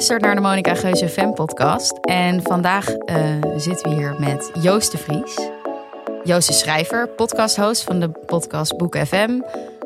luistert 0.00 0.24
naar 0.24 0.34
de 0.34 0.40
Monica 0.40 0.74
Geuze 0.74 1.08
Fan 1.08 1.32
podcast. 1.32 1.92
En 2.00 2.42
vandaag 2.42 2.88
eh, 2.88 3.16
zitten 3.56 3.90
we 3.90 3.96
hier 3.96 4.14
met 4.18 4.50
Joost 4.60 4.92
de 4.92 4.98
Vries. 4.98 5.38
Joost 6.24 6.48
is 6.48 6.58
schrijver, 6.58 7.08
podcasthost 7.08 7.82
van 7.82 8.00
de 8.00 8.08
podcast 8.26 8.76
Boek 8.76 8.96
FM. 8.96 9.40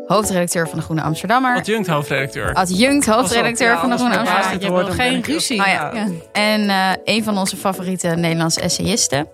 Hoofdredacteur 0.06 0.68
van 0.68 0.78
de 0.78 0.84
Groene 0.84 1.02
Amsterdammer. 1.02 1.56
Adjunct 1.56 1.86
hoofdredacteur. 1.86 2.52
Adjunct 2.52 3.06
hoofdredacteur 3.06 3.68
Ja, 3.68 3.80
van 3.80 3.90
de 3.90 3.96
Groene 3.96 4.18
Amsterdammer. 4.18 4.62
je 4.62 4.70
wordt, 4.70 4.94
geen 4.94 5.22
ruzie. 5.22 5.60
Oh 5.60 5.66
ja. 5.66 5.94
Ja. 5.94 6.06
En 6.32 6.68
eh, 6.68 6.90
een 7.04 7.24
van 7.24 7.38
onze 7.38 7.56
favoriete 7.56 8.08
Nederlandse 8.08 8.60
essayisten. 8.60 9.28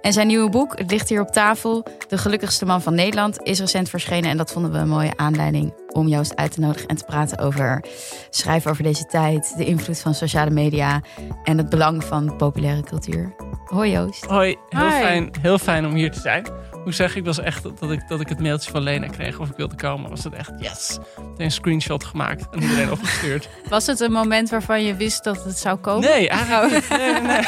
En 0.00 0.12
zijn 0.12 0.26
nieuwe 0.26 0.50
boek, 0.50 0.78
het 0.78 0.90
ligt 0.90 1.08
hier 1.08 1.20
op 1.20 1.28
tafel, 1.32 1.84
De 2.08 2.18
Gelukkigste 2.18 2.66
Man 2.66 2.82
van 2.82 2.94
Nederland, 2.94 3.42
is 3.42 3.60
recent 3.60 3.88
verschenen. 3.88 4.30
En 4.30 4.36
dat 4.36 4.52
vonden 4.52 4.72
we 4.72 4.78
een 4.78 4.88
mooie 4.88 5.12
aanleiding 5.16 5.72
om 5.94 6.08
Joost 6.08 6.36
uit 6.36 6.52
te 6.52 6.60
nodigen 6.60 6.88
en 6.88 6.96
te 6.96 7.04
praten 7.04 7.38
over 7.38 7.84
schrijven 8.30 8.70
over 8.70 8.82
deze 8.82 9.06
tijd, 9.06 9.54
de 9.56 9.64
invloed 9.64 10.00
van 10.00 10.14
sociale 10.14 10.50
media 10.50 11.02
en 11.44 11.58
het 11.58 11.68
belang 11.68 12.04
van 12.04 12.36
populaire 12.36 12.82
cultuur. 12.82 13.34
Hoi 13.64 13.90
Joost. 13.90 14.24
Hoi, 14.24 14.56
heel 14.68 14.88
Hi. 14.88 15.00
fijn, 15.00 15.30
heel 15.40 15.58
fijn 15.58 15.86
om 15.86 15.94
hier 15.94 16.10
te 16.10 16.20
zijn. 16.20 16.46
Moet 16.84 16.94
zeggen, 16.94 17.18
ik 17.20 17.26
was 17.26 17.38
echt 17.38 17.62
dat 17.62 17.90
ik, 17.90 18.08
dat 18.08 18.20
ik 18.20 18.28
het 18.28 18.40
mailtje 18.40 18.70
van 18.70 18.82
Lena 18.82 19.06
kreeg 19.06 19.38
of 19.38 19.50
ik 19.50 19.56
wilde 19.56 19.76
komen. 19.76 20.10
Was 20.10 20.24
het 20.24 20.32
echt 20.32 20.52
yes. 20.58 20.98
Meteen 21.16 21.32
een 21.36 21.50
screenshot 21.50 22.04
gemaakt 22.04 22.46
en 22.50 22.62
iedereen 22.62 22.92
opgestuurd. 22.96 23.48
Was 23.68 23.86
het 23.86 24.00
een 24.00 24.12
moment 24.12 24.50
waarvan 24.50 24.84
je 24.84 24.94
wist 24.94 25.24
dat 25.24 25.44
het 25.44 25.58
zou 25.58 25.78
komen? 25.78 26.08
Nee, 26.08 26.28
eigenlijk. 26.28 26.88
Nee, 26.88 27.12
nee, 27.12 27.20
nee. 27.22 27.42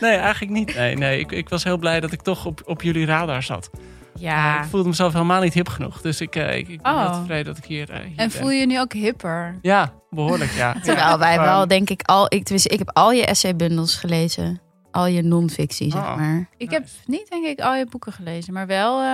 nee, 0.10 0.16
eigenlijk 0.16 0.52
niet. 0.52 0.74
Nee, 0.74 0.96
nee. 0.96 1.18
Ik, 1.18 1.32
ik 1.32 1.48
was 1.48 1.64
heel 1.64 1.78
blij 1.78 2.00
dat 2.00 2.12
ik 2.12 2.22
toch 2.22 2.46
op, 2.46 2.62
op 2.64 2.82
jullie 2.82 3.06
radar 3.06 3.42
zat. 3.42 3.70
Ja. 4.14 4.62
Ik 4.62 4.68
voelde 4.68 4.88
mezelf 4.88 5.12
helemaal 5.12 5.40
niet 5.42 5.54
hip 5.54 5.68
genoeg. 5.68 6.00
Dus 6.00 6.20
ik, 6.20 6.36
eh, 6.36 6.56
ik, 6.56 6.68
ik 6.68 6.82
ben 6.82 6.92
Oh. 6.92 7.00
heel 7.00 7.20
tevreden 7.20 7.44
dat 7.44 7.56
ik 7.58 7.64
hier, 7.64 7.90
eh, 7.90 7.96
hier 7.98 8.06
En 8.08 8.14
ben. 8.16 8.30
voel 8.30 8.50
je 8.50 8.60
je 8.60 8.66
nu 8.66 8.80
ook 8.80 8.92
hipper? 8.92 9.58
Ja, 9.62 9.92
behoorlijk 10.10 10.50
ja. 10.50 10.72
Terwijl 10.84 11.18
wij 11.18 11.40
wel, 11.40 11.66
denk 11.68 11.90
ik, 11.90 12.02
al, 12.02 12.24
ik, 12.24 12.42
tenminste, 12.42 12.68
ik 12.68 12.78
heb 12.78 12.90
al 12.92 13.12
je 13.12 13.26
essaybundels 13.26 13.94
gelezen. 13.96 14.60
Al 14.90 15.06
je 15.06 15.22
non-fictie, 15.22 15.90
zeg 15.90 16.02
Oh. 16.02 16.16
maar. 16.16 16.48
Ik 16.56 16.70
Nice. 16.70 16.74
heb 16.82 16.88
niet, 17.06 17.30
denk 17.30 17.46
ik, 17.46 17.60
al 17.60 17.74
je 17.74 17.86
boeken 17.86 18.12
gelezen. 18.12 18.52
Maar 18.52 18.66
wel, 18.66 18.98
eh, 18.98 19.04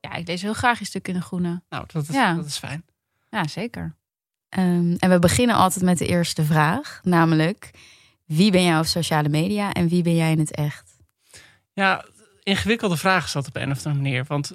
ja, 0.00 0.14
ik 0.14 0.26
lees 0.26 0.42
heel 0.42 0.52
graag 0.52 0.78
je 0.78 0.84
stuk 0.84 1.08
in 1.08 1.14
de 1.14 1.20
groene. 1.20 1.62
Nou, 1.68 1.84
dat 1.92 2.08
is, 2.08 2.14
Ja. 2.14 2.34
dat 2.34 2.46
is 2.46 2.58
fijn. 2.58 2.84
Ja, 3.30 3.46
zeker. 3.48 3.96
Ehm, 4.48 4.94
en 4.98 5.10
we 5.10 5.18
beginnen 5.18 5.56
altijd 5.56 5.84
met 5.84 5.98
de 5.98 6.06
eerste 6.06 6.44
vraag, 6.44 7.00
namelijk 7.02 7.70
wie 8.26 8.50
ben 8.50 8.62
jij 8.64 8.78
op 8.78 8.84
sociale 8.84 9.28
media 9.28 9.72
en 9.72 9.88
wie 9.88 10.02
ben 10.02 10.16
jij 10.16 10.30
in 10.30 10.38
het 10.38 10.54
echt? 10.54 10.96
Ja, 11.72 12.04
ingewikkelde 12.42 12.96
vraag 12.96 13.24
is 13.24 13.32
dat 13.32 13.46
op 13.46 13.56
een 13.56 13.70
of 13.70 13.76
andere 13.76 14.02
manier. 14.02 14.24
Want 14.28 14.52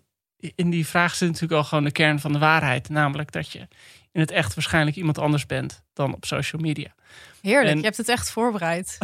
in 0.56 0.70
die 0.70 0.88
vraag 0.88 1.16
zit 1.16 1.28
natuurlijk 1.28 1.62
al 1.62 1.64
gewoon 1.64 1.84
de 1.84 1.92
kern 1.92 2.20
van 2.20 2.34
de 2.34 2.40
waarheid. 2.40 2.90
Namelijk 2.90 3.32
dat 3.32 3.52
je 3.52 3.68
in 4.12 4.22
het 4.22 4.32
echt 4.32 4.54
waarschijnlijk 4.56 4.98
iemand 4.98 5.18
anders 5.18 5.46
bent 5.46 5.84
dan 5.94 6.14
op 6.14 6.26
social 6.26 6.62
media. 6.62 6.94
Heerlijk, 7.42 7.70
En- 7.70 7.78
je 7.78 7.84
hebt 7.84 7.98
het 7.98 8.10
echt 8.10 8.32
voorbereid. 8.32 8.98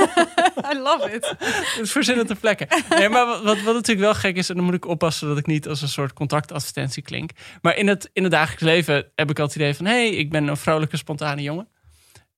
I 0.72 0.78
love 0.78 1.10
it. 1.12 1.34
Dus 1.76 1.92
verzinnen 1.92 2.26
ter 2.26 2.36
plekke. 2.36 2.68
Nee, 2.88 3.08
maar 3.08 3.26
wat, 3.26 3.42
wat 3.62 3.74
natuurlijk 3.74 3.98
wel 3.98 4.14
gek 4.14 4.36
is, 4.36 4.48
en 4.48 4.56
dan 4.56 4.64
moet 4.64 4.74
ik 4.74 4.86
oppassen 4.86 5.28
dat 5.28 5.38
ik 5.38 5.46
niet 5.46 5.68
als 5.68 5.82
een 5.82 5.88
soort 5.88 6.12
contactadvertentie 6.12 7.02
klink. 7.02 7.30
Maar 7.62 7.76
in 7.76 7.86
het, 7.88 8.10
in 8.12 8.22
het 8.22 8.32
dagelijks 8.32 8.62
leven 8.62 8.94
heb 9.14 9.30
ik 9.30 9.38
altijd 9.38 9.42
het 9.48 9.54
idee 9.54 9.74
van: 9.74 9.86
hé, 9.86 9.92
hey, 9.92 10.16
ik 10.16 10.30
ben 10.30 10.46
een 10.46 10.56
vrolijke, 10.56 10.96
spontane 10.96 11.42
jongen. 11.42 11.68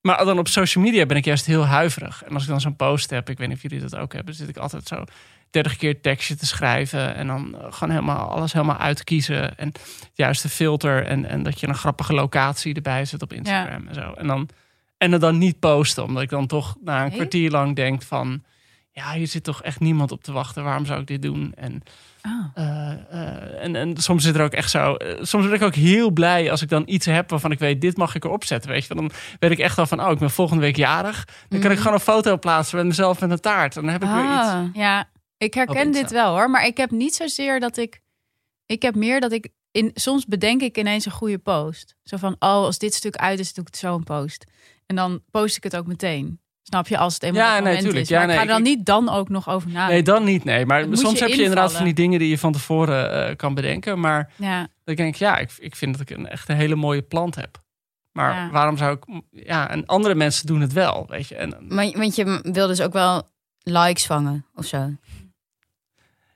Maar 0.01 0.25
dan 0.25 0.39
op 0.39 0.49
social 0.49 0.85
media 0.85 1.07
ben 1.07 1.17
ik 1.17 1.25
juist 1.25 1.47
heel 1.47 1.67
huiverig. 1.67 2.25
En 2.25 2.35
als 2.35 2.43
ik 2.43 2.49
dan 2.49 2.61
zo'n 2.61 2.77
post 2.77 3.11
heb, 3.11 3.31
ik 3.31 3.39
weet 3.39 3.49
niet 3.49 3.57
of 3.57 3.63
jullie 3.63 3.81
dat 3.81 3.97
ook 3.97 4.13
hebben, 4.13 4.35
zit 4.35 4.49
ik 4.49 4.57
altijd 4.57 4.87
zo 4.89 5.05
30 5.51 5.77
keer 5.77 6.01
tekstje 6.01 6.37
te 6.37 6.47
schrijven. 6.47 7.15
En 7.15 7.27
dan 7.27 7.55
eh, 7.55 7.67
gewoon 7.73 7.91
helemaal 7.95 8.29
alles 8.31 8.53
helemaal 8.53 8.77
uitkiezen. 8.79 9.59
En 9.59 9.67
het 9.67 10.11
juiste 10.15 10.49
filter. 10.49 11.07
En, 11.07 11.25
en 11.25 11.43
dat 11.43 11.61
je 11.61 11.69
een 11.69 11.75
grappige 11.75 12.15
locatie 12.15 12.75
erbij 12.75 13.05
zet 13.05 13.23
op 13.23 13.33
Instagram 13.33 13.89
en 13.89 13.95
zo. 13.95 14.13
En 14.13 14.27
dan, 14.27 14.49
en 14.99 15.13
het 15.13 15.21
dan 15.21 15.39
niet 15.39 15.59
posten, 15.59 16.05
omdat 16.05 16.23
ik 16.23 16.31
dan 16.31 16.47
toch 16.47 16.77
na 16.85 17.03
een 17.03 17.09
Nee? 17.09 17.17
kwartier 17.17 17.51
lang 17.51 17.77
denk 17.77 18.03
van 18.03 18.43
ja, 18.99 19.13
hier 19.13 19.27
zit 19.27 19.45
toch 19.45 19.63
echt 19.63 19.81
niemand 19.81 20.13
op 20.13 20.23
te 20.23 20.33
wachten. 20.33 20.65
Waarom 20.65 20.87
zou 20.87 21.01
ik 21.01 21.07
dit 21.07 21.23
doen? 21.23 21.53
En, 21.55 21.83
Oh. 22.23 22.45
eh, 22.65 22.91
eh, 23.11 23.65
en, 23.65 23.77
en 23.77 23.97
soms 23.97 24.23
zit 24.25 24.35
er 24.35 24.43
ook 24.43 24.53
echt 24.53 24.71
zo. 24.71 24.95
eh, 24.95 25.23
soms 25.25 25.45
ben 25.45 25.55
ik 25.55 25.63
ook 25.63 25.75
heel 25.75 26.11
blij 26.11 26.51
als 26.51 26.63
ik 26.63 26.69
dan 26.69 26.83
iets 26.87 27.07
heb 27.07 27.31
waarvan 27.31 27.51
ik 27.51 27.59
weet, 27.59 27.81
dit 27.81 27.97
mag 27.97 28.15
ik 28.15 28.25
erop 28.25 28.45
zetten. 28.45 28.71
Weet 28.71 28.87
je, 28.87 28.95
dan 28.95 29.11
weet 29.39 29.51
ik 29.51 29.59
echt 29.59 29.79
al 29.79 29.87
van, 29.87 30.05
oh, 30.05 30.11
ik 30.11 30.19
ben 30.19 30.31
volgende 30.31 30.63
week 30.63 30.77
jarig. 30.77 31.25
Dan 31.49 31.61
kan 31.61 31.71
ik 31.71 31.77
Mhm. 31.77 31.77
gewoon 31.77 31.93
een 31.93 32.01
foto 32.05 32.39
plaatsen 32.39 32.77
met 32.77 32.87
mezelf 32.87 33.21
met 33.21 33.31
een 33.31 33.41
taart. 33.41 33.77
En 33.77 33.83
dan 33.83 33.93
heb 33.93 34.03
ik 34.03 34.09
weer 34.11 34.25
iets. 34.25 34.49
Ah, 34.49 34.65
Ja, 34.73 35.09
ik 35.37 35.55
herken 35.55 35.93
dit 35.93 36.11
wel 36.11 36.33
hoor. 36.37 36.51
Maar 36.51 36.67
ik 36.67 36.77
heb 36.77 36.91
niet 36.91 37.15
zozeer 37.15 37.61
dat 37.61 37.77
ik. 37.77 38.01
Ik 38.67 38.83
heb 38.83 38.95
meer 38.95 39.21
dat 39.21 39.33
ik. 39.33 39.49
In, 39.71 39.91
soms 39.95 40.27
bedenk 40.27 40.63
ik 40.63 40.79
ineens 40.79 41.05
een 41.07 41.13
goede 41.13 41.39
post. 41.39 41.97
Zo 42.03 42.17
van: 42.17 42.33
oh, 42.33 42.39
als 42.49 42.79
dit 42.79 42.95
stuk 42.95 43.17
uit 43.17 43.39
is, 43.39 43.53
doe 43.55 43.65
ik 43.65 43.71
het 43.71 43.81
zo 43.81 43.95
een 43.95 44.05
post. 44.05 44.45
En 44.87 44.97
dan 44.97 45.21
post 45.31 45.57
ik 45.57 45.63
het 45.63 45.77
ook 45.77 45.87
meteen. 45.87 46.41
Snap 46.69 46.89
je? 46.89 46.99
Als 46.99 47.15
het 47.15 47.23
eenmaal 47.23 47.43
Ja, 47.43 47.47
het 47.55 47.55
nee, 47.55 47.63
moment 47.73 47.83
tuurlijk. 47.85 48.03
is. 48.05 48.09
Ja, 48.09 48.19
maar 48.21 48.29
ik 48.29 48.35
ga 48.35 48.41
er 48.41 48.47
dan 48.47 48.59
ik- 48.59 48.65
niet 48.65 48.87
dan 48.87 49.09
ook 49.09 49.29
nog 49.29 49.49
over 49.49 49.69
nadenken. 49.69 49.95
Nee, 49.95 50.03
dan 50.03 50.25
niet. 50.25 50.45
Nee, 50.45 50.67
maar 50.67 50.85
soms 50.93 51.19
je 51.19 51.25
heb 51.25 51.35
je 51.35 51.41
inderdaad 51.43 51.73
van 51.73 51.85
die 51.85 51.95
dingen 51.95 52.19
die 52.19 52.29
je 52.29 52.39
van 52.39 52.53
tevoren 52.53 53.29
eh, 53.29 53.37
kan 53.37 53.55
bedenken. 53.55 54.01
Maar 54.01 54.31
Ja, 54.37 54.59
dan 54.85 54.95
denk 54.95 55.15
ik, 55.15 55.21
ja, 55.21 55.37
ik, 55.39 55.51
ik 55.59 55.77
vind 55.77 55.93
dat 55.99 56.11
ik 56.11 56.17
een 56.17 56.29
echt 56.29 56.49
een 56.49 56.57
hele 56.57 56.75
mooie 56.75 57.03
plant 57.03 57.35
heb. 57.35 57.63
Maar 58.13 58.35
Ja. 58.35 58.51
waarom 58.51 58.77
zou 58.77 58.97
ik. 58.97 59.23
Ja, 59.31 59.71
en 59.71 59.87
andere 59.87 60.15
mensen 60.15 60.47
doen 60.47 60.61
het 60.61 60.73
wel, 60.73 61.07
weet 61.09 61.29
je. 61.29 61.35
En, 61.35 61.57
maar, 61.69 61.91
want 61.97 62.15
je 62.17 62.41
wil 62.43 62.67
dus 62.67 62.81
ook 62.81 62.93
wel 62.93 63.29
likes 63.63 64.07
vangen 64.07 64.47
of 64.55 64.65
zo. 64.65 64.91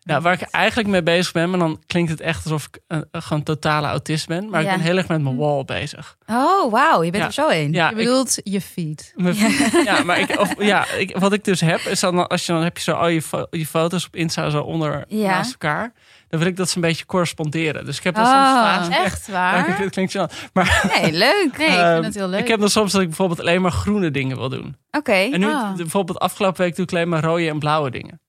Nou, 0.04 0.22
waar 0.22 0.32
ik 0.32 0.40
eigenlijk 0.42 0.88
mee 0.88 1.02
bezig 1.02 1.32
ben, 1.32 1.50
maar 1.50 1.58
dan 1.58 1.82
klinkt 1.86 2.10
het 2.10 2.20
echt 2.20 2.44
alsof 2.44 2.66
ik 2.66 2.78
een, 2.88 3.04
een 3.10 3.22
gewoon 3.22 3.42
totale 3.42 3.86
autist 3.86 4.26
ben. 4.26 4.50
Maar 4.50 4.62
Ja. 4.62 4.70
ik 4.70 4.76
ben 4.76 4.84
heel 4.86 4.96
erg 4.96 5.08
met 5.08 5.22
mijn 5.22 5.36
wall 5.36 5.64
bezig. 5.64 6.16
Oh, 6.26 6.70
wauw, 6.72 7.02
je 7.02 7.10
bent 7.10 7.22
Ja. 7.22 7.28
er 7.28 7.32
zo 7.32 7.48
in. 7.48 7.72
Ja, 7.72 7.88
je 7.88 7.94
bedoelt 7.96 8.38
je 8.42 8.60
feed. 8.60 9.12
mijn- 9.16 9.36
ja 9.84 10.02
maar 10.04 10.18
ik, 10.20 10.38
of, 10.40 10.54
ja, 10.64 10.86
ik, 10.90 11.16
wat 11.18 11.32
ik 11.32 11.44
dus 11.44 11.60
heb, 11.60 11.80
is 11.80 12.00
dan 12.00 12.28
als 12.28 12.46
je 12.46 12.52
dan 12.52 12.62
heb 12.62 12.76
je 12.76 12.82
zo 12.82 12.92
al 12.92 13.08
je, 13.08 13.22
fo- 13.22 13.46
je 13.50 13.66
foto's 13.66 14.06
op 14.06 14.16
Insta 14.16 14.50
zo 14.50 14.60
onder 14.62 15.04
Ja. 15.08 15.30
naast 15.30 15.50
elkaar. 15.52 15.92
Dan 16.28 16.40
wil 16.40 16.48
ik 16.48 16.56
dat 16.56 16.68
ze 16.68 16.76
een 16.76 16.82
beetje 16.82 17.06
corresponderen. 17.06 17.84
Dus 17.84 17.96
ik 17.98 18.04
heb 18.04 18.14
dan 18.14 18.24
Ah, 18.24 18.82
soms. 18.82 18.96
Echt 18.96 19.26
Ja, 19.26 19.32
waar? 19.32 19.68
ik- 19.68 19.76
het 19.76 19.90
klinkt 19.90 20.12
zo. 20.12 20.26
Maar 20.52 20.90
Nee, 21.02 21.12
leuk. 21.12 21.58
Nee, 21.58 21.66
ik 21.68 21.74
Ehm, 21.76 21.92
vind 21.92 22.04
het 22.04 22.14
heel 22.14 22.28
leuk. 22.28 22.40
ik 22.40 22.48
heb 22.48 22.60
dan 22.60 22.68
soms 22.70 22.92
dat 22.92 23.00
ik 23.00 23.06
bijvoorbeeld 23.06 23.40
alleen 23.40 23.62
maar 23.62 23.70
groene 23.72 24.10
dingen 24.10 24.36
wil 24.36 24.48
doen. 24.48 24.76
Oké. 24.90 25.12
En 25.12 25.40
nu, 25.40 25.46
Ah. 25.52 25.74
bijvoorbeeld 25.76 26.18
afgelopen 26.18 26.60
week 26.64 26.76
doe 26.76 26.84
ik 26.84 26.90
alleen 26.92 27.08
maar 27.08 27.22
rode 27.24 27.48
en 27.48 27.58
blauwe 27.58 27.90
dingen. 27.90 28.20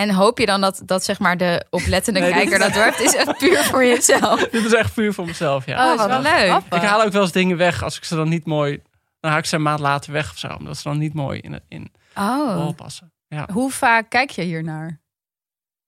En 0.00 0.10
hoop 0.10 0.38
je 0.38 0.46
dan 0.46 0.60
dat, 0.60 0.82
dat 0.84 1.04
zeg 1.04 1.18
maar 1.18 1.36
de 1.36 1.66
oplettende 1.70 2.20
Nee, 2.30 2.32
kijker 2.32 2.58
dat 2.58 2.72
werkt? 2.72 3.00
Is 3.00 3.14
echt 3.14 3.38
puur 3.38 3.64
voor 3.64 3.84
jezelf. 3.84 4.40
Dit 4.50 4.64
is 4.64 4.72
echt 4.72 4.94
puur 4.94 5.14
voor 5.14 5.26
mezelf, 5.26 5.66
ja. 5.66 5.86
Oh, 5.86 5.92
is 5.92 5.98
wat 5.98 6.08
wel 6.08 6.22
leuk. 6.22 6.48
grappig. 6.48 6.82
Ik 6.82 6.88
haal 6.88 7.02
ook 7.02 7.12
wel 7.12 7.22
eens 7.22 7.32
dingen 7.32 7.56
weg 7.56 7.82
als 7.82 7.96
ik 7.96 8.04
ze 8.04 8.14
dan 8.14 8.28
niet 8.28 8.46
mooi... 8.46 8.82
Dan 9.20 9.30
haal 9.30 9.40
ik 9.40 9.46
ze 9.46 9.56
een 9.56 9.62
maand 9.62 9.80
later 9.80 10.12
weg 10.12 10.30
of 10.30 10.38
zo. 10.38 10.48
Omdat 10.48 10.76
ze 10.76 10.82
dan 10.82 10.98
niet 10.98 11.14
mooi 11.14 11.40
in, 11.40 11.60
in 11.68 11.92
Oh. 12.14 12.68
passen. 12.76 13.12
Ja. 13.28 13.48
Hoe 13.52 13.70
vaak 13.70 14.10
kijk 14.10 14.30
je 14.30 14.42
hier 14.42 14.62
naar? 14.62 15.00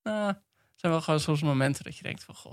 Nou, 0.02 0.26
het 0.26 0.36
zijn 0.76 0.92
wel 0.92 1.00
gewoon 1.00 1.20
soms 1.20 1.42
momenten 1.42 1.84
dat 1.84 1.96
je 1.96 2.02
denkt 2.02 2.24
van... 2.24 2.34
Goh, 2.34 2.52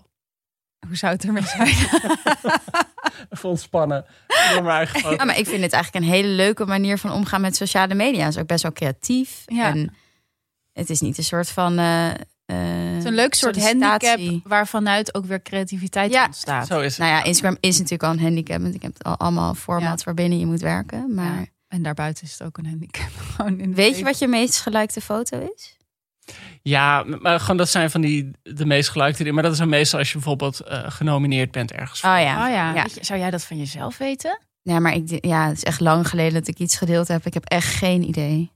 Hoe 0.88 0.96
zou 0.96 1.14
het 1.14 1.24
ermee 1.24 1.44
zijn? 1.44 1.68
even 3.30 3.50
ontspannen. 3.50 4.06
Door 4.53 4.64
mijn 4.64 4.76
eigen 4.76 5.00
foto. 5.00 5.16
Ja, 5.16 5.26
maar 5.26 5.38
ik 5.38 5.47
vind 5.47 5.62
het 5.62 5.74
eigenlijk 5.74 6.06
een 6.06 6.12
hele 6.12 6.28
leuke 6.28 6.66
manier 6.66 6.97
van 6.97 7.12
omgaan 7.12 7.41
met 7.41 7.56
sociale 7.56 7.94
media. 7.94 8.24
Het 8.26 8.34
is 8.34 8.41
ook 8.41 8.47
best 8.47 8.64
wel 8.64 8.72
creatief. 8.72 9.44
Ja. 9.46 9.68
En 9.68 9.94
het 10.79 10.90
is 10.90 11.01
niet 11.01 11.17
een 11.17 11.23
soort 11.23 11.50
van. 11.50 11.78
eh, 11.79 12.09
eh, 12.09 12.16
Het 12.45 12.97
is 12.97 13.03
een 13.03 13.13
leuk 13.13 13.34
soort 13.34 13.62
handicap 13.63 14.19
waarvanuit 14.44 15.13
ook 15.16 15.25
weer 15.25 15.41
creativiteit 15.41 16.12
Ja. 16.12 16.25
ontstaat. 16.25 16.67
Zo 16.67 16.79
is 16.79 16.97
het. 16.97 16.97
Nou 17.07 17.12
ja, 17.17 17.23
Instagram 17.23 17.57
is 17.59 17.75
natuurlijk 17.75 18.03
al 18.03 18.12
een 18.12 18.19
handicap. 18.19 18.62
Want 18.62 18.75
ik 18.75 18.81
heb 18.81 19.03
al 19.03 19.17
allemaal 19.17 19.53
formats 19.56 20.03
waarbinnen 20.03 20.40
je 20.40 20.45
moet 20.45 20.62
werken. 20.62 21.13
Maar 21.16 21.40
Ja. 21.40 21.45
En 21.67 21.84
daarbuiten 21.84 22.23
is 22.23 22.31
het 22.31 22.44
ook 22.44 22.57
een 22.57 22.66
handicap. 22.66 23.09
Gewoon 23.35 23.59
in 23.59 23.73
weet 23.75 23.97
je 23.97 24.03
wat 24.03 24.19
je 24.19 24.28
meest 24.28 24.59
gelikte 24.62 25.01
foto 25.01 25.50
is? 25.56 25.78
Ja, 26.62 27.03
maar 27.03 27.40
gewoon 27.40 27.57
dat 27.57 27.69
zijn 27.69 27.91
van 27.91 28.01
die 28.01 28.31
de 28.41 28.66
meest 28.66 28.90
gelikte 28.90 29.17
dingen. 29.17 29.34
Maar 29.34 29.44
dat 29.44 29.51
is 29.51 29.57
dan 29.59 29.69
meestal 29.69 30.00
als 30.00 30.07
je 30.07 30.13
bijvoorbeeld 30.13 30.59
eh, 30.59 30.84
genomineerd 30.91 31.51
bent 31.51 31.72
ergens. 31.72 32.00
voor. 32.00 32.09
Oh 32.09 32.20
ja. 32.20 32.46
Oh 32.46 32.52
ja. 32.53 32.73
ja. 32.73 32.84
Weet 32.84 32.93
je, 32.93 33.03
zou 33.05 33.20
jij 33.20 33.29
dat 33.29 33.43
van 33.43 33.58
jezelf 33.58 33.97
weten? 33.97 34.40
Ja, 34.61 34.79
maar 34.79 34.93
ik, 34.93 35.25
ja, 35.25 35.47
het 35.47 35.58
is 35.58 35.64
echt 35.64 35.79
lang 35.79 36.08
geleden 36.09 36.34
dat 36.34 36.47
ik 36.47 36.59
iets 36.59 36.78
gedeeld 36.78 37.08
heb. 37.08 37.25
Ik 37.25 37.34
heb 37.34 37.46
echt 37.46 37.73
geen 37.75 38.03
idee. 38.08 38.52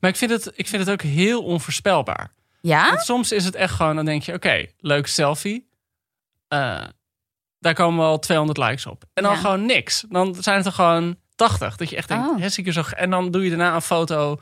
Maar 0.00 0.10
ik 0.10 0.16
vind, 0.16 0.30
het, 0.30 0.50
ik 0.54 0.66
vind 0.68 0.82
het 0.82 0.90
ook 0.90 1.02
heel 1.02 1.42
onvoorspelbaar. 1.44 2.30
Ja? 2.60 2.88
Want 2.88 3.00
soms 3.02 3.32
is 3.32 3.44
het 3.44 3.54
echt 3.54 3.74
gewoon, 3.74 3.96
dan 3.96 4.04
denk 4.04 4.22
je, 4.22 4.32
oké, 4.34 4.66
leuk 4.78 5.06
selfie. 5.06 5.68
Eh, 6.48 6.84
daar 7.58 7.74
komen 7.74 7.98
wel 8.04 8.18
200 8.18 8.58
likes 8.58 8.86
op. 8.86 9.04
En 9.14 9.22
dan 9.22 9.32
Ja. 9.32 9.38
gewoon 9.38 9.66
niks. 9.66 10.04
Dan 10.08 10.34
zijn 10.40 10.56
het 10.56 10.66
er 10.66 10.72
gewoon 10.72 11.16
80. 11.34 11.76
Dat 11.76 11.90
je 11.90 11.96
echt 11.96 12.08
denkt, 12.08 12.28
Oh. 12.28 12.38
hè, 12.40 12.72
zo... 12.72 12.82
En 12.96 13.10
dan 13.10 13.30
doe 13.30 13.42
je 13.44 13.48
daarna 13.48 13.74
een 13.74 13.82
foto, 13.82 14.40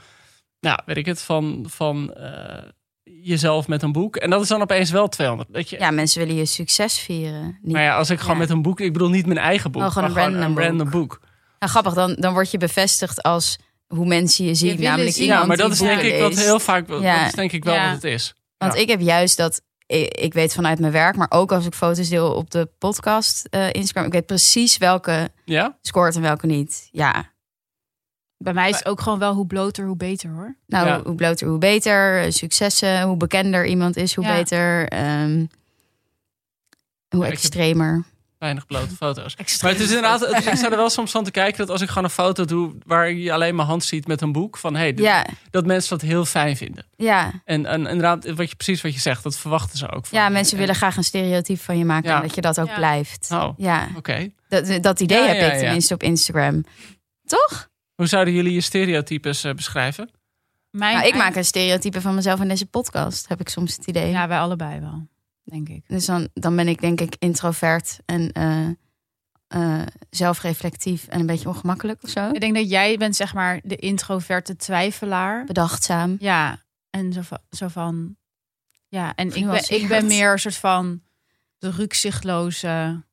nou, 0.60 0.78
weet 0.86 0.96
ik 0.96 1.06
het, 1.06 1.22
van, 1.22 1.64
van 1.68 2.14
eh, 2.14 2.62
jezelf 3.02 3.68
met 3.68 3.82
een 3.82 3.92
boek. 3.92 4.16
En 4.16 4.30
dat 4.30 4.42
is 4.42 4.48
dan 4.48 4.62
opeens 4.62 4.90
wel 4.90 5.08
200. 5.08 5.52
Dat 5.52 5.70
je, 5.70 5.78
Ja, 5.78 5.90
mensen 5.90 6.20
willen 6.20 6.34
je 6.34 6.46
succes 6.46 6.98
vieren. 6.98 7.58
Niet... 7.62 7.72
Maar 7.72 7.82
ja, 7.82 7.96
als 7.96 8.10
ik 8.10 8.18
gewoon 8.20 8.34
Ja. 8.34 8.40
met 8.40 8.50
een 8.50 8.62
boek... 8.62 8.80
Ik 8.80 8.92
bedoel 8.92 9.08
niet 9.10 9.26
mijn 9.26 9.38
eigen 9.38 9.70
boek. 9.70 9.82
Oh, 9.82 9.90
gewoon 9.90 10.12
maar 10.12 10.24
een 10.24 10.32
random 10.32 10.54
boek. 10.54 10.62
random 10.64 10.90
boek. 10.90 11.20
Nou, 11.58 11.72
grappig, 11.72 11.94
dan, 11.94 12.14
dan 12.14 12.32
word 12.32 12.50
je 12.50 12.58
bevestigd 12.58 13.22
als 13.22 13.58
hoe 13.86 14.06
mensen 14.06 14.44
je 14.44 14.54
zien. 14.54 14.68
willen 14.76 14.84
namelijk 14.90 15.14
zien. 15.16 15.26
Ja, 15.26 15.44
maar 15.44 15.56
dat 15.56 15.66
die 15.72 15.74
is 15.88 15.94
denk 15.96 16.00
ik 16.00 16.20
wat 16.20 16.34
heel 16.38 16.60
vaak... 16.60 16.88
Dat 16.88 17.02
Ja. 17.02 17.26
is 17.26 17.32
denk 17.32 17.52
ik 17.52 17.64
wel 17.64 17.74
Ja. 17.74 17.84
wat 17.84 17.94
het 17.94 18.04
is. 18.04 18.34
Want 18.58 18.74
Ja. 18.74 18.80
ik 18.80 18.88
heb 18.88 19.00
juist 19.00 19.36
dat... 19.36 19.60
Ik, 19.86 20.08
ik 20.16 20.34
weet 20.34 20.54
vanuit 20.54 20.78
mijn 20.78 20.92
werk, 20.92 21.16
maar 21.16 21.30
ook 21.30 21.52
als 21.52 21.66
ik 21.66 21.74
foto's 21.74 22.08
deel 22.08 22.34
op 22.34 22.50
de 22.50 22.68
podcast 22.78 23.46
eh, 23.50 23.72
Instagram. 23.72 24.04
Ik 24.06 24.12
weet 24.12 24.26
precies 24.26 24.76
welke 24.76 25.30
Ja? 25.44 25.78
scoort 25.82 26.14
en 26.14 26.22
welke 26.22 26.46
niet. 26.46 26.88
Ja. 26.92 27.34
Bij 28.38 28.52
mij 28.52 28.70
is 28.70 28.76
het 28.78 28.86
ook 28.88 29.00
gewoon 29.00 29.18
wel 29.18 29.34
hoe 29.34 29.46
bloter, 29.46 29.86
hoe 29.86 29.96
beter 29.96 30.30
hoor. 30.30 30.56
Nou, 30.66 30.86
Ja. 30.86 31.02
hoe 31.02 31.14
bloter, 31.14 31.48
hoe 31.48 31.58
beter. 31.58 32.32
Successen, 32.32 33.02
hoe 33.02 33.16
bekender 33.16 33.66
iemand 33.66 33.96
is, 33.96 34.14
hoe 34.14 34.24
Ja. 34.24 34.34
beter. 34.36 34.88
Ehm, 34.88 35.36
hoe 35.36 35.46
Ja, 37.08 37.16
ik 37.18 37.22
heb- 37.22 37.32
extremer. 37.32 38.04
Weinig 38.38 38.66
blote 38.66 38.96
foto's. 39.04 39.36
Maar 39.62 39.70
het 39.70 39.80
is 39.80 39.86
inderdaad, 39.86 40.20
het- 40.20 40.46
ik 40.46 40.54
sta 40.56 40.70
er 40.70 40.76
wel 40.76 40.90
soms 40.90 41.10
van 41.10 41.24
te 41.24 41.30
kijken 41.30 41.58
dat 41.58 41.70
als 41.70 41.80
ik 41.80 41.88
gewoon 41.88 42.04
een 42.04 42.10
foto 42.10 42.44
doe 42.44 42.74
waar 42.86 43.10
je 43.12 43.32
alleen 43.32 43.54
mijn 43.54 43.68
hand 43.68 43.84
ziet 43.84 44.06
met 44.06 44.20
een 44.20 44.32
boek, 44.32 44.56
van 44.56 44.74
hey, 44.74 44.94
dit- 44.94 45.04
Ja, 45.04 45.26
dat 45.50 45.66
mensen 45.66 45.98
dat 45.98 46.08
heel 46.08 46.24
fijn 46.24 46.56
vinden. 46.56 46.86
ja. 46.96 47.32
En, 47.44 47.66
en 47.66 47.78
inderdaad, 47.86 48.24
wat 48.34 48.50
je, 48.50 48.56
precies 48.56 48.80
wat 48.82 48.94
je 48.94 49.00
zegt, 49.00 49.22
dat 49.22 49.36
verwachten 49.38 49.78
ze 49.78 49.90
ook. 49.90 50.06
Van 50.06 50.18
ja, 50.18 50.24
je. 50.26 50.32
mensen 50.32 50.52
En- 50.52 50.58
willen 50.58 50.74
graag 50.74 50.96
een 50.96 51.04
stereotype 51.04 51.60
van 51.62 51.78
je 51.78 51.84
maken. 51.84 52.08
Ja. 52.10 52.16
En 52.16 52.22
dat 52.22 52.34
je 52.34 52.40
dat 52.40 52.60
ook 52.60 52.68
Ja. 52.68 52.74
blijft. 52.76 53.28
Oh. 53.32 53.48
Ja, 53.56 53.88
Oké. 53.96 54.28
dat, 54.48 54.82
dat 54.82 55.00
idee 55.00 55.18
Ja, 55.20 55.26
heb 55.26 55.36
ja, 55.36 55.46
ik 55.46 55.52
ja. 55.52 55.58
tenminste 55.58 55.94
op 55.94 56.02
Instagram. 56.02 56.64
Toch? 57.24 57.68
Hoe 57.94 58.06
zouden 58.06 58.34
jullie 58.34 58.52
je 58.52 58.60
stereotypes 58.60 59.44
eh, 59.44 59.52
beschrijven? 59.54 60.10
Mijn 60.70 60.94
Nou, 60.96 61.08
ik 61.08 61.14
maak 61.14 61.34
een 61.36 61.44
stereotype 61.44 62.00
van 62.00 62.14
mezelf 62.14 62.40
in 62.40 62.48
deze 62.48 62.66
podcast, 62.66 63.28
heb 63.28 63.40
ik 63.40 63.48
soms 63.48 63.76
het 63.76 63.86
idee. 63.86 64.10
Ja, 64.10 64.28
wij 64.28 64.38
allebei 64.38 64.80
wel, 64.80 65.06
denk 65.50 65.68
ik. 65.68 65.84
Dus 65.86 66.06
dan, 66.06 66.28
dan 66.34 66.56
ben 66.56 66.68
ik 66.68 66.80
denk 66.80 67.00
ik 67.00 67.16
introvert 67.18 67.98
en 68.04 68.32
eh, 68.32 68.68
eh, 69.46 69.86
zelfreflectief 70.10 71.06
en 71.06 71.20
een 71.20 71.26
beetje 71.26 71.48
ongemakkelijk 71.48 72.02
of 72.02 72.10
zo. 72.10 72.30
Ik 72.30 72.40
denk 72.40 72.54
dat 72.54 72.70
jij 72.70 72.96
bent 72.96 73.16
zeg 73.16 73.34
maar 73.34 73.60
de 73.64 73.76
introverte 73.76 74.56
twijfelaar. 74.56 75.44
Bedachtzaam. 75.44 76.16
Ja, 76.18 76.62
en 76.90 77.12
zo 77.12 77.20
van, 77.20 77.38
zo 77.50 77.68
van 77.68 78.16
ja, 78.88 79.14
en 79.14 79.34
ik 79.34 79.46
ben, 79.46 79.64
ik 79.68 79.88
ben 79.88 80.06
meer 80.06 80.32
een 80.32 80.38
soort 80.38 80.56
van 80.56 81.02
de 81.58 81.70
rukzichtloze 81.70 83.04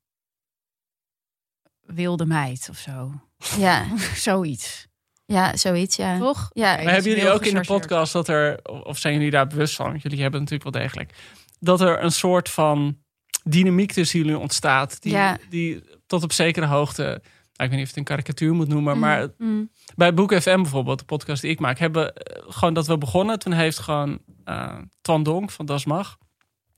wilde 1.81 2.25
meid 2.25 2.68
of 2.69 2.77
zo. 2.77 3.12
Ja, 3.57 3.85
Zoiets. 4.15 4.88
ja 5.25 5.57
zoiets, 5.57 5.95
ja. 5.95 6.18
Toch? 6.18 6.50
Ja. 6.53 6.75
Maar 6.75 6.94
hebben 6.94 7.12
jullie 7.12 7.30
ook 7.30 7.45
in 7.45 7.56
de 7.56 7.65
podcast 7.65 8.13
dat 8.13 8.27
er, 8.27 8.65
of 8.65 8.97
zijn 8.97 9.13
jullie 9.13 9.31
daar 9.31 9.47
bewust 9.47 9.75
van? 9.75 9.89
Want 9.89 10.01
jullie 10.01 10.21
hebben 10.21 10.39
natuurlijk 10.39 10.71
wel 10.71 10.81
degelijk. 10.81 11.13
Dat 11.63 11.81
er 11.81 12.04
een 12.04 12.12
soort 12.12 12.50
van 12.50 12.98
dynamiek 13.44 13.92
tussen 13.92 14.19
jullie 14.19 14.38
ontstaat. 14.38 15.01
Die, 15.01 15.12
Ja. 15.12 15.38
die 15.50 15.83
tot 16.07 16.24
op 16.24 16.31
zekere 16.31 16.65
hoogte, 16.65 17.01
nou, 17.04 17.13
ik 17.54 17.57
weet 17.57 17.69
niet 17.71 17.81
of 17.81 17.88
het 17.88 17.98
een 17.98 18.04
karikatuur 18.04 18.54
moet 18.54 18.68
noemen, 18.68 18.92
Mhm. 18.98 19.00
maar 19.01 19.27
Mm. 19.38 19.69
bij 19.95 20.13
Boek 20.13 20.33
FM 20.42 20.62
bijvoorbeeld, 20.62 21.00
de 21.00 21.06
podcast 21.06 21.42
die 21.42 21.51
ik 21.51 21.60
maak, 21.60 21.80
hebben 21.80 22.13
eh, 22.15 22.44
gewoon 22.48 22.74
dat 22.74 22.88
we 22.88 22.98
begonnen. 22.98 23.39
Toen 23.39 23.54
heeft 23.54 23.80
gewoon 23.80 24.19
eh 24.44 24.77
Twan 25.01 25.24
Donk 25.24 25.51
van 25.51 25.65
Das 25.65 25.86
Mag, 25.86 26.18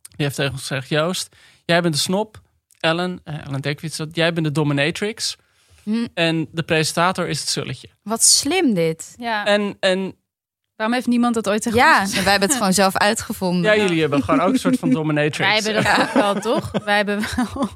die 0.02 0.26
heeft 0.26 0.36
tegen 0.36 0.52
ons 0.52 0.62
gezegd, 0.62 0.90
Joost, 0.90 1.36
jij 1.66 1.82
bent 1.82 1.94
de 1.94 2.00
snop. 2.00 2.42
Ellen, 2.80 3.20
eh, 3.24 3.46
Ellen 3.48 3.62
Dekwits, 3.62 3.98
dat 3.98 4.16
jij 4.16 4.34
bent 4.34 4.46
de 4.46 4.52
dominatrix. 4.52 5.36
Hm, 5.84 6.08
En 6.14 6.48
de 6.52 6.64
presentator 6.64 7.28
is 7.28 7.40
het 7.40 7.50
zulletje. 7.50 7.88
wat 8.04 8.24
slim 8.24 8.74
dit. 8.74 9.14
Ja. 9.18 9.46
En, 9.46 9.78
en 9.80 10.16
Waarom 10.76 10.96
heeft 10.96 11.08
niemand 11.08 11.34
dat 11.34 11.50
ooit 11.50 11.62
tegen 11.62 11.78
Ja, 11.80 12.00
ons 12.02 12.14
wij 12.14 12.24
hebben 12.32 12.50
het 12.50 12.58
gewoon 12.58 12.74
zelf 12.74 12.98
uitgevonden. 12.98 13.76
ja, 13.76 13.82
jullie 13.82 14.02
hebben 14.02 14.24
gewoon 14.24 14.40
ook 14.42 14.54
een 14.54 14.60
soort 14.60 14.80
van 14.80 14.90
dominatrix. 14.90 15.38
Wij 15.38 15.54
hebben 15.74 15.84
dat 15.84 16.00
ook 16.08 16.14
wel, 16.14 16.34
toch? 16.40 16.72
Wij 16.86 16.96
hebben 16.96 17.20
wel. 17.36 17.70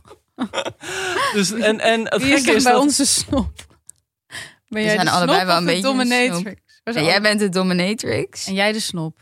Dus, 1.33 1.51
en, 1.51 1.79
en 1.79 2.01
het 2.07 2.21
Wie 2.21 2.33
is 2.33 2.39
gekke 2.39 2.55
is 2.55 2.63
bij 2.63 2.71
dat... 2.71 2.81
onze 2.81 3.05
snop? 3.05 3.51
Ben 4.67 4.83
zijn 4.89 5.05
de 5.05 5.11
allebei 5.11 5.35
snop 5.35 5.47
wel 5.47 5.57
een 5.57 5.65
beetje 5.65 5.87
een 5.87 5.93
dominatrix? 5.97 6.61
Jij 6.83 7.21
bent 7.21 7.39
de 7.39 7.49
dominatrix. 7.49 8.47
En 8.47 8.53
jij 8.53 8.71
de 8.71 8.79
snop? 8.79 9.17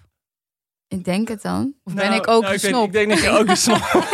Ik 0.87 1.03
denk 1.03 1.27
het 1.27 1.41
dan. 1.41 1.73
Of 1.83 1.93
Nou, 1.93 2.07
ben 2.09 2.17
ik 2.17 2.27
ook 2.27 2.41
nou, 2.41 2.45
een 2.53 2.53
ik 2.69 2.73
weet- 2.75 2.83
ik 2.85 2.91
denk 2.91 3.09
dat 3.09 3.21
je 3.21 3.29
ook 3.29 3.55
snop 3.55 4.05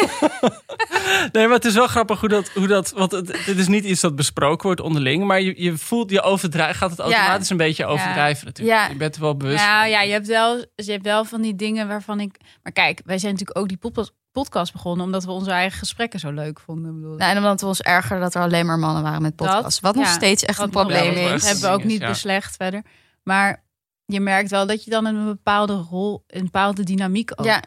Nee, 1.31 1.45
maar 1.47 1.55
het 1.55 1.65
is 1.65 1.73
wel 1.73 1.87
grappig 1.87 2.19
hoe 2.19 2.29
dat... 2.29 2.49
Hoe 2.49 2.67
dat 2.67 2.91
want 2.91 3.11
het, 3.11 3.25
dit 3.45 3.57
is 3.57 3.67
niet 3.67 3.83
iets 3.83 4.01
dat 4.01 4.15
besproken 4.15 4.65
wordt 4.65 4.81
onderling. 4.81 5.23
Maar 5.23 5.41
je, 5.41 5.61
je 5.63 5.77
voelt, 5.77 6.09
je 6.09 6.21
overdrijf, 6.21 6.77
gaat 6.77 6.89
het 6.89 6.99
automatisch 6.99 7.49
een 7.49 7.57
beetje 7.57 7.85
overdrijven 7.85 8.45
natuurlijk. 8.45 8.77
Ja. 8.77 8.87
Je 8.87 8.95
bent 8.95 9.15
er 9.15 9.21
wel 9.21 9.37
bewust 9.37 9.65
Nou 9.65 9.79
van. 9.79 9.89
ja, 9.89 10.01
je 10.01 10.11
hebt, 10.11 10.27
wel, 10.27 10.57
je 10.75 10.91
hebt 10.91 11.03
wel 11.03 11.25
van 11.25 11.41
die 11.41 11.55
dingen 11.55 11.87
waarvan 11.87 12.19
ik... 12.19 12.37
Maar 12.63 12.71
kijk, 12.73 13.01
wij 13.05 13.17
zijn 13.17 13.31
natuurlijk 13.31 13.59
ook 13.59 13.67
die 13.67 13.77
pod- 13.77 14.13
podcast 14.31 14.71
begonnen... 14.73 15.05
omdat 15.05 15.23
we 15.23 15.31
onze 15.31 15.51
eigen 15.51 15.79
gesprekken 15.79 16.19
zo 16.19 16.31
leuk 16.31 16.59
vonden. 16.59 16.95
Bedoel, 16.95 17.17
Nou, 17.17 17.31
en 17.31 17.37
omdat 17.37 17.61
we 17.61 17.67
ons 17.67 17.81
ergeren 17.81 18.21
dat 18.21 18.35
er 18.35 18.41
alleen 18.41 18.65
maar 18.65 18.79
mannen 18.79 19.03
waren 19.03 19.21
met 19.21 19.35
podcasts. 19.35 19.79
Wat 19.79 19.95
nog 19.95 20.05
ja, 20.05 20.11
steeds 20.11 20.43
echt 20.43 20.59
een 20.59 20.69
probleem 20.69 21.15
Dat 21.15 21.33
is. 21.33 21.43
hebben 21.45 21.63
we 21.63 21.75
ook 21.75 21.83
niet 21.83 22.01
ja. 22.01 22.07
beslecht 22.07 22.55
verder. 22.55 22.83
Maar 23.23 23.62
je 24.05 24.19
merkt 24.19 24.50
wel 24.50 24.67
dat 24.67 24.83
je 24.83 24.89
dan 24.89 25.05
een 25.05 25.25
bepaalde 25.25 25.73
rol... 25.75 26.23
een 26.27 26.44
bepaalde 26.44 26.83
dynamiek 26.83 27.31
ook... 27.35 27.45
Ja, 27.45 27.63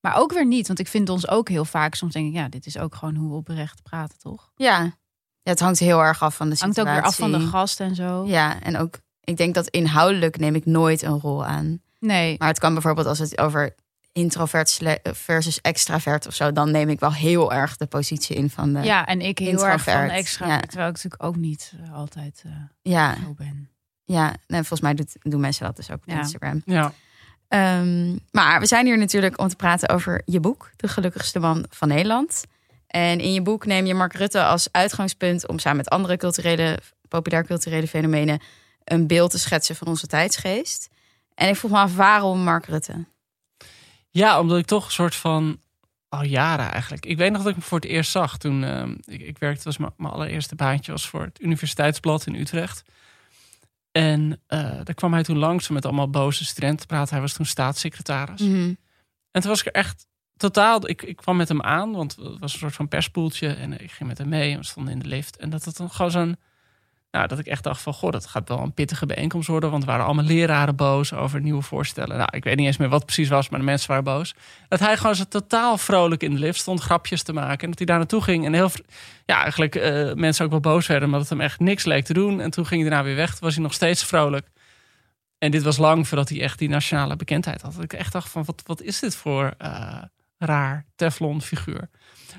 Maar 0.00 0.16
ook 0.16 0.32
weer 0.32 0.46
niet, 0.46 0.66
want 0.66 0.78
ik 0.78 0.88
vind 0.88 1.08
ons 1.08 1.28
ook 1.28 1.48
heel 1.48 1.64
vaak... 1.64 1.94
soms 1.94 2.12
denk 2.12 2.28
ik, 2.28 2.34
ja, 2.34 2.48
dit 2.48 2.66
is 2.66 2.78
ook 2.78 2.94
gewoon 2.94 3.14
hoe 3.14 3.28
we 3.30 3.36
oprecht 3.36 3.82
praten, 3.82 4.18
toch? 4.18 4.52
ja. 4.56 4.78
ja, 5.42 5.50
het 5.50 5.60
hangt 5.60 5.78
heel 5.78 6.00
erg 6.02 6.22
af 6.22 6.36
van 6.36 6.50
de 6.50 6.56
Hangt 6.58 6.76
situatie. 6.76 7.00
ook 7.00 7.16
weer 7.16 7.26
af 7.26 7.30
van 7.30 7.40
de 7.40 7.46
gast 7.46 7.80
en 7.80 7.94
zo. 7.94 8.24
Ja, 8.26 8.60
en 8.60 8.76
ook, 8.78 8.98
ik 9.20 9.36
denk 9.36 9.54
dat 9.54 9.68
inhoudelijk 9.68 10.38
neem 10.38 10.54
ik 10.54 10.66
nooit 10.66 11.02
een 11.02 11.20
rol 11.20 11.44
aan. 11.44 11.80
Nee, 11.98 12.34
Maar 12.38 12.48
het 12.48 12.58
kan 12.58 12.72
bijvoorbeeld 12.72 13.06
als 13.06 13.18
het 13.18 13.38
over 13.38 13.74
introvert 14.12 14.80
versus 15.02 15.60
extravert 15.60 16.26
of 16.26 16.34
zo, 16.34 16.52
dan 16.52 16.70
neem 16.70 16.88
ik 16.88 17.00
wel 17.00 17.12
heel 17.12 17.52
erg 17.52 17.76
de 17.76 17.86
positie 17.86 18.36
in 18.36 18.50
van 18.50 18.72
de. 18.72 18.80
ja, 18.80 19.06
en 19.06 19.20
ik 19.20 19.38
heel 19.38 19.66
erg 19.66 19.82
van 19.82 19.92
introvert, 19.92 20.10
extra... 20.18 20.46
ja. 20.46 20.60
Terwijl 20.60 20.88
ik 20.88 20.94
natuurlijk 20.94 21.22
ook 21.22 21.36
niet 21.36 21.72
eh, 21.82 21.94
altijd 21.94 22.42
eh, 22.46 22.52
ja, 22.82 23.16
zo 23.24 23.34
ben. 23.34 23.70
Ja. 24.04 24.34
Nee, 24.46 24.58
volgens 24.60 24.80
mij 24.80 24.94
doet, 24.94 25.16
doen 25.20 25.40
mensen 25.40 25.64
dat 25.64 25.76
dus 25.76 25.90
ook 25.90 25.96
op 25.96 26.08
Ja. 26.10 26.18
Instagram. 26.18 26.62
Ja. 26.64 26.92
Ehm, 27.48 28.16
maar 28.30 28.60
we 28.60 28.66
zijn 28.66 28.86
hier 28.86 28.98
natuurlijk 28.98 29.40
om 29.40 29.48
te 29.48 29.56
praten 29.56 29.88
over 29.88 30.22
je 30.24 30.40
boek, 30.40 30.70
De 30.76 30.88
Gelukkigste 30.88 31.38
Man 31.38 31.66
van 31.70 31.88
Nederland. 31.88 32.44
En 32.86 33.20
in 33.20 33.32
je 33.32 33.42
boek 33.42 33.66
neem 33.66 33.86
je 33.86 33.94
Mark 33.94 34.12
Rutte 34.12 34.44
als 34.44 34.68
uitgangspunt 34.70 35.46
om 35.48 35.58
samen 35.58 35.76
met 35.76 35.88
andere 35.88 36.16
culturele, 36.16 36.78
populair 37.08 37.44
culturele 37.44 37.86
fenomenen 37.88 38.40
een 38.84 39.06
beeld 39.06 39.30
te 39.30 39.38
schetsen 39.38 39.76
van 39.76 39.86
onze 39.86 40.06
tijdsgeest. 40.06 40.88
En 41.34 41.48
ik 41.48 41.56
vroeg 41.56 41.70
me 41.70 41.76
af 41.78 41.96
waarom 41.96 42.38
Mark 42.42 42.66
Rutte? 42.66 43.04
ja, 44.10 44.40
omdat 44.40 44.58
ik 44.58 44.66
toch 44.66 44.84
een 44.84 44.90
soort 44.92 45.14
van... 45.14 45.60
Al 46.08 46.22
jaren 46.24 46.72
eigenlijk. 46.72 47.06
Ik 47.06 47.16
weet 47.16 47.30
nog 47.32 47.38
dat 47.40 47.48
ik 47.50 47.54
hem 47.56 47.64
voor 47.64 47.78
het 47.78 47.88
eerst 47.88 48.10
zag 48.10 48.38
toen... 48.38 48.64
ehm, 48.64 48.94
ik, 49.04 49.20
ik 49.20 49.38
werkte, 49.38 49.64
was 49.64 49.76
mijn 49.76 49.92
mijn 49.96 50.12
allereerste 50.12 50.54
baantje 50.54 50.92
was 50.92 51.08
voor 51.08 51.22
het 51.22 51.40
Universiteitsblad 51.40 52.26
in 52.26 52.34
Utrecht. 52.34 52.82
En 53.92 54.40
eh, 54.46 54.58
daar 54.60 54.94
kwam 54.94 55.12
hij 55.12 55.22
toen 55.22 55.38
langs 55.38 55.68
met 55.68 55.84
allemaal 55.84 56.10
boze 56.10 56.44
studenten 56.44 56.80
te 56.80 56.86
praten. 56.86 57.12
Hij 57.12 57.20
was 57.20 57.32
toen 57.32 57.46
staatssecretaris. 57.46 58.40
Mhm. 58.40 58.74
En 59.30 59.40
toen 59.40 59.50
was 59.50 59.60
ik 59.60 59.66
er 59.66 59.72
echt 59.72 60.06
totaal. 60.36 60.88
Ik, 60.88 61.02
ik 61.02 61.16
kwam 61.16 61.36
met 61.36 61.48
hem 61.48 61.62
aan, 61.62 61.92
want 61.92 62.16
het 62.16 62.38
was 62.38 62.52
een 62.52 62.58
soort 62.58 62.74
van 62.74 62.88
perspoeltje. 62.88 63.48
En 63.48 63.80
ik 63.80 63.90
ging 63.90 64.08
met 64.08 64.18
hem 64.18 64.28
mee 64.28 64.52
en 64.52 64.58
we 64.58 64.64
stonden 64.64 64.92
in 64.92 64.98
de 64.98 65.08
lift. 65.08 65.36
En 65.36 65.50
dat 65.50 65.64
het 65.64 65.76
dan 65.76 65.90
gewoon 65.90 66.10
zo'n. 66.10 66.36
Nou, 67.12 67.26
dat 67.26 67.38
ik 67.38 67.46
echt 67.46 67.62
dacht 67.62 67.80
van, 67.80 67.92
goh, 67.92 68.10
dat 68.10 68.26
gaat 68.26 68.48
wel 68.48 68.58
een 68.58 68.74
pittige 68.74 69.06
bijeenkomst 69.06 69.48
worden. 69.48 69.70
Want 69.70 69.82
er 69.82 69.88
waren 69.88 70.04
allemaal 70.04 70.24
leraren 70.24 70.76
boos 70.76 71.12
over 71.12 71.40
nieuwe 71.40 71.62
voorstellen. 71.62 72.16
Nou, 72.16 72.28
ik 72.32 72.44
weet 72.44 72.56
niet 72.56 72.66
eens 72.66 72.76
meer 72.76 72.88
wat 72.88 73.04
precies 73.04 73.28
was, 73.28 73.48
maar 73.48 73.58
de 73.58 73.64
mensen 73.64 73.88
waren 73.88 74.04
boos. 74.04 74.34
Dat 74.68 74.80
hij 74.80 74.96
gewoon 74.96 75.14
zo 75.14 75.24
totaal 75.24 75.78
vrolijk 75.78 76.22
in 76.22 76.34
de 76.34 76.38
lift 76.38 76.60
stond, 76.60 76.80
grapjes 76.80 77.22
te 77.22 77.32
maken. 77.32 77.60
En 77.60 77.68
dat 77.68 77.78
hij 77.78 77.86
daar 77.86 77.98
naartoe 77.98 78.22
ging. 78.22 78.46
En 78.46 78.52
heel, 78.52 78.70
ja, 79.26 79.42
eigenlijk 79.42 79.74
eh, 79.74 80.12
mensen 80.12 80.44
ook 80.44 80.50
wel 80.50 80.60
boos 80.60 80.86
werden, 80.86 81.06
omdat 81.06 81.20
het 81.20 81.30
hem 81.30 81.40
echt 81.40 81.60
niks 81.60 81.84
leek 81.84 82.04
te 82.04 82.12
doen. 82.12 82.40
En 82.40 82.50
toen 82.50 82.66
ging 82.66 82.80
hij 82.80 82.90
daarna 82.90 83.06
weer 83.06 83.16
weg. 83.16 83.30
Toen 83.30 83.40
was 83.40 83.54
hij 83.54 83.62
nog 83.62 83.74
steeds 83.74 84.04
vrolijk. 84.04 84.46
En 85.38 85.50
dit 85.50 85.62
was 85.62 85.76
lang 85.76 86.08
voordat 86.08 86.28
hij 86.28 86.40
echt 86.40 86.58
die 86.58 86.68
nationale 86.68 87.16
bekendheid 87.16 87.62
had. 87.62 87.74
Dat 87.74 87.84
ik 87.84 87.92
echt 87.92 88.12
dacht 88.12 88.28
van, 88.28 88.44
wat, 88.44 88.62
wat 88.66 88.82
is 88.82 88.98
dit 88.98 89.16
voor 89.16 89.54
eh, 89.58 90.02
raar 90.38 90.84
Teflon 90.96 91.42
figuur? 91.42 91.90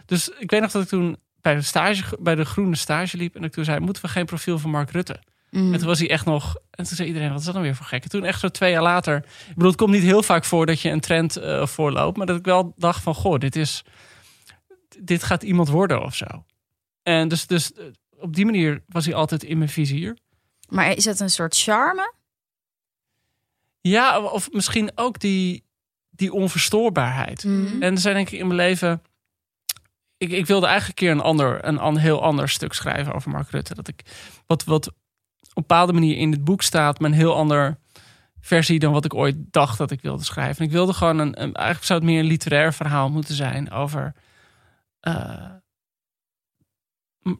Dus 0.05 0.29
ik 0.29 0.51
weet 0.51 0.61
nog 0.61 0.71
dat 0.71 0.81
ik 0.81 0.87
toen 0.87 1.17
bij 1.43 1.55
de, 1.55 1.61
stage, 1.61 2.17
bij 2.19 2.35
de 2.35 2.45
groene 2.45 2.75
stage 2.75 3.17
liep. 3.17 3.35
En 3.35 3.43
ik 3.43 3.51
toen 3.51 3.63
zei, 3.63 3.79
moeten 3.79 4.03
we 4.03 4.09
geen 4.09 4.25
profiel 4.25 4.59
van 4.59 4.69
Mark 4.69 4.91
Rutte? 4.91 5.19
Mhm. 5.49 5.73
En 5.73 5.79
toen 5.79 5.87
was 5.87 5.99
hij 5.99 6.09
echt 6.09 6.25
nog... 6.25 6.55
En 6.55 6.85
toen 6.85 6.95
zei 6.95 7.07
iedereen, 7.07 7.29
wat 7.29 7.39
is 7.39 7.45
dat 7.45 7.53
dan 7.53 7.63
weer 7.63 7.75
voor 7.75 7.85
gek? 7.85 8.03
En 8.03 8.09
toen 8.09 8.23
echt 8.23 8.39
zo 8.39 8.49
twee 8.49 8.71
jaar 8.71 8.81
later... 8.81 9.17
Ik 9.17 9.53
bedoel, 9.53 9.69
het 9.69 9.77
komt 9.77 9.91
niet 9.91 10.03
heel 10.03 10.23
vaak 10.23 10.45
voor 10.45 10.65
dat 10.65 10.81
je 10.81 10.89
een 10.89 10.99
trend 10.99 11.35
eh, 11.35 11.65
voorloopt. 11.65 12.17
Maar 12.17 12.25
dat 12.25 12.37
ik 12.37 12.45
wel 12.45 12.73
dacht 12.77 13.03
van, 13.03 13.15
goh, 13.15 13.39
dit 13.39 13.55
is... 13.55 13.83
Dit 14.99 15.23
gaat 15.23 15.43
iemand 15.43 15.69
worden 15.69 16.03
of 16.03 16.15
zo. 16.15 16.25
En 17.03 17.27
dus, 17.27 17.47
dus 17.47 17.73
eh, 17.73 17.85
op 18.19 18.35
die 18.35 18.45
manier 18.45 18.83
was 18.87 19.05
hij 19.05 19.13
altijd 19.13 19.43
in 19.43 19.57
mijn 19.57 19.69
vizier. 19.69 20.17
Maar 20.69 20.95
is 20.95 21.05
het 21.05 21.19
een 21.19 21.29
soort 21.29 21.57
charme? 21.57 22.13
Ja, 23.81 24.19
of 24.19 24.51
misschien 24.51 24.91
ook 24.95 25.19
die, 25.19 25.63
die 26.09 26.33
onverstoorbaarheid. 26.33 27.43
Mhm. 27.43 27.81
En 27.81 27.93
er 27.93 27.99
zijn 27.99 28.15
denk 28.15 28.29
ik 28.29 28.39
in 28.39 28.47
mijn 28.47 28.59
leven. 28.59 29.01
Ik, 30.23 30.31
ik 30.31 30.45
wilde 30.45 30.65
eigenlijk 30.67 30.99
een 30.99 31.05
keer 31.07 31.15
een, 31.15 31.21
ander, 31.23 31.65
een, 31.67 31.79
an- 31.79 31.97
heel 31.97 32.21
ander 32.23 32.49
stuk 32.49 32.73
schrijven 32.73 33.13
over 33.13 33.31
Mark 33.31 33.49
Rutte. 33.49 33.73
Dat 33.75 33.87
ik 33.87 34.01
wat, 34.47 34.63
wat 34.63 34.87
op 34.87 34.93
een 35.43 35.51
bepaalde 35.53 35.93
manier 35.93 36.17
in 36.17 36.31
het 36.31 36.43
boek 36.43 36.61
staat, 36.61 36.99
maar 36.99 37.09
een 37.09 37.15
heel 37.15 37.35
ander 37.35 37.79
versie 38.39 38.79
dan 38.79 38.93
wat 38.93 39.05
ik 39.05 39.13
ooit 39.13 39.35
dacht 39.51 39.77
dat 39.77 39.91
ik 39.91 40.01
wilde 40.01 40.23
schrijven. 40.23 40.57
En 40.57 40.65
ik 40.65 40.71
wilde 40.71 40.93
gewoon 40.93 41.19
een, 41.19 41.41
een 41.41 41.53
eigenlijk 41.53 41.85
zou 41.85 41.99
het 41.99 42.09
meer 42.09 42.19
een 42.19 42.25
literair 42.25 42.73
verhaal 42.73 43.09
moeten 43.09 43.35
zijn 43.35 43.71
over. 43.71 44.13
eh, 44.99 45.51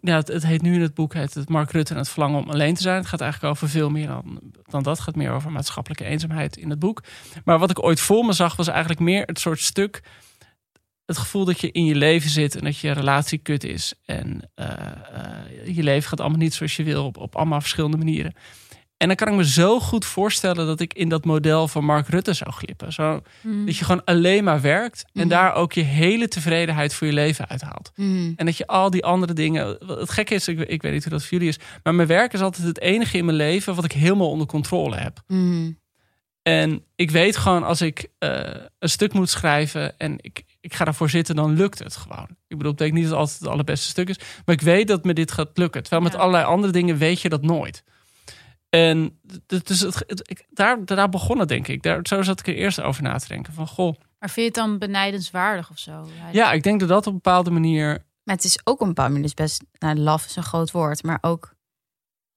ja, 0.01 0.15
het, 0.15 0.27
het 0.27 0.45
heet 0.45 0.61
nu 0.61 0.73
in 0.73 0.81
het 0.81 0.93
boek 0.93 1.13
heet 1.13 1.33
het 1.33 1.49
Mark 1.49 1.71
Rutte 1.71 1.93
en 1.93 1.99
het 1.99 2.09
verlangen 2.09 2.39
om 2.43 2.49
alleen 2.49 2.73
te 2.75 2.81
zijn. 2.81 2.97
Het 2.97 3.07
gaat 3.07 3.21
eigenlijk 3.21 3.53
over 3.53 3.69
veel 3.69 3.89
meer 3.89 4.07
dan, 4.07 4.39
dan 4.65 4.83
dat. 4.83 4.95
Het 4.95 5.05
gaat 5.05 5.15
meer 5.15 5.31
over 5.31 5.51
maatschappelijke 5.51 6.03
eenzaamheid 6.05 6.57
in 6.57 6.69
het 6.69 6.79
boek. 6.79 7.03
Maar 7.45 7.59
wat 7.59 7.69
ik 7.69 7.83
ooit 7.83 7.99
voor 7.99 8.25
me 8.25 8.33
zag 8.33 8.55
was 8.55 8.67
eigenlijk 8.67 8.99
meer 8.99 9.23
het 9.25 9.39
soort 9.39 9.59
stuk. 9.59 10.01
Het 11.05 11.17
gevoel 11.17 11.45
dat 11.45 11.59
je 11.61 11.71
in 11.71 11.85
je 11.85 11.95
leven 11.95 12.29
zit 12.29 12.55
en 12.55 12.63
dat 12.63 12.77
je 12.77 12.91
relatie 12.91 13.37
kut 13.37 13.63
is. 13.63 13.93
En 14.05 14.51
eh, 14.55 14.67
eh, 14.67 15.75
je 15.75 15.83
leven 15.83 16.09
gaat 16.09 16.19
allemaal 16.19 16.37
niet 16.39 16.53
zoals 16.53 16.75
je 16.75 16.83
wil 16.83 17.05
op, 17.05 17.17
op 17.17 17.35
allemaal 17.35 17.61
verschillende 17.61 17.97
manieren. 17.97 18.33
En 18.97 19.07
dan 19.07 19.17
kan 19.17 19.27
ik 19.27 19.33
me 19.33 19.45
zo 19.47 19.79
goed 19.79 20.05
voorstellen 20.05 20.65
dat 20.65 20.79
ik 20.79 20.93
in 20.93 21.09
dat 21.09 21.25
model 21.25 21.67
van 21.67 21.85
Mark 21.85 22.07
Rutte 22.07 22.33
zou 22.33 22.51
glippen. 22.51 22.93
Zo, 22.93 23.21
Mhm. 23.41 23.65
Dat 23.65 23.77
je 23.77 23.85
gewoon 23.85 24.03
alleen 24.03 24.43
maar 24.43 24.61
werkt 24.61 25.03
en 25.13 25.19
Mhm. 25.21 25.27
daar 25.27 25.53
ook 25.53 25.73
je 25.73 25.81
hele 25.81 26.27
tevredenheid 26.27 26.93
voor 26.93 27.07
je 27.07 27.13
leven 27.13 27.47
uithaalt. 27.47 27.91
Mhm. 27.95 28.31
En 28.35 28.45
dat 28.45 28.57
je 28.57 28.67
al 28.67 28.89
die 28.89 29.05
andere 29.05 29.33
dingen. 29.33 29.77
Het 29.87 30.09
gekke 30.09 30.33
is, 30.33 30.47
ik, 30.47 30.59
ik 30.59 30.81
weet 30.81 30.93
niet 30.93 31.03
hoe 31.03 31.11
dat 31.11 31.21
voor 31.21 31.31
jullie 31.31 31.47
is. 31.47 31.59
Maar 31.83 31.95
mijn 31.95 32.07
werk 32.07 32.33
is 32.33 32.41
altijd 32.41 32.67
het 32.67 32.79
enige 32.79 33.17
in 33.17 33.25
mijn 33.25 33.37
leven 33.37 33.75
wat 33.75 33.85
ik 33.85 33.91
helemaal 33.91 34.29
onder 34.29 34.47
controle 34.47 34.95
heb. 34.95 35.21
En 36.41 36.83
ik 36.95 37.11
weet 37.11 37.37
gewoon 37.37 37.63
als 37.63 37.81
ik 37.81 38.07
eh, 38.19 38.39
een 38.79 38.89
stuk 38.89 39.13
moet 39.13 39.29
schrijven 39.29 39.97
en 39.97 40.15
ik, 40.21 40.43
ik 40.63 40.73
ga 40.73 40.85
daarvoor 40.85 41.09
zitten, 41.09 41.35
dan 41.35 41.53
lukt 41.55 41.79
het 41.79 41.95
gewoon. 41.95 42.27
Ik 42.47 42.57
bedoel, 42.57 42.71
het 42.71 42.75
betekent 42.77 42.93
niet 42.93 43.03
dat 43.03 43.11
het 43.11 43.19
altijd 43.19 43.39
het 43.39 43.49
allerbeste 43.49 43.87
stuk 43.87 44.09
is. 44.09 44.17
Maar 44.45 44.55
ik 44.55 44.61
weet 44.61 44.87
dat 44.87 45.03
me 45.03 45.13
dit 45.13 45.31
gaat 45.31 45.49
lukken. 45.53 45.81
Terwijl 45.81 46.01
met 46.03 46.11
Ja. 46.13 46.17
allerlei 46.17 46.45
andere 46.45 46.73
dingen 46.73 46.97
weet 46.97 47.21
je 47.21 47.29
dat 47.29 47.41
nooit. 47.41 47.83
En 48.69 49.19
dus 49.47 49.79
het, 49.79 50.03
het- 50.07 50.29
ik, 50.29 50.45
daar, 50.49 50.85
daar 50.85 51.09
begon 51.09 51.39
het, 51.39 51.47
denk 51.47 51.67
ik. 51.67 51.83
Daar, 51.83 51.99
zo 52.03 52.21
zat 52.21 52.39
ik 52.39 52.47
er 52.47 52.55
eerst 52.55 52.81
over 52.81 53.03
na 53.03 53.17
te 53.17 53.27
denken. 53.27 53.53
Van, 53.53 53.67
goh, 53.67 53.93
Maar 54.19 54.29
vind 54.29 54.35
je 54.55 54.61
het 54.61 54.69
dan 54.69 54.77
benijdenswaardig 54.77 55.69
of 55.69 55.77
zo? 55.79 56.07
ja, 56.31 56.51
ik 56.51 56.63
denk 56.63 56.79
dat 56.79 56.89
dat 56.89 56.99
op 56.99 57.05
een 57.05 57.13
bepaalde 57.23 57.51
manier 57.51 58.05
Maar 58.23 58.35
het 58.35 58.43
is 58.45 58.59
ook 58.63 58.73
op 58.75 58.81
een 58.81 58.87
bepaalde 58.87 59.11
manier 59.11 59.25
dus 59.27 59.45
best... 59.45 59.63
Nou, 59.79 59.95
laf 59.95 60.25
is 60.25 60.35
een 60.35 60.43
groot 60.43 60.71
woord, 60.71 61.03
maar 61.03 61.17
ook... 61.21 61.55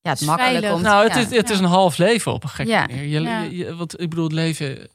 Ja, 0.01 0.11
het 0.11 0.21
is 0.21 0.27
makkelijk 0.27 0.73
om... 0.75 0.83
Nou, 0.83 1.05
het, 1.05 1.15
ja. 1.15 1.21
is, 1.21 1.31
het 1.37 1.51
is 1.51 1.59
een 1.59 1.65
half 1.65 1.97
leven 1.97 2.33
op 2.33 2.43
een 2.43 2.49
gekke 2.49 2.73
Ja. 2.73 2.81
manier. 2.87 3.03
Je, 3.05 3.21
Ja. 3.21 3.41
je- 3.41 3.57
je- 3.57 3.75
wat, 3.77 4.01
ik 4.01 4.09
bedoel, 4.11 4.25
het 4.25 4.33
leven... 4.33 4.89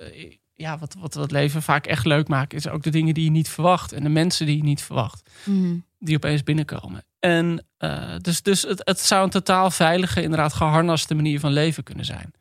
Ja, 0.62 0.77
wat, 0.77 0.96
wat 1.00 1.13
het 1.13 1.32
leven 1.32 1.62
vaak 1.62 1.86
echt 1.86 2.06
leuk 2.06 2.27
maakt... 2.27 2.53
is 2.53 2.68
ook 2.68 2.84
de 2.84 2.89
dingen 2.89 3.13
die 3.13 3.24
je 3.24 3.32
niet 3.32 3.50
verwacht. 3.50 3.91
En 3.91 4.03
de 4.03 4.10
mensen 4.10 4.46
die 4.46 4.58
je 4.58 4.63
niet 4.63 4.82
verwacht. 4.82 5.30
Mhm. 5.44 5.75
Die 6.00 6.15
opeens 6.15 6.44
binnenkomen. 6.44 7.06
En 7.20 7.65
eh, 7.77 8.15
dus, 8.18 8.41
dus 8.41 8.62
het, 8.62 8.82
het 8.84 9.00
zou 9.00 9.24
een 9.24 9.30
totaal 9.30 9.72
veilige, 9.72 10.22
inderdaad 10.22 10.53
geharnaste 10.53 11.15
manier 11.15 11.39
van 11.39 11.51
leven 11.51 11.84
kunnen 11.84 12.06
zijn. 12.06 12.34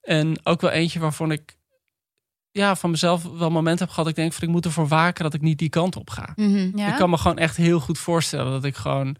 En 0.00 0.38
ook 0.42 0.60
wel 0.60 0.70
eentje 0.70 0.98
waarvan 0.98 1.32
ik... 1.32 1.56
Ja, 2.50 2.76
van 2.76 2.90
mezelf 2.90 3.22
wel 3.22 3.50
momenten 3.50 3.84
heb 3.84 3.94
gehad... 3.94 4.08
ik 4.08 4.14
denk 4.14 4.32
van 4.32 4.48
ik 4.48 4.54
moet 4.54 4.64
ervoor 4.64 4.88
waken 4.88 5.24
dat 5.24 5.34
ik 5.34 5.40
niet 5.40 5.58
die 5.58 5.68
kant 5.68 5.96
op 5.96 6.10
ga. 6.10 6.32
Mhm. 6.34 6.78
Ja? 6.78 6.88
Ik 6.88 6.96
kan 6.96 7.10
me 7.10 7.18
gewoon 7.18 7.38
echt 7.38 7.56
heel 7.56 7.80
goed 7.80 7.98
voorstellen 7.98 8.52
dat 8.52 8.64
ik 8.64 8.76
gewoon, 8.76 9.16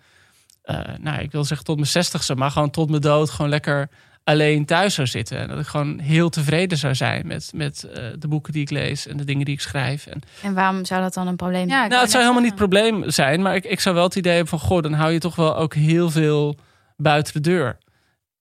eh, 0.63 0.95
nou, 1.01 1.21
ik 1.21 1.33
wil 1.33 1.45
zeggen 1.45 1.67
tot 1.67 1.77
mijn 1.77 1.89
zestigste, 1.89 2.35
maar 2.35 2.51
gewoon 2.51 2.71
tot 2.71 2.91
mijn 2.91 3.03
dood 3.03 3.31
gewoon 3.31 3.51
lekker 3.51 3.91
alleen 4.27 4.65
thuis 4.65 4.95
zou 4.95 5.07
zitten. 5.07 5.39
En 5.39 5.49
dat 5.49 5.59
ik 5.59 5.67
gewoon 5.67 5.99
heel 5.99 6.29
tevreden 6.29 6.79
zou 6.79 6.95
zijn 6.95 7.27
met, 7.27 7.51
met 7.55 7.85
eh, 7.85 8.05
de 8.19 8.29
boeken 8.29 8.53
die 8.53 8.63
ik 8.63 8.71
lees 8.71 9.07
en 9.07 9.17
de 9.17 9.25
dingen 9.25 9.45
die 9.45 9.55
ik 9.55 9.61
schrijf. 9.61 10.07
En, 10.07 10.21
En 10.43 10.55
waarom 10.55 10.85
zou 10.85 11.03
dat 11.03 11.15
dan 11.15 11.27
een 11.27 11.37
probleem 11.37 11.69
Ja, 11.69 11.69
zijn? 11.69 11.85
ik 11.85 11.89
nou, 11.91 12.01
het 12.03 12.11
zou 12.11 12.23
helemaal 12.23 12.43
niet 12.45 12.59
het 12.59 12.69
probleem 12.69 13.11
zijn, 13.11 13.43
maar 13.43 13.55
ik, 13.55 13.65
ik 13.65 13.81
zou 13.81 13.95
wel 13.95 14.05
het 14.05 14.15
idee 14.17 14.33
hebben 14.33 14.59
van, 14.59 14.69
goh, 14.69 14.83
dan 14.83 14.93
hou 14.93 15.13
je 15.13 15.19
toch 15.19 15.37
wel 15.37 15.57
ook 15.57 15.75
heel 15.75 16.11
veel 16.11 16.57
buiten 16.97 17.33
de 17.33 17.41
deur. 17.41 17.79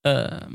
Ehm, 0.01 0.53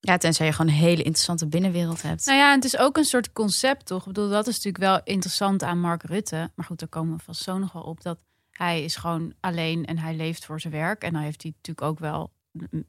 Ja, 0.00 0.16
tenzij 0.16 0.46
je 0.46 0.52
gewoon 0.52 0.72
een 0.72 0.78
hele 0.78 1.02
interessante 1.02 1.46
binnenwereld 1.46 2.02
hebt. 2.02 2.26
Nou 2.26 2.38
ja, 2.38 2.54
het 2.54 2.64
is 2.64 2.78
ook 2.78 2.96
een 2.96 3.04
soort 3.04 3.32
concept, 3.32 3.86
toch? 3.86 4.00
Ik 4.00 4.06
bedoel, 4.06 4.28
dat 4.28 4.46
is 4.46 4.54
natuurlijk 4.54 4.84
wel 4.84 5.00
interessant 5.04 5.62
aan 5.62 5.80
Mark 5.80 6.02
Rutte. 6.02 6.50
Maar 6.54 6.66
goed, 6.66 6.78
daar 6.78 6.88
komen 6.88 7.16
we 7.16 7.22
vast 7.22 7.42
zo 7.42 7.58
nog 7.58 7.72
wel 7.72 7.82
op. 7.82 8.02
Dat 8.02 8.18
hij 8.50 8.82
is 8.84 8.96
gewoon 8.96 9.32
alleen 9.40 9.84
en 9.84 9.98
hij 9.98 10.14
leeft 10.14 10.44
voor 10.44 10.60
zijn 10.60 10.72
werk. 10.72 11.02
En 11.02 11.12
dan 11.12 11.22
heeft 11.22 11.42
hij 11.42 11.52
natuurlijk 11.56 11.86
ook 11.86 11.98
wel, 11.98 12.30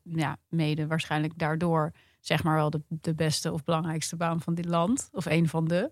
ja, 0.04 0.38
mede 0.50 0.88
waarschijnlijk 0.88 1.34
daardoor... 1.38 1.92
zeg 2.20 2.44
maar 2.44 2.56
wel 2.56 2.70
de, 2.70 2.82
de 2.88 3.14
beste 3.14 3.52
of 3.52 3.64
belangrijkste 3.64 4.16
baan 4.16 4.42
van 4.42 4.54
dit 4.56 4.66
land. 4.66 5.10
Of 5.12 5.26
een 5.26 5.48
van 5.48 5.68
de. 5.68 5.92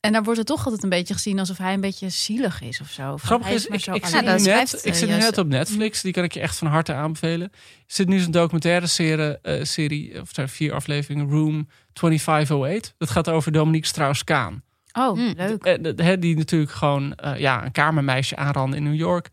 En 0.00 0.12
daar 0.12 0.22
wordt 0.22 0.38
het 0.38 0.46
toch 0.48 0.64
altijd 0.64 0.82
een 0.82 0.88
beetje 0.88 1.14
gezien 1.14 1.38
alsof 1.38 1.58
hij 1.58 1.74
een 1.74 1.80
beetje 1.80 2.08
zielig 2.08 2.60
is 2.62 2.80
of 2.80 2.88
zo. 2.90 3.16
Grappig 3.16 3.48
is, 3.50 3.66
ik, 3.66 3.80
zit, 3.80 3.84
Ja, 3.84 4.06
schrijft, 4.08 4.44
net, 4.44 4.74
eh, 4.74 4.90
ik 4.90 4.94
zit 4.94 5.08
nu 5.08 5.14
juist- 5.14 5.24
net 5.30 5.38
op 5.38 5.46
Netflix. 5.46 6.00
Die 6.02 6.12
kan 6.12 6.24
ik 6.24 6.32
je 6.32 6.40
echt 6.40 6.58
van 6.58 6.66
harte 6.68 6.92
aanbevelen. 6.94 7.48
Er 7.52 7.58
zit 7.86 8.08
nu 8.08 8.18
zo'n 8.18 8.30
documentaire 8.30 8.86
serie, 8.86 9.38
eh, 9.40 9.64
serie 9.64 10.20
of 10.20 10.28
zijn 10.32 10.48
vier 10.48 10.72
afleveringen, 10.74 11.28
Room 11.30 11.68
2508. 11.92 12.94
Dat 12.98 13.10
gaat 13.10 13.28
over 13.28 13.52
Dominique 13.52 13.86
Strauss-Kaan. 13.88 14.62
Oh, 14.92 15.16
Mm. 15.16 15.32
leuk. 15.36 15.64
Eh, 15.64 15.82
de- 15.94 16.02
hè, 16.02 16.18
die 16.18 16.36
natuurlijk 16.36 16.70
gewoon 16.70 17.14
eh, 17.14 17.38
ja, 17.38 17.64
een 17.64 17.72
kamermeisje 17.72 18.36
aanrandde 18.36 18.76
in 18.76 18.82
New 18.82 18.94
York. 18.94 19.28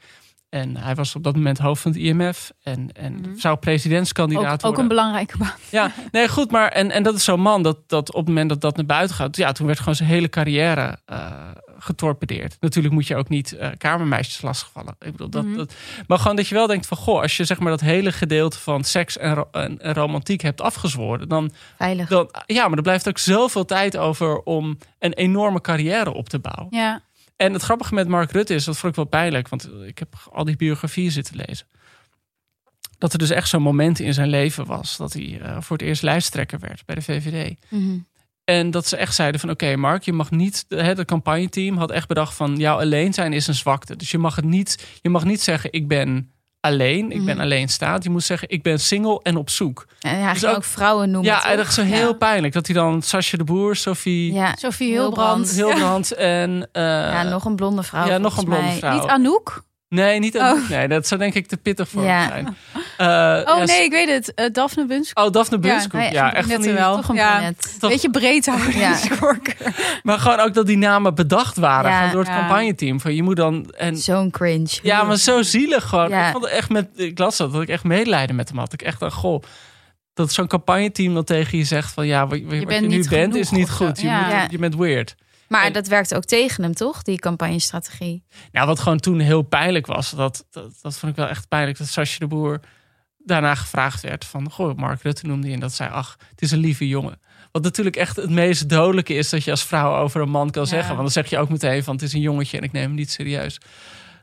En 0.54 0.78
hij 0.78 0.96
was 0.96 1.16
op 1.16 1.24
dat 1.24 1.36
moment 1.36 1.58
hoofd 1.58 1.82
van 1.82 1.92
het 1.92 2.00
IMF. 2.00 2.52
En, 2.64 2.90
en 2.94 3.14
Mhm. 3.14 3.38
zou 3.38 3.58
presidentskandidaat 3.58 4.46
Ook, 4.46 4.54
ook 4.54 4.62
worden. 4.62 4.82
een 4.82 4.88
belangrijke 4.88 5.38
baan. 5.38 5.54
Ja, 5.72 5.92
nee, 6.12 6.28
goed. 6.28 6.52
Maar 6.52 6.68
en, 6.70 6.92
en 6.92 7.04
dat 7.04 7.16
is 7.16 7.24
zo'n 7.24 7.40
man 7.40 7.64
dat, 7.64 7.78
dat 7.88 8.10
op 8.10 8.16
het 8.20 8.28
moment 8.28 8.50
dat 8.50 8.62
dat 8.62 8.76
naar 8.76 8.86
buiten 8.86 9.16
gaat. 9.16 9.36
Ja, 9.38 9.52
toen 9.52 9.66
werd 9.66 9.80
gewoon 9.80 9.96
zijn 9.96 10.10
hele 10.10 10.30
carrière 10.30 10.98
eh, 11.06 11.32
getorpedeerd. 11.78 12.58
Natuurlijk 12.60 12.94
moet 12.94 13.08
je 13.08 13.16
ook 13.16 13.30
niet 13.30 13.52
eh, 13.52 13.70
kamermeisjes 13.78 14.42
lastigvallen. 14.42 14.96
Ik 15.00 15.12
bedoel, 15.12 15.30
dat, 15.30 15.46
Mhm. 15.46 15.56
dat, 15.58 15.74
maar 16.08 16.18
gewoon 16.20 16.36
dat 16.36 16.48
je 16.48 16.56
wel 16.56 16.68
denkt 16.68 16.86
van... 16.88 16.98
Goh, 16.98 17.22
als 17.22 17.38
je 17.38 17.44
zeg 17.46 17.60
maar 17.60 17.72
dat 17.72 17.82
hele 17.82 18.12
gedeelte 18.12 18.60
van 18.60 18.84
seks 18.84 19.18
en, 19.18 19.34
ro- 19.34 19.48
en, 19.52 19.82
en 19.82 19.94
romantiek 19.94 20.42
hebt 20.42 20.62
afgezworen... 20.62 21.30
Dan, 21.30 21.52
Veilig. 21.78 22.10
dan, 22.10 22.30
ja, 22.46 22.68
maar 22.68 22.78
er 22.78 22.84
blijft 22.84 23.08
ook 23.08 23.18
zoveel 23.18 23.66
tijd 23.66 23.98
over 23.98 24.40
om 24.42 24.78
een 25.00 25.14
enorme 25.14 25.62
carrière 25.62 26.14
op 26.14 26.30
te 26.30 26.40
bouwen. 26.40 26.68
Ja, 26.78 27.02
En 27.36 27.54
het 27.54 27.62
grappige 27.62 27.94
met 27.94 28.08
Mark 28.08 28.32
Rutte 28.32 28.54
is, 28.54 28.64
dat 28.64 28.78
vond 28.78 28.92
ik 28.92 28.96
wel 28.96 29.20
pijnlijk, 29.20 29.48
want 29.48 29.70
ik 29.86 30.00
heb 30.00 30.30
al 30.32 30.44
die 30.44 30.56
biografieën 30.56 31.12
zitten 31.12 31.36
lezen. 31.36 31.68
Dat 32.98 33.14
er 33.14 33.20
dus 33.20 33.30
echt 33.30 33.50
zo'n 33.50 33.62
moment 33.62 34.00
in 34.00 34.14
zijn 34.14 34.30
leven 34.30 34.66
was 34.66 34.98
dat 34.98 35.14
hij 35.14 35.40
eh, 35.42 35.62
voor 35.62 35.78
het 35.78 35.86
eerst 35.86 36.02
lijsttrekker 36.02 36.60
werd 36.60 36.86
bij 36.86 36.96
de 36.96 37.02
VVD. 37.02 37.56
Mhm. 37.70 37.98
En 38.44 38.72
dat 38.72 38.88
ze 38.88 38.98
echt 38.98 39.16
zeiden 39.16 39.40
van 39.40 39.50
oké 39.50 39.76
Mark, 39.76 40.04
je 40.04 40.14
mag 40.14 40.32
niet, 40.32 40.66
de, 40.68 40.84
het 40.84 41.06
campagneteam 41.06 41.78
had 41.78 41.92
echt 41.92 42.08
bedacht 42.08 42.34
van 42.34 42.58
jouw 42.58 42.80
alleen 42.80 43.14
zijn 43.14 43.34
is 43.34 43.48
een 43.48 43.54
zwakte. 43.54 43.96
Dus 43.96 44.12
je 44.12 44.18
mag 44.18 44.36
het 44.36 44.46
niet, 44.46 45.00
je 45.02 45.10
mag 45.10 45.24
niet 45.24 45.42
zeggen 45.42 45.74
ik 45.74 45.88
ben 45.88 46.33
alleen, 46.64 47.12
ik 47.12 47.26
ben 47.26 47.36
Mhm. 47.36 47.44
alleen 47.44 47.70
staand. 47.70 48.04
Je 48.04 48.10
moet 48.10 48.24
zeggen 48.24 48.50
ik 48.50 48.62
ben 48.64 48.80
single 48.80 49.20
en 49.24 49.36
op 49.36 49.50
zoek. 49.50 49.86
En 50.00 50.20
hij 50.22 50.30
Dus 50.32 50.40
ging 50.40 50.52
ook- 50.52 50.58
ook 50.58 50.64
vrouwen 50.64 51.12
noemen. 51.12 51.32
ja, 51.32 51.46
en 51.46 51.58
dat 51.58 51.68
is 51.68 51.74
zo 51.74 51.82
heel 51.84 52.08
Ja. 52.08 52.14
pijnlijk 52.14 52.54
dat 52.54 52.66
hij 52.68 52.76
dan 52.76 53.02
Sascha 53.02 53.38
de 53.38 53.44
Boer, 53.44 53.76
Sophie 53.76 54.34
Ja. 54.34 54.56
Sophie 54.60 54.92
Hilbrand. 54.92 55.50
Hilbrand. 55.52 56.14
En 56.14 56.70
eh, 56.72 56.84
ja, 56.84 57.24
nog 57.24 57.46
een 57.46 57.56
blonde 57.56 57.84
vrouw. 57.84 58.08
ja, 58.08 58.18
nog 58.18 58.38
een 58.38 58.46
blonde 58.46 58.66
mij. 58.66 58.78
vrouw. 58.78 58.94
Niet 59.00 59.10
Anouk? 59.10 59.64
Nee, 59.90 60.20
niet 60.20 60.36
Oh. 60.38 60.42
oh. 60.52 60.70
Nee, 60.70 60.88
dat 60.88 61.08
zou 61.08 61.20
denk 61.20 61.34
ik 61.34 61.48
te 61.48 61.58
pittig 61.58 61.90
voor 61.90 62.04
Ja. 62.04 62.18
hem 62.20 62.28
zijn. 62.30 62.58
Eh, 62.98 63.06
Oh 63.46 63.58
ja, 63.58 63.64
nee, 63.66 63.84
ik 63.84 63.92
weet 63.92 64.10
het. 64.10 64.34
Eh, 64.34 64.46
Daphne 64.52 64.86
Bunsk. 64.86 65.20
Oh, 65.20 65.32
Daphne 65.32 65.60
Bunskoek. 65.60 66.02
Ja, 66.12 66.34
echt 66.34 66.40
van 66.48 66.56
net 66.56 66.64
die, 66.64 66.74
wel. 66.74 66.96
Toch 66.96 67.10
een 67.10 67.16
Ja. 67.16 67.52
toch- 67.80 67.90
Beetje 67.90 68.10
breed 68.10 68.46
houden. 68.46 68.78
Ja. 68.78 68.98
Maar 70.04 70.20
gewoon 70.20 70.40
ook 70.40 70.54
dat 70.54 70.66
die 70.66 70.78
namen 70.78 71.16
bedacht 71.16 71.58
waren 71.58 72.12
door 72.12 72.20
het 72.20 72.30
Ja. 72.30 72.38
campagneteam. 72.40 73.00
Van 73.02 73.16
je 73.16 73.24
moet 73.24 73.36
dan... 73.36 73.72
En, 73.78 73.98
Zo'n 73.98 74.32
cringe. 74.32 74.80
ja, 74.82 75.04
maar 75.04 75.18
zo 75.18 75.42
zielig 75.42 75.84
gewoon. 75.84 76.10
Ja. 76.10 76.26
Ik, 76.26 76.32
vond 76.32 76.44
het 76.44 76.54
echt 76.54 76.70
met, 76.70 76.88
ik 76.96 77.20
las 77.20 77.38
dat, 77.38 77.52
dat 77.54 77.62
ik 77.62 77.70
echt 77.70 77.84
medelijden 77.84 78.36
met 78.36 78.50
hem 78.50 78.58
had. 78.58 78.74
Ik 78.74 78.82
echt 78.82 79.00
dacht, 79.00 79.16
goh... 79.16 79.44
Dat 80.14 80.32
zo'n 80.32 80.48
campagneteam 80.48 81.14
dan 81.14 81.24
tegen 81.24 81.58
je 81.58 81.64
zegt 81.64 81.94
van... 81.94 82.08
Ja, 82.08 82.28
wat, 82.28 82.30
wat 82.42 82.60
je, 82.60 82.66
bent 82.66 82.88
nu 82.88 83.08
bent 83.08 83.08
genoeg 83.08 83.36
is 83.36 83.50
niet 83.52 83.70
goed. 83.70 84.02
Je, 84.02 84.08
Ja. 84.08 84.42
moet- 84.42 84.52
je 84.52 84.58
bent 84.58 84.76
weird. 84.76 85.16
Maar 85.48 85.64
En- 85.66 85.74
dat 85.74 85.88
werkt 85.88 86.16
ook 86.16 86.24
tegen 86.26 86.64
hem, 86.64 86.74
toch? 86.74 87.02
Die 87.02 87.20
campagnestrategie. 87.20 88.24
Nou, 88.52 88.68
wat 88.68 88.80
gewoon 88.80 89.00
toen 89.00 89.20
heel 89.20 89.42
pijnlijk 89.42 89.86
was, 89.88 90.10
dat, 90.12 90.46
dat, 90.52 90.70
dat 90.82 90.98
vond 90.98 91.12
ik 91.12 91.18
wel 91.18 91.28
echt 91.28 91.48
pijnlijk, 91.48 91.78
dat 91.78 91.88
Sasje 91.88 92.20
de 92.20 92.28
Boer 92.28 92.60
daarna 93.26 93.56
gevraagd 93.56 94.02
werd 94.02 94.26
van, 94.26 94.52
goh, 94.52 94.76
Mark 94.78 95.02
Rutte 95.02 95.28
noemde 95.28 95.46
hij 95.46 95.54
en 95.56 95.60
dat 95.62 95.74
zei, 95.74 95.90
ach, 95.90 96.18
het 96.30 96.42
is 96.42 96.52
een 96.52 96.60
lieve 96.60 96.88
jongen. 96.88 97.20
Wat 97.52 97.64
natuurlijk 97.64 97.96
echt 97.96 98.16
het 98.16 98.30
meest 98.30 98.70
dodelijke 98.70 99.14
is 99.14 99.30
dat 99.30 99.44
je 99.44 99.52
als 99.52 99.64
vrouw 99.66 99.96
over 99.96 100.22
een 100.22 100.30
man 100.30 100.50
kan 100.52 100.62
Ja. 100.64 100.68
zeggen. 100.70 100.88
Want 100.90 101.02
dan 101.02 101.12
zeg 101.12 101.30
je 101.30 101.38
ook 101.38 101.50
meteen 101.50 101.84
van, 101.84 101.94
het 101.94 102.04
is 102.04 102.14
een 102.14 102.22
jongetje 102.22 102.58
en 102.58 102.64
ik 102.64 102.72
neem 102.72 102.84
hem 102.84 102.94
niet 102.94 103.12
serieus. 103.12 103.58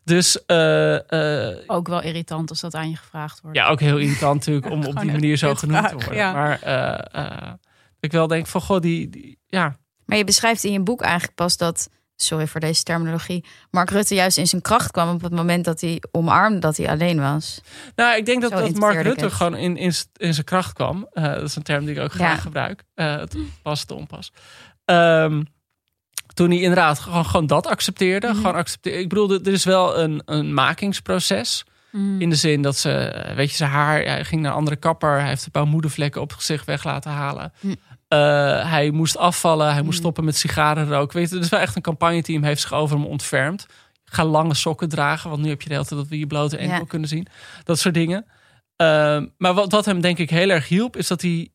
Dus 0.04 0.44
eh, 0.46 1.48
eh, 1.50 1.58
Ook 1.66 1.88
wel 1.88 2.02
irritant 2.02 2.50
als 2.50 2.60
dat 2.60 2.74
aan 2.74 2.90
je 2.90 2.96
gevraagd 2.96 3.40
wordt. 3.40 3.56
ja, 3.56 3.68
ook 3.68 3.80
heel 3.80 3.98
irritant 3.98 4.34
natuurlijk 4.34 4.70
om 4.74 4.84
op 4.84 5.00
die 5.00 5.10
manier 5.12 5.36
zo 5.36 5.54
genoemd 5.54 5.88
te 5.88 5.94
worden. 5.94 6.14
ja. 6.14 6.32
Maar 6.32 6.62
eh, 6.62 7.24
eh, 7.24 7.52
ik 8.00 8.12
wel 8.12 8.26
denk 8.26 8.46
van, 8.46 8.60
goh, 8.60 8.80
die, 8.80 9.08
die 9.08 9.38
ja, 9.46 9.76
Maar 10.04 10.18
je 10.18 10.24
beschrijft 10.24 10.64
in 10.64 10.72
je 10.72 10.80
boek 10.82 11.00
eigenlijk 11.02 11.34
pas 11.34 11.56
dat, 11.56 11.88
sorry 12.22 12.46
voor 12.46 12.60
deze 12.60 12.82
terminologie, 12.82 13.44
Mark 13.70 13.90
Rutte 13.90 14.14
juist 14.14 14.38
in 14.38 14.46
zijn 14.46 14.62
kracht 14.62 14.90
kwam 14.90 15.14
op 15.14 15.22
het 15.22 15.32
moment 15.32 15.64
dat 15.64 15.80
hij 15.80 16.02
omarmde 16.10 16.58
dat 16.58 16.76
hij 16.76 16.88
alleen 16.88 17.20
was. 17.20 17.60
Nou, 17.96 18.16
ik 18.16 18.26
denk 18.26 18.42
dat, 18.42 18.50
dat 18.50 18.74
Mark 18.74 19.02
Rutte 19.02 19.24
het. 19.24 19.32
gewoon 19.34 19.56
in, 19.56 19.76
in, 19.76 19.92
zijn 20.34 20.44
kracht 20.44 20.72
kwam. 20.72 21.08
Eh, 21.12 21.24
dat 21.24 21.42
is 21.42 21.56
een 21.56 21.62
term 21.62 21.84
die 21.84 21.94
ik 21.94 22.00
ook 22.02 22.12
graag 22.12 22.34
Ja. 22.34 22.40
gebruik. 22.40 22.82
Eh, 22.94 23.16
het 23.16 23.36
past 23.62 23.88
de 23.88 23.94
onpas. 23.94 24.32
Ehm, 24.84 25.42
toen 26.34 26.50
hij 26.50 26.58
inderdaad 26.58 26.98
gewoon, 26.98 27.24
gewoon 27.26 27.46
dat 27.46 27.66
accepteerde. 27.66 28.26
Mhm. 28.26 28.36
Gewoon 28.36 28.54
accepteerde. 28.54 28.98
Ik 28.98 29.08
bedoel, 29.08 29.30
er 29.30 29.52
is 29.52 29.64
wel 29.64 29.98
een, 29.98 30.22
een 30.24 30.54
makingsproces. 30.54 31.64
Mm. 31.90 32.20
In 32.20 32.30
de 32.30 32.36
zin 32.36 32.62
dat 32.62 32.76
ze, 32.76 32.92
eh, 32.92 33.34
weet 33.36 33.50
je, 33.50 33.56
zijn 33.56 33.70
haar, 33.70 34.02
hij 34.02 34.24
ging 34.24 34.42
naar 34.42 34.50
een 34.50 34.56
andere 34.56 34.76
kapper. 34.76 35.18
Hij 35.18 35.28
heeft 35.28 35.44
een 35.44 35.50
paar 35.50 35.66
moedervlekken 35.66 36.20
op 36.20 36.34
zich 36.38 36.64
weg 36.64 36.84
laten 36.84 37.10
halen. 37.10 37.52
Hm. 37.60 37.74
Eh, 38.10 38.70
hij 38.70 38.90
moest 38.90 39.16
afvallen. 39.16 39.72
Hij 39.72 39.82
moest 39.82 39.94
Hm. 39.96 40.00
stoppen 40.02 40.24
met 40.24 40.36
sigarenrook. 40.36 41.12
Weet 41.12 41.30
je, 41.30 41.38
is 41.38 41.48
wel 41.48 41.60
echt 41.60 41.76
een 41.76 41.82
campagneteam 41.82 42.42
heeft 42.42 42.60
zich 42.60 42.72
over 42.72 42.96
hem 42.96 43.06
ontfermd. 43.06 43.66
Ga 44.04 44.24
lange 44.24 44.54
sokken 44.54 44.88
dragen, 44.88 45.30
want 45.30 45.42
nu 45.42 45.48
heb 45.48 45.62
je 45.62 45.68
de 45.68 45.74
hele 45.74 45.86
tijd 45.86 46.00
dat 46.00 46.08
we 46.08 46.18
je 46.18 46.26
blote 46.26 46.56
enkel 46.56 46.78
Ja. 46.78 46.84
kunnen 46.84 47.08
zien. 47.08 47.26
Dat 47.64 47.78
soort 47.78 47.94
dingen. 47.94 48.26
Ehm, 48.76 49.26
maar 49.38 49.54
wat, 49.54 49.72
wat 49.72 49.84
hem 49.84 50.00
denk 50.00 50.18
ik 50.18 50.30
heel 50.30 50.48
erg 50.48 50.68
hielp, 50.68 50.96
is 50.96 51.06
dat 51.06 51.22
hij 51.22 51.48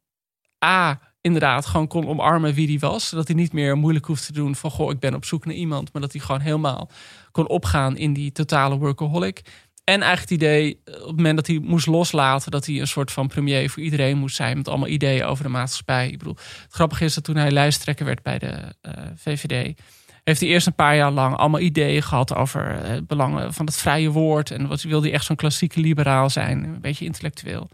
A, 0.65 0.99
inderdaad 1.21 1.65
gewoon 1.65 1.87
kon 1.87 2.07
omarmen 2.07 2.53
wie 2.53 2.67
hij 2.67 2.79
was. 2.89 3.09
Dat 3.09 3.27
hij 3.27 3.35
niet 3.35 3.53
meer 3.53 3.77
moeilijk 3.77 4.05
hoeft 4.05 4.25
te 4.25 4.33
doen 4.33 4.55
van, 4.55 4.71
goh, 4.71 4.91
ik 4.91 4.99
ben 4.99 5.13
op 5.13 5.25
zoek 5.25 5.45
naar 5.45 5.55
iemand. 5.55 5.93
Maar 5.93 6.01
dat 6.01 6.11
hij 6.11 6.21
gewoon 6.21 6.41
helemaal 6.41 6.89
kon 7.31 7.47
opgaan 7.47 7.97
in 7.97 8.13
die 8.13 8.31
totale 8.31 8.77
workaholic. 8.77 9.41
En 9.85 10.01
eigenlijk 10.01 10.29
het 10.29 10.41
idee, 10.41 10.79
eh, 10.85 10.93
op 10.93 11.07
het 11.07 11.15
moment 11.15 11.35
dat 11.35 11.47
hij 11.47 11.59
moest 11.63 11.87
loslaten, 11.87 12.51
dat 12.51 12.65
hij 12.65 12.79
een 12.79 12.87
soort 12.87 13.11
van 13.11 13.27
premier 13.27 13.69
voor 13.69 13.83
iedereen 13.83 14.17
moest 14.17 14.35
zijn. 14.35 14.57
Met 14.57 14.67
allemaal 14.67 14.87
ideeën 14.87 15.23
over 15.23 15.43
de 15.43 15.49
maatschappij. 15.49 16.09
Ik 16.09 16.17
bedoel, 16.17 16.35
het 16.63 16.73
grappige 16.73 17.03
is 17.05 17.13
dat 17.13 17.23
toen 17.23 17.35
hij 17.35 17.51
lijsttrekker 17.51 18.05
werd 18.05 18.21
bij 18.23 18.39
de 18.39 18.53
eh, 18.81 18.91
VVD. 19.15 19.79
Heeft 20.23 20.39
hij 20.39 20.49
eerst 20.49 20.67
een 20.67 20.75
paar 20.75 20.95
jaar 20.95 21.11
lang 21.11 21.35
allemaal 21.35 21.59
ideeën 21.59 22.03
gehad 22.03 22.35
over 22.35 22.69
eh, 22.83 22.89
het 22.89 23.07
belangen 23.07 23.53
van 23.53 23.65
het 23.65 23.77
vrije 23.77 24.09
woord. 24.09 24.51
En 24.51 24.67
wat 24.67 24.81
wilde 24.81 25.05
hij 25.05 25.15
echt 25.15 25.25
zo'n 25.25 25.35
klassieke 25.35 25.79
liberaal 25.79 26.29
zijn, 26.29 26.63
een 26.63 26.81
beetje 26.81 27.05
intellectueel. 27.05 27.69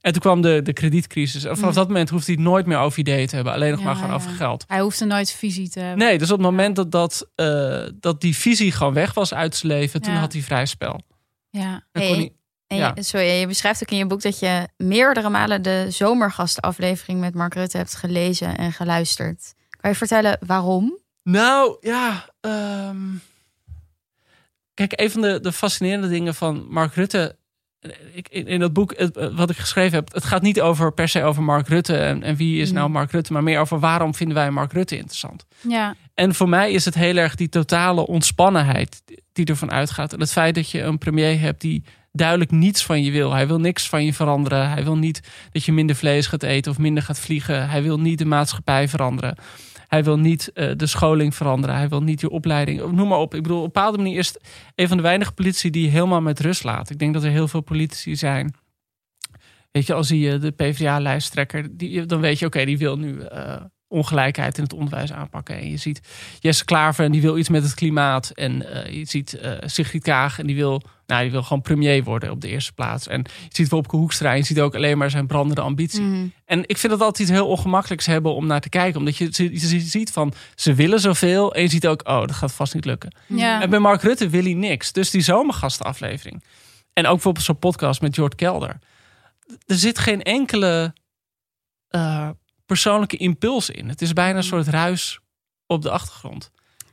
En 0.00 0.12
toen 0.12 0.22
kwam 0.22 0.40
de, 0.40 0.60
de 0.62 0.72
kredietcrisis. 0.72 1.44
En 1.44 1.56
vanaf 1.56 1.70
Mm. 1.70 1.76
dat 1.76 1.86
moment 1.86 2.10
hoeft 2.10 2.26
hij 2.26 2.34
het 2.34 2.44
nooit 2.44 2.66
meer 2.66 2.78
over 2.78 2.98
ideeën 2.98 3.26
te 3.26 3.34
hebben. 3.34 3.52
Alleen 3.52 3.70
nog 3.70 3.78
Ja, 3.78 3.84
maar 3.84 3.94
gewoon 3.94 4.10
ja. 4.10 4.16
over 4.16 4.30
geld. 4.30 4.64
Hij 4.66 4.80
hoefde 4.80 5.04
nooit 5.04 5.32
visie 5.32 5.68
te 5.68 5.80
hebben. 5.80 5.98
Nee, 6.06 6.18
dus 6.18 6.30
op 6.30 6.36
het 6.38 6.46
moment 6.46 6.76
dat, 6.76 6.90
dat, 6.90 7.28
dat 8.00 8.20
die 8.20 8.36
visie 8.36 8.72
gewoon 8.72 8.92
weg 8.92 9.14
was 9.14 9.34
uit 9.34 9.56
zijn 9.56 9.72
leven, 9.72 10.02
toen 10.02 10.14
had 10.14 10.32
hij 10.32 10.42
vrij 10.42 10.66
spel. 10.66 11.00
Ja. 11.50 11.82
Hey, 11.92 12.32
En 12.66 12.76
Ja. 12.76 12.92
je, 12.94 13.02
sorry, 13.02 13.26
je 13.26 13.46
beschrijft 13.46 13.82
ook 13.82 13.90
in 13.90 13.96
je 13.96 14.06
boek 14.06 14.22
dat 14.22 14.38
je 14.38 14.68
meerdere 14.76 15.28
malen 15.28 15.62
de 15.62 15.86
zomergastaflevering 15.90 17.20
met 17.20 17.34
Mark 17.34 17.54
Rutte 17.54 17.76
hebt 17.76 17.94
gelezen 17.94 18.56
en 18.58 18.72
geluisterd. 18.72 19.54
Kan 19.80 19.90
je 19.90 19.96
vertellen 19.96 20.38
waarom? 20.46 20.98
Nou, 21.22 21.76
ja. 21.80 22.28
ehm, 22.40 23.14
Kijk, 24.74 25.00
een 25.00 25.10
van 25.10 25.20
de, 25.20 25.40
de 25.40 25.52
fascinerende 25.52 26.08
dingen 26.08 26.34
van 26.34 26.66
Mark 26.68 26.94
Rutte. 26.94 27.36
Ik, 28.12 28.28
in, 28.28 28.46
in 28.46 28.60
dat 28.60 28.72
boek, 28.72 28.94
het, 28.96 29.16
eh, 29.16 29.28
wat 29.36 29.50
ik 29.50 29.56
geschreven 29.56 29.98
heb, 29.98 30.12
het 30.12 30.24
gaat 30.24 30.42
niet 30.42 30.60
over 30.60 30.92
per 30.92 31.08
se 31.08 31.22
over 31.22 31.42
Mark 31.42 31.68
Rutte 31.68 31.96
en, 31.96 32.22
en 32.22 32.36
wie 32.36 32.60
is 32.60 32.72
nou. 32.72 32.90
Mark 32.90 33.10
Rutte, 33.10 33.32
maar 33.32 33.42
meer 33.42 33.60
over 33.60 33.78
waarom 33.78 34.14
vinden 34.14 34.36
wij 34.36 34.50
Mark 34.50 34.72
Rutte 34.72 34.96
interessant. 34.96 35.46
Ja. 35.60 35.94
En 36.14 36.34
voor 36.34 36.48
mij 36.48 36.72
is 36.72 36.84
het 36.84 36.94
heel 36.94 37.16
erg 37.16 37.34
die 37.34 37.48
totale 37.48 38.06
ontspannenheid 38.06 39.02
die 39.32 39.46
ervan 39.46 39.70
uitgaat. 39.70 40.12
En 40.12 40.20
het 40.20 40.32
feit 40.32 40.54
dat 40.54 40.70
je 40.70 40.82
een 40.82 40.98
premier 40.98 41.40
hebt 41.40 41.60
die 41.60 41.84
duidelijk 42.12 42.50
niets 42.50 42.84
van 42.84 43.02
je 43.02 43.10
wil. 43.10 43.32
Hij 43.32 43.46
wil 43.46 43.60
niks 43.60 43.88
van 43.88 44.04
je 44.04 44.14
veranderen. 44.14 44.70
Hij 44.70 44.84
wil 44.84 44.96
niet 44.96 45.20
dat 45.52 45.64
je 45.64 45.72
minder 45.72 45.96
vlees 45.96 46.26
gaat 46.26 46.42
eten 46.42 46.72
of 46.72 46.78
minder 46.78 47.02
gaat 47.02 47.20
vliegen. 47.20 47.68
Hij 47.68 47.82
wil 47.82 48.00
niet 48.00 48.18
de 48.18 48.24
maatschappij 48.24 48.88
veranderen. 48.88 49.36
Hij 49.88 50.04
wil 50.04 50.18
niet 50.18 50.52
eh, 50.52 50.70
de 50.76 50.86
scholing 50.86 51.34
veranderen. 51.34 51.76
Hij 51.76 51.88
wil 51.88 52.02
niet 52.02 52.20
je 52.20 52.30
opleiding. 52.30 52.92
Noem 52.92 53.08
maar 53.08 53.18
op. 53.18 53.34
Ik 53.34 53.42
bedoel, 53.42 53.58
op 53.58 53.64
een 53.64 53.72
bepaalde 53.72 53.98
manier 53.98 54.18
is 54.18 54.36
een 54.74 54.88
van 54.88 54.96
de 54.96 55.02
weinige 55.02 55.32
politici 55.32 55.70
die 55.70 55.88
helemaal 55.88 56.20
met 56.20 56.40
rust 56.40 56.64
laat. 56.64 56.90
Ik 56.90 56.98
denk 56.98 57.14
dat 57.14 57.22
er 57.22 57.30
heel 57.30 57.48
veel 57.48 57.60
politici 57.60 58.16
zijn. 58.16 58.54
Weet 59.70 59.86
je, 59.86 59.94
als 59.94 60.06
zie 60.06 60.20
je 60.20 60.38
de 60.38 60.50
PvdA-lijsttrekker, 60.50 61.76
die, 61.76 62.06
dan 62.06 62.20
weet 62.20 62.38
je, 62.38 62.46
oké, 62.46 62.64
die 62.64 62.78
wil 62.78 62.98
nu 62.98 63.20
eh, 63.20 63.60
ongelijkheid 63.88 64.56
in 64.56 64.62
het 64.62 64.72
onderwijs 64.72 65.12
aanpakken. 65.12 65.58
En 65.58 65.70
je 65.70 65.76
ziet 65.76 66.00
Jesse 66.40 66.64
Klaver 66.64 67.04
en 67.04 67.12
die 67.12 67.20
wil 67.20 67.38
iets 67.38 67.48
met 67.48 67.62
het 67.62 67.74
klimaat. 67.74 68.30
En 68.30 68.84
eh, 68.84 68.92
je 68.94 69.04
ziet 69.04 69.34
eh, 69.34 69.52
Sigrid 69.60 70.02
Kaag 70.02 70.38
en 70.38 70.46
die 70.46 70.56
wil, 70.56 70.82
nou, 71.06 71.22
die 71.22 71.30
wil 71.30 71.42
gewoon 71.42 71.62
premier 71.62 72.04
worden 72.04 72.30
op 72.30 72.40
de 72.40 72.48
eerste 72.48 72.72
plaats. 72.72 73.06
En 73.06 73.18
je 73.18 73.48
ziet 73.48 73.68
Wopke 73.68 73.96
Hoekstra 73.96 74.30
en 74.30 74.36
je 74.36 74.42
ziet 74.42 74.60
ook 74.60 74.74
alleen 74.74 74.98
maar 74.98 75.10
zijn 75.10 75.26
brandende 75.26 75.60
ambitie. 75.60 76.00
Mhm. 76.00 76.26
En 76.44 76.62
ik 76.66 76.76
vind 76.76 76.92
dat 76.92 77.02
altijd 77.02 77.28
iets 77.28 77.38
heel 77.38 77.48
ongemakkelijks 77.48 78.06
hebben 78.06 78.34
om 78.34 78.46
naar 78.46 78.60
te 78.60 78.68
kijken. 78.68 78.98
Omdat 78.98 79.16
je, 79.16 79.28
je, 79.30 79.52
je 79.52 79.80
ziet 79.80 80.10
van, 80.10 80.32
ze 80.54 80.74
willen 80.74 81.00
zoveel. 81.00 81.54
En 81.54 81.62
je 81.62 81.68
ziet 81.68 81.86
ook, 81.86 82.08
oh, 82.08 82.20
dat 82.20 82.32
gaat 82.32 82.52
vast 82.52 82.74
niet 82.74 82.84
lukken. 82.84 83.14
Ja. 83.26 83.62
En 83.62 83.70
bij 83.70 83.78
Mark 83.78 84.02
Rutte 84.02 84.28
wil 84.28 84.42
hij 84.42 84.54
niks. 84.54 84.92
Dus 84.92 85.10
die 85.10 85.20
zomergastenaflevering. 85.20 86.42
En 86.92 87.06
ook 87.06 87.12
bijvoorbeeld 87.12 87.44
zo'n 87.44 87.58
podcast 87.58 88.00
met 88.00 88.14
Jort 88.14 88.34
Kelder. 88.34 88.78
Er 89.66 89.76
zit 89.76 89.98
geen 89.98 90.22
enkele 90.22 90.94
eh, 91.88 92.28
persoonlijke 92.68 93.16
impuls 93.16 93.70
in. 93.70 93.88
Het 93.88 94.02
is 94.02 94.12
bijna 94.12 94.36
een 94.36 94.42
soort 94.44 94.68
ruis 94.68 95.18
op 95.66 95.82
de 95.82 95.90
achtergrond. 95.90 96.50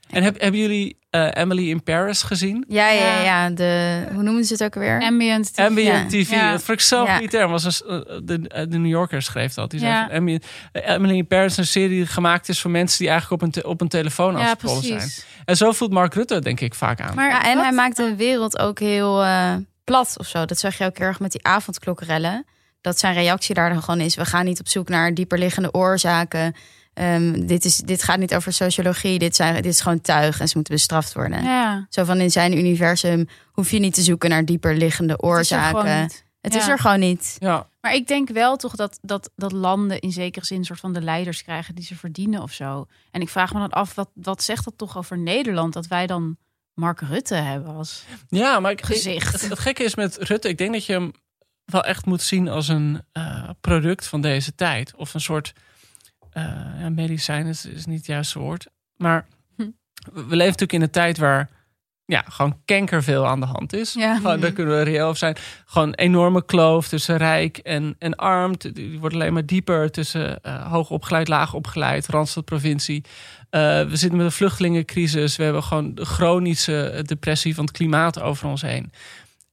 En 0.09 0.23
heb, 0.23 0.41
hebben 0.41 0.59
jullie 0.59 0.97
eh, 1.09 1.27
Emily 1.33 1.69
in 1.69 1.83
Paris 1.83 2.23
gezien? 2.23 2.65
Ja, 2.67 2.89
ja, 2.89 3.01
Ja. 3.05 3.23
ja. 3.23 3.49
De, 3.49 4.03
hoe 4.13 4.23
noemen 4.23 4.43
ze 4.45 4.53
het 4.53 4.63
ook 4.63 4.73
weer? 4.75 5.01
Ambient. 5.01 5.53
TV. 5.53 5.59
Ambient. 5.65 6.09
TV. 6.09 6.29
Ja. 6.29 6.51
Dat 6.51 6.63
vond 6.63 6.79
ik 6.79 6.85
zo 6.85 7.03
Ja. 7.03 7.27
term. 7.27 7.51
Was 7.51 7.63
een, 7.85 8.03
eh, 8.05 8.17
de, 8.23 8.47
eh, 8.47 8.61
de 8.69 8.77
New 8.77 8.91
Yorker 8.91 9.21
schreef 9.21 9.53
dat. 9.53 9.71
Die 9.71 9.79
zei 9.79 9.91
Ja. 9.91 10.07
van 10.07 10.15
Ambient, 10.17 10.45
Emily 10.71 11.15
in 11.17 11.27
Paris 11.27 11.51
is 11.51 11.57
een 11.57 11.65
serie 11.67 11.89
die 11.89 12.05
gemaakt 12.05 12.49
is 12.49 12.61
voor 12.61 12.71
mensen 12.71 12.97
die 12.99 13.09
eigenlijk 13.09 13.41
op 13.41 13.47
een, 13.47 13.53
te- 13.61 13.67
op 13.67 13.81
een 13.81 13.87
telefoon 13.87 14.33
aan 14.35 14.41
Ja, 14.41 14.45
zijn. 14.45 14.57
precies. 14.57 15.25
En 15.45 15.57
zo 15.57 15.71
voelt 15.71 15.91
Mark 15.91 16.13
Rutte 16.13 16.39
denk 16.39 16.59
ik 16.59 16.73
vaak 16.75 17.01
aan. 17.01 17.15
Maar 17.15 17.29
Ja, 17.29 17.43
en 17.45 17.55
wat- 17.55 17.63
hij 17.65 17.73
maakt 17.73 17.97
de 17.97 18.15
wereld 18.15 18.57
ook 18.59 18.79
heel 18.79 19.23
eh, 19.23 19.53
plat 19.83 20.15
of 20.17 20.27
zo. 20.27 20.45
Dat 20.45 20.59
zag 20.59 20.77
je 20.77 20.85
ook 20.85 20.97
erg 20.97 21.19
met 21.19 21.31
die 21.31 21.43
avondklokkerellen. 21.45 22.45
Dat 22.85 22.99
zijn 22.99 23.13
reactie 23.13 23.55
daar 23.55 23.69
dan 23.69 23.83
gewoon 23.83 23.99
is: 23.99 24.15
we 24.15 24.25
gaan 24.25 24.45
niet 24.45 24.59
op 24.59 24.67
zoek 24.67 24.89
naar 24.89 25.13
dieperliggende 25.13 25.73
oorzaken. 25.73 26.55
Ehm, 26.93 27.45
dit, 27.45 27.65
is, 27.65 27.77
dit 27.77 28.03
gaat 28.03 28.19
niet 28.19 28.35
over 28.35 28.53
sociologie. 28.53 29.19
Dit, 29.19 29.35
zijn, 29.35 29.53
dit 29.55 29.65
is 29.65 29.81
gewoon 29.81 30.01
tuig 30.01 30.39
en 30.39 30.47
ze 30.47 30.53
moeten 30.55 30.73
bestraft 30.73 31.13
worden. 31.13 31.43
Ja. 31.43 31.85
Zo 31.89 32.03
van 32.03 32.19
in 32.19 32.31
zijn 32.31 32.57
universum 32.57 33.27
hoef 33.51 33.71
je 33.71 33.79
niet 33.79 33.93
te 33.93 34.01
zoeken 34.01 34.29
naar 34.29 34.45
dieperliggende 34.45 35.13
Het 35.13 35.21
is 35.21 35.27
er 35.27 35.29
oorzaken. 35.29 35.79
gewoon 35.79 36.01
niet. 36.01 36.25
Het 36.41 36.55
is 36.55 36.67
er 36.67 36.79
gewoon 36.79 36.99
niet. 36.99 37.35
Ja, 37.39 37.67
Maar 37.81 37.93
ik 37.93 38.07
denk 38.07 38.29
wel 38.29 38.55
toch 38.55 38.75
dat, 38.75 38.99
dat, 39.01 39.31
dat 39.35 39.51
landen 39.51 39.99
in 39.99 40.11
zekere 40.11 40.45
zin 40.45 40.57
een 40.57 40.65
soort 40.65 40.79
van 40.79 40.93
de 40.93 41.01
leiders 41.01 41.43
krijgen 41.43 41.75
die 41.75 41.83
ze 41.83 41.95
verdienen 41.95 42.41
of 42.41 42.51
zo. 42.51 42.85
En 43.11 43.21
ik 43.21 43.29
vraag 43.29 43.53
me 43.53 43.59
dan 43.59 43.69
af, 43.69 43.95
wat, 43.95 44.09
wat 44.13 44.43
zegt 44.43 44.65
dat 44.65 44.77
toch 44.77 44.97
over 44.97 45.17
Nederland? 45.17 45.73
Dat 45.73 45.87
wij 45.87 46.07
dan 46.07 46.37
Mark 46.73 47.01
Rutte 47.01 47.35
hebben 47.35 47.75
als 47.75 48.03
ja 48.27 48.59
maar 48.59 48.71
ik, 48.71 48.85
gezicht. 48.85 49.31
Het, 49.31 49.49
het 49.49 49.59
gekke 49.59 49.83
is 49.83 49.95
met 49.95 50.17
Rutte, 50.17 50.49
ik 50.49 50.57
denk 50.57 50.73
dat 50.73 50.85
je 50.85 50.93
hem 50.93 51.11
wel 51.65 51.83
echt 51.83 52.05
moet 52.05 52.21
zien 52.21 52.47
als 52.47 52.67
een 52.67 53.01
eh, 53.11 53.49
product 53.61 54.07
van 54.07 54.21
deze 54.21 54.55
tijd. 54.55 54.95
Of 54.95 55.13
een 55.13 55.21
soort 55.21 55.53
eh, 56.31 56.43
ja, 56.79 56.89
medicijn 56.89 57.45
is, 57.45 57.65
is 57.65 57.85
niet 57.85 57.97
het 57.97 58.05
juiste 58.05 58.39
woord. 58.39 58.67
Maar 58.97 59.25
Hm. 59.55 59.61
we 60.13 60.21
leven 60.21 60.37
natuurlijk 60.45 60.73
in 60.73 60.81
een 60.81 60.89
tijd 60.89 61.17
waar 61.17 61.49
ja, 62.05 62.23
gewoon 62.29 62.61
kanker 62.65 63.03
veel 63.03 63.27
aan 63.27 63.39
de 63.39 63.45
hand 63.45 63.73
is. 63.73 63.93
Ja. 63.93 64.15
Gewoon, 64.15 64.39
daar 64.39 64.51
kunnen 64.51 64.77
we 64.77 64.83
reëel 64.83 65.05
over 65.05 65.17
zijn. 65.17 65.35
Gewoon 65.65 65.87
een 65.87 65.95
enorme 65.95 66.45
kloof 66.45 66.87
tussen 66.87 67.17
rijk 67.17 67.57
en, 67.57 67.95
en 67.99 68.15
arm. 68.15 68.57
Die- 68.57 68.99
wordt 68.99 69.15
alleen 69.15 69.33
maar 69.33 69.45
dieper 69.45 69.91
tussen 69.91 70.41
eh 70.43 70.71
hoog 70.71 70.89
opgeleid, 70.89 71.27
laag 71.27 71.53
opgeleid, 71.53 72.07
Randstad 72.07 72.45
provincie. 72.45 73.03
Eh, 73.49 73.61
we 73.61 73.95
zitten 73.95 74.17
met 74.17 74.25
een 74.25 74.31
vluchtelingencrisis. 74.31 75.35
We 75.35 75.43
hebben 75.43 75.63
gewoon 75.63 75.95
de 75.95 76.05
chronische 76.05 77.01
depressie 77.05 77.55
van 77.55 77.65
het 77.65 77.73
klimaat 77.73 78.21
over 78.21 78.47
ons 78.47 78.61
heen. 78.61 78.91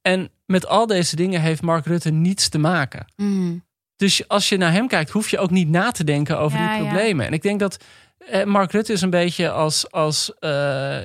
En 0.02 0.30
met 0.46 0.66
al 0.66 0.86
deze 0.86 1.16
dingen 1.16 1.40
heeft 1.40 1.62
Mark 1.62 1.86
Rutte 1.86 2.10
niets 2.10 2.48
te 2.48 2.58
maken. 2.58 3.06
Mhm. 3.16 3.56
Dus 3.96 4.28
als 4.28 4.48
je 4.48 4.56
naar 4.56 4.72
hem 4.72 4.88
kijkt, 4.88 5.10
hoef 5.10 5.28
je 5.30 5.38
ook 5.38 5.50
niet 5.50 5.68
na 5.68 5.90
te 5.90 6.04
denken 6.04 6.38
over 6.38 6.58
Ja, 6.58 6.74
die 6.74 6.82
ja. 6.84 6.88
problemen. 6.90 7.26
En 7.26 7.32
ik 7.32 7.42
denk 7.42 7.60
dat 7.60 7.76
eh, 8.18 8.44
Mark 8.44 8.72
Rutte 8.72 8.92
is 8.92 9.02
een 9.02 9.10
beetje 9.10 9.50
als, 9.50 9.90
als 9.90 10.32
eh, 10.38 10.98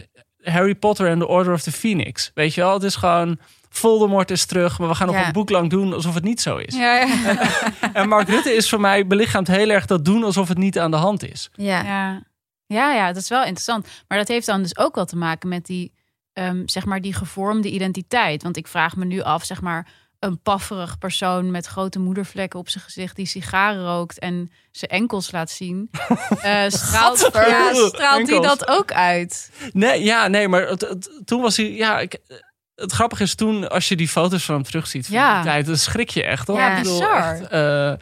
Harry 0.44 0.76
Potter 0.76 1.08
en 1.08 1.20
The 1.20 1.28
Order 1.28 1.54
of 1.54 1.62
the 1.62 1.72
Phoenix. 1.72 2.32
Weet 2.34 2.54
je 2.54 2.62
wel, 2.62 2.74
het 2.74 2.84
is 2.84 2.96
gewoon 2.96 3.40
Voldemort 3.70 4.32
is 4.32 4.46
terug, 4.46 4.80
maar 4.80 4.88
we 4.88 4.96
gaan 4.96 5.08
nog 5.08 5.16
Ja. 5.16 5.26
een 5.26 5.32
boek 5.32 5.50
lang 5.50 5.70
doen 5.70 5.94
alsof 5.94 6.14
het 6.14 6.24
niet 6.24 6.42
zo 6.42 6.58
is. 6.58 6.76
Ja, 6.76 6.96
ja. 6.96 7.38
En 7.94 8.08
Mark 8.08 8.30
Rutte 8.30 8.52
is 8.56 8.70
voor 8.70 8.80
mij 8.82 9.08
belichaamt 9.08 9.48
heel 9.48 9.70
erg 9.70 9.86
dat 9.86 10.06
doen 10.06 10.24
alsof 10.24 10.48
het 10.48 10.58
niet 10.58 10.80
aan 10.80 10.92
de 10.92 10.98
hand 10.98 11.32
is. 11.32 11.50
Ja. 11.54 11.84
Ja. 11.84 12.24
ja, 12.66 12.94
ja, 12.94 13.08
dat 13.08 13.22
is 13.22 13.30
wel 13.30 13.42
interessant. 13.44 13.88
Maar 14.08 14.18
dat 14.18 14.28
heeft 14.28 14.46
dan 14.46 14.62
dus 14.62 14.78
ook 14.78 14.96
wel 14.96 15.06
te 15.06 15.18
maken 15.18 15.50
met 15.50 15.66
die, 15.66 15.94
ehm, 16.38 16.62
zeg 16.66 16.86
maar, 16.86 17.02
die 17.02 17.14
gevormde 17.14 17.70
identiteit. 17.72 18.44
Want 18.44 18.58
ik 18.58 18.68
vraag 18.68 18.96
me 18.96 19.06
nu 19.06 19.22
af, 19.22 19.44
zeg 19.46 19.62
maar, 19.62 19.88
een 20.20 20.42
pafferig 20.42 20.98
persoon 20.98 21.52
met 21.52 21.66
grote 21.66 22.00
moedervlekken 22.00 22.60
op 22.60 22.70
zijn 22.70 22.84
gezicht 22.84 23.16
die 23.16 23.26
sigaren 23.26 23.84
rookt 23.84 24.20
en 24.20 24.52
zijn 24.72 24.92
enkels 24.92 25.32
laat 25.32 25.50
zien. 25.50 25.90
eh, 26.42 26.64
straalt, 26.68 27.30
ja, 27.34 27.74
straalt 27.74 28.26
die 28.26 28.36
Enkels. 28.36 28.58
dat 28.58 28.68
ook 28.68 28.92
uit? 28.92 29.52
Nee, 29.74 30.04
ja, 30.04 30.28
nee, 30.28 30.48
maar 30.48 30.68
het, 30.68 30.82
het- 30.82 31.22
toen 31.26 31.42
was 31.42 31.58
hij. 31.58 31.72
Ja, 31.72 32.00
ik, 32.00 32.18
het 32.76 32.92
grappige 32.92 33.24
is 33.24 33.36
toen, 33.36 33.70
als 33.70 33.88
je 33.88 33.96
die 33.96 34.08
foto's 34.08 34.46
van 34.46 34.56
hem 34.56 34.64
terugziet 34.64 35.06
van 35.08 35.16
Ja. 35.16 35.36
die 35.36 35.44
tijd, 35.52 35.66
dan 35.66 35.78
schrik 35.78 36.10
je 36.10 36.24
echt. 36.24 36.48
Hoor. 36.48 36.58
Ja, 36.60 36.78
Ik 36.78 36.84
bedoel, 36.84 37.10
echt, 37.16 37.48
eh, 37.48 37.94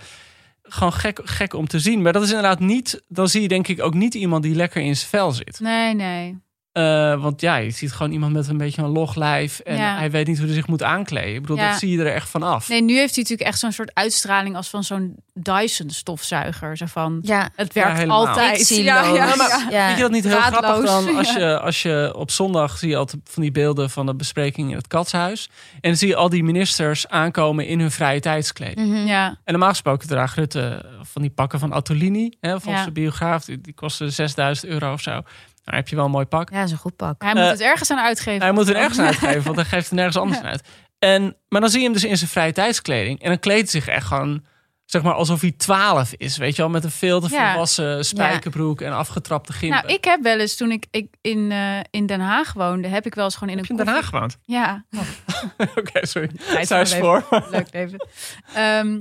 gewoon 0.64 0.94
gek, 0.94 1.20
gek 1.24 1.54
om 1.54 1.68
te 1.68 1.80
zien. 1.80 2.02
Maar 2.02 2.14
dat 2.14 2.24
is 2.24 2.30
inderdaad 2.30 2.60
niet. 2.60 3.04
Dan 3.08 3.28
zie 3.28 3.42
je 3.42 3.48
denk 3.48 3.68
ik 3.68 3.82
ook 3.82 3.94
niet 3.94 4.14
iemand 4.14 4.44
die 4.44 4.56
lekker 4.56 4.82
in 4.82 4.96
zijn 4.96 5.10
vel 5.10 5.32
zit. 5.32 5.60
Nee, 5.60 5.94
nee. 5.94 6.44
Eh, 6.76 7.22
want 7.22 7.42
ja, 7.42 7.56
je 7.56 7.72
ziet 7.72 7.92
gewoon 7.92 8.12
iemand 8.12 8.34
met 8.34 8.48
een 8.48 8.58
beetje 8.58 8.82
een 8.82 8.90
log 8.90 9.16
lijf. 9.16 9.60
En 9.60 9.78
Ja. 9.78 9.98
hij 9.98 10.12
weet 10.12 10.28
niet 10.28 10.38
hoe 10.38 10.46
hij 10.46 10.56
zich 10.56 10.68
moet 10.68 10.84
aankleden. 10.84 11.34
Ik 11.36 11.42
bedoel, 11.42 11.58
Ja. 11.58 11.70
dat 11.70 11.80
zie 11.80 11.90
je 11.98 12.00
er 12.04 12.14
echt 12.14 12.30
van 12.30 12.44
af. 12.44 12.70
Nee, 12.70 12.82
nu 12.82 12.94
heeft 12.98 13.14
hij 13.16 13.24
natuurlijk 13.24 13.50
echt 13.50 13.60
zo'n 13.60 13.72
soort 13.72 13.92
uitstraling 13.94 14.56
als 14.56 14.70
van 14.70 14.84
zo'n 14.84 15.16
Dyson 15.34 15.90
stofzuiger. 15.90 16.78
Zo 16.78 16.86
van, 16.86 17.20
Ja. 17.22 17.50
het 17.56 17.74
werkt 17.74 18.10
altijd. 18.10 18.68
Ja, 18.70 18.76
ja, 19.04 19.14
Ja, 19.14 19.36
maar- 19.36 19.48
ja. 19.50 19.68
Ja. 19.70 19.86
Vind 19.86 19.98
je 19.98 20.04
dat 20.04 20.12
niet 20.12 20.24
heel 20.24 20.34
Raadloos. 20.38 20.90
grappig 20.90 21.06
dan? 21.06 21.18
Als 21.18 21.34
je, 21.34 21.60
als 21.60 21.82
je 21.82 22.12
op 22.16 22.32
zondag 22.32 22.78
zie 22.78 22.90
je 22.90 22.96
altijd 22.98 23.22
van 23.24 23.42
die 23.42 23.52
beelden 23.52 23.90
van 23.90 24.06
de 24.06 24.16
bespreking 24.16 24.70
in 24.70 24.76
het 24.76 24.88
katshuis. 24.88 25.50
En 25.74 25.80
dan 25.90 25.96
zie 25.96 26.08
je 26.08 26.16
al 26.16 26.30
die 26.30 26.44
ministers 26.44 27.08
aankomen 27.08 27.68
in 27.68 27.80
hun 27.80 27.92
vrije 27.92 28.20
tijdskleding. 28.20 29.08
Ja. 29.10 29.28
En 29.28 29.36
normaal 29.46 29.70
gesproken 29.70 30.08
draagt 30.08 30.36
Rutte 30.38 30.86
van 31.02 31.22
die 31.22 31.32
pakken 31.32 31.60
van 31.60 31.72
Attolini. 31.72 32.32
Hè, 32.40 32.50
volgens 32.52 32.80
Ja. 32.80 32.86
de 32.86 32.92
biograaf. 32.92 33.46
Die, 33.46 33.62
die 33.62 33.74
kosten 33.74 34.12
6000 34.12 34.72
euro 34.72 34.94
of 34.94 35.02
zo. 35.02 35.22
Nou, 35.66 35.78
heb 35.78 35.88
je 35.88 35.96
wel 35.96 36.06
een 36.06 36.12
mooi 36.12 36.26
pak. 36.26 36.50
Ja, 36.50 36.56
dat 36.58 36.66
is 36.66 36.72
een 36.72 36.78
goed 36.78 36.96
pak. 36.96 37.22
Hij 37.22 37.34
moet 37.34 37.44
Eh, 37.44 37.50
het 37.50 37.62
ergens 37.62 37.92
aan 37.92 38.00
uitgeven. 38.00 38.42
Hij 38.42 38.52
moet 38.52 38.70
er 38.70 38.76
ergens 38.76 39.00
aan 39.00 39.06
uitgeven, 39.06 39.44
want 39.44 39.56
hij 39.56 39.66
geeft 39.66 39.90
er 39.90 39.96
nergens 39.96 40.18
anders 40.18 40.40
aan 40.40 40.46
uit. 40.46 40.68
En, 41.00 41.36
maar 41.50 41.62
dan 41.62 41.70
zie 41.70 41.80
je 41.80 41.86
hem 41.86 41.94
dus 41.94 42.04
in 42.04 42.18
zijn 42.18 42.30
vrije 42.30 42.52
tijdskleding. 42.52 43.22
En 43.22 43.28
dan 43.30 43.40
kleedt 43.40 43.72
hij 43.72 43.82
zich 43.82 43.94
echt 43.94 44.06
gewoon 44.08 44.46
zeg 44.86 45.02
maar 45.04 45.14
alsof 45.14 45.42
hij 45.42 45.52
12 45.52 46.14
is. 46.18 46.38
Weet 46.38 46.56
je 46.56 46.62
wel, 46.62 46.72
met 46.72 46.84
een 46.84 46.92
veel 46.92 47.20
te 47.22 47.30
Ja. 47.30 47.50
volwassen 47.52 48.06
spijkerbroek 48.06 48.82
en 48.82 48.94
afgetrapte 48.94 49.54
gimpen. 49.54 49.82
Nou, 49.82 49.94
ik 49.94 50.04
heb 50.06 50.22
wel 50.22 50.40
eens 50.40 50.56
toen 50.56 50.72
ik, 50.72 50.86
ik 50.92 51.16
in, 51.22 51.52
eh, 51.52 51.80
in 51.90 52.06
Den 52.06 52.20
Haag 52.20 52.54
woonde, 52.54 52.88
heb 52.88 53.06
ik 53.06 53.16
wel 53.16 53.24
eens 53.26 53.34
gewoon 53.34 53.50
in 53.50 53.58
Heb 53.58 53.66
je 53.66 53.74
een 53.74 53.80
in 53.80 53.86
Den 53.86 53.94
Haag 53.94 54.06
gewoond? 54.06 54.38
Ja, 54.44 54.86
Oké, 55.80 56.06
sorry. 56.06 56.30
Tijd 56.50 56.68
Zij 56.68 56.82
is 56.82 56.94
van 56.94 57.00
voor. 57.22 57.46
leuk 57.52 57.68
leven. 57.74 58.08
Ehm, 58.54 58.94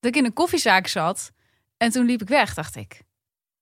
dat 0.00 0.10
ik 0.10 0.16
in 0.16 0.24
een 0.24 0.32
koffiezaak 0.32 0.86
zat 0.86 1.30
en 1.76 1.90
toen 1.90 2.06
liep 2.06 2.22
ik 2.22 2.28
weg, 2.28 2.54
dacht 2.54 2.76
ik. 2.76 3.02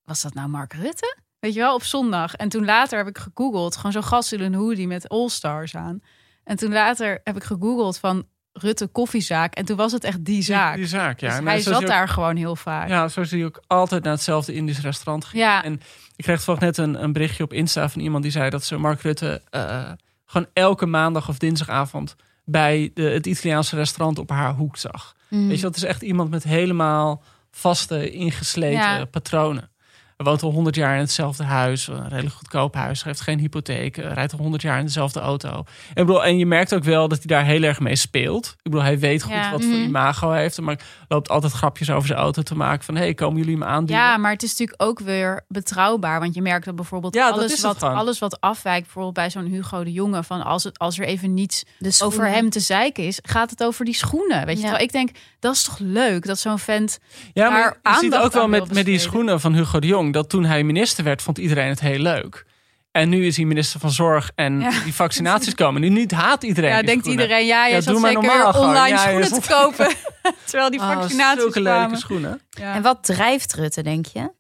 Was 0.04 0.22
dat 0.22 0.35
nou 0.35 0.48
Mark 0.48 0.72
Rutte? 0.72 1.16
Weet 1.44 1.54
je 1.54 1.61
wel, 1.61 1.74
op 1.74 1.83
zondag. 1.83 2.35
En 2.35 2.48
toen 2.48 2.64
later 2.64 2.98
heb 2.98 3.07
ik 3.09 3.18
gegoogeld, 3.18 3.76
gewoon 3.76 3.92
zo'n 3.92 4.04
gast 4.04 4.33
in 4.33 4.40
een 4.40 4.54
hoodie 4.54 4.87
met 4.87 5.09
All-Stars 5.09 5.76
aan. 5.76 6.00
En 6.44 6.57
toen 6.57 6.72
later 6.72 7.20
heb 7.24 7.37
ik 7.37 7.44
gegoogeld 7.44 7.98
van 7.98 8.26
Rutte 8.52 8.87
koffiezaak. 8.87 9.54
En 9.54 9.64
toen 9.64 9.76
was 9.76 9.92
het 9.92 10.04
echt 10.04 10.24
die 10.24 10.42
zaak. 10.42 10.76
Die 10.76 10.87
zaak, 10.87 11.20
ja. 11.20 11.28
Dus 11.28 11.38
En 11.38 11.46
hij 11.46 11.61
zat 11.61 11.87
daar 11.87 12.09
gewoon 12.09 12.37
heel 12.37 12.57
vaak. 12.57 12.88
Ja, 12.88 13.09
zo 13.09 13.24
zie 13.24 13.38
je 13.38 13.44
ook 13.44 13.62
altijd 13.66 14.02
naar 14.02 14.12
hetzelfde 14.12 14.54
Indisch 14.54 14.80
restaurant 14.80 15.24
gaan. 15.24 15.40
Ja. 15.40 15.64
En 15.64 15.72
ik 16.16 16.24
kreeg 16.24 16.37
toevallig 16.37 16.61
net 16.61 16.76
een, 16.76 17.02
een 17.02 17.12
berichtje 17.12 17.44
op 17.44 17.52
Insta 17.52 17.88
van 17.88 18.00
iemand 18.00 18.22
die 18.22 18.33
zei 18.33 18.50
dat 18.50 18.64
ze 18.64 18.76
Mark 18.76 19.00
Rutte 19.00 19.42
eh, 19.50 19.90
gewoon 20.24 20.46
elke 20.52 20.87
maandag 20.87 21.28
of 21.28 21.38
dinsdagavond 21.38 22.16
bij 22.44 22.90
de, 22.94 23.02
het 23.02 23.26
Italiaanse 23.26 23.76
restaurant 23.76 24.18
op 24.18 24.30
haar 24.30 24.54
hoek 24.54 24.76
zag. 24.76 25.16
Mm. 25.28 25.48
Weet 25.48 25.57
je, 25.57 25.62
dat 25.62 25.76
is 25.76 25.85
echt 25.85 26.02
iemand 26.02 26.30
met 26.30 26.42
helemaal 26.44 27.22
vaste, 27.50 28.11
ingesleten 28.11 28.78
Ja. 28.80 29.04
patronen. 29.04 29.72
Hij 30.16 30.27
woont 30.27 30.42
al 30.42 30.50
100 30.50 30.77
jaar 30.77 30.94
in 30.94 31.00
hetzelfde 31.00 31.44
huis, 31.44 31.87
een 31.88 32.09
redelijk 32.09 32.35
goedkoop 32.35 32.74
huis. 32.74 33.03
Hij 33.03 33.12
heeft 33.12 33.24
geen 33.24 33.38
hypotheek, 33.38 33.96
eh, 33.96 34.12
rijdt 34.12 34.33
al 34.33 34.38
100 34.38 34.62
jaar 34.62 34.79
in 34.79 34.85
dezelfde 34.85 35.20
auto. 35.20 35.48
En, 35.48 35.64
ik 35.88 35.94
bedoel, 35.94 36.24
en 36.24 36.38
je 36.38 36.46
merkt 36.46 36.74
ook 36.74 36.85
wel 36.85 37.09
dat 37.09 37.18
hij 37.18 37.27
daar 37.27 37.44
heel 37.44 37.62
erg 37.62 37.81
mee 37.81 37.96
speelt. 37.96 38.46
Ik 38.46 38.62
bedoel, 38.62 38.83
hij 38.83 38.98
weet 38.98 39.22
goed 39.22 39.33
Ja. 39.33 39.50
wat 39.50 39.62
voor 39.62 39.72
Mhm. 39.72 39.83
imago 39.83 40.31
hij 40.31 40.40
heeft. 40.40 40.61
Maar 40.61 40.79
loopt 41.09 41.29
altijd 41.29 41.53
grapjes 41.53 41.90
over 41.90 42.07
zijn 42.07 42.18
auto 42.18 42.42
te 42.42 42.55
maken. 42.57 42.85
Van, 42.85 42.96
hey, 42.96 43.14
komen 43.14 43.38
jullie 43.38 43.57
me 43.57 43.64
aandoen? 43.64 43.96
Ja, 43.96 44.16
maar 44.16 44.33
het 44.33 44.42
is 44.42 44.50
natuurlijk 44.50 44.83
ook 44.83 44.98
weer 45.00 45.44
betrouwbaar. 45.48 46.20
Want 46.20 46.35
je 46.35 46.42
merkt 46.42 46.64
dat 46.64 46.77
bijvoorbeeld 46.77 47.14
Ja, 47.14 47.29
dat 47.29 47.38
alles, 47.38 47.53
is 47.53 47.62
het 47.62 47.81
wat, 47.81 47.83
alles 47.83 48.18
wat 48.18 48.40
afwijkt, 48.40 48.83
bijvoorbeeld 48.83 49.14
bij 49.14 49.31
zo'n 49.31 49.44
Hugo 49.46 49.85
de 49.85 49.92
Jonge, 49.92 50.22
van 50.24 50.42
als, 50.44 50.64
het, 50.64 50.79
als 50.79 50.98
er 50.98 51.05
even 51.05 51.35
niets 51.35 51.64
over 52.03 52.29
hem 52.29 52.50
te 52.50 52.61
zeiken 52.61 53.05
is, 53.07 53.18
gaat 53.22 53.50
het 53.50 53.62
over 53.64 53.85
die 53.85 53.94
schoenen. 53.94 54.46
Weet 54.46 54.57
je, 54.57 54.62
Ja. 54.62 54.68
terwijl 54.68 54.85
ik 54.85 54.92
denk, 54.92 55.11
dat 55.40 55.55
is 55.55 55.62
toch 55.64 55.79
leuk 55.79 56.27
dat 56.27 56.38
zo'n 56.38 56.59
vent. 56.59 56.98
Ja, 57.33 57.50
maar 57.50 57.79
je 57.83 57.96
ziet 58.00 58.14
ook 58.16 58.33
wel 58.33 58.42
aan 58.42 58.50
met, 58.50 58.72
met 58.72 58.85
die 58.85 58.98
schoenen 58.98 59.40
van 59.40 59.55
Hugo 59.55 59.79
de 59.81 59.87
Jong... 59.87 60.03
dat 60.12 60.29
toen 60.31 60.45
hij 60.45 60.62
minister 60.64 61.05
werd, 61.05 61.23
vond 61.23 61.38
iedereen 61.38 61.69
het 61.69 61.81
heel 61.81 61.99
leuk. 61.99 62.45
En 62.90 63.09
nu 63.09 63.27
is 63.27 63.37
hij 63.37 63.45
minister 63.45 63.81
van 63.81 63.90
Zorg 63.90 64.31
en 64.35 64.61
Ja. 64.61 64.83
die 64.85 64.95
vaccinaties 64.95 65.55
komen. 65.55 65.81
Nu 65.81 65.88
niet 65.88 66.11
haat 66.12 66.43
iedereen 66.43 66.71
Ja, 66.71 66.77
die 66.77 66.87
denkt 66.87 67.05
schoenen. 67.05 67.25
iedereen, 67.25 67.47
ja, 67.47 67.67
je 67.67 67.75
Ja, 67.75 67.81
zat 67.81 67.97
zeker 68.01 68.12
normaal 68.12 68.43
weer 68.45 68.53
gewoon. 68.53 68.69
online 68.69 68.88
Ja, 68.88 68.99
schoenen 68.99 69.33
te 69.43 69.49
kopen. 69.49 69.95
terwijl 70.47 70.71
die 70.71 70.81
Oh, 70.81 70.93
vaccinaties 70.93 71.43
zulke 71.43 71.61
kwamen. 71.61 71.99
schoenen. 71.99 72.40
Ja. 72.51 72.75
En 72.75 72.83
wat 72.83 73.05
drijft 73.05 73.55
Rutte, 73.55 73.83
denk 73.83 74.07
je? 74.07 74.33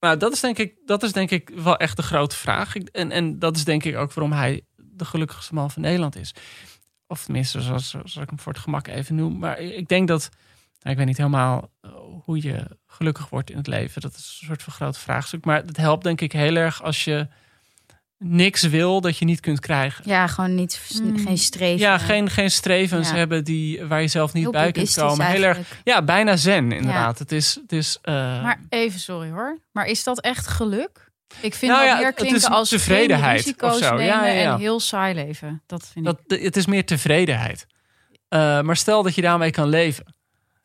Nou, 0.00 0.16
dat 0.16 0.32
is 0.32 0.40
denk 0.40 0.58
ik, 0.58 0.74
dat 0.86 1.02
is 1.02 1.12
denk 1.12 1.30
ik 1.30 1.50
wel 1.54 1.76
echt 1.76 1.96
de 1.96 2.02
grote 2.02 2.36
vraag. 2.36 2.74
Ik- 2.74 2.88
En, 2.92 3.10
en 3.10 3.38
dat 3.38 3.56
is 3.56 3.64
denk 3.64 3.84
ik 3.84 3.96
ook 3.96 4.12
waarom 4.12 4.32
hij 4.36 4.62
de 4.76 5.04
gelukkigste 5.04 5.54
man 5.54 5.70
van 5.70 5.82
Nederland 5.82 6.16
is. 6.16 6.34
Of 7.06 7.24
tenminste, 7.24 7.60
zoals, 7.60 7.90
zoals 7.90 8.16
ik 8.16 8.28
hem 8.28 8.38
voor 8.40 8.52
het 8.52 8.62
gemak 8.62 8.86
even 8.88 9.14
noem. 9.14 9.38
Maar 9.38 9.58
ik 9.60 9.88
denk 9.88 10.08
dat, 10.08 10.28
nou, 10.86 10.90
ik 10.90 10.96
weet 10.96 11.06
niet 11.06 11.16
helemaal 11.16 11.70
eh, 11.80 11.90
hoe 12.24 12.42
je 12.42 12.66
gelukkig 12.86 13.28
wordt 13.28 13.50
in 13.50 13.56
het 13.56 13.66
leven. 13.66 14.00
Dat 14.00 14.12
is 14.14 14.38
een 14.40 14.46
soort 14.46 14.62
van 14.62 14.72
groot 14.72 14.98
vraagstuk. 14.98 15.44
Maar 15.44 15.62
het 15.66 15.76
helpt 15.76 16.04
denk 16.04 16.20
ik 16.20 16.32
heel 16.32 16.56
erg 16.56 16.82
als 16.82 17.04
je 17.04 17.28
niks 18.18 18.62
wil 18.62 19.00
dat 19.00 19.18
je 19.18 19.24
niet 19.24 19.40
kunt 19.40 19.60
krijgen. 19.60 20.04
Ja, 20.08 20.26
gewoon 20.26 20.54
niet, 20.54 21.00
Mm. 21.02 21.18
geen 21.18 21.38
streven. 21.38 21.78
Ja, 21.78 21.98
geen, 21.98 22.30
geen 22.30 22.50
strevens 22.50 23.08
Ja. 23.08 23.14
hebben 23.16 23.44
die, 23.44 23.84
waar 23.84 24.00
je 24.00 24.08
zelf 24.08 24.32
niet 24.32 24.42
Heel 24.42 24.52
bij 24.52 24.72
kunt 24.72 24.94
komen. 24.94 25.26
Heel 25.26 25.42
erg, 25.42 25.58
ja, 25.84 26.02
bijna 26.02 26.36
zen 26.36 26.72
inderdaad. 26.72 27.18
Het 27.18 27.32
is, 27.32 27.54
het 27.62 27.72
is 27.72 27.98
eh, 28.02 28.14
Maar 28.42 28.60
even, 28.68 29.00
sorry 29.00 29.30
hoor. 29.30 29.58
Maar 29.72 29.86
is 29.86 30.04
dat 30.04 30.20
echt 30.20 30.46
geluk? 30.46 31.10
Ik 31.40 31.54
vind 31.54 31.72
Nou 31.72 31.82
dat 31.84 31.90
ja, 31.90 31.96
meer 31.96 32.06
het- 32.06 32.14
het 32.14 32.26
klinken 32.28 32.50
is 32.50 32.56
als 32.56 32.68
tevredenheid 32.68 33.40
risico's 33.40 33.72
of 33.72 33.78
zo. 33.78 33.84
Ja, 33.84 34.20
nemen 34.20 34.34
ja, 34.34 34.42
ja. 34.42 34.52
en 34.52 34.58
heel 34.58 34.80
saai 34.80 35.14
leven. 35.14 35.62
Dat 35.66 35.88
vind 35.92 36.06
ik. 36.08 36.16
dat, 36.26 36.40
het 36.40 36.56
is 36.56 36.66
meer 36.66 36.86
tevredenheid. 36.86 37.66
Eh, 38.28 38.60
maar 38.60 38.76
stel 38.76 39.02
dat 39.02 39.14
je 39.14 39.22
daarmee 39.22 39.50
kan 39.50 39.68
leven. 39.68 40.14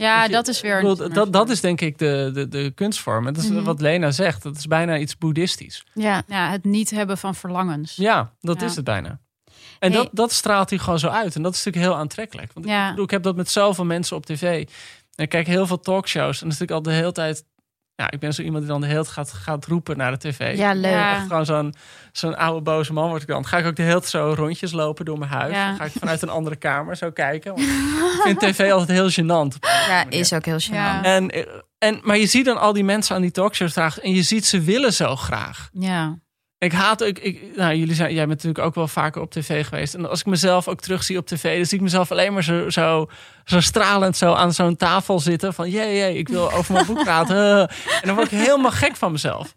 Ja, 0.02 0.24
je, 0.24 0.30
dat 0.30 0.48
is 0.48 0.62
weer. 0.62 0.76
Ik 0.80 0.88
bedoel, 0.88 1.10
dat, 1.14 1.34
dat 1.34 1.50
is 1.50 1.62
denk 1.62 1.82
ik 1.82 1.98
de, 1.98 2.32
de, 2.34 2.48
de 2.48 2.72
kunstvorm. 2.76 3.28
En 3.28 3.34
dat 3.34 3.44
is 3.44 3.50
Mhm. 3.50 3.64
wat 3.64 3.82
Lena 3.82 4.12
zegt. 4.12 4.44
Dat 4.44 4.58
is 4.58 4.68
bijna 4.68 4.98
iets 4.98 5.18
boeddhistisch. 5.18 5.84
Ja. 5.94 6.24
ja, 6.28 6.50
het 6.50 6.64
niet 6.64 6.90
hebben 6.90 7.18
van 7.18 7.36
verlangens. 7.36 7.96
Ja, 7.96 8.34
dat 8.40 8.60
Ja. 8.60 8.66
is 8.66 8.76
het 8.76 8.86
bijna. 8.86 9.20
En 9.80 9.92
Hey. 9.92 10.02
dat, 10.02 10.10
dat 10.12 10.32
straalt 10.32 10.70
hij 10.70 10.80
gewoon 10.80 11.00
zo 11.00 11.08
uit. 11.08 11.36
En 11.36 11.42
dat 11.42 11.54
is 11.56 11.64
natuurlijk 11.64 11.94
heel 11.94 12.02
aantrekkelijk. 12.02 12.54
Want 12.54 12.66
ik, 12.66 12.72
Ja. 12.72 12.90
bedoel, 12.90 13.04
ik 13.06 13.12
heb 13.12 13.24
dat 13.24 13.36
met 13.36 13.50
zoveel 13.50 13.86
mensen 13.86 14.16
op 14.16 14.26
tv. 14.26 14.68
En 15.16 15.24
ik 15.24 15.30
kijk 15.30 15.48
heel 15.48 15.68
veel 15.68 15.80
talkshows. 15.80 16.34
En 16.42 16.48
dan 16.48 16.52
is 16.52 16.60
natuurlijk 16.60 16.72
al 16.88 16.92
de 16.94 17.00
hele 17.00 17.12
tijd... 17.12 17.44
Ja, 17.96 18.12
ik 18.12 18.20
ben 18.20 18.34
zo 18.34 18.42
iemand 18.42 18.64
die 18.64 18.72
dan 18.72 18.82
de 18.82 18.88
hele 18.88 19.04
tijd 19.04 19.14
gaat, 19.14 19.32
gaat 19.32 19.66
roepen 19.66 19.98
naar 19.98 20.12
de 20.12 20.18
tv. 20.18 20.58
ja, 20.58 20.74
leuk. 20.74 20.92
Ja. 20.92 21.16
Echt 21.16 21.28
gewoon 21.28 21.46
zo'n 21.46 21.74
zo'n 22.12 22.38
oude 22.38 22.62
boze 22.62 22.94
man 22.94 23.10
word 23.10 23.22
ik 23.22 23.28
dan. 23.28 23.46
Ga 23.46 23.58
ik 23.58 23.66
ook 23.66 23.76
de 23.76 23.82
hele 23.82 24.00
tijd 24.00 24.10
zo 24.10 24.34
rondjes 24.38 24.72
lopen 24.72 25.06
door 25.06 25.18
mijn 25.18 25.32
huis. 25.32 25.54
Ja. 25.54 25.68
Dan 25.68 25.78
ga 25.78 25.84
ik 25.84 25.92
vanuit 26.00 26.22
een 26.22 26.30
andere 26.30 26.56
kamer 26.56 26.96
zo 26.96 27.12
kijken. 27.12 27.52
Want 27.52 27.68
ik 28.16 28.22
vind 28.24 28.40
tv 28.40 28.72
altijd 28.72 28.90
heel 28.90 29.10
gênant. 29.10 29.58
Ja, 29.88 30.06
is 30.10 30.34
ook 30.34 30.46
heel 30.46 30.60
gênant. 30.60 30.74
Ja. 30.74 31.04
En, 31.04 31.48
en, 31.78 32.00
maar 32.04 32.18
je 32.18 32.26
ziet 32.28 32.46
dan 32.46 32.58
al 32.58 32.74
die 32.74 32.84
mensen 32.84 33.16
aan 33.16 33.22
die 33.22 33.32
talkshows 33.32 33.72
graag. 33.72 34.00
En 34.00 34.14
je 34.14 34.24
ziet 34.24 34.46
ze 34.46 34.62
willen 34.62 34.94
zo 34.94 35.16
graag. 35.16 35.70
Ja. 35.74 36.20
Ik 36.62 36.72
haat 36.72 37.04
ook. 37.04 37.18
Ik, 37.20 37.56
nou, 37.56 37.76
jullie 37.76 37.96
zijn, 37.96 38.10
jij 38.14 38.28
bent 38.28 38.38
natuurlijk 38.44 38.66
ook 38.66 38.76
wel 38.76 38.88
vaker 38.88 39.22
op 39.22 39.32
tv 39.32 39.66
geweest. 39.68 39.94
En 39.94 40.10
als 40.10 40.20
ik 40.20 40.26
mezelf 40.26 40.68
ook 40.68 40.80
terugzie 40.82 41.18
op 41.18 41.26
tv, 41.28 41.56
dan 41.58 41.66
zie 41.66 41.78
ik 41.78 41.84
mezelf 41.84 42.12
alleen 42.12 42.34
maar 42.34 42.44
zo, 42.44 42.70
zo, 42.70 43.10
zo 43.46 43.60
stralend 43.60 44.18
zo 44.18 44.34
aan 44.34 44.54
zo'n 44.54 44.76
tafel 44.76 45.20
zitten. 45.20 45.54
Van 45.54 45.70
jee, 45.70 45.96
jee, 45.98 46.18
ik 46.18 46.28
wil 46.30 46.52
over 46.52 46.74
mijn 46.74 46.86
boek 46.86 47.04
praten. 47.10 47.68
En 47.70 48.02
dan 48.02 48.16
word 48.16 48.32
ik 48.32 48.38
helemaal 48.40 48.72
gek 48.72 48.96
van 48.96 49.12
mezelf. 49.12 49.56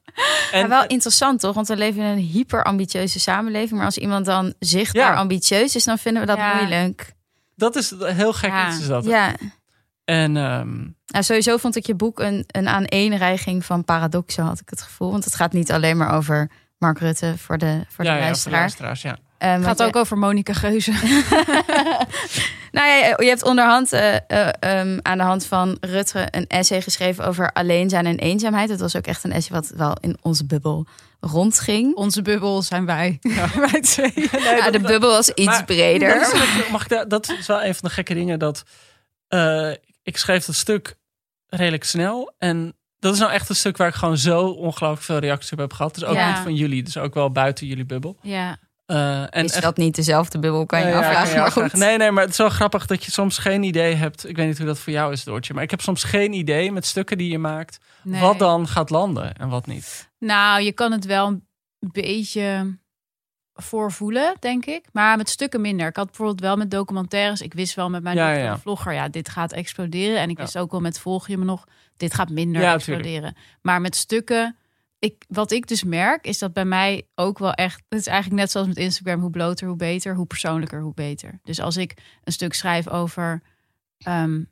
En 0.53 0.61
Maar 0.61 0.79
wel 0.79 0.87
interessant 0.87 1.41
toch? 1.41 1.55
Want 1.55 1.69
we 1.69 1.77
leven 1.77 2.03
in 2.03 2.09
een 2.09 2.19
hyper 2.19 2.65
ambitieuze 2.65 3.21
samenleving. 3.21 3.73
Maar 3.77 3.85
als 3.85 3.99
iemand 3.99 4.27
dan 4.27 4.55
zichtbaar 4.59 5.13
Ja. 5.13 5.19
ambitieus 5.19 5.75
is, 5.77 5.85
dan 5.85 5.99
vinden 5.99 6.23
we 6.23 6.29
dat 6.29 6.37
Ja. 6.37 6.55
moeilijk. 6.57 7.13
dat 7.57 7.77
is 7.77 7.95
heel 8.01 8.33
gek 8.33 8.51
Ja. 8.51 8.69
iets 8.69 8.79
is 8.81 8.87
dat. 8.87 9.05
Ja. 9.05 9.35
En 10.05 10.37
ehm, 10.37 10.77
Nou, 11.07 11.25
sowieso 11.25 11.57
vond 11.57 11.77
ik 11.77 11.87
je 11.87 11.95
boek 11.95 12.19
een, 12.21 12.45
een 12.47 12.69
aaneenreiging 12.69 13.65
van 13.65 13.85
paradoxen, 13.85 14.45
had 14.45 14.61
ik 14.61 14.69
het 14.71 14.83
gevoel. 14.83 15.11
Want 15.11 15.25
het 15.25 15.35
gaat 15.35 15.53
niet 15.53 15.73
alleen 15.73 15.97
maar 15.97 16.13
over 16.15 16.51
Mark 16.85 16.99
Rutte 16.99 17.35
voor 17.39 17.59
de, 17.59 17.81
voor 17.89 18.05
de 18.05 18.11
ja, 18.11 18.17
ja, 18.17 18.35
voor 18.35 18.51
de 18.51 18.57
luisteraar. 18.57 18.61
luisteraars, 18.61 19.03
ja. 19.03 19.19
Eh, 19.39 19.65
gaat 19.65 19.83
ook 19.83 19.97
over 19.97 20.19
Monica 20.19 20.53
Geuze. 20.53 20.93
Nou 22.75 22.89
ja, 22.89 23.15
je 23.17 23.29
hebt 23.29 23.43
onderhand 23.43 23.93
eh, 23.93 24.15
eh, 24.15 24.49
ehm, 24.61 24.99
aan 25.03 25.19
de 25.19 25.25
hand 25.25 25.47
van 25.47 25.77
Rutte 25.81 26.29
een 26.31 26.47
essay 26.47 26.83
geschreven 26.83 27.27
over 27.27 27.53
alleen 27.53 27.89
zijn 27.89 28.07
en 28.07 28.19
eenzaamheid. 28.19 28.69
Het 28.69 28.81
was 28.81 28.97
ook 28.97 29.07
echt 29.07 29.25
een 29.25 29.33
essay 29.33 29.57
wat 29.57 29.73
wel 29.77 29.97
in 30.01 30.17
onze 30.21 30.47
bubbel 30.47 30.87
rondging. 31.21 31.95
Onze 31.95 32.23
bubbel 32.23 32.63
zijn 32.63 32.87
wij. 32.87 33.19
wij 33.71 33.81
twee. 33.81 34.29
Ja, 34.33 34.71
de 34.71 34.81
bubbel 34.81 35.11
was 35.11 35.29
iets 35.29 35.47
maar- 35.47 35.65
breder. 35.65 36.15
Dat 36.15 36.33
is, 36.33 36.69
mag 36.71 36.83
ik 36.83 36.89
daar, 36.89 37.09
dat 37.09 37.29
is 37.39 37.47
wel 37.47 37.65
een 37.65 37.75
van 37.75 37.89
de 37.89 37.95
gekke 37.95 38.15
dingen. 38.15 38.39
Dat 38.39 38.63
eh, 39.29 39.71
ik 40.03 40.17
schreef 40.17 40.45
dat 40.45 40.55
stuk 40.55 40.97
redelijk 41.47 41.85
snel. 41.85 42.35
En 42.39 42.75
dat 43.05 43.13
is 43.15 43.19
nou 43.21 43.33
echt 43.33 43.49
een 43.49 43.55
stuk 43.57 43.77
waar 43.77 43.89
ik 43.89 43.95
gewoon 43.95 44.17
zo 44.19 44.47
ongelooflijk 44.47 45.03
veel 45.03 45.19
reacties 45.19 45.53
op 45.53 45.59
heb 45.59 45.73
gehad. 45.73 45.95
Dus 45.95 46.05
ook 46.05 46.15
Ja. 46.15 46.29
niet 46.29 46.39
van 46.43 46.55
jullie. 46.55 46.83
Dus 46.83 46.97
ook 46.97 47.15
wel 47.15 47.31
buiten 47.31 47.67
jullie 47.67 47.85
bubbel. 47.87 48.17
Ja. 48.23 48.57
Eh, 48.87 49.21
en 49.37 49.45
is 49.45 49.53
echt- 49.53 49.63
dat 49.63 49.77
niet 49.77 49.95
dezelfde 49.95 50.39
bubbel, 50.39 50.67
kan 50.67 50.79
je 50.79 50.85
Nee, 50.85 50.95
ja, 50.95 50.99
afvragen. 51.01 51.23
kan 51.23 51.31
je 51.33 51.37
maar 51.39 51.47
afvragen. 51.47 51.71
goed. 51.71 51.81
Nee, 51.81 51.97
nee, 51.97 52.11
maar 52.11 52.23
het 52.23 52.33
is 52.33 52.39
wel 52.39 52.49
grappig 52.49 52.87
dat 52.87 53.05
je 53.05 53.11
soms 53.11 53.39
geen 53.39 53.63
idee 53.63 53.95
hebt. 53.95 54.29
Ik 54.29 54.37
weet 54.37 54.47
niet 54.47 54.57
hoe 54.59 54.67
dat 54.67 54.79
voor 54.79 54.93
jou 54.93 55.13
is, 55.13 55.25
Doortje. 55.25 55.55
Maar 55.55 55.63
ik 55.63 55.71
heb 55.71 55.81
soms 55.81 56.05
geen 56.05 56.33
idee 56.33 56.73
met 56.73 56.87
stukken 56.87 57.19
die 57.19 57.31
je 57.31 57.39
maakt. 57.39 57.79
Nee. 58.03 58.21
Wat 58.21 58.39
dan 58.39 58.69
gaat 58.69 58.91
landen 58.91 59.35
en 59.37 59.49
wat 59.49 59.67
niet. 59.67 60.11
Nou, 60.19 60.63
je 60.63 60.73
kan 60.73 60.93
het 60.93 61.05
wel 61.05 61.27
een 61.27 61.43
beetje 61.93 62.79
voorvoelen, 63.55 64.35
denk 64.41 64.67
ik. 64.67 64.85
Maar 64.93 65.17
met 65.17 65.29
stukken 65.29 65.61
minder. 65.61 65.87
Ik 65.87 65.97
had 65.97 66.07
bijvoorbeeld 66.07 66.41
wel 66.41 66.57
met 66.57 66.71
documentaires. 66.71 67.41
Ik 67.41 67.53
vist 67.57 67.75
wel 67.75 67.91
met 67.91 68.03
mijn 68.03 68.17
Ja, 68.17 68.33
ja, 68.33 68.59
vlogger, 68.59 68.93
ja, 68.93 69.09
dit 69.09 69.29
gaat 69.29 69.53
exploderen. 69.53 70.19
En 70.19 70.31
ik 70.31 70.37
Ja. 70.37 70.43
wist 70.43 70.59
ook 70.59 70.71
wel 70.71 70.81
met 70.81 70.99
volg 70.99 71.29
je 71.29 71.39
me 71.39 71.45
nog, 71.45 71.65
dit 71.97 72.15
gaat 72.15 72.31
minder 72.31 72.63
Ja, 72.63 72.75
exploderen. 72.75 73.37
Maar 73.63 73.81
met 73.81 73.97
stukken, 73.97 74.57
ik, 74.99 75.25
wat 75.29 75.51
ik 75.51 75.67
dus 75.67 75.85
merk, 75.85 76.27
is 76.27 76.39
dat 76.39 76.53
bij 76.53 76.65
mij 76.65 77.07
ook 77.15 77.39
wel 77.39 77.53
echt. 77.53 77.83
Het 77.89 77.99
is 78.01 78.07
eigenlijk 78.07 78.41
net 78.41 78.51
zoals 78.51 78.67
met 78.67 78.77
Instagram: 78.77 79.21
hoe 79.21 79.31
bloter, 79.31 79.67
hoe 79.69 79.77
beter, 79.77 80.15
hoe 80.15 80.27
persoonlijker, 80.27 80.81
hoe 80.81 80.95
beter. 80.95 81.39
Dus 81.43 81.61
als 81.61 81.77
ik 81.77 81.95
een 82.25 82.33
stuk 82.33 82.55
schrijf 82.55 82.89
over 82.89 83.43
ehm, 83.99 84.43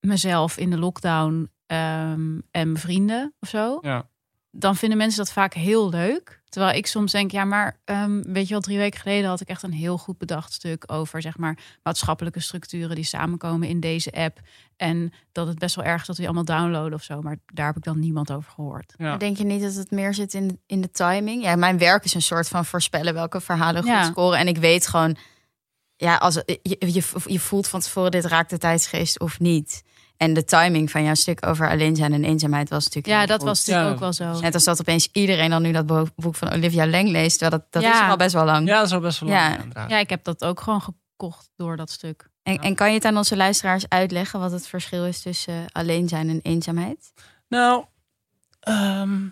mezelf 0.00 0.56
in 0.56 0.70
de 0.70 0.78
lockdown 0.78 1.50
ehm, 1.66 2.38
en 2.50 2.72
mijn 2.72 2.76
vrienden 2.76 3.34
of 3.40 3.48
zo 3.48 3.78
Ja. 3.80 4.08
dan 4.50 4.76
vinden 4.76 4.98
mensen 4.98 5.18
dat 5.24 5.32
vaak 5.32 5.54
heel 5.54 5.88
leuk. 5.88 6.35
Terwijl 6.56 6.76
ik 6.76 6.86
soms 6.86 7.12
denk, 7.12 7.30
ja, 7.30 7.44
maar 7.44 7.80
ehm, 7.84 8.22
weet 8.22 8.46
je 8.46 8.52
wel, 8.52 8.60
drie 8.60 8.78
weken 8.78 9.00
geleden 9.00 9.28
had 9.28 9.40
ik 9.40 9.48
echt 9.48 9.62
een 9.62 9.72
heel 9.72 9.98
goed 9.98 10.18
bedacht 10.18 10.52
stuk 10.52 10.84
over, 10.92 11.22
zeg 11.22 11.38
maar, 11.38 11.58
maatschappelijke 11.82 12.40
structuren 12.40 12.94
die 12.94 13.04
samenkomen 13.04 13.68
in 13.68 13.80
deze 13.80 14.12
app. 14.12 14.40
En 14.76 15.12
dat 15.32 15.46
het 15.46 15.58
best 15.58 15.74
wel 15.74 15.84
erg 15.84 16.00
is 16.00 16.06
dat 16.06 16.16
we 16.16 16.22
die 16.22 16.30
allemaal 16.30 16.56
downloaden 16.58 16.92
of 16.94 17.02
zo. 17.02 17.20
Maar 17.22 17.36
daar 17.46 17.66
heb 17.66 17.76
ik 17.76 17.82
dan 17.82 17.98
niemand 17.98 18.32
over 18.32 18.50
gehoord. 18.50 18.94
Ja. 18.96 19.16
Denk 19.16 19.36
je 19.36 19.44
niet 19.44 19.62
dat 19.62 19.74
het 19.74 19.90
meer 19.90 20.14
zit 20.14 20.34
in, 20.34 20.60
in 20.66 20.80
de 20.80 20.90
timing? 20.90 21.42
Ja, 21.42 21.56
mijn 21.56 21.78
werk 21.78 22.04
is 22.04 22.14
een 22.14 22.22
soort 22.22 22.48
van 22.48 22.64
voorspellen 22.64 23.14
welke 23.14 23.40
verhalen 23.40 23.82
goed 23.82 23.90
Ja. 23.90 24.04
scoren. 24.04 24.38
En 24.38 24.48
ik 24.48 24.58
weet 24.58 24.86
gewoon, 24.86 25.16
ja, 25.96 26.16
als, 26.16 26.34
je, 26.34 26.58
je, 26.62 27.02
je 27.26 27.40
voelt 27.40 27.68
van 27.68 27.80
tevoren, 27.80 28.10
dit 28.10 28.24
raakt 28.24 28.50
de 28.50 28.58
tijdsgeest 28.58 29.20
of 29.20 29.40
niet. 29.40 29.82
En 30.16 30.34
de 30.34 30.44
timing 30.44 30.90
van 30.90 31.04
jouw 31.04 31.14
stuk 31.14 31.46
over 31.46 31.70
alleen 31.70 31.96
zijn 31.96 32.12
en 32.12 32.24
eenzaamheid 32.24 32.68
was 32.68 32.84
natuurlijk 32.84 33.06
Ja, 33.12 33.18
heel 33.18 33.26
dat 33.26 33.38
goed. 33.38 33.48
was 33.48 33.58
natuurlijk 33.66 33.86
Ja. 33.86 33.92
ook 33.94 34.00
wel 34.00 34.12
zo. 34.34 34.40
Net 34.40 34.54
als 34.54 34.64
dat 34.64 34.80
opeens 34.80 35.08
iedereen 35.12 35.50
dan 35.50 35.62
nu 35.62 35.72
dat 35.72 35.86
bo- 35.86 36.06
boek 36.16 36.34
van 36.34 36.52
Olivia 36.52 36.86
Leng 36.86 37.08
leest. 37.08 37.38
terwijl 37.38 37.60
Dat, 37.62 37.72
dat 37.72 37.82
Ja. 37.82 38.04
is 38.04 38.10
al 38.10 38.16
best 38.16 38.34
wel 38.34 38.44
lang. 38.44 38.68
Ja, 38.68 38.76
dat 38.76 38.86
is 38.86 38.92
al 38.92 39.00
best 39.00 39.20
wel 39.20 39.28
Ja. 39.28 39.42
lang 39.48 39.56
inderdaad. 39.58 39.90
Ja, 39.90 39.98
ik 39.98 40.10
heb 40.10 40.24
dat 40.24 40.44
ook 40.44 40.60
gewoon 40.60 40.82
gekocht 40.82 41.50
door 41.56 41.76
dat 41.76 41.90
stuk. 41.90 42.28
En, 42.42 42.58
en 42.58 42.74
kan 42.74 42.88
je 42.88 42.94
het 42.94 43.04
aan 43.04 43.16
onze 43.16 43.36
luisteraars 43.36 43.88
uitleggen 43.88 44.40
wat 44.40 44.52
het 44.52 44.66
verschil 44.66 45.04
is 45.06 45.20
tussen 45.22 45.54
eh, 45.54 45.64
alleen 45.72 46.08
zijn 46.08 46.28
en 46.28 46.40
eenzaamheid? 46.42 47.12
Nou, 47.48 47.84
ehm, 48.60 49.26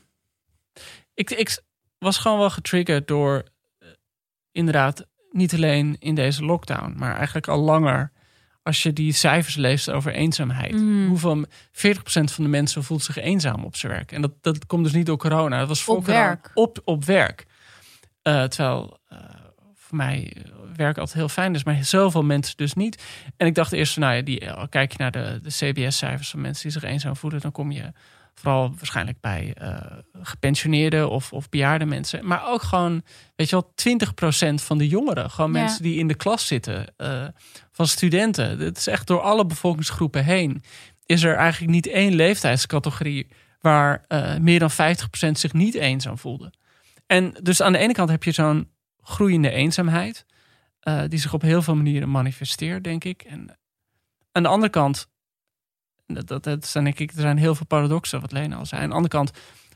ik, 1.15 1.31
ik 1.31 1.63
was 1.99 2.19
gewoon 2.19 2.39
wel 2.39 2.51
getriggerd 2.51 3.09
door 3.09 3.45
eh, 3.79 3.89
inderdaad 4.53 5.07
niet 5.31 5.55
alleen 5.55 5.97
in 5.99 6.15
deze 6.15 6.45
lockdown, 6.45 6.95
maar 6.97 7.17
eigenlijk 7.17 7.49
al 7.49 7.61
langer. 7.61 8.13
Als 8.65 8.83
je 8.83 8.93
die 8.93 9.13
cijfers 9.13 9.55
leest 9.55 9.91
over 9.91 10.13
eenzaamheid. 10.13 10.73
Mhm. 10.73 11.07
Hoeveel 11.07 11.45
40% 11.73 12.33
van 12.33 12.45
de 12.45 12.51
mensen 12.51 12.85
voelt 12.85 13.03
zich 13.03 13.17
eenzaam 13.17 13.65
op 13.65 13.77
zijn 13.77 13.93
werk. 13.93 14.13
En 14.13 14.21
dat, 14.21 14.33
dat 14.41 14.67
komt 14.67 14.85
dus 14.85 14.93
niet 14.93 15.07
door 15.07 15.17
corona. 15.17 15.59
Dat 15.59 15.69
was 15.69 15.83
voor 15.83 15.97
Op 15.97 16.05
corona. 16.05 16.25
werk. 16.25 16.51
Op, 16.55 16.81
op 16.85 17.05
werk. 17.05 17.47
Eh, 18.23 18.45
terwijl 18.45 18.99
eh, 19.09 19.19
voor 19.75 19.97
mij 19.97 20.33
eh, 20.37 20.43
werk 20.77 20.99
altijd 20.99 21.17
heel 21.17 21.29
fijn 21.29 21.55
is, 21.55 21.65
maar 21.65 21.85
zoveel 21.85 22.23
mensen 22.25 22.57
dus 22.57 22.75
niet. 22.75 23.03
En 23.37 23.47
ik 23.47 23.55
dacht 23.55 23.73
eerst 23.73 23.97
nou 23.97 24.15
ja, 24.15 24.23
die, 24.23 24.69
kijk 24.69 24.93
je 24.93 24.99
naar 24.99 25.11
de, 25.11 25.41
de 25.43 25.51
CBS-cijfers 25.51 26.31
van 26.31 26.41
mensen 26.41 26.63
die 26.63 26.73
zich 26.73 26.83
eenzaam 26.83 27.17
voelen, 27.17 27.41
dan 27.41 27.53
kom 27.53 27.71
je 27.71 27.93
vooral 28.35 28.75
waarschijnlijk 28.77 29.21
bij 29.21 29.55
eh, 29.57 29.77
gepensioneerde 30.13 31.09
of, 31.09 31.33
of 31.33 31.49
bejaarde 31.49 31.85
mensen. 31.85 32.27
Maar 32.27 32.47
ook 32.47 32.63
gewoon, 32.63 33.03
weet 33.37 33.49
je 33.49 33.57
wel, 33.57 33.73
20% 34.53 34.55
van 34.55 34.79
de 34.79 34.89
jongeren. 34.89 35.31
Gewoon 35.31 35.53
Ja. 35.53 35.61
mensen 35.61 35.83
die 35.83 35.99
in 35.99 36.09
de 36.09 36.15
klas 36.15 36.47
zitten, 36.47 36.87
eh, 36.97 37.27
van 37.73 37.87
studenten. 37.87 38.59
Het 38.59 38.77
is 38.79 38.87
echt 38.87 39.07
door 39.07 39.21
alle 39.21 39.47
bevolkingsgroepen 39.47 40.25
heen. 40.25 40.63
Is 41.07 41.23
er 41.23 41.35
eigenlijk 41.37 41.73
niet 41.73 41.87
één 41.87 42.15
leeftijdscategorie 42.15 43.27
waar 43.61 44.05
eh, 44.09 44.37
meer 44.37 44.59
dan 44.59 44.71
50% 44.71 45.39
zich 45.39 45.53
niet 45.53 45.75
eenzaam 45.75 46.19
voelde. 46.19 46.53
En 47.07 47.35
dus 47.43 47.63
aan 47.63 47.73
de 47.73 47.79
ene 47.79 47.93
kant 47.93 48.11
heb 48.11 48.23
je 48.25 48.33
zo'n 48.33 48.71
groeiende 49.03 49.51
eenzaamheid, 49.51 50.27
die 51.09 51.19
zich 51.19 51.35
op 51.35 51.43
heel 51.43 51.63
veel 51.63 51.75
manieren 51.77 52.11
manifesteert, 52.11 52.85
denk 52.85 53.05
ik. 53.05 53.23
En 53.23 53.59
aan 54.33 54.43
de 54.43 54.49
andere 54.49 54.71
kant, 54.71 55.09
dat, 56.07 56.27
dat, 56.27 56.45
dat 56.45 56.67
zijn 56.67 56.85
denk 56.85 56.99
ik, 56.99 57.13
er 57.13 57.21
zijn 57.21 57.39
heel 57.39 57.55
veel 57.55 57.67
paradoxen, 57.67 58.21
wat 58.21 58.33
Lena 58.33 58.57
al 58.57 58.67
zei. 58.67 58.83
Aan 58.83 58.89
de 58.89 58.95
andere 58.95 59.15
kant 59.15 59.31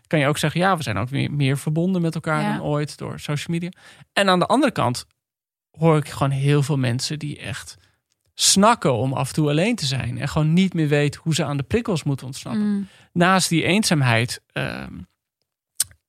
kan 0.06 0.18
je 0.18 0.26
ook 0.26 0.38
zeggen, 0.38 0.60
ja, 0.60 0.76
we 0.76 0.82
zijn 0.82 0.96
ook 0.96 1.10
meer, 1.10 1.32
meer 1.32 1.58
verbonden 1.58 2.02
met 2.02 2.14
elkaar 2.14 2.42
Ja. 2.42 2.56
dan 2.56 2.66
ooit 2.66 2.98
door 2.98 3.20
social 3.20 3.54
media. 3.56 3.70
En 4.12 4.28
aan 4.28 4.38
de 4.38 4.46
andere 4.46 4.72
kant 4.72 5.06
hoor 5.70 5.96
ik 5.96 6.08
gewoon 6.08 6.30
heel 6.30 6.62
veel 6.62 6.78
mensen 6.78 7.18
die 7.18 7.38
echt 7.38 7.76
snakken 8.34 8.92
om 8.94 9.12
af 9.12 9.28
en 9.28 9.34
toe 9.34 9.48
alleen 9.48 9.76
te 9.76 9.86
zijn. 9.86 10.18
En 10.18 10.28
gewoon 10.28 10.52
niet 10.52 10.74
meer 10.74 10.88
weten 10.88 11.20
hoe 11.24 11.34
ze 11.34 11.44
aan 11.44 11.56
de 11.56 11.62
prikkels 11.62 12.02
moeten 12.02 12.26
ontsnappen 12.26 12.66
Mm. 12.66 12.88
naast 13.12 13.48
die 13.48 13.62
eenzaamheid, 13.64 14.40
ehm, 14.52 14.92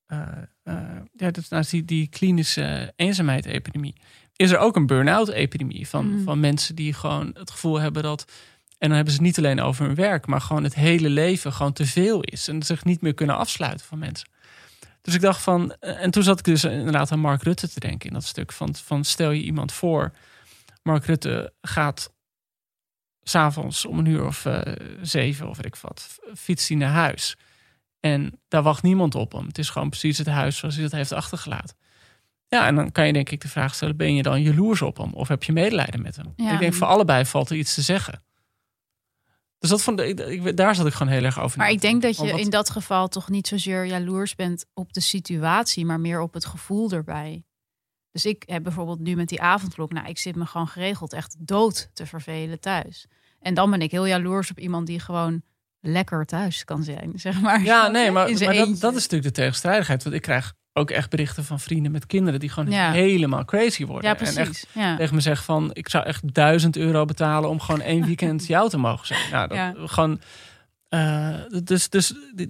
eh, 0.05 0.27
eh, 0.63 0.75
ja, 1.13 1.31
dat, 1.31 1.49
naast 1.49 1.71
die, 1.71 1.85
die 1.85 2.07
klinische 2.07 2.93
eenzaamheid-epidemie, 2.95 3.95
is 4.35 4.51
er 4.51 4.57
ook 4.57 4.75
een 4.75 4.85
burn-out-epidemie 4.87 5.87
van, 5.87 6.13
Mhm. 6.13 6.23
van 6.23 6.39
mensen 6.39 6.75
die 6.75 6.93
gewoon 6.93 7.31
het 7.33 7.51
gevoel 7.51 7.79
hebben 7.79 8.03
dat. 8.03 8.31
En 8.79 8.87
dan 8.87 8.95
hebben 8.95 9.13
ze 9.13 9.19
het 9.19 9.27
niet 9.27 9.37
alleen 9.37 9.61
over 9.61 9.85
hun 9.85 9.95
werk, 9.95 10.27
maar 10.27 10.41
gewoon 10.41 10.63
het 10.63 10.75
hele 10.75 11.09
leven 11.09 11.53
gewoon 11.53 11.73
te 11.73 11.85
veel 11.85 12.21
is. 12.21 12.47
En 12.47 12.63
zich 12.63 12.83
niet 12.85 13.01
meer 13.01 13.13
kunnen 13.13 13.37
afsluiten 13.37 13.85
van 13.85 13.99
mensen. 13.99 14.29
Dus 15.01 15.13
ik 15.13 15.21
dacht 15.21 15.41
van. 15.41 15.73
eh, 15.79 16.03
En 16.03 16.11
toen 16.11 16.23
zat 16.23 16.39
ik 16.39 16.45
dus 16.45 16.63
inderdaad 16.63 17.11
aan 17.11 17.19
Mark 17.19 17.43
Rutte 17.43 17.69
te 17.69 17.79
denken 17.79 18.07
in 18.07 18.13
dat 18.13 18.23
stuk. 18.23 18.51
Van, 18.51 18.75
van 18.75 19.03
stel 19.03 19.31
je 19.31 19.41
iemand 19.43 19.71
voor. 19.71 20.11
Mark 20.83 21.05
Rutte 21.05 21.53
gaat 21.61 22.13
s'avonds 23.23 23.85
om 23.85 23.99
een 23.99 24.05
uur 24.05 24.25
of 24.25 24.45
eh, 24.45 24.61
zeven 25.01 25.49
of 25.49 25.55
weet 25.57 25.65
ik 25.65 25.75
wat, 25.75 26.19
fietst 26.35 26.67
hij 26.67 26.77
naar 26.77 26.91
huis. 26.93 27.37
En 27.99 28.39
daar 28.47 28.61
wacht 28.63 28.83
niemand 28.83 29.15
op 29.15 29.31
hem. 29.31 29.47
Het 29.47 29.57
is 29.57 29.69
gewoon 29.69 29.89
precies 29.89 30.17
het 30.17 30.27
huis 30.27 30.57
zoals 30.57 30.73
hij 30.75 30.83
dat 30.83 30.91
heeft 30.93 31.11
achtergelaten. 31.11 31.77
Ja, 32.47 32.67
en 32.67 32.75
dan 32.75 32.91
kan 32.91 33.07
je 33.07 33.13
denk 33.13 33.29
ik 33.29 33.41
de 33.41 33.47
vraag 33.47 33.75
stellen: 33.75 33.97
ben 33.97 34.15
je 34.15 34.23
dan 34.23 34.41
jaloers 34.41 34.81
op 34.81 34.97
hem 34.97 35.13
of 35.13 35.27
heb 35.27 35.43
je 35.43 35.51
medelijden 35.51 36.01
met 36.01 36.15
hem? 36.15 36.33
Ja. 36.35 36.53
Ik 36.53 36.59
denk 36.59 36.73
voor 36.73 36.87
allebei 36.87 37.25
valt 37.25 37.49
er 37.49 37.55
iets 37.55 37.73
te 37.73 37.81
zeggen. 37.81 38.21
Dus 39.59 39.69
dat 39.69 39.81
vond 39.81 39.99
ik, 39.99 40.19
ik- 40.19 40.57
daar 40.57 40.75
zat 40.75 40.87
ik 40.87 40.93
gewoon 40.93 41.13
heel 41.13 41.23
erg 41.23 41.39
over. 41.39 41.57
Maar 41.57 41.69
ik 41.69 41.81
denk 41.81 42.01
dat 42.01 42.17
je 42.17 42.21
in 42.39 42.49
dat 42.49 42.69
geval 42.69 43.07
toch 43.07 43.29
niet 43.29 43.47
zozeer 43.47 43.85
jaloers 43.85 44.35
bent 44.35 44.65
op 44.73 44.93
de 44.93 45.01
situatie, 45.01 45.85
maar 45.85 45.99
meer 45.99 46.21
op 46.21 46.33
het 46.33 46.45
gevoel 46.45 46.91
erbij. 46.91 47.43
Dus 48.11 48.25
ik 48.25 48.43
heb 48.45 48.63
bijvoorbeeld 48.63 48.99
nu 48.99 49.15
met 49.15 49.27
die 49.29 49.41
avondklok, 49.41 49.91
nou, 49.93 50.07
ik 50.07 50.17
zit 50.17 50.35
me 50.35 50.45
gewoon 50.45 50.67
geregeld 50.67 51.13
echt 51.13 51.35
dood 51.39 51.89
te 51.93 52.05
vervelen 52.05 52.59
thuis. 52.59 53.05
En 53.39 53.53
dan 53.53 53.71
ben 53.71 53.81
ik 53.81 53.91
heel 53.91 54.05
jaloers 54.05 54.51
op 54.51 54.59
iemand 54.59 54.87
die 54.87 54.99
gewoon 54.99 55.41
lekker 55.79 56.25
thuis 56.25 56.63
kan 56.63 56.83
zijn, 56.83 57.11
zeg 57.19 57.41
maar. 57.41 57.63
Ja, 57.63 57.87
nee, 57.87 58.11
maar, 58.11 58.29
maar 58.45 58.53
dat, 58.55 58.79
dat 58.79 58.95
is 58.95 59.01
natuurlijk 59.03 59.35
de 59.35 59.41
tegenstrijdigheid. 59.41 60.03
Want 60.03 60.15
ik 60.15 60.21
krijg 60.21 60.53
ook 60.73 60.91
echt 60.91 61.09
berichten 61.09 61.43
van 61.43 61.59
vrienden 61.59 61.91
met 61.91 62.05
kinderen 62.05 62.39
die 62.39 62.49
gewoon 62.49 62.71
Ja. 62.71 62.91
helemaal 62.91 63.45
crazy 63.45 63.85
worden. 63.85 64.09
Ja, 64.09 64.17
En 64.17 64.25
echt 64.25 64.33
precies. 64.35 64.65
Ja. 64.73 64.95
tegen 64.95 65.15
me 65.15 65.21
zeggen 65.21 65.45
van 65.45 65.69
ik 65.73 65.89
zou 65.89 66.05
echt 66.05 66.33
duizend 66.33 66.77
euro 66.77 67.05
betalen 67.05 67.49
om 67.49 67.59
gewoon 67.59 67.81
één 67.81 68.05
weekend 68.05 68.45
jou 68.55 68.69
te 68.69 68.77
mogen 68.77 69.07
zijn. 69.07 69.31
Nou, 69.31 69.47
dat 69.47 69.57
Ja. 69.57 69.73
gewoon. 69.77 70.21
eh, 70.89 71.35
dus 71.63 71.89
dus 71.89 72.13
dit- 72.35 72.49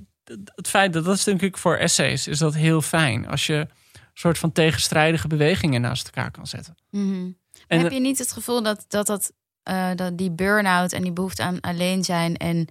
het 0.55 0.67
feit 0.67 0.93
dat 0.93 1.05
dat 1.05 1.15
is 1.15 1.25
natuurlijk 1.25 1.57
voor 1.57 1.75
essays 1.77 2.27
is 2.27 2.37
dat 2.39 2.53
heel 2.55 2.81
fijn 2.81 3.27
als 3.27 3.45
je 3.47 3.53
een 3.93 3.99
soort 4.13 4.37
van 4.37 4.51
tegenstrijdige 4.51 5.27
bewegingen 5.27 5.81
naast 5.81 6.05
elkaar 6.05 6.31
kan 6.31 6.47
zetten. 6.47 6.75
En 6.91 7.35
heb 7.79 7.91
je 7.91 7.99
niet 7.99 8.17
het 8.17 8.31
gevoel 8.31 8.63
dat, 8.63 8.85
dat, 8.87 9.05
dat, 9.07 9.33
eh, 9.63 9.89
dat 9.95 10.17
die 10.17 10.31
burn-out 10.31 10.93
en 10.93 11.01
die 11.01 11.11
behoefte 11.13 11.43
aan 11.43 11.59
alleen 11.61 12.03
zijn 12.03 12.37
en 12.37 12.67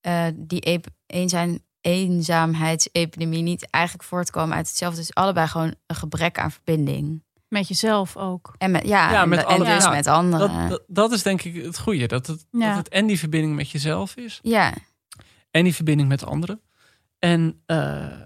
eh, 0.00 0.26
die 0.36 0.60
ep- 0.60 0.86
eenzijn, 1.06 1.62
eenzaamheidsepidemie 1.82 3.42
niet 3.42 3.70
eigenlijk 3.70 4.04
voortkomen 4.04 4.56
uit 4.56 4.66
hetzelfde? 4.66 5.00
Dus 5.00 5.14
allebei 5.14 5.46
gewoon 5.46 5.74
een 5.86 5.96
gebrek 5.96 6.38
aan 6.38 6.50
verbinding. 6.52 7.22
Met 7.48 7.68
jezelf 7.68 8.16
ook. 8.16 8.54
En 8.58 8.70
met, 8.70 8.86
ja, 8.86 9.12
Ja, 9.12 9.22
en, 9.22 9.28
met 9.28 9.38
en 9.38 9.44
anderen. 9.44 9.74
dus 9.74 9.84
Ja, 9.84 9.90
met 9.90 10.06
anderen. 10.06 10.48
dat, 10.60 10.68
dat, 10.70 10.82
dat 10.86 11.12
is 11.12 11.22
denk 11.22 11.42
ik 11.42 11.64
het 11.64 11.78
goede. 11.78 12.06
Dat 12.06 12.26
het, 12.26 12.46
Ja. 12.50 12.68
dat 12.68 12.76
het 12.76 12.88
en 12.88 13.06
die 13.06 13.18
verbinding 13.18 13.54
met 13.56 13.70
jezelf 13.70 14.16
is. 14.16 14.38
ja, 14.42 14.72
en 15.50 15.64
die 15.64 15.74
verbinding 15.74 16.08
met 16.08 16.24
anderen. 16.26 16.60
En 17.18 17.62
eh, 17.66 18.20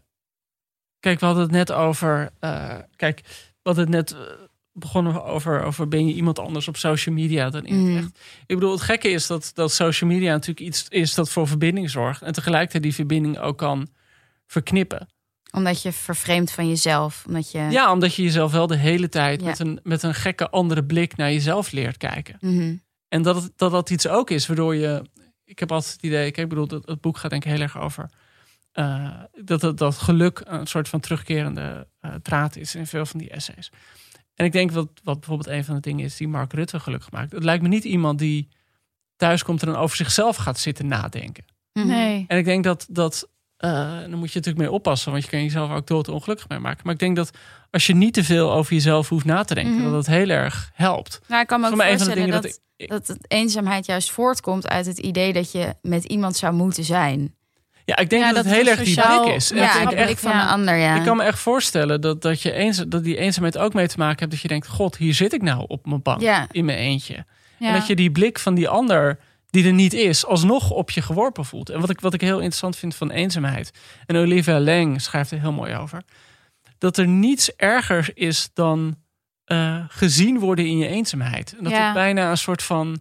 kijk, 1.01 1.21
we 1.21 1.27
hadden 1.27 1.43
het 1.45 1.53
net 1.53 1.73
over. 1.73 2.31
eh, 2.41 2.79
kijk, 2.97 3.21
we 3.63 3.73
hadden 3.73 3.85
het 3.85 3.93
net 3.93 4.13
eh, 4.13 4.33
begonnen 4.79 5.25
over, 5.25 5.63
over 5.63 5.89
ben 5.89 6.07
je 6.07 6.15
iemand 6.15 6.39
anders 6.39 6.69
op 6.69 6.77
social 6.77 7.15
media 7.15 7.51
dan 7.51 7.65
in 7.67 7.75
het 7.75 7.85
Mhm. 7.87 7.97
echt. 7.97 8.19
Ik 8.47 8.55
bedoel, 8.55 8.71
het 8.73 8.81
gekke 8.81 9.09
is 9.09 9.27
dat, 9.27 9.51
dat 9.55 9.73
social 9.73 10.11
media 10.11 10.33
natuurlijk 10.33 10.67
iets 10.67 10.87
is 10.89 11.15
dat 11.15 11.31
voor 11.31 11.49
verbinding 11.49 11.91
zorgt. 11.91 12.23
En 12.23 12.33
tegelijkertijd 12.33 12.83
die 12.83 12.95
verbinding 12.95 13.39
ook 13.39 13.59
kan 13.59 13.89
verknippen. 14.47 15.09
omdat 15.53 15.83
je 15.83 15.93
vervreemd 15.93 16.51
van 16.51 16.69
jezelf. 16.69 17.25
Omdat 17.27 17.51
je, 17.51 17.59
Ja, 17.59 17.93
omdat 17.93 18.15
je 18.15 18.23
jezelf 18.23 18.53
wel 18.53 18.67
de 18.67 18.77
hele 18.77 19.09
tijd 19.09 19.41
Ja. 19.41 19.47
met, 19.47 19.59
een, 19.59 19.81
met 19.83 20.03
een 20.03 20.15
gekke 20.15 20.51
andere 20.51 20.85
blik 20.85 21.17
naar 21.17 21.33
jezelf 21.33 21.71
leert 21.71 21.97
kijken. 21.97 22.37
Mhm. 22.41 22.75
En 23.09 23.23
dat, 23.23 23.43
het, 23.43 23.53
dat 23.57 23.71
dat 23.71 23.91
iets 23.91 24.09
ook 24.09 24.31
is 24.31 24.47
waardoor 24.47 24.75
je. 24.75 25.03
Ik 25.45 25.59
heb 25.59 25.73
altijd 25.73 25.93
het 25.93 26.03
idee, 26.03 26.27
ik 26.27 26.49
bedoel, 26.49 26.67
dat 26.67 26.87
het 26.87 27.01
boek 27.01 27.19
gaat 27.19 27.31
denk 27.31 27.45
ik 27.45 27.51
heel 27.51 27.61
erg 27.61 27.79
over. 27.79 28.11
eh, 28.73 29.11
dat, 29.45 29.61
dat, 29.61 29.79
dat 29.79 29.97
geluk 29.99 30.43
een 30.45 30.67
soort 30.67 30.89
van 30.89 31.01
terugkerende 31.01 31.87
eh, 32.01 32.15
draad 32.23 32.57
is 32.57 32.75
in 32.75 32.87
veel 32.87 33.07
van 33.07 33.21
die 33.21 33.31
essays. 33.31 33.71
En 34.37 34.45
ik 34.45 34.53
denk 34.53 34.71
wat, 34.71 34.89
wat 35.05 35.19
bijvoorbeeld 35.21 35.49
een 35.49 35.65
van 35.65 35.75
de 35.75 35.81
dingen 35.81 36.05
is 36.05 36.17
die 36.17 36.29
Mark 36.29 36.53
Rutte 36.53 36.81
gelukkig 36.81 37.11
maakt. 37.11 37.33
Het 37.33 37.45
lijkt 37.45 37.63
me 37.63 37.69
niet 37.69 37.85
iemand 37.85 38.19
die 38.19 38.49
thuis 39.17 39.43
komt 39.43 39.63
en 39.63 39.69
dan 39.73 39.77
over 39.77 39.97
zichzelf 39.97 40.37
gaat 40.37 40.59
zitten 40.59 40.87
nadenken. 40.87 41.45
Mhm. 41.73 41.87
Nee. 41.87 42.25
En 42.29 42.39
ik 42.39 42.45
denk 42.45 42.65
dat 42.65 42.87
dat. 42.91 43.29
eh, 43.57 43.71
dan 44.01 44.15
moet 44.19 44.33
je 44.33 44.39
natuurlijk 44.39 44.59
mee 44.65 44.71
oppassen, 44.71 45.11
want 45.13 45.25
je 45.25 45.31
kan 45.31 45.43
jezelf 45.43 45.71
ook 45.71 45.87
dood 45.87 46.09
ongelukkig 46.09 46.49
mee 46.49 46.59
maken. 46.59 46.81
Maar 46.85 46.93
ik 46.93 46.99
denk 46.99 47.17
dat 47.17 47.31
als 47.71 47.87
je 47.87 47.95
niet 47.95 48.15
te 48.15 48.25
veel 48.25 48.53
over 48.53 48.73
jezelf 48.73 49.09
hoeft 49.09 49.25
na 49.25 49.43
te 49.45 49.55
denken, 49.55 49.75
Mhm. 49.75 49.83
dat 49.83 49.93
dat 49.93 50.07
heel 50.07 50.29
erg 50.29 50.71
helpt. 50.75 51.21
Nou, 51.29 51.41
ik 51.43 51.47
kan 51.47 51.61
me 51.61 51.67
ook 51.69 51.73
voorstellen 51.83 52.15
dingen 52.15 52.31
dat, 52.31 52.43
dat 52.77 52.89
dat, 52.89 53.07
het 53.07 53.19
eenzaamheid 53.33 53.87
juist 53.87 54.11
voortkomt 54.11 54.69
uit 54.69 54.87
het 54.87 54.99
idee 54.99 55.33
dat 55.33 55.53
je 55.53 55.75
met 55.83 56.05
iemand 56.05 56.37
zou 56.37 56.55
moeten 56.55 56.85
zijn. 56.85 57.35
Ja, 57.87 57.97
ik 57.97 58.11
denk 58.11 58.23
Ja, 58.23 58.33
dat, 58.33 58.37
dat 58.37 58.45
het 58.45 58.55
heel 58.55 58.67
erg 58.71 58.79
die 58.79 58.87
sociaal- 58.95 59.23
blik 59.23 59.35
is. 59.35 59.49
Ja, 59.49 59.81
ik 59.81 59.91
echt 59.91 60.05
blik 60.05 60.19
van 60.19 60.31
een 60.33 60.47
ander, 60.47 60.77
ja. 60.77 60.97
Ik 60.97 61.03
kan 61.03 61.17
me 61.17 61.23
echt 61.23 61.39
voorstellen 61.39 62.01
dat, 62.01 62.23
dat, 62.23 62.43
je 62.43 62.53
eens, 62.53 62.77
dat 62.89 63.05
die 63.05 63.17
eenzaamheid 63.17 63.59
ook 63.59 63.75
mee 63.75 63.89
te 63.89 63.99
maken 63.99 64.19
hebt. 64.19 64.31
Dat 64.31 64.41
je 64.41 64.49
denkt, 64.49 64.67
god, 64.69 64.97
hier 64.97 65.15
zit 65.15 65.33
ik 65.33 65.43
nou 65.43 65.65
op 65.69 65.87
mijn 65.87 66.03
bank 66.03 66.21
Ja. 66.21 66.47
in 66.51 66.65
mijn 66.65 66.79
eentje. 66.79 67.25
En 67.59 67.73
dat 67.73 67.87
je 67.87 67.97
die 67.97 68.11
blik 68.11 68.39
van 68.39 68.55
die 68.55 68.69
ander, 68.69 69.19
die 69.51 69.67
er 69.67 69.73
niet 69.73 69.93
is, 69.93 70.27
alsnog 70.27 70.71
op 70.71 70.91
je 70.91 71.03
geworpen 71.03 71.45
voelt. 71.45 71.71
En 71.71 71.81
wat 71.81 71.91
ik, 71.91 72.01
wat 72.01 72.15
ik 72.15 72.21
heel 72.21 72.37
interessant 72.37 72.77
vind 72.77 72.95
van 72.95 73.11
eenzaamheid. 73.11 73.71
En 74.07 74.17
Olivia 74.17 74.61
Lang 74.61 75.01
schrijft 75.03 75.31
er 75.31 75.41
heel 75.41 75.53
mooi 75.53 75.75
over. 75.77 76.03
Dat 76.79 76.97
er 76.97 77.07
niets 77.09 77.55
erger 77.57 78.11
is 78.15 78.49
dan 78.55 78.97
eh, 79.45 79.85
gezien 79.89 80.39
worden 80.39 80.67
in 80.67 80.79
je 80.79 80.87
eenzaamheid. 80.89 81.55
En 81.59 81.65
dat 81.65 81.73
het 81.73 81.93
bijna 81.93 82.31
een 82.31 82.37
soort 82.39 82.63
van, 82.63 82.99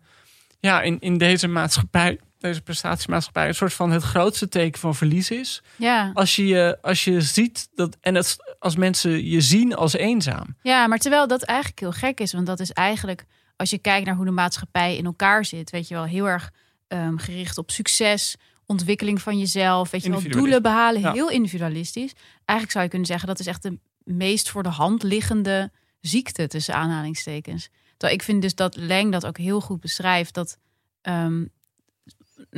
ja, 0.60 0.82
in, 0.82 0.98
in 1.00 1.18
deze 1.18 1.48
maatschappij, 1.48 2.20
deze 2.48 2.62
prestatiemaatschappij, 2.62 3.48
een 3.48 3.56
soort 3.56 3.74
van 3.74 3.92
het 3.92 4.04
grootste 4.04 4.50
teken 4.50 4.80
van 4.80 4.96
verlies 4.96 5.30
is 5.32 5.64
ja. 5.76 6.12
als 6.14 6.36
je, 6.36 6.46
je- 6.48 6.78
als 6.82 7.04
je 7.04 7.22
ziet 7.22 7.68
dat. 7.76 7.98
En 8.02 8.16
het, 8.16 8.56
als 8.60 8.76
mensen 8.76 9.26
je 9.26 9.42
zien 9.42 9.76
als 9.76 9.94
eenzaam. 9.94 10.56
ja, 10.62 10.88
maar 10.88 10.98
terwijl 10.98 11.28
dat 11.28 11.44
eigenlijk 11.44 11.80
heel 11.80 11.92
gek 11.92 12.20
is. 12.20 12.34
Want 12.34 12.46
dat 12.46 12.60
is 12.60 12.72
eigenlijk, 12.72 13.26
als 13.56 13.70
je 13.70 13.78
kijkt 13.78 14.06
naar 14.06 14.16
hoe 14.16 14.26
de 14.26 14.32
maatschappij 14.32 14.98
in 14.98 15.06
elkaar 15.06 15.46
zit, 15.46 15.70
weet 15.70 15.88
je 15.88 15.94
wel, 15.94 16.04
heel 16.06 16.28
erg 16.28 16.52
ehm, 16.88 17.18
gericht 17.18 17.58
op 17.58 17.72
succes, 17.72 18.36
ontwikkeling 18.66 19.22
van 19.22 19.40
jezelf, 19.40 19.90
weet 19.92 20.04
je 20.04 20.10
wel, 20.10 20.22
doelen 20.30 20.62
behalen, 20.62 21.02
Ja. 21.02 21.12
heel 21.12 21.30
individualistisch. 21.30 22.14
Eigenlijk 22.36 22.72
zou 22.72 22.84
je 22.84 22.90
kunnen 22.90 23.08
zeggen 23.08 23.28
dat 23.28 23.40
is 23.40 23.48
echt 23.48 23.64
de 23.64 23.78
meest 24.04 24.50
voor 24.50 24.64
de 24.64 24.70
hand 24.70 25.04
liggende 25.04 25.72
ziekte 26.02 26.48
tussen 26.48 26.76
aanhalingstekens. 26.76 27.70
Terwijl 27.98 28.20
ik 28.20 28.26
vind 28.26 28.42
dus 28.42 28.56
dat 28.56 28.76
Lang 28.78 29.12
dat 29.12 29.26
ook 29.26 29.38
heel 29.38 29.62
goed 29.62 29.80
beschrijft. 29.80 30.34
Dat, 30.34 30.58
ehm, 31.02 31.46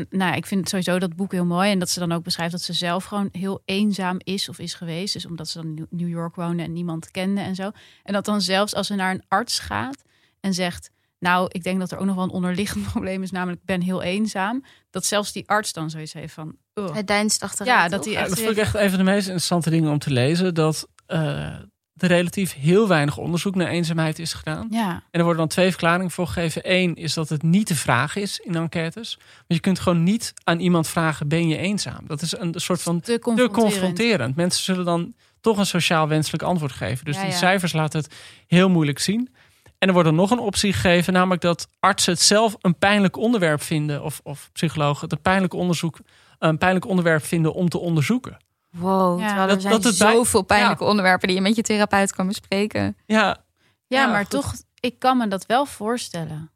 nou, 0.10 0.36
ik 0.36 0.46
vind 0.46 0.70
sowieso 0.70 1.00
dat 1.00 1.16
boek 1.16 1.32
heel 1.32 1.46
mooi. 1.46 1.72
En 1.72 1.80
dat 1.80 1.90
ze 1.90 2.00
dan 2.00 2.12
ook 2.12 2.24
beschrijft 2.24 2.52
dat 2.52 2.62
ze 2.62 2.74
zelf 2.74 3.04
gewoon 3.04 3.30
heel 3.32 3.62
eenzaam 3.66 4.18
is 4.24 4.50
of 4.50 4.60
is 4.60 4.74
geweest. 4.74 5.14
Dus 5.14 5.26
omdat 5.26 5.48
ze 5.48 5.62
dan 5.62 5.78
in 5.78 5.88
New 5.90 6.10
York 6.10 6.36
woonde 6.36 6.64
en 6.64 6.74
niemand 6.74 7.12
kende 7.12 7.42
en 7.42 7.56
zo. 7.56 7.72
En 8.04 8.14
dat 8.14 8.26
dan 8.26 8.42
zelfs 8.42 8.76
als 8.76 8.88
ze 8.88 8.96
naar 8.96 9.14
een 9.14 9.24
arts 9.28 9.60
gaat 9.60 10.02
en 10.40 10.54
zegt... 10.54 10.90
Nou, 11.20 11.48
ik 11.52 11.64
denk 11.64 11.80
dat 11.80 11.92
er 11.92 11.98
ook 11.98 12.06
nog 12.06 12.16
wel 12.16 12.24
een 12.24 12.30
onderliggend 12.30 12.88
probleem 12.92 13.24
is, 13.24 13.32
namelijk 13.32 13.60
ik 13.60 13.66
ben 13.66 13.82
heel 13.82 14.02
eenzaam. 14.02 14.64
Dat 14.90 15.06
zelfs 15.06 15.32
die 15.32 15.50
arts 15.50 15.74
dan 15.74 15.90
zoiets 15.90 16.14
heeft 16.14 16.34
van... 16.34 16.56
"Ugh." 16.74 16.96
Het 16.96 17.08
deinst 17.08 17.44
achteruit. 17.44 17.80
Ja, 17.80 17.98
dat 17.98 18.06
Ja, 18.06 18.20
echt 18.20 18.30
dat 18.30 18.40
vond 18.40 18.52
ik 18.52 18.58
echt 18.58 18.76
een 18.76 18.90
van 18.90 18.98
de 18.98 19.04
meest 19.04 19.26
interessante 19.26 19.70
dingen 19.70 19.92
om 19.92 20.00
te 20.00 20.12
lezen. 20.12 20.54
Dat 20.54 20.88
eh, 21.06 21.56
er 21.98 22.08
relatief 22.08 22.54
heel 22.54 22.88
weinig 22.88 23.18
onderzoek 23.18 23.56
naar 23.56 23.68
eenzaamheid 23.68 24.20
is 24.20 24.34
gedaan. 24.34 24.68
Ja, 24.70 24.90
En 24.92 25.02
er 25.12 25.22
worden 25.22 25.38
dan 25.38 25.48
twee 25.48 25.70
verklaringen 25.70 26.12
voor 26.12 26.28
gegeven. 26.28 26.62
Eén 26.64 26.96
is 26.96 27.14
dat 27.14 27.30
het 27.30 27.44
niet 27.44 27.68
de 27.68 27.76
vraag 27.76 28.16
is 28.16 28.40
in 28.40 28.56
enquêtes. 28.56 29.18
Want 29.18 29.46
je 29.48 29.60
kunt 29.60 29.80
gewoon 29.80 30.04
niet 30.04 30.34
aan 30.44 30.60
iemand 30.60 30.88
vragen: 30.88 31.28
ben 31.28 31.48
je 31.48 31.58
eenzaam? 31.58 32.08
Dat 32.08 32.22
is 32.22 32.38
een 32.38 32.54
soort 32.58 32.82
van 32.82 33.00
te 33.00 33.14
te 33.14 33.20
confronterend. 33.20 33.74
confronterend. 33.74 34.36
Mensen 34.36 34.64
zullen 34.64 34.86
dan 34.86 35.14
toch 35.42 35.58
een 35.58 35.66
sociaal 35.66 36.08
wenselijk 36.08 36.44
antwoord 36.44 36.72
geven. 36.72 37.06
Dus 37.06 37.16
Ja, 37.16 37.22
die 37.22 37.32
ja. 37.32 37.38
cijfers 37.38 37.74
laten 37.74 38.00
het 38.00 38.14
heel 38.48 38.70
moeilijk 38.70 39.00
zien. 39.00 39.30
En 39.78 39.88
er 39.88 39.94
wordt 39.94 40.10
er 40.10 40.16
nog 40.16 40.32
een 40.32 40.40
optie 40.40 40.74
gegeven, 40.74 41.14
namelijk 41.14 41.42
dat 41.42 41.68
artsen 41.80 42.14
het 42.14 42.22
zelf 42.22 42.56
een 42.62 42.78
pijnlijk 42.78 43.18
onderwerp 43.18 43.62
vinden, 43.62 44.04
of, 44.04 44.20
of 44.24 44.50
psychologen 44.54 45.02
het 45.02 45.12
een 45.12 45.22
pijnlijk 45.22 45.54
onderzoek, 45.54 46.00
een 46.40 46.58
pijnlijk 46.58 46.86
onderwerp 46.86 47.26
vinden 47.26 47.54
om 47.54 47.70
te 47.70 47.78
onderzoeken. 47.78 48.38
Wow, 48.78 49.20
Ja. 49.20 49.26
terwijl 49.28 49.48
er 49.48 49.54
Dat- 49.54 49.62
zijn 49.62 49.74
dat 49.74 49.84
het 49.84 49.98
bij- 49.98 50.12
zoveel 50.12 50.42
pijnlijke 50.42 50.84
onderwerpen 50.84 51.28
die 51.28 51.38
je 51.38 51.44
met 51.44 51.56
je 51.56 51.62
therapeut 51.62 52.14
kan 52.14 52.28
bespreken. 52.28 52.98
Ja, 53.06 53.46
Ja, 53.90 54.02
Ja, 54.02 54.08
maar 54.12 54.22
goed. 54.22 54.30
toch, 54.30 54.54
ik 54.80 55.00
kan 55.00 55.18
me 55.18 55.28
dat 55.28 55.46
wel 55.46 55.66
voorstellen. 55.66 56.52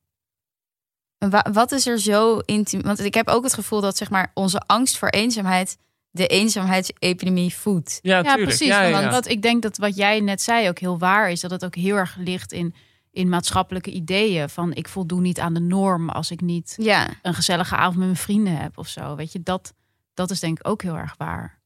En 1.17 1.29
wa- 1.29 1.45
wat 1.53 1.71
is 1.71 1.87
er 1.87 1.99
zo 1.99 2.37
intiem? 2.37 2.81
Want 2.81 2.99
ik 2.99 3.13
heb 3.13 3.27
ook 3.27 3.43
het 3.43 3.53
gevoel 3.53 3.81
dat 3.81 3.97
zeg 3.97 4.09
maar 4.09 4.31
onze 4.33 4.59
angst 4.65 4.97
voor 4.97 5.07
eenzaamheid 5.09 5.77
de 6.11 6.27
eenzaamheidsepidemie 6.27 7.55
voedt. 7.55 7.99
ja, 8.01 8.15
Ja, 8.17 8.21
tuurlijk. 8.23 8.43
precies. 8.43 8.67
Ja, 8.67 8.81
ja, 8.81 8.99
Want 9.01 9.11
wat 9.13 9.27
ik 9.27 9.41
denk 9.41 9.61
dat 9.61 9.77
wat 9.77 9.95
jij 9.95 10.19
net 10.19 10.41
zei 10.41 10.69
ook 10.69 10.79
heel 10.79 10.97
waar 10.99 11.29
is, 11.31 11.39
dat 11.41 11.51
het 11.51 11.65
ook 11.65 11.75
heel 11.75 11.95
erg 11.95 12.15
ligt 12.17 12.51
in, 12.51 12.73
in 13.11 13.29
maatschappelijke 13.29 13.91
ideeën. 13.91 14.49
Van 14.49 14.73
ik 14.73 14.87
voldoen 14.87 15.21
niet 15.21 15.39
aan 15.39 15.53
de 15.53 15.59
norm 15.59 16.09
als 16.09 16.31
ik 16.31 16.41
niet 16.41 16.73
Ja, 16.77 17.07
een 17.21 17.33
gezellige 17.33 17.75
avond 17.75 17.95
met 17.97 18.05
mijn 18.05 18.17
vrienden 18.17 18.57
heb 18.57 18.77
of 18.77 18.87
zo. 18.87 19.15
Weet 19.15 19.31
je, 19.31 19.41
dat, 19.43 19.73
dat 20.13 20.31
is 20.31 20.39
denk 20.39 20.59
ik 20.59 20.67
ook 20.67 20.81
heel 20.81 20.97
erg 20.97 21.13
waar. 21.17 21.59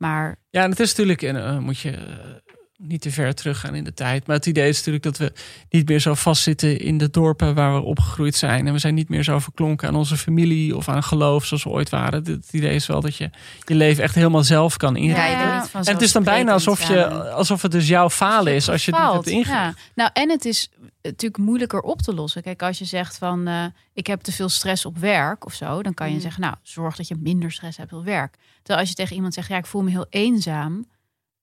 Maar 0.00 0.36
Ja, 0.50 0.62
en 0.62 0.70
het 0.70 0.80
is 0.80 0.88
natuurlijk, 0.88 1.22
en 1.22 1.36
eh, 1.36 1.58
moet 1.58 1.78
je 1.78 1.90
eh, 1.90 2.49
niet 2.82 3.00
te 3.00 3.10
ver 3.10 3.34
teruggaan 3.34 3.74
in 3.74 3.84
de 3.84 3.94
tijd. 3.94 4.26
Maar 4.26 4.36
het 4.36 4.46
idee 4.46 4.68
is 4.68 4.76
natuurlijk 4.76 5.04
dat 5.04 5.16
we 5.16 5.32
niet 5.70 5.88
meer 5.88 6.00
zo 6.00 6.14
vastzitten 6.14 6.80
in 6.80 6.98
de 6.98 7.10
dorpen 7.10 7.54
waar 7.54 7.74
we 7.74 7.80
opgegroeid 7.80 8.34
zijn. 8.36 8.66
En 8.66 8.72
we 8.72 8.78
zijn 8.78 8.94
niet 8.94 9.08
meer 9.08 9.22
zo 9.22 9.38
verklonken 9.38 9.88
aan 9.88 9.94
onze 9.94 10.16
familie 10.16 10.76
of 10.76 10.88
aan 10.88 11.02
geloof 11.02 11.44
zoals 11.44 11.64
we 11.64 11.70
ooit 11.70 11.88
waren. 11.88 12.24
Het 12.24 12.48
idee 12.52 12.74
is 12.74 12.86
wel 12.86 13.00
dat 13.00 13.16
je 13.16 13.30
je 13.66 13.74
leven 13.74 14.02
echt 14.02 14.14
helemaal 14.14 14.44
zelf 14.44 14.76
kan 14.76 14.96
inrichten. 14.96 15.24
ja, 15.24 15.30
je 15.30 15.36
Ja. 15.46 15.60
bent 15.60 15.74
niet 15.74 15.86
En 15.86 15.92
het 15.92 16.02
is 16.02 16.12
dan 16.12 16.22
bijna 16.24 16.52
alsof, 16.52 16.88
je, 16.88 17.30
alsof 17.30 17.62
het 17.62 17.72
dus 17.72 17.88
jouw 17.88 18.10
falen 18.10 18.54
is 18.54 18.68
als 18.68 18.84
je 18.84 18.96
het 18.96 19.24
niet 19.26 19.46
hebt. 19.46 19.46
Ja. 19.46 19.74
Nou, 19.94 20.10
en 20.12 20.30
het 20.30 20.44
is 20.44 20.70
natuurlijk 21.02 21.42
moeilijker 21.42 21.80
op 21.80 22.02
te 22.02 22.14
lossen. 22.14 22.42
Kijk, 22.42 22.62
als 22.62 22.78
je 22.78 22.84
zegt 22.84 23.18
van 23.18 23.46
eh, 23.46 23.64
ik 23.92 24.06
heb 24.06 24.20
te 24.20 24.32
veel 24.32 24.48
stress 24.48 24.84
op 24.84 24.98
werk 24.98 25.46
of 25.46 25.54
zo, 25.54 25.82
dan 25.82 25.94
kan 25.94 26.08
je 26.08 26.14
Mm. 26.14 26.20
zeggen, 26.20 26.40
nou, 26.42 26.54
zorg 26.62 26.96
dat 26.96 27.08
je 27.08 27.16
minder 27.18 27.52
stress 27.52 27.76
hebt 27.78 27.92
op 27.92 28.04
werk. 28.04 28.36
Terwijl 28.56 28.78
als 28.80 28.88
je 28.88 28.94
tegen 28.94 29.14
iemand 29.16 29.34
zegt, 29.34 29.48
ja, 29.48 29.56
ik 29.56 29.66
voel 29.66 29.82
me 29.82 29.90
heel 29.90 30.06
eenzaam, 30.10 30.84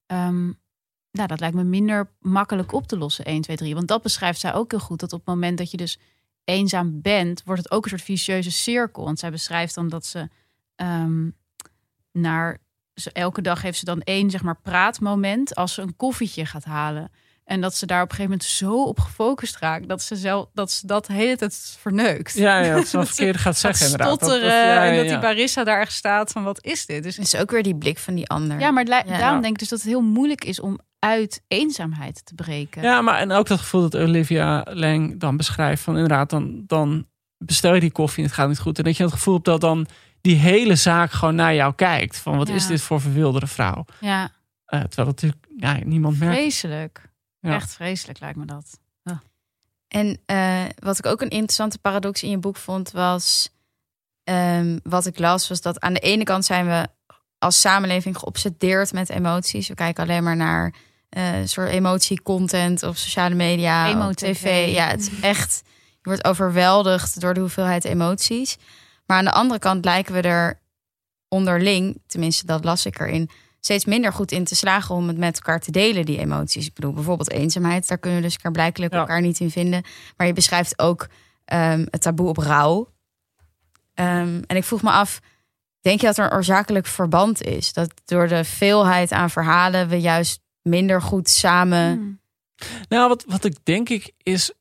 ehm, 0.06 0.50
nou, 1.18 1.28
dat 1.28 1.40
lijkt 1.40 1.56
me 1.56 1.64
minder 1.64 2.10
makkelijk 2.20 2.72
op 2.74 2.88
te 2.88 2.98
lossen. 2.98 3.26
1, 3.26 3.42
2, 3.42 3.56
3. 3.58 3.74
Want 3.76 3.88
dat 3.88 4.02
beschrijft 4.02 4.40
zij 4.40 4.54
ook 4.54 4.72
heel 4.72 4.80
goed. 4.80 5.00
Dat 5.00 5.14
op 5.14 5.20
het 5.20 5.28
moment 5.28 5.58
dat 5.58 5.72
je 5.72 5.78
dus 5.78 6.00
eenzaam 6.44 7.02
bent, 7.02 7.42
wordt 7.46 7.64
het 7.64 7.72
ook 7.72 7.84
een 7.84 7.90
soort 7.90 8.02
vicieuze 8.02 8.52
cirkel. 8.52 9.04
Want 9.04 9.20
zij 9.20 9.32
beschrijft 9.32 9.76
dan 9.76 9.88
dat 9.90 10.06
ze 10.06 10.28
ehm, 10.76 11.30
naar 12.12 12.58
ze, 12.94 13.12
elke 13.12 13.42
dag 13.42 13.62
heeft 13.62 13.78
ze 13.80 13.86
dan 13.86 14.02
één 14.02 14.30
zeg 14.30 14.42
maar 14.44 14.60
praatmoment 14.62 15.56
als 15.56 15.74
ze 15.74 15.82
een 15.82 15.96
koffietje 15.96 16.46
gaat 16.46 16.64
halen. 16.64 17.12
En 17.44 17.62
dat 17.62 17.76
ze 17.76 17.86
daar 17.86 18.02
op 18.02 18.10
een 18.10 18.16
gegeven 18.16 18.32
moment 18.32 18.50
zo 18.50 18.84
op 18.84 19.00
gefocust 19.00 19.58
raakt 19.58 19.88
dat 19.88 20.02
ze 20.02 20.16
zelf 20.16 20.48
dat 20.54 20.72
ze 20.72 20.88
dat 20.88 21.06
de 21.06 21.14
hele 21.14 21.38
tijd 21.38 21.76
verneukt. 21.80 22.34
Ja, 22.34 22.60
ja, 22.60 22.76
dat 22.76 22.88
ze 22.88 22.98
Dat 22.98 23.08
verkeerd 23.08 23.36
gaat 23.36 23.44
Gaat 23.44 23.58
zeggen 23.58 23.86
inderdaad. 23.86 24.10
Dat- 24.10 24.20
stotteren 24.30 24.50
dat- 24.50 24.60
ja, 24.68 24.74
ja, 24.84 24.92
en 24.92 24.96
dat 24.98 25.08
die 25.08 25.20
barista 25.20 25.64
daar 25.64 25.80
echt 25.80 25.92
staat 25.94 26.32
van 26.32 26.44
wat 26.44 26.64
is 26.66 26.86
dit? 26.86 27.04
Dus 27.04 27.16
Het 27.18 27.26
is 27.26 27.36
ook 27.36 27.52
weer 27.52 27.64
die 27.64 27.76
blik 27.76 27.98
van 27.98 28.16
die 28.16 28.28
ander. 28.30 28.60
ja, 28.60 28.72
maar 28.72 28.86
daarom 28.86 29.42
denk 29.42 29.54
ik 29.54 29.60
dus 29.60 29.70
dat 29.70 29.80
het 29.80 29.88
heel 29.88 30.02
moeilijk 30.02 30.44
is 30.46 30.60
om 30.60 30.80
uit 31.00 31.44
eenzaamheid 31.48 32.26
te 32.26 32.34
breken. 32.36 32.82
Ja, 32.82 33.02
maar 33.02 33.20
en 33.20 33.32
ook 33.32 33.48
dat 33.48 33.60
gevoel 33.60 33.82
dat 33.90 33.96
Olivia 34.02 34.66
Lang 34.70 35.20
dan 35.20 35.38
beschrijft. 35.38 35.84
Van 35.84 35.94
inderdaad, 35.94 36.30
dan, 36.30 36.64
dan 36.68 37.08
bestel 37.38 37.74
je 37.74 37.80
die 37.80 37.92
koffie 37.92 38.18
en 38.24 38.30
het 38.30 38.34
gaat 38.40 38.48
niet 38.48 38.60
goed. 38.60 38.78
En 38.78 38.84
dat 38.84 38.98
je 38.98 39.04
het 39.04 39.12
gevoel 39.14 39.34
hebt 39.34 39.46
dat 39.46 39.62
dan 39.62 39.88
die 40.22 40.36
hele 40.36 40.76
zaak 40.76 41.12
gewoon 41.12 41.36
naar 41.36 41.56
jou 41.56 41.74
kijkt. 41.76 42.18
Van 42.18 42.38
wat 42.38 42.48
Ja. 42.48 42.54
is 42.54 42.68
dit 42.68 42.82
voor 42.82 43.02
verwilderde 43.02 43.48
vrouw? 43.48 43.86
Ja, 44.00 44.24
Eh, 44.66 44.80
terwijl 44.82 45.08
het 45.08 45.22
natuurlijk 45.22 45.46
ja, 45.58 45.86
niemand 45.88 46.20
merkt. 46.20 46.36
vreselijk. 46.38 47.10
Ja. 47.40 47.54
Echt 47.56 47.74
vreselijk 47.74 48.20
lijkt 48.20 48.38
me 48.38 48.46
dat. 48.46 48.80
En 49.88 50.20
eh, 50.26 50.64
wat 50.80 50.98
ik 50.98 51.06
ook 51.06 51.22
een 51.22 51.30
interessante 51.30 51.80
paradox 51.80 52.24
in 52.24 52.30
je 52.30 52.38
boek 52.38 52.58
vond, 52.58 52.92
was 52.92 53.50
ehm, 54.24 54.78
wat 54.84 55.06
ik 55.06 55.20
las, 55.20 55.48
was 55.48 55.62
dat 55.62 55.80
aan 55.80 55.94
de 55.94 56.00
ene 56.00 56.24
kant 56.24 56.46
zijn 56.46 56.66
we 56.66 56.88
als 57.38 57.62
samenleving 57.62 58.18
geobsedeerd 58.18 58.94
met 58.94 59.10
emoties. 59.10 59.68
We 59.68 59.74
kijken 59.74 60.04
alleen 60.04 60.24
maar 60.24 60.36
naar 60.36 60.74
eh, 61.10 61.38
een 61.40 61.50
soort 61.50 61.70
emotiecontent 61.70 62.84
op 62.84 62.96
sociale 62.96 63.36
media, 63.36 64.12
tv. 64.14 64.74
Ja, 64.74 64.88
het 64.88 65.00
is 65.02 65.20
echt, 65.20 65.62
je 65.90 66.00
wordt 66.10 66.26
overweldigd 66.26 67.20
door 67.22 67.34
de 67.34 67.40
hoeveelheid 67.40 67.86
emoties. 67.86 68.58
Maar 69.06 69.18
aan 69.18 69.26
de 69.26 69.32
andere 69.32 69.60
kant 69.60 69.86
lijken 69.86 70.14
we 70.14 70.22
er 70.22 70.60
onderling, 71.28 72.02
tenminste 72.08 72.46
dat 72.46 72.64
las 72.64 72.86
ik 72.86 73.00
erin, 73.00 73.30
steeds 73.60 73.86
minder 73.86 74.14
goed 74.14 74.32
in 74.32 74.44
te 74.44 74.56
slagen 74.56 74.96
om 74.96 75.08
het 75.08 75.18
met 75.18 75.36
elkaar 75.36 75.60
te 75.60 75.72
delen, 75.72 76.06
die 76.06 76.20
emoties. 76.20 76.66
Ik 76.68 76.74
bedoel, 76.74 76.94
bijvoorbeeld 76.94 77.32
eenzaamheid, 77.32 77.88
daar 77.88 77.98
kunnen 77.98 78.22
we 78.22 78.26
dus 78.26 78.38
blijkbaar 78.52 78.90
Ja. 78.92 78.98
elkaar 79.00 79.22
niet 79.22 79.40
in 79.40 79.52
vinden. 79.52 79.84
Maar 80.18 80.28
je 80.28 80.34
beschrijft 80.34 80.80
ook 80.80 81.08
ehm, 81.46 81.86
het 81.90 82.02
taboe 82.02 82.28
op 82.28 82.38
rouw. 82.38 82.92
Ehm, 83.94 84.42
en 84.48 84.56
ik 84.56 84.64
vroeg 84.64 84.82
me 84.82 84.90
af, 84.92 85.20
denk 85.82 86.00
je 86.02 86.06
dat 86.06 86.18
er 86.18 86.26
een 86.26 86.32
oorzakelijk 86.32 86.86
verband 86.86 87.42
is? 87.44 87.74
Dat 87.74 87.94
door 88.06 88.28
de 88.28 88.44
veelheid 88.44 89.12
aan 89.12 89.30
verhalen 89.30 89.88
we 89.88 90.00
juist 90.02 90.40
minder 90.68 91.02
goed 91.02 91.30
samen... 91.30 91.92
Hmm. 91.94 92.20
Nou, 92.90 93.08
wat, 93.08 93.24
wat 93.28 93.44
ik 93.46 93.56
denk 93.64 93.90
ik 93.90 94.12
is 94.24 94.52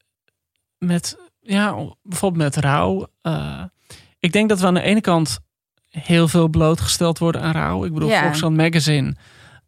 met, 0.79 1.17
ja, 1.41 1.77
bijvoorbeeld 2.03 2.43
met 2.55 2.65
rouw. 2.65 3.07
eh, 3.23 3.63
ik 4.21 4.33
denk 4.33 4.49
dat 4.49 4.61
we 4.61 4.67
aan 4.67 4.75
de 4.75 4.81
ene 4.81 5.01
kant 5.01 5.39
heel 5.91 6.29
veel 6.29 6.49
blootgesteld 6.49 7.19
worden 7.19 7.41
aan 7.43 7.53
rouw. 7.53 7.85
Ik 7.85 7.93
bedoel, 7.93 8.09
Ja. 8.09 8.23
Volkskrant 8.23 8.57
Magazine 8.57 9.15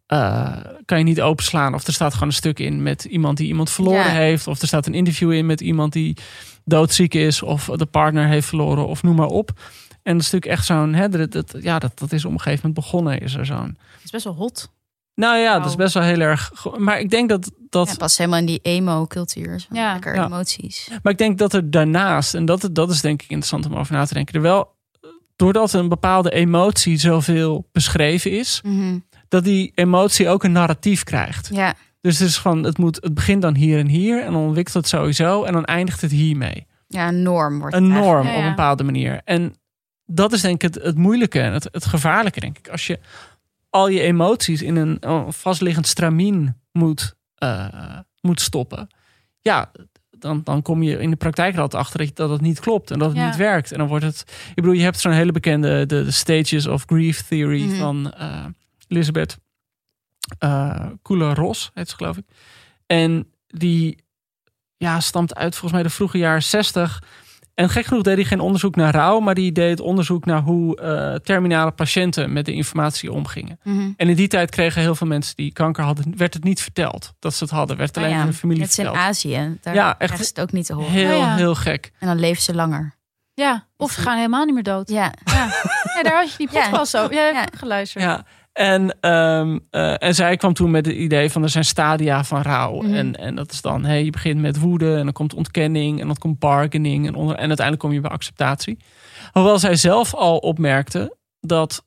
eh, 0.07 0.57
kan 0.85 0.99
je 0.99 1.05
niet 1.05 1.21
openslaan. 1.21 1.75
Of 1.75 1.87
er 1.87 1.93
staat 1.93 2.13
gewoon 2.13 2.29
een 2.29 2.35
stuk 2.35 2.59
in 2.59 2.83
met 2.83 3.05
iemand 3.05 3.37
die 3.37 3.47
iemand 3.47 3.71
verloren 3.71 3.99
Ja. 4.05 4.11
heeft. 4.11 4.47
Of 4.47 4.61
er 4.61 4.67
staat 4.67 4.87
een 4.87 4.95
interview 4.95 5.33
in 5.33 5.47
met 5.47 5.61
iemand 5.61 5.93
die 5.93 6.17
doodziek 6.65 7.15
is. 7.15 7.43
Of 7.43 7.65
de 7.65 7.87
partner 7.87 8.27
heeft 8.27 8.47
verloren. 8.49 8.87
Of 8.87 9.03
noem 9.03 9.17
maar 9.17 9.27
op. 9.27 9.51
En 10.03 10.13
dat 10.17 10.23
is 10.27 10.31
natuurlijk 10.31 10.53
echt 10.59 10.67
zo'n, 10.67 10.95
hè, 10.95 11.09
dat, 11.09 11.33
dat- 11.33 11.57
ja, 11.63 11.79
dat, 11.79 11.99
dat 11.99 12.13
is 12.13 12.25
op 12.25 12.33
een 12.33 12.41
gegeven 12.41 12.67
moment 12.69 12.85
begonnen. 12.85 13.21
Is 13.21 13.35
er 13.35 13.47
zo'n. 13.47 13.79
Het 13.95 14.05
is 14.05 14.11
best 14.11 14.25
wel 14.25 14.35
hot. 14.35 14.71
Nou 15.19 15.39
ja, 15.39 15.59
dat 15.59 15.69
is 15.69 15.75
best 15.77 15.95
wel 15.95 16.03
heel 16.03 16.21
erg. 16.21 16.53
Maar 16.77 17.01
ik 17.01 17.11
denk 17.11 17.29
dat 17.29 17.51
dat. 17.71 17.89
Ja, 17.89 17.95
past 17.97 18.19
helemaal 18.19 18.39
in 18.39 18.47
die 18.47 18.59
emo-cultuur. 18.63 19.61
Zo 19.61 19.67
Ja. 19.73 19.93
Lekker 19.93 20.15
Ja. 20.15 20.25
emoties. 20.27 20.89
Maar 21.03 21.13
ik 21.13 21.19
denk 21.19 21.39
dat 21.39 21.53
er 21.53 21.71
daarnaast, 21.71 22.35
en 22.35 22.45
dat, 22.45 22.69
dat 22.73 22.91
is 22.91 23.01
denk 23.01 23.23
ik 23.23 23.29
interessant 23.29 23.67
om 23.67 23.75
over 23.75 23.95
na 23.95 24.05
te 24.05 24.15
denken, 24.15 24.35
er 24.35 24.41
wel, 24.41 24.77
doordat 25.37 25.73
een 25.73 25.89
bepaalde 25.89 26.31
emotie 26.31 26.97
zoveel 26.99 27.69
beschreven 27.73 28.31
is, 28.31 28.61
Mhm. 28.65 28.99
dat 29.29 29.45
die 29.45 29.73
emotie 29.75 30.29
ook 30.29 30.45
een 30.45 30.53
narratief 30.53 31.05
krijgt. 31.05 31.51
Ja, 31.53 31.75
Dus 32.01 32.19
het 32.19 32.29
is 32.29 32.39
van, 32.39 32.63
het, 32.65 32.79
moet, 32.79 32.99
het 33.01 33.15
begint 33.15 33.43
dan 33.43 33.55
hier 33.55 33.79
en 33.79 33.87
hier, 33.89 34.25
en 34.25 34.33
dan 34.33 34.43
ontwikkelt 34.43 34.75
het 34.75 34.89
sowieso, 34.89 35.45
en 35.45 35.53
dan 35.53 35.65
eindigt 35.65 36.01
het 36.01 36.11
hiermee. 36.11 36.67
ja, 36.89 37.09
een 37.09 37.23
norm 37.23 37.59
wordt 37.59 37.75
het 37.75 37.83
Een 37.85 37.89
norm 37.91 38.27
Ja, 38.27 38.33
op 38.37 38.43
een 38.43 38.49
bepaalde 38.49 38.85
manier. 38.85 39.21
En 39.25 39.55
dat 40.07 40.33
is 40.33 40.41
denk 40.41 40.55
ik 40.63 40.75
het, 40.75 40.85
het 40.85 40.97
moeilijke 40.97 41.41
en 41.41 41.53
het, 41.53 41.69
het 41.73 41.87
gevaarlijke, 41.87 42.41
denk 42.41 42.59
ik. 42.59 42.69
Als 42.69 42.87
je 42.87 42.99
al 43.71 43.89
je 43.89 44.01
emoties 44.01 44.63
in 44.63 44.77
een 44.77 45.07
oh, 45.07 45.31
vastliggend 45.31 45.87
stramien 45.87 46.61
moet, 46.73 47.15
eh, 47.35 47.99
moet 48.21 48.41
stoppen. 48.41 48.89
Ja, 49.41 49.71
dan, 50.11 50.41
dan 50.45 50.63
kom 50.63 50.83
je 50.83 50.99
in 50.99 51.11
de 51.11 51.17
praktijk 51.17 51.55
er 51.55 51.61
altijd 51.61 51.83
achter 51.83 51.99
dat, 52.07 52.17
dat 52.17 52.31
het 52.31 52.41
niet 52.41 52.61
klopt 52.61 52.91
en 52.91 52.99
dat 52.99 53.09
het 53.09 53.19
Ja. 53.19 53.27
niet 53.27 53.37
werkt. 53.37 53.73
En 53.73 53.79
dan 53.79 53.89
wordt 53.89 54.05
het. 54.05 54.25
Ik 54.49 54.55
bedoel, 54.55 54.73
je 54.73 54.83
hebt 54.83 55.01
zo'n 55.01 55.13
hele 55.13 55.33
bekende 55.33 55.87
de, 55.87 56.05
de 56.05 56.11
Stages 56.11 56.67
of 56.67 56.83
Grief 56.87 57.23
Theory 57.27 57.63
Mhm. 57.63 57.77
van 57.77 58.13
eh, 58.13 58.45
Elizabeth 58.89 59.39
uh, 60.45 60.87
Kubler-Ross, 61.03 61.71
heet 61.75 61.89
ze 61.89 61.97
geloof 61.97 62.17
ik. 62.17 62.25
En 62.87 63.33
die 63.47 63.99
ja, 64.77 65.01
stamt 65.01 65.35
uit 65.35 65.53
volgens 65.53 65.73
mij 65.73 65.83
de 65.83 65.91
vroege 65.91 66.19
jaren 66.19 66.43
60. 66.43 67.03
En 67.59 67.69
gek 67.71 67.85
genoeg 67.87 68.03
deed 68.03 68.15
hij 68.17 68.25
geen 68.25 68.41
onderzoek 68.41 68.77
naar 68.77 68.95
rouw, 68.95 69.21
maar 69.21 69.35
die 69.35 69.53
deed 69.53 69.81
onderzoek 69.81 70.25
naar 70.25 70.41
hoe 70.41 70.77
eh, 70.81 71.15
terminale 71.15 71.71
patiënten 71.71 72.33
met 72.33 72.45
de 72.45 72.53
informatie 72.53 73.13
omgingen. 73.13 73.59
Mhm. 73.63 73.91
En 73.97 74.09
in 74.09 74.17
die 74.17 74.29
tijd 74.29 74.51
kregen 74.51 74.81
heel 74.83 74.95
veel 74.95 75.07
mensen 75.07 75.37
die 75.37 75.53
kanker 75.53 75.85
hadden, 75.85 76.17
werd 76.17 76.35
het 76.35 76.45
niet 76.45 76.61
verteld 76.63 77.13
dat 77.19 77.35
ze 77.35 77.45
het 77.45 77.53
hadden. 77.53 77.77
Werd 77.77 77.97
alleen 77.97 78.11
Oh 78.11 78.17
ja, 78.17 78.25
de 78.25 78.33
familie 78.33 78.61
Net 78.61 78.69
als 78.71 78.79
in 78.79 78.85
verteld. 78.85 79.07
Azië. 79.09 79.59
Daar 79.63 79.75
Ja, 79.75 79.99
echt. 79.99 80.17
ze 80.19 80.23
het 80.29 80.41
ook 80.41 80.53
niet 80.53 80.67
te 80.67 80.75
horen. 80.75 80.91
Heel, 80.91 81.11
Oh 81.11 81.17
ja. 81.19 81.35
heel 81.35 81.55
gek. 81.55 81.93
En 81.99 82.07
dan 82.07 82.19
leven 82.19 82.43
ze 82.43 82.55
langer. 82.55 82.97
Ja, 83.35 83.67
of 83.77 83.93
ze 83.93 84.01
gaan 84.01 84.17
helemaal 84.17 84.45
niet 84.45 84.55
meer 84.55 84.63
dood. 84.63 84.89
Ja. 84.89 85.13
Ja, 85.25 85.47
ja 85.95 86.03
daar 86.03 86.15
had 86.21 86.31
je 86.31 86.37
die 86.39 86.49
Ja. 86.53 86.69
podcast 86.69 86.97
over. 86.97 87.15
Ja, 87.15 87.47
geluisterd. 87.57 88.05
Ja. 88.05 88.25
En, 88.59 88.97
ehm, 89.01 89.59
eh, 89.71 90.03
en 90.03 90.15
zij 90.15 90.37
kwam 90.37 90.53
toen 90.53 90.71
met 90.71 90.87
het 90.87 90.95
idee 90.95 91.31
van 91.31 91.43
er 91.43 91.49
zijn 91.49 91.65
stadia 91.65 92.25
van 92.25 92.43
rouw. 92.43 92.81
Mhm. 92.83 92.95
En, 92.95 93.17
en 93.17 93.35
dat 93.35 93.53
is 93.53 93.61
dan, 93.61 93.85
hey, 93.85 94.05
je 94.05 94.11
begint 94.11 94.41
met 94.41 94.59
woede 94.59 94.97
en 94.97 95.05
dan 95.05 95.13
komt 95.13 95.35
ontkenning 95.35 96.01
en 96.01 96.07
dan 96.07 96.17
komt 96.17 96.39
bargaining. 96.39 97.07
En, 97.07 97.15
onder, 97.15 97.37
en 97.37 97.47
uiteindelijk 97.49 97.79
kom 97.79 97.93
je 97.93 98.01
bij 98.01 98.11
acceptatie. 98.11 98.79
Hoewel 99.33 99.59
zij 99.59 99.77
zelf 99.77 100.15
al 100.15 100.37
opmerkte 100.39 101.17
dat 101.41 101.87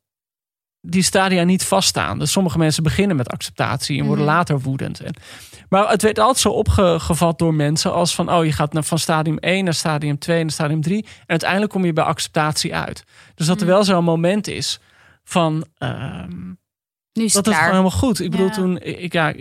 die 0.82 1.04
stadia 1.04 1.44
niet 1.44 1.64
vaststaan. 1.64 2.20
Dus 2.20 2.32
sommige 2.32 2.58
mensen 2.58 2.84
beginnen 2.84 3.16
met 3.16 3.30
acceptatie 3.30 4.00
en 4.00 4.06
worden 4.06 4.26
Mhm. 4.26 4.34
later 4.34 4.60
woedend. 4.60 5.00
En, 5.00 5.14
maar 5.70 5.90
het 5.90 6.02
werd 6.02 6.20
altijd 6.20 6.38
zo 6.40 6.50
opgevat 6.50 7.40
door 7.40 7.54
mensen 7.54 7.94
als 7.94 8.16
van... 8.16 8.32
oh, 8.34 8.46
je 8.46 8.52
gaat 8.52 8.74
naar, 8.74 8.84
van 8.84 9.00
stadium 9.00 9.38
1 9.38 9.64
naar 9.64 9.74
stadium 9.74 10.18
2 10.20 10.42
naar 10.42 10.52
stadium 10.52 10.82
3... 10.82 11.04
en 11.04 11.10
uiteindelijk 11.28 11.72
kom 11.72 11.86
je 11.86 11.94
bij 11.94 12.04
acceptatie 12.04 12.76
uit. 12.76 13.04
Dus 13.36 13.48
dat 13.48 13.60
er 13.60 13.66
Mhm. 13.66 13.74
wel 13.74 13.84
zo'n 13.84 14.04
moment 14.04 14.48
is 14.48 14.80
van... 15.24 15.66
ehm, 15.78 16.54
Nu 17.14 17.24
is 17.24 17.34
het 17.34 17.44
dat 17.44 17.54
is 17.54 17.60
gewoon 17.60 17.76
helemaal 17.76 17.98
goed. 18.00 18.20
Ik 18.20 18.32
bedoel, 18.32 18.46
Ja. 18.48 18.52
toen, 18.54 18.80
ik, 18.82 19.14
ja, 19.14 19.34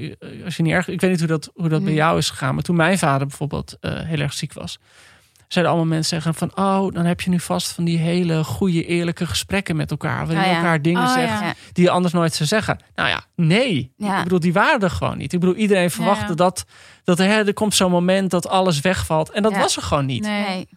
als 0.44 0.56
je 0.56 0.62
niet 0.62 0.72
erg, 0.72 0.88
ik 0.88 1.00
weet 1.00 1.10
niet 1.10 1.18
hoe 1.18 1.28
dat, 1.28 1.50
hoe 1.54 1.68
dat 1.68 1.82
bij 1.82 1.88
Mhm. 1.92 1.98
jou 2.00 2.18
is 2.18 2.30
gegaan, 2.30 2.54
maar 2.54 2.62
toen 2.62 2.76
mijn 2.76 2.98
vader 2.98 3.26
bijvoorbeeld 3.26 3.76
eh, 3.80 3.92
heel 4.00 4.18
erg 4.20 4.32
ziek 4.32 4.52
was, 4.52 4.78
zeiden 5.48 5.72
allemaal 5.74 5.90
mensen 5.94 6.22
zeggen 6.22 6.34
van, 6.48 6.64
oh, 6.66 6.92
dan 6.94 7.04
heb 7.04 7.20
je 7.20 7.30
nu 7.30 7.40
vast 7.40 7.72
van 7.72 7.84
die 7.84 7.98
hele 7.98 8.44
goede, 8.44 8.84
eerlijke 8.86 9.26
gesprekken 9.26 9.76
met 9.76 9.90
elkaar, 9.90 10.26
waarin 10.26 10.44
je 10.44 10.50
ja. 10.50 10.56
elkaar 10.56 10.82
dingen 10.82 11.02
Oh, 11.02 11.12
zegt 11.12 11.40
ja. 11.40 11.54
Die 11.72 11.84
je 11.84 11.90
anders 11.90 12.14
nooit 12.14 12.34
zou 12.34 12.48
zeggen. 12.48 12.78
Nou 12.94 13.08
ja, 13.08 13.24
nee. 13.34 13.92
Ja. 13.96 14.16
Ik 14.18 14.22
bedoel, 14.22 14.40
die 14.40 14.52
waren 14.52 14.80
er 14.80 14.90
gewoon 14.90 15.18
niet. 15.18 15.32
Ik 15.32 15.40
bedoel, 15.40 15.54
iedereen 15.54 15.90
verwachtte 15.90 16.26
ja. 16.28 16.34
dat, 16.34 16.64
dat 17.04 17.18
er, 17.18 17.26
hè, 17.26 17.44
er 17.46 17.52
komt 17.54 17.74
zo'n 17.74 17.90
moment 17.90 18.30
dat 18.30 18.46
alles 18.48 18.80
wegvalt. 18.80 19.30
En 19.30 19.42
dat 19.42 19.52
Ja. 19.52 19.58
was 19.58 19.76
er 19.76 19.82
gewoon 19.82 20.06
niet. 20.06 20.22
Nee. 20.22 20.46
Nee. 20.46 20.68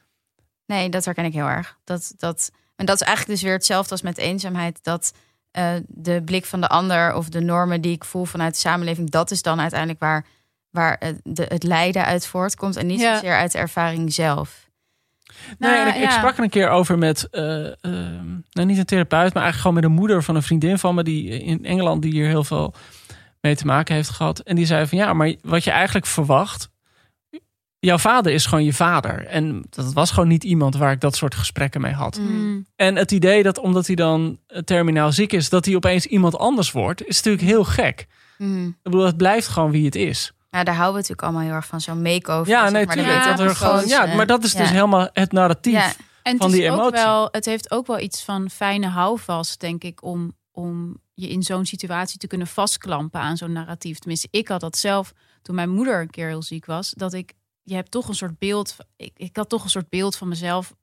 nee, 0.65 0.89
dat 0.89 1.05
herken 1.05 1.25
ik 1.25 1.33
heel 1.33 1.47
erg. 1.47 1.77
Dat, 1.83 2.13
dat, 2.17 2.51
en 2.75 2.85
dat 2.85 2.95
is 2.95 3.07
eigenlijk 3.07 3.37
dus 3.39 3.47
weer 3.47 3.57
hetzelfde 3.57 3.91
als 3.91 4.01
met 4.01 4.17
eenzaamheid. 4.17 4.79
Dat 4.83 5.13
eh, 5.53 5.71
de 5.87 6.21
blik 6.25 6.45
van 6.45 6.61
de 6.61 6.67
ander 6.67 7.15
of 7.15 7.29
de 7.29 7.41
normen 7.41 7.81
die 7.81 7.91
ik 7.91 8.03
voel 8.05 8.25
vanuit 8.25 8.53
de 8.53 8.59
samenleving, 8.59 9.09
dat 9.09 9.31
is 9.31 9.41
dan 9.41 9.59
uiteindelijk 9.59 9.99
waar, 9.99 10.25
waar 10.69 10.95
het, 10.99 11.19
de, 11.23 11.45
het 11.47 11.63
lijden 11.63 12.05
uit 12.05 12.27
voortkomt. 12.27 12.75
En 12.75 12.85
niet 12.87 12.99
Ja. 12.99 13.13
zozeer 13.13 13.35
uit 13.35 13.51
de 13.51 13.57
ervaring 13.57 14.13
zelf. 14.13 14.61
Nee, 15.57 15.71
Nou, 15.71 15.99
ik, 16.01 16.09
sprak 16.09 16.37
er 16.37 16.43
een 16.43 16.49
keer 16.49 16.69
over 16.69 16.97
met, 16.97 17.27
eh, 17.29 17.65
ehm, 17.65 18.27
nou 18.51 18.67
niet 18.67 18.77
een 18.77 18.85
therapeut, 18.85 19.33
maar 19.33 19.43
eigenlijk 19.43 19.55
gewoon 19.55 19.73
met 19.73 19.83
een 19.83 19.91
moeder 19.91 20.23
van 20.23 20.35
een 20.35 20.43
vriendin 20.43 20.77
van 20.79 20.95
me, 20.95 21.03
die 21.03 21.29
in 21.29 21.65
Engeland, 21.65 22.01
die 22.01 22.11
hier 22.11 22.27
heel 22.27 22.43
veel 22.43 22.73
mee 23.41 23.55
te 23.55 23.65
maken 23.65 23.95
heeft 23.95 24.09
gehad. 24.09 24.39
En 24.39 24.55
die 24.55 24.65
zei 24.65 24.87
van 24.87 24.97
ja, 24.97 25.13
maar 25.13 25.33
wat 25.41 25.63
je 25.63 25.71
eigenlijk 25.71 26.05
verwacht, 26.05 26.69
jouw 27.85 27.97
vader 27.97 28.33
is 28.33 28.45
gewoon 28.45 28.63
je 28.63 28.73
vader. 28.73 29.25
En 29.25 29.63
dat 29.69 29.93
was 29.93 30.11
gewoon 30.11 30.29
niet 30.29 30.43
iemand 30.43 30.75
waar 30.75 30.91
ik 30.91 30.99
dat 30.99 31.15
soort 31.15 31.35
gesprekken 31.35 31.81
mee 31.81 31.93
had. 31.93 32.19
Mm. 32.19 32.65
En 32.75 32.95
het 32.95 33.11
idee 33.11 33.43
dat 33.43 33.59
omdat 33.59 33.87
hij 33.87 33.95
dan 33.95 34.39
eh, 34.47 34.59
terminaal 34.61 35.11
ziek 35.11 35.33
is, 35.33 35.49
dat 35.49 35.65
hij 35.65 35.75
opeens 35.75 36.05
iemand 36.05 36.37
anders 36.37 36.71
wordt, 36.71 37.05
is 37.07 37.15
natuurlijk 37.15 37.43
heel 37.43 37.63
gek. 37.63 38.07
Mhm. 38.37 38.65
Ik 38.67 38.73
bedoel, 38.83 39.05
het 39.05 39.17
blijft 39.17 39.47
gewoon 39.47 39.71
wie 39.71 39.85
het 39.85 39.95
is. 39.95 40.31
Nou, 40.51 40.65
daar 40.65 40.75
houden 40.75 40.93
we 40.93 40.99
natuurlijk 40.99 41.21
allemaal 41.27 41.41
heel 41.41 41.53
erg 41.53 41.65
van. 41.65 41.81
Zo'n 41.81 42.01
makeover. 42.01 42.51
Ja, 42.51 42.61
zeg 42.63 42.71
nee, 42.71 42.85
maar, 42.85 42.95
tuurlijk. 42.95 43.23
Ja, 43.23 43.29
dat 43.35 43.39
er 43.39 43.55
gewoon, 43.55 43.87
ja, 43.87 43.95
gekozen. 43.95 44.15
maar 44.15 44.25
dat 44.27 44.43
is 44.43 44.53
dus 44.53 44.67
Ja. 44.67 44.73
helemaal 44.73 45.09
het 45.13 45.31
narratief. 45.31 45.73
Ja, 45.73 45.91
En 46.23 46.37
van 46.37 46.45
het, 46.47 46.55
die 46.55 46.65
is 46.65 46.69
ook 46.71 46.77
emotie. 46.77 46.91
wel, 46.97 47.27
het 47.31 47.45
heeft 47.45 47.71
ook 47.71 47.87
wel 47.87 47.99
iets 47.99 48.23
van 48.23 48.49
fijne 48.49 48.87
houvast, 48.87 49.59
denk 49.59 49.83
ik, 49.83 50.03
om, 50.03 50.35
om 50.51 50.97
je 51.13 51.29
in 51.29 51.43
zo'n 51.43 51.65
situatie 51.65 52.17
te 52.19 52.27
kunnen 52.27 52.47
vastklampen 52.47 53.19
aan 53.19 53.37
zo'n 53.37 53.51
narratief. 53.51 53.99
Tenminste, 53.99 54.27
ik 54.31 54.47
had 54.47 54.59
dat 54.59 54.77
zelf 54.77 55.13
toen 55.41 55.55
mijn 55.55 55.69
moeder 55.69 56.01
een 56.01 56.09
keer 56.09 56.27
heel 56.27 56.43
ziek 56.43 56.65
was. 56.65 56.93
Dat 56.97 57.13
ik, 57.13 57.33
je 57.63 57.75
hebt 57.75 57.91
toch 57.91 58.07
een 58.07 58.15
soort 58.15 58.39
beeld, 58.39 58.75
ik, 58.95 59.11
ik 59.15 59.35
had 59.35 59.49
toch 59.49 59.63
een 59.63 59.69
soort 59.69 59.89
beeld 59.89 60.15
van 60.15 60.27
mezelf. 60.27 60.73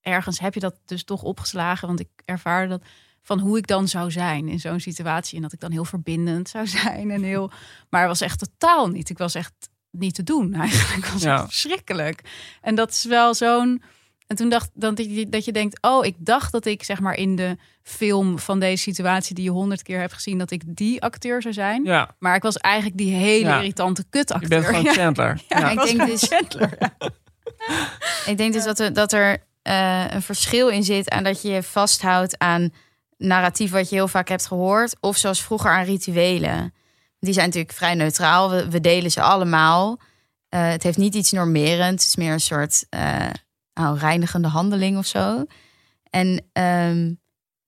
Ergens 0.00 0.38
heb 0.40 0.54
je 0.54 0.60
dat 0.60 0.74
dus 0.84 1.04
toch 1.04 1.22
opgeslagen, 1.22 1.88
want 1.88 2.00
ik 2.00 2.08
ervaarde 2.24 2.68
dat 2.68 2.82
van 3.22 3.38
hoe 3.38 3.58
ik 3.58 3.66
dan 3.66 3.88
zou 3.88 4.10
zijn 4.10 4.48
in 4.48 4.60
zo'n 4.60 4.80
situatie. 4.80 5.36
En 5.36 5.42
dat 5.42 5.52
ik 5.52 5.60
dan 5.60 5.72
heel 5.72 5.84
verbindend 5.84 6.48
zou 6.48 6.66
zijn 6.78 7.10
en 7.10 7.22
heel. 7.22 7.50
Maar 7.90 8.00
het 8.00 8.08
was 8.10 8.20
echt 8.20 8.38
totaal 8.38 8.88
niet. 8.88 9.10
Ik 9.10 9.18
was 9.18 9.34
echt 9.34 9.52
niet 9.90 10.14
te 10.14 10.22
doen 10.22 10.54
eigenlijk. 10.64 11.06
Was 11.06 11.22
Ja. 11.22 11.44
verschrikkelijk. 11.44 12.22
En 12.60 12.74
dat 12.74 12.90
is 12.90 13.04
wel 13.04 13.34
zo'n. 13.34 13.82
En 14.28 14.36
toen 14.36 14.48
dacht 14.48 14.70
dan 14.74 14.94
dat 14.94 15.06
je, 15.14 15.28
dat 15.28 15.44
je 15.44 15.52
denkt, 15.52 15.78
oh, 15.80 16.04
ik 16.06 16.14
dacht 16.18 16.52
dat 16.52 16.64
ik 16.66 16.82
zeg 16.82 17.00
maar 17.00 17.14
in 17.14 17.36
de 17.36 17.56
film 17.82 18.38
van 18.38 18.60
deze 18.60 18.82
situatie 18.82 19.34
die 19.34 19.44
je 19.44 19.50
honderd 19.50 19.82
keer 19.82 19.98
hebt 20.00 20.12
gezien, 20.12 20.38
dat 20.38 20.50
ik 20.50 20.62
die 20.66 21.02
acteur 21.02 21.42
zou 21.42 21.54
zijn. 21.54 21.84
Ja, 21.84 22.14
Maar 22.18 22.34
ik 22.34 22.42
was 22.42 22.56
eigenlijk 22.56 22.96
die 22.96 23.14
hele 23.14 23.48
Ja. 23.48 23.56
irritante 23.56 24.04
kutacteur. 24.10 24.42
je 24.42 24.48
bent 24.48 24.76
gewoon 24.76 24.94
Chandler. 24.94 25.42
ja, 25.48 25.58
Ja. 25.58 25.70
ik 25.70 25.82
denk 25.82 25.98
dus 26.10 26.20
dus- 26.20 26.28
Chandler. 26.28 26.78
Ik 28.26 28.36
denk 28.36 28.52
dus 28.52 28.64
dat 28.64 28.78
er, 28.78 28.92
dat 28.92 29.12
er 29.12 29.42
eh, 29.62 30.04
een 30.10 30.22
verschil 30.22 30.68
in 30.68 30.84
zit 30.84 31.10
aan 31.10 31.22
dat 31.24 31.42
je 31.42 31.48
je 31.48 31.62
vasthoudt 31.62 32.38
aan 32.38 32.70
narratief 33.16 33.70
wat 33.70 33.88
je 33.88 33.94
heel 33.94 34.08
vaak 34.08 34.28
hebt 34.28 34.46
gehoord. 34.46 34.96
Of 35.00 35.16
zoals 35.16 35.42
vroeger 35.42 35.70
aan 35.70 35.84
rituelen. 35.84 36.74
Die 37.20 37.32
zijn 37.32 37.46
natuurlijk 37.46 37.72
vrij 37.74 37.94
neutraal. 37.94 38.50
We, 38.50 38.68
we 38.70 38.80
delen 38.80 39.10
ze 39.10 39.20
allemaal. 39.22 39.98
Eh, 40.48 40.68
het 40.68 40.82
heeft 40.82 40.98
niet 40.98 41.14
iets 41.14 41.32
normerend. 41.32 42.00
Het 42.00 42.08
is 42.08 42.16
meer 42.16 42.32
een 42.32 42.40
soort 42.40 42.86
eh, 42.90 43.26
nou, 43.78 43.98
reinigende 43.98 44.48
handeling 44.48 44.98
of 44.98 45.06
zo. 45.06 45.44
En 46.10 46.44
ehm, 46.52 47.12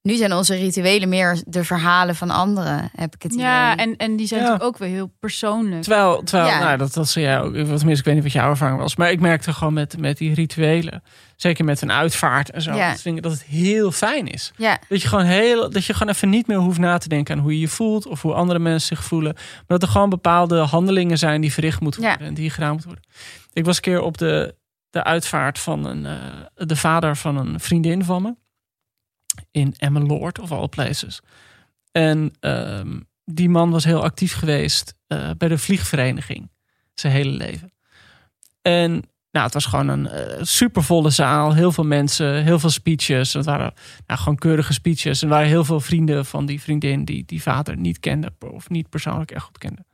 nu 0.02 0.14
zijn 0.14 0.32
onze 0.32 0.54
rituelen 0.54 1.08
meer 1.08 1.42
de 1.46 1.64
verhalen 1.64 2.14
van 2.14 2.30
anderen, 2.30 2.90
heb 2.96 3.14
ik 3.14 3.22
het 3.22 3.32
idee. 3.32 3.44
Ja, 3.44 3.76
en, 3.76 3.96
en 3.96 4.16
die 4.16 4.26
zijn 4.26 4.40
Ja. 4.40 4.46
natuurlijk 4.46 4.74
ook 4.74 4.78
weer 4.80 4.88
heel 4.94 5.12
persoonlijk. 5.20 5.82
Terwijl, 5.82 6.22
terwijl 6.22 6.48
Ja. 6.48 6.58
nou, 6.58 6.76
dat, 6.78 6.92
dat 6.92 7.08
zei 7.08 7.24
jij 7.24 7.40
ook. 7.40 7.52
Tenminste, 7.52 7.90
ik 7.90 8.04
weet 8.04 8.14
niet 8.14 8.22
wat 8.22 8.32
jouw 8.32 8.50
ervaring 8.50 8.78
was. 8.78 8.96
Maar 8.96 9.10
ik 9.10 9.20
merkte 9.20 9.52
gewoon 9.52 9.72
met, 9.72 9.98
met 9.98 10.18
die 10.18 10.34
rituelen. 10.34 11.02
Zeker 11.36 11.64
met 11.64 11.80
een 11.82 11.92
uitvaart 11.92 12.50
en 12.50 12.62
zo. 12.62 12.74
Ja. 12.74 12.90
Dat, 12.90 13.00
vind 13.00 13.16
ik, 13.16 13.22
dat 13.22 13.32
het 13.32 13.42
heel 13.44 13.92
fijn 13.92 14.26
is. 14.26 14.52
Ja, 14.56 14.78
Dat 14.88 15.02
je, 15.02 15.08
gewoon 15.08 15.24
heel, 15.24 15.70
dat 15.70 15.84
je 15.84 15.94
gewoon 15.94 16.12
even 16.14 16.28
niet 16.28 16.46
meer 16.46 16.58
hoeft 16.58 16.78
na 16.78 16.98
te 16.98 17.08
denken 17.08 17.34
aan 17.36 17.42
hoe 17.42 17.52
je 17.52 17.60
je 17.60 17.68
voelt. 17.68 18.06
Of 18.06 18.22
hoe 18.22 18.34
andere 18.34 18.58
mensen 18.58 18.96
zich 18.96 19.04
voelen. 19.06 19.32
Maar 19.34 19.64
dat 19.66 19.82
er 19.82 19.88
gewoon 19.88 20.08
bepaalde 20.10 20.58
handelingen 20.58 21.18
zijn 21.18 21.40
die 21.40 21.52
verricht 21.52 21.80
moeten 21.80 22.02
Ja. 22.02 22.08
worden. 22.08 22.26
En 22.26 22.34
die 22.34 22.50
gedaan 22.50 22.70
moeten 22.70 22.88
worden. 22.88 23.08
Ik 23.52 23.64
was 23.64 23.76
een 23.76 23.82
keer 23.82 24.00
op 24.00 24.18
de, 24.18 24.54
de 24.90 25.04
uitvaart 25.04 25.58
van 25.58 25.84
een, 25.84 26.06
eh, 26.06 26.66
de 26.66 26.76
vader 26.76 27.16
van 27.16 27.36
een 27.36 27.60
vriendin 27.60 28.04
van 28.04 28.22
me. 28.22 28.34
In 29.50 29.74
Emmeloord 29.76 30.38
of 30.38 30.52
all 30.52 30.68
places. 30.68 31.20
En 31.92 32.32
ehm, 32.40 33.00
die 33.24 33.48
man 33.48 33.70
was 33.70 33.84
heel 33.84 34.02
actief 34.02 34.34
geweest 34.34 34.94
eh, 35.06 35.30
bij 35.38 35.48
de 35.48 35.58
vliegvereniging. 35.58 36.50
Zijn 36.94 37.12
hele 37.12 37.30
leven. 37.30 37.72
En 38.62 38.90
nou, 39.30 39.44
het 39.44 39.54
was 39.54 39.66
gewoon 39.66 39.88
een 39.88 40.08
eh, 40.08 40.38
supervolle 40.42 41.10
zaal. 41.10 41.54
Heel 41.54 41.72
veel 41.72 41.84
mensen, 41.84 42.42
heel 42.44 42.58
veel 42.58 42.70
speeches. 42.70 43.32
Het 43.32 43.44
waren 43.44 43.72
nou, 44.06 44.20
gewoon 44.20 44.38
keurige 44.38 44.72
speeches. 44.72 45.22
En 45.22 45.28
er 45.28 45.34
waren 45.34 45.48
heel 45.48 45.64
veel 45.64 45.80
vrienden 45.80 46.26
van 46.26 46.46
die 46.46 46.60
vriendin 46.60 47.04
die 47.04 47.24
die 47.26 47.42
vader 47.42 47.76
niet 47.76 48.00
kende. 48.00 48.32
Of 48.38 48.68
niet 48.68 48.88
persoonlijk 48.88 49.30
echt 49.30 49.44
goed 49.44 49.58
kende. 49.58 49.84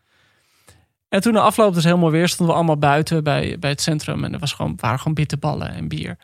En 1.09 1.21
toen 1.21 1.33
de 1.33 1.41
afloop 1.41 1.75
dus 1.75 1.85
helemaal 1.85 2.11
weer 2.11 2.29
stonden 2.29 2.47
we 2.47 2.61
allemaal 2.61 2.79
buiten 2.79 3.25
bij, 3.25 3.57
bij 3.59 3.71
het 3.71 3.81
centrum. 3.81 4.25
En 4.25 4.33
er 4.33 4.39
was 4.39 4.53
gewoon, 4.53 4.75
waren 4.81 4.99
gewoon 4.99 5.15
bitterballen 5.15 5.69
en 5.75 5.89
bier. 5.89 6.17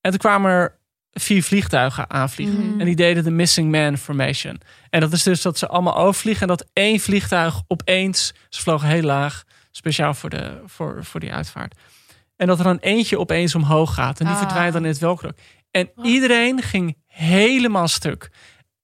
En 0.00 0.10
toen 0.10 0.18
kwamen 0.20 0.50
er 0.50 0.78
vier 1.12 1.42
vliegtuigen 1.42 2.10
aanvliegen. 2.10 2.66
Mhm. 2.70 2.80
En 2.80 2.86
die 2.86 2.96
deden 2.96 3.24
de 3.24 3.30
Missing 3.30 3.70
Man 3.70 3.96
Formation. 3.98 4.60
En 4.90 5.00
dat 5.00 5.12
is 5.12 5.22
dus 5.22 5.42
dat 5.42 5.58
ze 5.58 5.68
allemaal 5.68 5.96
overvliegen. 5.96 6.42
En 6.42 6.48
dat 6.48 6.66
één 6.72 7.00
vliegtuig 7.00 7.62
opeens, 7.66 8.32
ze 8.48 8.60
vlogen 8.62 8.88
heel 8.88 9.02
laag, 9.02 9.44
speciaal 9.70 10.14
voor, 10.14 10.30
de, 10.30 10.60
voor, 10.66 11.04
voor 11.04 11.20
die 11.20 11.32
uitvaart. 11.32 11.74
En 12.36 12.46
dat 12.46 12.58
er 12.58 12.64
dan 12.64 12.78
eentje 12.78 13.18
opeens 13.18 13.54
omhoog 13.54 13.94
gaat. 13.94 14.20
En 14.20 14.26
die 14.26 14.34
Ah. 14.34 14.40
verdwijnt 14.40 14.72
dan 14.72 14.82
in 14.82 14.88
het 14.90 14.98
welkrok. 14.98 15.36
En 15.70 15.90
iedereen 16.02 16.62
ging 16.62 16.96
helemaal 17.06 17.88
stuk. 17.88 18.30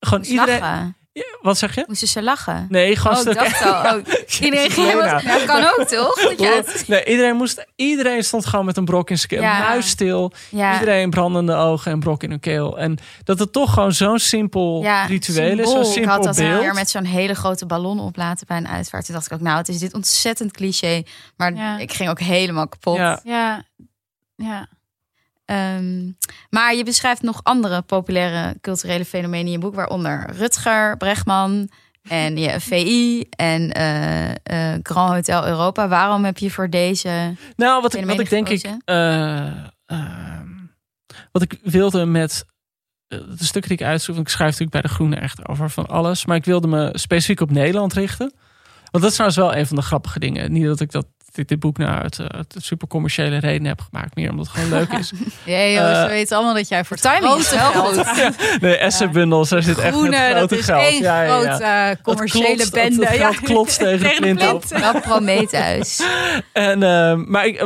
Gewoon 0.00 0.24
iedereen. 0.24 0.94
Ja, 1.14 1.38
wat 1.42 1.58
zeg 1.58 1.74
je? 1.74 1.84
Moesten 1.86 2.08
ze 2.08 2.22
lachen? 2.22 2.66
Nee, 2.68 2.96
gewoon 2.96 3.16
Oh, 3.16 3.22
ik 3.22 3.30
stuk. 3.30 3.38
dacht 3.44 3.62
al. 3.62 3.96
Oh, 3.98 4.40
iedereen 4.40 4.70
ging. 4.70 4.92
Dat 5.22 5.44
kan 5.44 5.64
ook, 5.64 5.84
toch? 5.88 6.14
Dat 6.36 6.38
het- 6.66 6.84
Nee, 6.88 7.04
iedereen, 7.04 7.36
moest, 7.36 7.66
iedereen 7.76 8.24
stond 8.24 8.46
gewoon 8.46 8.64
met 8.64 8.76
een 8.76 8.84
brok 8.84 9.10
in 9.10 9.16
zijn 9.16 9.28
keel. 9.28 9.40
Ja. 9.42 9.68
Muisstil. 9.68 10.32
Ja, 10.48 10.72
Iedereen 10.72 11.10
brandende 11.10 11.54
ogen 11.54 11.92
en 11.92 12.00
brok 12.00 12.22
in 12.22 12.30
hun 12.30 12.40
keel. 12.40 12.78
En 12.78 12.98
dat 13.24 13.38
het 13.38 13.52
toch 13.52 13.72
gewoon 13.72 13.92
zo'n 13.92 14.18
simpel 14.18 14.82
Ja, 14.82 15.04
ritueel 15.04 15.58
is. 15.58 15.70
Zo'n 15.70 15.84
symbool. 15.84 15.86
ik 15.86 15.92
simpel 15.92 16.12
had 16.14 16.22
dat 16.22 16.36
beeld. 16.36 16.60
keer 16.60 16.74
met 16.74 16.90
zo'n 16.90 17.04
hele 17.04 17.34
grote 17.34 17.66
ballon 17.66 18.00
oplaten 18.00 18.46
bij 18.46 18.56
een 18.56 18.68
uitvaart. 18.68 19.04
Toen 19.04 19.14
dacht 19.14 19.26
ik 19.26 19.32
ook, 19.32 19.40
nou, 19.40 19.56
het 19.58 19.68
is 19.68 19.78
dit 19.78 19.94
ontzettend 19.94 20.52
cliché. 20.52 21.02
Maar 21.36 21.54
Ja. 21.54 21.78
ik 21.78 21.92
ging 21.92 22.10
ook 22.10 22.20
helemaal 22.20 22.68
kapot. 22.68 22.96
Ja. 22.96 23.20
Ja, 24.36 24.66
Ehm, 25.52 26.10
maar 26.50 26.74
je 26.74 26.84
beschrijft 26.84 27.22
nog 27.22 27.40
andere 27.42 27.82
populaire 27.82 28.56
culturele 28.60 29.04
fenomenen 29.04 29.46
in 29.46 29.52
je 29.52 29.58
boek, 29.58 29.74
waaronder 29.74 30.30
Rutger 30.36 30.96
Bregman 30.96 31.70
en 32.02 32.36
je 32.36 32.60
VI 32.70 33.26
en 33.30 33.72
eh, 33.72 34.30
eh, 34.30 34.78
Grand 34.82 35.14
Hotel 35.14 35.46
Europa. 35.46 35.88
Waarom 35.88 36.24
heb 36.24 36.38
je 36.38 36.50
voor 36.50 36.70
deze? 36.70 37.34
Nou, 37.56 37.82
wat 37.82 37.94
ik, 37.94 38.04
wat 38.04 38.20
ik 38.20 38.30
denk 38.30 38.48
ik. 38.48 38.60
gekozen? 38.60 38.82
eh, 38.84 39.46
ehm, 39.86 40.48
wat 41.32 41.42
ik 41.42 41.58
wilde 41.62 42.04
met 42.04 42.44
de 43.08 43.44
stukken 43.44 43.70
die 43.70 43.80
ik 43.80 43.86
uitzoek, 43.86 44.14
want 44.14 44.26
ik 44.26 44.32
schrijf 44.32 44.50
natuurlijk 44.50 44.82
bij 44.82 44.90
de 44.90 44.96
Groene 44.96 45.16
echt 45.16 45.48
over 45.48 45.70
van 45.70 45.86
alles, 45.86 46.26
maar 46.26 46.36
ik 46.36 46.44
wilde 46.44 46.66
me 46.66 46.90
specifiek 46.92 47.40
op 47.40 47.50
Nederland 47.50 47.92
richten. 47.92 48.32
Want 48.90 49.04
dat 49.04 49.12
is 49.12 49.12
trouwens 49.12 49.40
wel 49.40 49.56
een 49.56 49.66
van 49.66 49.76
de 49.76 49.82
grappige 49.82 50.18
dingen. 50.18 50.52
Niet 50.52 50.64
dat 50.64 50.80
ik 50.80 50.90
dat 50.90 51.06
dit, 51.32 51.48
dit 51.48 51.60
boek 51.60 51.78
nou 51.78 52.00
uit, 52.02 52.18
uh, 52.18 52.26
uit 52.26 52.54
super 52.58 52.88
commerciële 52.88 53.36
reden 53.38 53.66
heb 53.66 53.80
gemaakt, 53.90 54.14
meer 54.14 54.30
omdat 54.30 54.46
het 54.46 54.54
gewoon 54.54 54.70
leuk 54.78 54.92
is. 54.92 55.12
Ja, 55.44 55.66
joh, 55.66 55.90
Eh, 55.90 56.02
ze 56.02 56.08
weten 56.08 56.36
allemaal 56.36 56.54
dat 56.54 56.68
jij 56.68 56.84
voor 56.84 56.96
timing 56.96 57.34
is 57.34 57.48
geld- 57.48 57.74
goed. 57.74 58.30
Nee, 58.60 58.76
Essenbundels, 58.76 59.48
daar 59.48 59.62
zit 59.62 59.78
echt 59.78 59.92
Groene, 59.92 60.10
met 60.10 60.28
dat 60.28 60.36
grote 60.36 60.56
is 60.58 60.64
geld. 60.64 60.82
één 60.82 61.02
Ja, 61.02 61.22
ja, 61.22 61.40
ja. 61.42 61.56
grote 61.56 61.62
uh, 61.96 62.02
commerciële 62.02 62.46
klotst- 62.46 62.72
bende. 62.72 63.06
het 63.06 63.16
geld 63.16 63.40
klotst 63.40 63.78
tegen 63.88 64.10
de 64.10 64.14
plint 64.16 64.52
op. 64.52 64.64
Wel 64.64 65.00
Prometheus. 65.00 66.02
En, 66.52 66.82
eh, 66.82 67.14
maar 67.14 67.46
ik, 67.46 67.60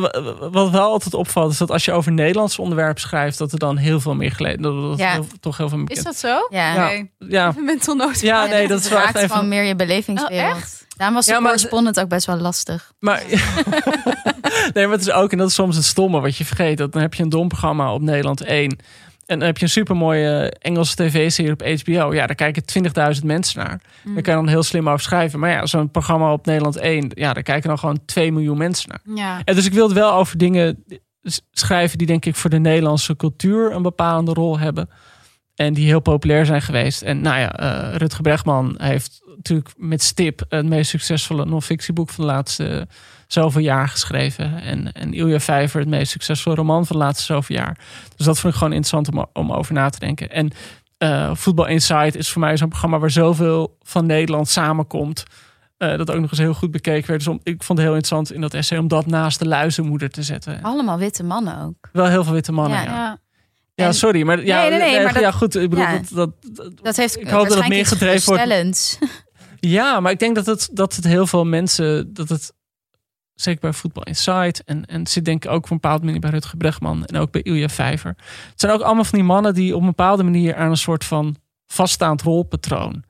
wat 0.51 0.71
wel 0.71 0.91
altijd 0.91 1.14
opvalt, 1.14 1.53
is 1.53 1.59
dat 1.59 1.71
als 1.71 1.85
je 1.85 1.93
over 1.93 2.12
Nederlandse 2.12 2.61
onderwerpen 2.62 3.01
schrijft, 3.03 3.39
dat 3.39 3.53
er 3.53 3.59
dan 3.59 3.77
heel 3.77 4.01
veel 4.01 4.14
meer 4.14 4.33
geleden. 4.33 4.62
Dat, 4.62 4.83
dat 4.83 4.99
Ja. 4.99 5.12
heel- 5.12 5.27
toch 5.41 5.57
heel 5.57 5.69
veel 5.69 5.79
meer 5.79 5.91
Is 5.91 6.03
dat 6.03 6.17
zo? 6.17 6.47
Ja. 6.51 6.75
Ja. 6.75 6.87
Nee. 6.89 7.11
Ja, 7.19 7.53
Mental 7.57 7.95
note. 7.95 8.27
ja, 8.27 8.45
nee, 8.47 8.69
dat 8.69 8.81
is 8.81 8.89
wel 8.89 8.99
echt 8.99 9.07
raakt 9.07 9.17
even. 9.19 9.31
gewoon 9.31 9.49
meer 9.49 9.62
je 9.64 9.77
belevingswereld. 9.77 10.53
Oh, 10.55 10.59
echt? 10.59 10.86
Daarom 10.97 11.16
was 11.16 11.26
de 11.26 11.32
Ja, 11.32 11.40
correspondent 11.40 12.01
ook 12.01 12.09
best 12.09 12.26
wel 12.26 12.36
lastig. 12.36 12.92
Maar, 12.99 13.22
nee, 14.74 14.86
maar 14.86 14.97
het 14.97 15.01
is 15.01 15.11
ook, 15.11 15.32
en 15.32 15.38
dat 15.38 15.49
is 15.49 15.55
soms 15.55 15.76
het 15.76 15.84
stomme 15.84 16.20
wat 16.20 16.36
je 16.36 16.44
vergeet. 16.44 16.78
Dat 16.78 16.92
dan 16.92 17.03
heb 17.03 17.14
je 17.14 17.22
een 17.22 17.28
dom 17.28 17.49
programma 17.49 17.92
op 17.92 18.03
Nederland 18.03 18.40
1. 18.40 18.78
En 19.26 19.38
dan 19.38 19.47
heb 19.47 19.57
je 19.59 19.64
een 19.64 19.70
supermooie 19.70 20.51
Engelse 20.51 20.94
tv-serie 20.94 21.53
op 21.53 21.62
HBO. 21.62 22.14
Ja, 22.14 22.26
daar 22.26 22.34
kijken 22.34 22.62
20.000 23.16 23.24
mensen 23.24 23.59
naar. 23.59 23.80
Mm. 24.03 24.14
Daar 24.14 24.22
kan 24.22 24.34
je 24.34 24.40
dan 24.40 24.49
heel 24.49 24.62
slim 24.62 24.88
over 24.88 25.01
schrijven. 25.01 25.38
Maar 25.38 25.51
ja, 25.51 25.66
zo'n 25.66 25.90
programma 25.90 26.32
op 26.32 26.47
Nederland 26.47 26.76
1, 26.76 27.11
ja, 27.14 27.32
daar 27.32 27.42
kijken 27.42 27.68
dan 27.68 27.78
gewoon 27.78 27.99
2 28.05 28.32
miljoen 28.32 28.59
mensen 28.59 28.88
naar. 28.88 29.16
Ja. 29.16 29.40
En 29.44 29.55
dus 29.55 29.66
ik 29.66 29.72
wilde 29.72 29.94
wel 29.94 30.12
over 30.12 30.38
dingen 30.38 30.84
schrijven 31.51 31.99
die 31.99 32.07
denk 32.07 32.24
ik 32.24 32.36
voor 32.36 32.51
de 32.51 32.59
Nederlandse 32.59 33.16
cultuur 33.16 33.72
een 33.72 33.82
bepalende 33.82 34.32
rol 34.32 34.59
hebben. 34.59 34.88
En 35.57 35.75
die 35.75 35.87
heel 35.87 36.01
populair 36.01 36.47
zijn 36.47 36.63
geweest. 36.63 37.03
En 37.03 37.21
nou 37.21 37.39
ja, 37.39 37.53
eh, 37.53 37.97
Rutger 37.97 38.23
Bregman 38.23 38.75
heeft 38.79 39.23
natuurlijk 39.37 39.71
met 39.77 40.03
stip 40.03 40.43
het 40.49 40.67
meest 40.67 40.91
succesvolle 40.91 41.45
non-fictieboek 41.45 42.11
van 42.11 42.25
de 42.27 42.31
laatste 42.31 42.87
zoveel 43.27 43.61
jaar 43.61 43.89
geschreven. 43.89 44.63
En, 44.63 44.93
en 44.93 45.15
Ilja 45.15 45.41
Vijver 45.41 45.81
het 45.81 45.89
meest 45.89 46.11
succesvolle 46.11 46.57
roman 46.57 46.87
van 46.87 46.97
de 46.97 47.03
laatste 47.03 47.25
zoveel 47.25 47.57
jaar. 47.57 47.79
Dus 48.17 48.27
dat 48.27 48.39
vond 48.39 48.53
ik 48.53 48.59
gewoon 48.59 48.75
interessant 48.75 49.17
om, 49.17 49.27
om 49.33 49.53
over 49.53 49.75
na 49.75 49.89
te 49.89 49.99
denken. 49.99 50.31
En 50.31 50.51
eh 50.99 51.31
Voetbal 51.35 51.67
Insight 51.67 52.15
is 52.15 52.29
voor 52.31 52.41
mij 52.41 52.57
zo'n 52.57 52.69
programma 52.69 52.99
waar 52.99 53.11
zoveel 53.11 53.77
van 53.83 54.07
Nederland 54.07 54.49
samenkomt. 54.49 55.25
eh, 55.77 55.97
dat 55.97 56.11
ook 56.11 56.21
nog 56.21 56.31
eens 56.31 56.39
heel 56.39 56.55
goed 56.55 56.71
bekeken 56.71 57.07
werd. 57.09 57.19
Dus 57.25 57.29
om, 57.29 57.41
ik 57.43 57.63
vond 57.63 57.79
het 57.79 57.89
heel 57.89 57.97
interessant 57.97 58.33
in 58.33 58.41
dat 58.41 58.55
essay 58.55 58.79
om 58.79 58.89
dat 58.89 59.07
naast 59.07 59.39
de 59.39 59.47
luizenmoeder 59.47 60.11
te 60.11 60.23
zetten. 60.23 60.63
Allemaal 60.63 60.99
witte 60.99 61.23
mannen 61.25 61.63
ook. 61.63 61.89
Wel 61.93 62.07
heel 62.07 62.25
veel 62.25 62.33
witte 62.33 62.53
mannen. 62.53 62.79
Ja, 62.79 62.85
Ja, 62.85 62.93
ja. 62.93 63.19
Ja. 63.85 63.93
Sorry. 63.93 64.22
Maar, 64.22 64.45
ja, 64.45 64.61
Nee, 64.61 64.70
nee, 64.70 64.79
nee, 64.79 65.03
maar 65.05 65.14
ja, 65.14 65.20
dat- 65.20 65.35
goed. 65.35 65.55
Ik 65.55 65.70
bedoel, 65.70 65.85
ja. 65.85 66.01
dat, 66.11 66.33
dat, 66.53 66.72
dat- 66.83 66.97
heeft 66.97 67.20
Ik 67.20 67.29
hoop 67.29 67.49
dat 67.49 67.59
het 67.59 67.68
meer 67.68 67.87
gedreven 67.87 68.35
wordt. 68.37 68.99
Ja, 69.61 70.01
maar 70.01 70.12
ik 70.12 70.18
denk 70.18 70.35
dat 70.35 70.47
het, 70.47 70.68
dat 70.72 70.97
het 70.97 71.05
heel 71.05 71.27
veel 71.27 71.45
mensen, 71.45 72.14
dat 72.14 72.29
het 72.29 72.53
zeker 73.35 73.61
bij 73.61 73.72
Voetbal 73.72 74.03
Insight 74.03 74.64
en, 74.64 74.85
en 74.87 75.07
zit 75.07 75.24
denk 75.24 75.45
ik 75.45 75.51
ook 75.51 75.64
op 75.64 75.70
een 75.70 75.79
bepaalde 75.81 76.05
manier 76.05 76.20
bij 76.20 76.31
Rutger 76.31 76.57
Bregman 76.57 77.05
en 77.05 77.16
ook 77.16 77.31
bij 77.31 77.43
Ilja 77.43 77.68
Vijver. 77.68 78.14
Het 78.51 78.61
zijn 78.61 78.72
ook 78.72 78.81
allemaal 78.81 79.05
van 79.05 79.18
die 79.18 79.29
mannen 79.29 79.55
die 79.55 79.74
op 79.74 79.81
een 79.81 79.87
bepaalde 79.87 80.22
manier 80.22 80.57
aan 80.57 80.70
een 80.70 80.77
soort 80.77 81.05
van 81.05 81.37
vaststaand 81.66 82.22
rolpatroon 82.22 83.05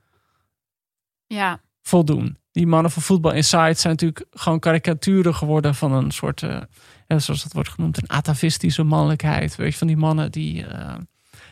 Ja. 1.27 1.61
voldoen. 1.81 2.37
Die 2.51 2.67
mannen 2.67 2.91
van 2.91 3.01
Voetbal 3.01 3.31
Insight 3.33 3.79
zijn 3.79 3.93
natuurlijk 3.93 4.25
gewoon 4.31 4.59
karikaturen 4.59 5.35
geworden 5.35 5.75
van 5.75 5.91
een 5.93 6.11
soort, 6.11 6.43
eh, 6.43 6.61
zoals 7.07 7.43
dat 7.43 7.53
wordt 7.53 7.69
genoemd, 7.69 8.01
een 8.01 8.09
atavistische 8.09 8.83
mannelijkheid. 8.83 9.55
Weet 9.55 9.71
je, 9.71 9.77
van 9.77 9.87
die 9.87 9.97
mannen 9.97 10.31
die 10.31 10.65
eh, 10.65 10.95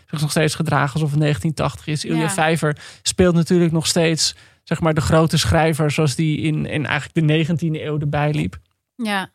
zich 0.10 0.22
nog 0.22 0.32
steeds 0.32 0.56
gedragen 0.56 0.94
alsof 0.94 1.12
het 1.12 1.20
1980 1.20 1.88
is. 1.88 2.06
Ilja 2.06 2.22
Ja. 2.22 2.30
Vijver 2.30 2.78
speelt 3.02 3.36
natuurlijk 3.36 3.72
nog 3.72 3.88
steeds, 3.88 4.36
zeg 4.64 4.80
maar, 4.80 4.94
de 4.94 5.02
grote 5.02 5.38
schrijver 5.38 5.92
zoals 5.92 6.16
die 6.16 6.38
in, 6.38 6.66
in 6.66 6.86
eigenlijk 6.86 7.28
de 7.28 7.46
19e 7.78 7.82
eeuw 7.82 8.00
erbij 8.00 8.34
liep. 8.34 8.58
Ja. 8.96 9.30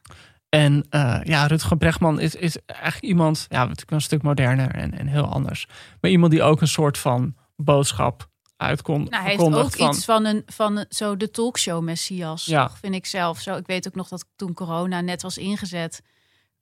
En 0.48 0.86
eh, 0.90 1.20
ja, 1.22 1.46
Rutger 1.46 1.76
Bregman 1.76 2.20
is, 2.20 2.34
is 2.34 2.56
eigenlijk 2.66 3.04
iemand, 3.04 3.46
ja, 3.48 3.60
natuurlijk 3.60 3.90
een 3.90 4.00
stuk 4.00 4.22
moderner 4.22 4.70
en, 4.74 4.98
en 4.98 5.06
heel 5.06 5.26
anders. 5.26 5.66
Maar 6.00 6.10
iemand 6.10 6.32
die 6.32 6.42
ook 6.42 6.60
een 6.60 6.68
soort 6.68 6.98
van 6.98 7.34
boodschap 7.56 8.28
uitkomt. 8.56 9.10
Nou, 9.10 9.22
hij 9.22 9.32
heeft 9.32 9.54
ook 9.54 9.74
iets 9.76 10.04
van 10.04 10.24
een 10.24 10.42
van 10.46 10.76
een- 10.76 10.86
zo 10.88 11.16
de 11.16 11.30
talkshow 11.30 11.82
messias, 11.82 12.44
Ja. 12.44 12.66
toch, 12.66 12.78
vind 12.78 12.94
ik 12.94 13.06
zelf. 13.06 13.40
Zo, 13.40 13.56
ik 13.56 13.66
weet 13.66 13.86
ook 13.86 13.94
nog 13.94 14.08
dat 14.08 14.24
toen 14.36 14.54
corona 14.54 15.00
net 15.00 15.22
was 15.22 15.38
ingezet, 15.38 16.02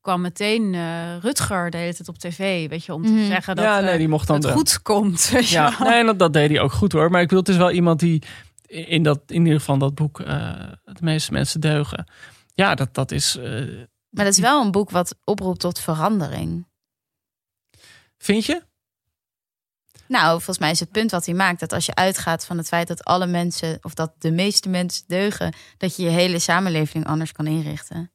kwam 0.09 0.21
meteen 0.21 0.75
eh, 0.75 1.17
Rutger 1.21 1.71
de 1.71 1.77
hele 1.77 1.95
tijd 1.95 2.09
op 2.09 2.19
tv, 2.19 2.69
weet 2.69 2.85
je, 2.85 2.95
om 2.95 3.03
te 3.03 3.09
Mhm. 3.13 3.27
zeggen 3.27 3.57
dat 3.57 3.65
ja, 3.65 3.81
nee, 3.81 3.91
eh, 3.91 3.99
die 3.99 4.09
mocht 4.09 4.27
dan 4.27 4.37
het 4.37 4.45
de- 4.47 4.53
goed 4.53 4.83
komt. 4.83 5.29
weet 5.29 5.49
Ja, 5.49 5.75
nee, 5.83 6.05
dat, 6.05 6.19
dat 6.19 6.33
deed 6.33 6.51
hij 6.51 6.61
ook 6.61 6.73
goed 6.73 6.93
hoor. 6.93 7.11
Maar 7.11 7.21
ik 7.21 7.27
bedoel, 7.29 7.43
het 7.43 7.53
is 7.53 7.57
wel 7.57 7.71
iemand 7.71 8.01
die 8.01 8.23
in, 8.67 9.03
dat, 9.03 9.21
in 9.27 9.43
ieder 9.45 9.59
geval 9.59 9.79
dat 9.79 9.95
boek 9.95 10.21
eh, 10.21 10.53
de 10.85 11.01
meeste 11.01 11.33
mensen 11.33 11.61
deugen. 11.61 12.07
Ja, 12.55 12.75
dat, 12.75 12.95
dat 12.95 13.11
is. 13.11 13.37
eh, 13.37 13.45
Maar 14.11 14.25
dat 14.25 14.35
is 14.35 14.39
wel 14.39 14.65
een 14.65 14.71
boek 14.71 14.91
wat 14.91 15.15
oproept 15.25 15.61
tot 15.61 15.79
verandering. 15.81 16.67
vind 18.19 18.45
je? 18.45 18.63
Nou, 20.07 20.31
volgens 20.31 20.59
mij 20.59 20.71
is 20.71 20.81
het 20.81 20.91
punt 20.91 21.11
wat 21.11 21.27
hij 21.27 21.35
maakt 21.35 21.61
dat 21.61 21.73
als 21.73 21.87
je 21.87 21.95
uitgaat 21.95 22.47
van 22.47 22.57
het 22.59 22.69
feit 22.69 22.89
dat 22.89 23.05
alle 23.05 23.27
mensen, 23.27 23.79
of 23.83 23.95
dat 23.95 24.13
de 24.19 24.31
meeste 24.31 24.69
mensen 24.69 25.05
deugen, 25.07 25.53
dat 25.77 25.97
je 25.97 26.03
je 26.03 26.09
hele 26.09 26.39
samenleving 26.39 27.07
anders 27.07 27.33
kan 27.33 27.47
inrichten. 27.47 28.11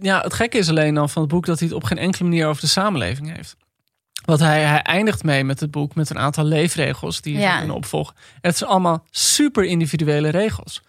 Ja, 0.00 0.20
het 0.20 0.34
gekke 0.34 0.58
is 0.58 0.68
alleen 0.68 0.94
dan 0.94 1.08
van 1.10 1.22
het 1.22 1.30
boek 1.30 1.46
dat 1.46 1.58
hij 1.58 1.68
het 1.68 1.76
op 1.76 1.84
geen 1.84 1.98
enkele 1.98 2.24
manier 2.28 2.46
over 2.46 2.60
de 2.62 2.68
samenleving 2.68 3.36
heeft. 3.36 3.56
Want 4.24 4.40
hij, 4.40 4.62
hij 4.62 4.82
eindigt 4.82 5.24
mee 5.24 5.44
met 5.44 5.60
het 5.60 5.70
boek 5.70 5.94
met 5.94 6.10
een 6.10 6.18
aantal 6.18 6.44
leefregels 6.44 7.20
die 7.20 7.32
je 7.34 7.40
Ja. 7.40 7.58
kunnen 7.58 7.76
opvolgen. 7.76 8.14
En 8.16 8.48
het 8.48 8.56
zijn 8.56 8.70
allemaal 8.70 9.04
super 9.10 9.64
individuele 9.64 10.28
regels. 10.28 10.82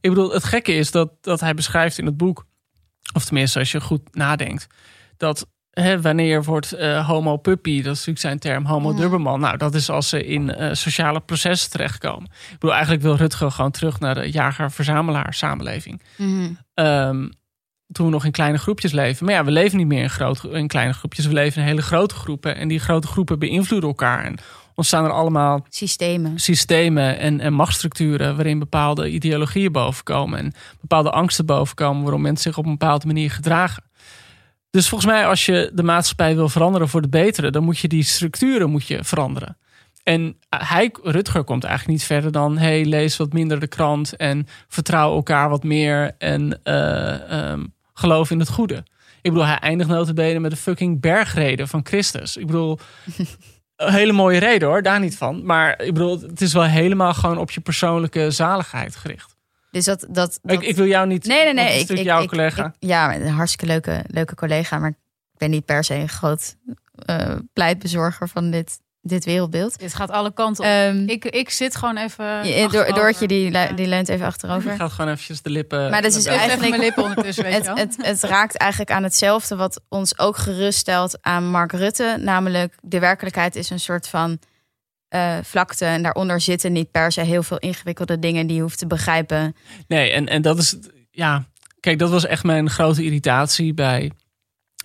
Ik 0.00 0.10
bedoel, 0.10 0.32
het 0.32 0.44
gekke 0.44 0.72
is 0.72 0.90
dat, 0.90 1.10
dat 1.20 1.40
hij 1.40 1.54
beschrijft 1.54 1.98
in 1.98 2.06
het 2.06 2.16
boek, 2.16 2.44
of 3.14 3.24
tenminste 3.24 3.58
als 3.58 3.72
je 3.72 3.80
goed 3.80 4.14
nadenkt, 4.14 4.66
dat 5.16 5.46
hè, 5.70 6.00
wanneer 6.00 6.44
wordt 6.44 6.72
eh, 6.72 7.06
homo 7.06 7.36
puppy, 7.36 7.76
dat 7.76 7.92
is 7.92 7.98
natuurlijk 8.06 8.18
zijn 8.18 8.38
term, 8.38 8.64
homo 8.66 8.94
dubberman. 8.94 9.40
Nou, 9.40 9.56
dat 9.56 9.74
is 9.74 9.90
als 9.90 10.08
ze 10.08 10.24
in 10.26 10.54
eh, 10.54 10.74
sociale 10.74 11.20
processen 11.20 11.70
terechtkomen. 11.70 12.24
Ik 12.24 12.52
bedoel, 12.58 12.72
eigenlijk 12.72 13.02
wil 13.02 13.16
Rutger 13.16 13.50
gewoon 13.50 13.70
terug 13.70 14.00
naar 14.00 14.14
de 14.14 14.30
jager-verzamelaar 14.30 15.34
samenleving. 15.34 16.02
Ehm, 16.74 17.28
toen 17.92 18.06
we 18.06 18.12
nog 18.12 18.24
in 18.24 18.30
kleine 18.30 18.58
groepjes 18.58 18.92
leven. 18.92 19.26
Maar 19.26 19.34
ja, 19.34 19.44
we 19.44 19.50
leven 19.50 19.78
niet 19.78 19.86
meer 19.86 20.02
in, 20.02 20.10
groot, 20.10 20.44
in 20.44 20.68
kleine 20.68 20.92
groepjes. 20.92 21.26
We 21.26 21.32
leven 21.32 21.62
in 21.62 21.68
hele 21.68 21.82
grote 21.82 22.14
groepen. 22.14 22.56
En 22.56 22.68
die 22.68 22.78
grote 22.78 23.06
groepen 23.06 23.38
beïnvloeden 23.38 23.88
elkaar. 23.88 24.24
En 24.24 24.38
ontstaan 24.74 25.04
er 25.04 25.10
allemaal 25.10 25.66
Systemen. 25.68 26.38
systemen 26.38 27.18
en, 27.18 27.40
en 27.40 27.52
machtsstructuren... 27.52 28.36
waarin 28.36 28.58
bepaalde 28.58 29.10
ideologieën 29.10 29.72
bovenkomen. 29.72 30.38
En 30.38 30.52
bepaalde 30.80 31.10
angsten 31.10 31.46
bovenkomen... 31.46 32.02
waarom 32.02 32.20
mensen 32.20 32.42
zich 32.42 32.58
op 32.58 32.64
een 32.64 32.78
bepaalde 32.78 33.06
manier 33.06 33.30
gedragen. 33.30 33.82
Dus 34.70 34.88
volgens 34.88 35.10
mij, 35.10 35.26
als 35.26 35.46
je 35.46 35.70
de 35.74 35.82
maatschappij 35.82 36.34
wil 36.34 36.48
veranderen 36.48 36.88
voor 36.88 37.00
het 37.00 37.10
betere... 37.10 37.50
dan 37.50 37.64
moet 37.64 37.78
je 37.78 37.88
die 37.88 38.02
structuren 38.02 38.70
moet 38.70 38.86
je 38.86 39.04
veranderen. 39.04 39.56
En 40.02 40.36
hij, 40.48 40.94
Rutger 41.02 41.44
komt 41.44 41.64
eigenlijk 41.64 41.98
niet 41.98 42.06
verder 42.06 42.32
dan... 42.32 42.58
hey, 42.58 42.84
lees 42.84 43.16
wat 43.16 43.32
minder 43.32 43.60
de 43.60 43.66
krant 43.66 44.16
en 44.16 44.46
vertrouw 44.68 45.14
elkaar 45.14 45.48
wat 45.48 45.64
meer... 45.64 46.14
en 46.18 46.60
eh, 46.62 47.50
ehm, 47.50 47.64
geloof 48.00 48.30
in 48.30 48.38
het 48.38 48.48
goede. 48.48 48.84
Ik 49.22 49.30
bedoel, 49.30 49.46
hij 49.46 49.58
eindigt 49.58 49.90
notabene 49.90 50.38
met 50.38 50.50
de 50.50 50.56
fucking 50.56 51.00
bergreden 51.00 51.68
van 51.68 51.80
Christus. 51.86 52.36
Ik 52.36 52.46
bedoel, 52.46 52.78
een 53.76 53.92
hele 53.92 54.12
mooie 54.12 54.38
reden 54.38 54.68
hoor, 54.68 54.82
daar 54.82 55.00
niet 55.00 55.16
van. 55.16 55.44
Maar 55.44 55.82
ik 55.82 55.92
bedoel, 55.94 56.20
het 56.20 56.40
is 56.40 56.52
wel 56.52 56.64
helemaal 56.64 57.14
gewoon 57.14 57.38
op 57.38 57.50
je 57.50 57.60
persoonlijke 57.60 58.30
zaligheid 58.30 58.96
gericht. 58.96 59.36
Dus 59.70 59.84
dat, 59.84 60.06
dat, 60.08 60.38
dat... 60.42 60.62
Ik, 60.62 60.68
ik 60.68 60.76
wil 60.76 60.86
jou 60.86 61.06
niet... 61.06 61.24
nee, 61.24 61.44
nee, 61.44 61.54
nee. 61.54 61.80
Ik, 61.80 61.98
jouw 61.98 62.22
ik- 62.22 62.28
collega. 62.28 62.74
ja, 62.78 63.14
een 63.14 63.28
hartstikke 63.28 63.66
leuke, 63.66 64.04
leuke 64.06 64.34
collega. 64.34 64.78
Maar 64.78 64.90
ik 64.90 65.38
ben 65.38 65.50
niet 65.50 65.64
per 65.64 65.84
se 65.84 65.94
een 65.94 66.08
groot 66.08 66.56
eh, 66.94 67.36
pleitbezorger 67.52 68.28
van 68.28 68.50
dit, 68.50 68.80
dit 69.02 69.24
wereldbeeld. 69.24 69.78
Dit 69.78 69.94
gaat 69.94 70.10
alle 70.10 70.32
kanten 70.32 70.64
op. 70.64 70.70
Ehm 70.70 71.08
ik, 71.08 71.24
ik 71.24 71.50
zit 71.50 71.76
gewoon 71.76 71.96
even. 71.96 72.44
je- 72.46 72.68
Door. 72.70 72.94
Doortje 72.94 73.26
die, 73.26 73.50
Ja. 73.50 73.72
die 73.72 73.86
leunt 73.86 74.08
even 74.08 74.20
Je 74.20 74.26
achterover. 74.26 74.76
gaat 74.76 74.92
gewoon 74.92 75.10
eventjes 75.10 75.42
de 75.42 75.50
lippen... 75.50 75.90
Maar 75.90 76.02
dat 76.02 76.10
is 76.10 76.16
Dus 76.22 76.26
eigenlijk- 76.26 76.68
mijn 76.70 76.82
lippen 76.82 77.02
ondertussen, 77.04 77.44
weet 77.44 77.52
je 77.52 77.58
Het, 77.58 77.66
wel. 77.66 77.76
het, 77.76 77.96
het 77.96 78.22
raakt 78.22 78.56
eigenlijk 78.56 78.90
aan 78.90 79.02
hetzelfde 79.02 79.56
wat 79.56 79.80
ons 79.88 80.18
ook 80.18 80.36
geruststelt 80.36 81.18
aan 81.20 81.50
Mark 81.50 81.72
Rutte. 81.72 82.16
Namelijk, 82.20 82.74
de 82.82 82.98
werkelijkheid 82.98 83.56
is 83.56 83.70
een 83.70 83.80
soort 83.80 84.08
van 84.08 84.38
eh, 85.08 85.36
vlakte. 85.42 85.84
En 85.84 86.02
daaronder 86.02 86.40
zitten 86.40 86.72
niet 86.72 86.90
per 86.90 87.12
se 87.12 87.20
heel 87.20 87.42
veel 87.42 87.58
ingewikkelde 87.58 88.18
dingen 88.18 88.46
die 88.46 88.56
je 88.56 88.62
hoeft 88.62 88.78
te 88.78 88.86
begrijpen. 88.86 89.56
Nee, 89.88 90.10
en, 90.10 90.26
en 90.28 90.42
dat 90.42 90.58
is... 90.58 90.76
Ja, 91.10 91.44
kijk, 91.80 91.98
dat 91.98 92.10
was 92.10 92.26
echt 92.26 92.44
mijn 92.44 92.70
grote 92.70 93.04
irritatie 93.04 93.74
bij 93.74 94.10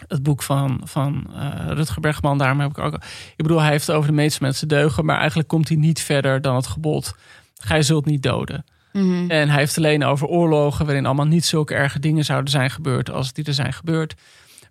het 0.08 0.24
boek 0.24 0.43
van, 0.43 0.82
van 0.84 1.28
eh, 1.36 1.50
Rutger 1.68 2.02
Bergman. 2.02 2.38
Daarom 2.38 2.60
heb 2.60 2.70
ik 2.70 2.78
ook... 2.78 2.93
Ik 3.36 3.43
bedoel, 3.43 3.62
hij 3.62 3.72
heeft 3.72 3.88
het 3.88 3.96
over 3.96 4.10
de 4.10 4.16
meeste 4.16 4.43
mensen 4.43 4.68
deugen... 4.68 5.06
maar 5.06 5.18
eigenlijk 5.18 5.48
komt 5.48 5.68
hij 5.68 5.78
niet 5.78 6.02
verder 6.02 6.41
dan 6.41 6.56
het 6.56 6.68
gebod. 6.68 7.16
Gij 7.56 7.82
zult 7.82 8.06
niet 8.06 8.24
doden. 8.24 8.66
Mhm. 8.91 9.32
En 9.32 9.50
hij 9.50 9.60
heeft 9.60 9.78
alleen 9.78 10.04
over 10.04 10.28
oorlogen 10.28 10.86
waarin 10.86 11.06
allemaal 11.06 11.26
niet 11.26 11.46
zulke 11.46 11.74
erge 11.74 12.00
dingen 12.00 12.26
zouden 12.26 12.52
zijn 12.52 12.70
gebeurd 12.70 13.12
als 13.12 13.34
die 13.34 13.46
er 13.46 13.54
zijn 13.54 13.74
gebeurd. 13.74 14.16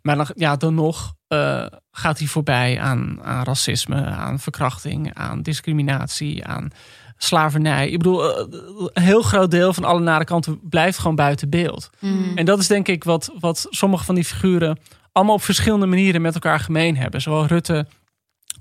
Maar 0.03 0.17
dan, 0.17 0.27
ja, 0.35 0.57
dan 0.57 0.75
nog 0.75 1.15
eh, 1.29 1.67
gaat 1.91 2.19
hij 2.19 2.27
voorbij 2.27 2.81
aan, 2.81 3.23
aan 3.23 3.45
racisme, 3.45 4.05
aan 4.05 4.39
verkrachting, 4.39 5.15
aan 5.15 5.43
discriminatie, 5.43 6.45
aan 6.45 6.71
slavernij. 7.17 7.89
Ik 7.91 7.99
bedoel, 7.99 8.37
eh, 8.37 8.47
een 8.93 9.03
heel 9.03 9.23
groot 9.23 9.51
deel 9.51 9.73
van 9.73 9.85
alle 9.85 10.01
nare 10.01 10.25
kanten 10.25 10.61
blijft 10.69 10.99
gewoon 10.99 11.17
buiten 11.17 11.51
beeld. 11.51 11.91
Mm. 12.01 12.33
En 12.35 12.45
dat 12.45 12.59
is 12.59 12.67
denk 12.67 12.89
ik 12.89 13.05
wat, 13.05 13.33
wat 13.39 13.67
sommige 13.71 14.05
van 14.05 14.15
die 14.15 14.25
figuren 14.25 14.79
allemaal 15.15 15.35
op 15.35 15.43
verschillende 15.43 15.87
manieren 15.87 16.23
met 16.23 16.35
elkaar 16.35 16.61
gemeen 16.61 16.97
hebben. 16.97 17.21
Zowel 17.21 17.47
Rutte 17.47 17.87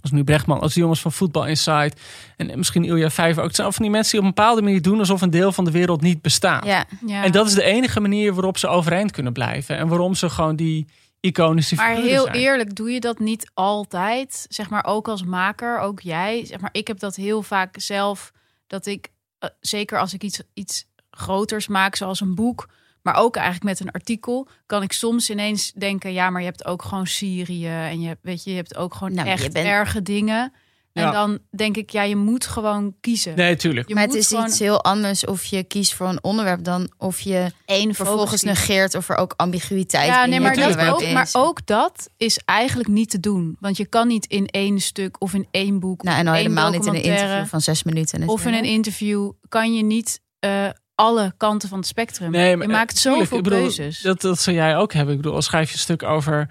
als 0.01 0.11
nu 0.11 0.23
Brechtman, 0.23 0.59
als 0.59 0.73
die 0.73 0.81
jongens 0.81 1.01
van 1.01 1.11
Voetbal 1.11 1.45
Insight 1.45 2.01
en 2.37 2.57
misschien 2.57 2.83
Ilja 2.83 3.09
Vijver 3.09 3.41
ook. 3.41 3.47
Het 3.47 3.55
zijn 3.55 3.73
van 3.73 3.81
die 3.83 3.91
mensen 3.91 4.11
die 4.11 4.19
op 4.19 4.25
een 4.25 4.33
bepaalde 4.33 4.61
manier 4.61 4.81
doen 4.81 4.99
alsof 4.99 5.21
een 5.21 5.29
deel 5.29 5.51
van 5.51 5.65
de 5.65 5.71
wereld 5.71 6.01
niet 6.01 6.21
bestaat. 6.21 6.65
Ja, 6.65 6.85
Ja. 7.05 7.23
En 7.23 7.31
dat 7.31 7.47
is 7.47 7.53
de 7.53 7.63
enige 7.63 7.99
manier 7.99 8.33
waarop 8.33 8.57
ze 8.57 8.67
overeind 8.67 9.11
kunnen 9.11 9.33
blijven. 9.33 9.77
En 9.77 9.87
waarom 9.87 10.13
ze 10.15 10.29
gewoon 10.29 10.55
die 10.55 10.87
iconische 11.19 11.75
Maar 11.75 11.89
figuren 11.89 12.09
heel 12.09 12.23
zijn. 12.23 12.35
eerlijk, 12.35 12.75
doe 12.75 12.91
je 12.91 12.99
dat 12.99 13.19
niet 13.19 13.51
altijd? 13.53 14.45
Zeg 14.49 14.69
maar 14.69 14.85
ook 14.85 15.07
als 15.07 15.23
maker, 15.23 15.79
ook 15.79 15.99
jij. 15.99 16.45
Zeg 16.45 16.59
maar, 16.59 16.69
ik 16.73 16.87
heb 16.87 16.99
dat 16.99 17.15
heel 17.15 17.41
vaak 17.41 17.75
zelf. 17.79 18.31
Dat 18.67 18.85
ik, 18.85 19.07
eh, 19.39 19.49
zeker 19.59 19.99
als 19.99 20.13
ik 20.13 20.23
iets, 20.23 20.41
iets 20.53 20.85
groters 21.11 21.67
maak, 21.67 21.95
zoals 21.95 22.21
een 22.21 22.35
boek. 22.35 22.67
Maar 23.03 23.15
ook 23.15 23.35
eigenlijk 23.35 23.65
met 23.65 23.79
een 23.79 23.91
artikel, 23.91 24.47
kan 24.65 24.83
ik 24.83 24.91
soms 24.91 25.29
ineens 25.29 25.71
denken: 25.71 26.13
ja, 26.13 26.29
maar 26.29 26.41
je 26.41 26.47
hebt 26.47 26.65
ook 26.65 26.81
gewoon 26.81 27.07
Syrië. 27.07 27.67
En 27.67 28.01
je, 28.01 28.07
hebt- 28.07 28.23
weet 28.23 28.43
je, 28.43 28.49
je 28.49 28.55
hebt 28.55 28.75
ook 28.77 28.93
gewoon 28.93 29.13
Nou, 29.13 29.27
je 29.27 29.33
echt 29.33 29.53
bent- 29.53 29.65
erge 29.65 30.01
dingen. 30.01 30.53
En 30.93 31.03
Ja. 31.03 31.11
dan 31.11 31.39
denk 31.55 31.77
ik, 31.77 31.89
ja, 31.89 32.01
je 32.03 32.15
moet 32.15 32.45
gewoon 32.45 32.95
kiezen. 33.01 33.35
Nee, 33.35 33.55
tuurlijk. 33.55 33.87
Je 33.87 33.93
maar 33.93 34.03
het 34.03 34.13
is 34.13 34.27
gewoon 34.27 34.45
iets 34.45 34.59
heel 34.59 34.83
anders 34.83 35.25
of 35.25 35.43
je 35.45 35.63
kiest 35.63 35.93
voor 35.93 36.07
een 36.07 36.23
onderwerp 36.23 36.63
dan 36.63 36.91
of 36.97 37.19
je 37.19 37.51
één 37.65 37.93
vervolgens 37.95 38.41
negeert 38.43 38.95
of 38.95 39.09
er 39.09 39.15
ook 39.17 39.33
ambiguïteit 39.37 40.07
Ja, 40.07 40.23
in 40.23 40.29
nee, 40.29 40.39
maar, 40.39 40.55
dat 40.55 40.77
ook, 40.77 41.11
maar 41.11 41.23
is. 41.23 41.35
ook 41.35 41.65
dat 41.65 42.09
is 42.17 42.39
eigenlijk 42.45 42.89
niet 42.89 43.09
te 43.09 43.19
doen. 43.19 43.57
Want 43.59 43.77
je 43.77 43.85
kan 43.85 44.07
niet 44.07 44.25
in 44.25 44.47
één 44.47 44.79
stuk 44.81 45.15
of 45.21 45.33
in 45.33 45.47
één 45.51 45.79
boek. 45.79 46.03
Nou, 46.03 46.17
en 46.17 46.27
al 46.27 46.33
één 46.33 46.41
helemaal 46.41 46.69
niet 46.71 46.85
in 46.85 46.93
een 46.95 47.03
interview 47.03 47.45
van 47.45 47.61
zes 47.61 47.83
minuten. 47.83 48.27
Of 48.27 48.45
in 48.45 48.53
een 48.53 48.63
interview 48.65 49.31
kan 49.49 49.73
je 49.73 49.83
niet 49.83 50.21
eh, 50.39 50.69
alle 50.95 51.33
kanten 51.37 51.69
van 51.69 51.77
het 51.77 51.87
spectrum. 51.87 52.31
Nee, 52.31 52.57
maar, 52.57 52.67
je 52.67 52.73
maakt 52.73 52.95
eh, 52.95 53.01
tuurlijk, 53.01 53.23
zoveel 53.23 53.41
bedoel, 53.41 53.59
keuzes. 53.59 54.01
Dat, 54.01 54.21
dat 54.21 54.39
zou 54.39 54.55
jij 54.55 54.77
ook 54.77 54.93
hebben. 54.93 55.13
Ik 55.15 55.21
bedoel, 55.21 55.35
als 55.35 55.45
schrijf 55.45 55.67
je 55.67 55.73
een 55.73 55.79
stuk 55.79 56.03
over 56.03 56.49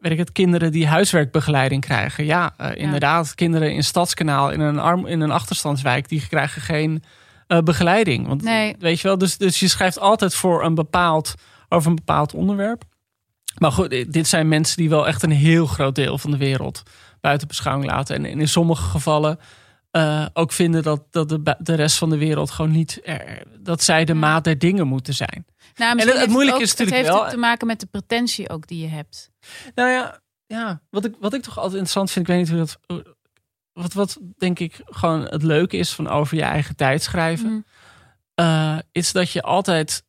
weet 0.00 0.12
ik 0.12 0.18
het, 0.18 0.32
kinderen 0.32 0.72
die 0.72 0.86
huiswerkbegeleiding 0.86 1.80
krijgen. 1.80 2.24
Ja, 2.24 2.54
eh, 2.56 2.70
inderdaad, 2.74 3.34
kinderen 3.34 3.72
in 3.72 3.84
Stadskanaal 3.84 4.50
in 4.50 4.60
een, 4.60 4.78
arm, 4.78 5.06
in 5.06 5.20
een 5.20 5.30
achterstandswijk, 5.30 6.08
die 6.08 6.26
krijgen 6.28 6.62
geen 6.62 7.02
eh, 7.46 7.58
begeleiding. 7.58 8.26
Want 8.26 8.42
Nee. 8.42 8.76
weet 8.78 9.00
je 9.00 9.08
wel, 9.08 9.18
dus, 9.18 9.36
dus 9.36 9.60
je 9.60 9.68
schrijft 9.68 9.98
altijd 9.98 10.34
voor 10.34 10.64
een 10.64 10.74
bepaald, 10.74 11.34
over 11.68 11.90
een 11.90 11.96
bepaald 11.96 12.34
onderwerp. 12.34 12.82
Maar 13.58 13.72
goed, 13.72 13.90
dit 13.90 14.12
dit 14.12 14.28
zijn 14.28 14.48
mensen 14.48 14.76
die 14.76 14.88
wel 14.88 15.06
echt 15.06 15.22
een 15.22 15.30
heel 15.30 15.66
groot 15.66 15.94
deel 15.94 16.18
van 16.18 16.30
de 16.30 16.36
wereld 16.36 16.82
buiten 17.20 17.48
beschouwing 17.48 17.90
laten. 17.90 18.16
En, 18.16 18.24
in 18.24 18.48
sommige 18.48 18.82
gevallen 18.82 19.38
eh, 19.90 20.26
ook 20.32 20.52
vinden 20.52 20.82
dat, 20.82 21.02
dat 21.10 21.28
de, 21.28 21.56
de 21.58 21.74
rest 21.74 21.98
van 21.98 22.10
de 22.10 22.18
wereld 22.18 22.50
gewoon 22.50 22.70
niet, 22.70 23.00
er, 23.04 23.42
dat 23.58 23.82
zij 23.82 24.04
de 24.04 24.14
maat 24.14 24.44
der 24.44 24.58
dingen 24.58 24.86
moeten 24.86 25.14
zijn. 25.14 25.46
Nou, 25.74 25.94
misschien 25.94 25.98
het- 25.98 26.06
het 26.08 26.16
heeft 26.18 26.30
moeilijke 26.30 26.58
ook- 26.58 26.64
is 26.64 26.70
natuurlijk 26.70 26.96
Het 26.96 27.06
heeft 27.06 27.18
wel- 27.18 27.26
ook 27.26 27.32
te 27.32 27.40
maken 27.40 27.66
met 27.66 27.80
de 27.80 27.86
pretentie 27.86 28.48
ook 28.50 28.66
die 28.66 28.80
je 28.82 28.88
hebt. 28.88 29.30
Nou 29.74 29.90
ja, 29.90 30.20
ja 30.46 30.80
wat, 30.90 31.04
ik, 31.04 31.14
wat 31.20 31.34
ik 31.34 31.42
toch 31.42 31.54
altijd 31.56 31.72
interessant 31.72 32.10
vind, 32.10 32.28
ik 32.28 32.34
weet 32.34 32.40
niet 32.40 32.50
hoe 32.56 32.58
dat. 32.86 33.04
Wat, 33.72 33.92
wat 33.92 34.18
denk 34.38 34.58
ik 34.58 34.80
gewoon 34.84 35.20
het 35.22 35.42
leuke 35.42 35.76
is 35.76 35.92
van 35.92 36.08
over 36.08 36.36
je 36.36 36.42
eigen 36.42 36.76
tijd 36.76 37.02
schrijven, 37.02 37.50
Mm. 37.50 37.64
eh, 38.34 38.78
is 38.92 39.12
dat 39.12 39.30
je 39.30 39.42
altijd 39.42 40.04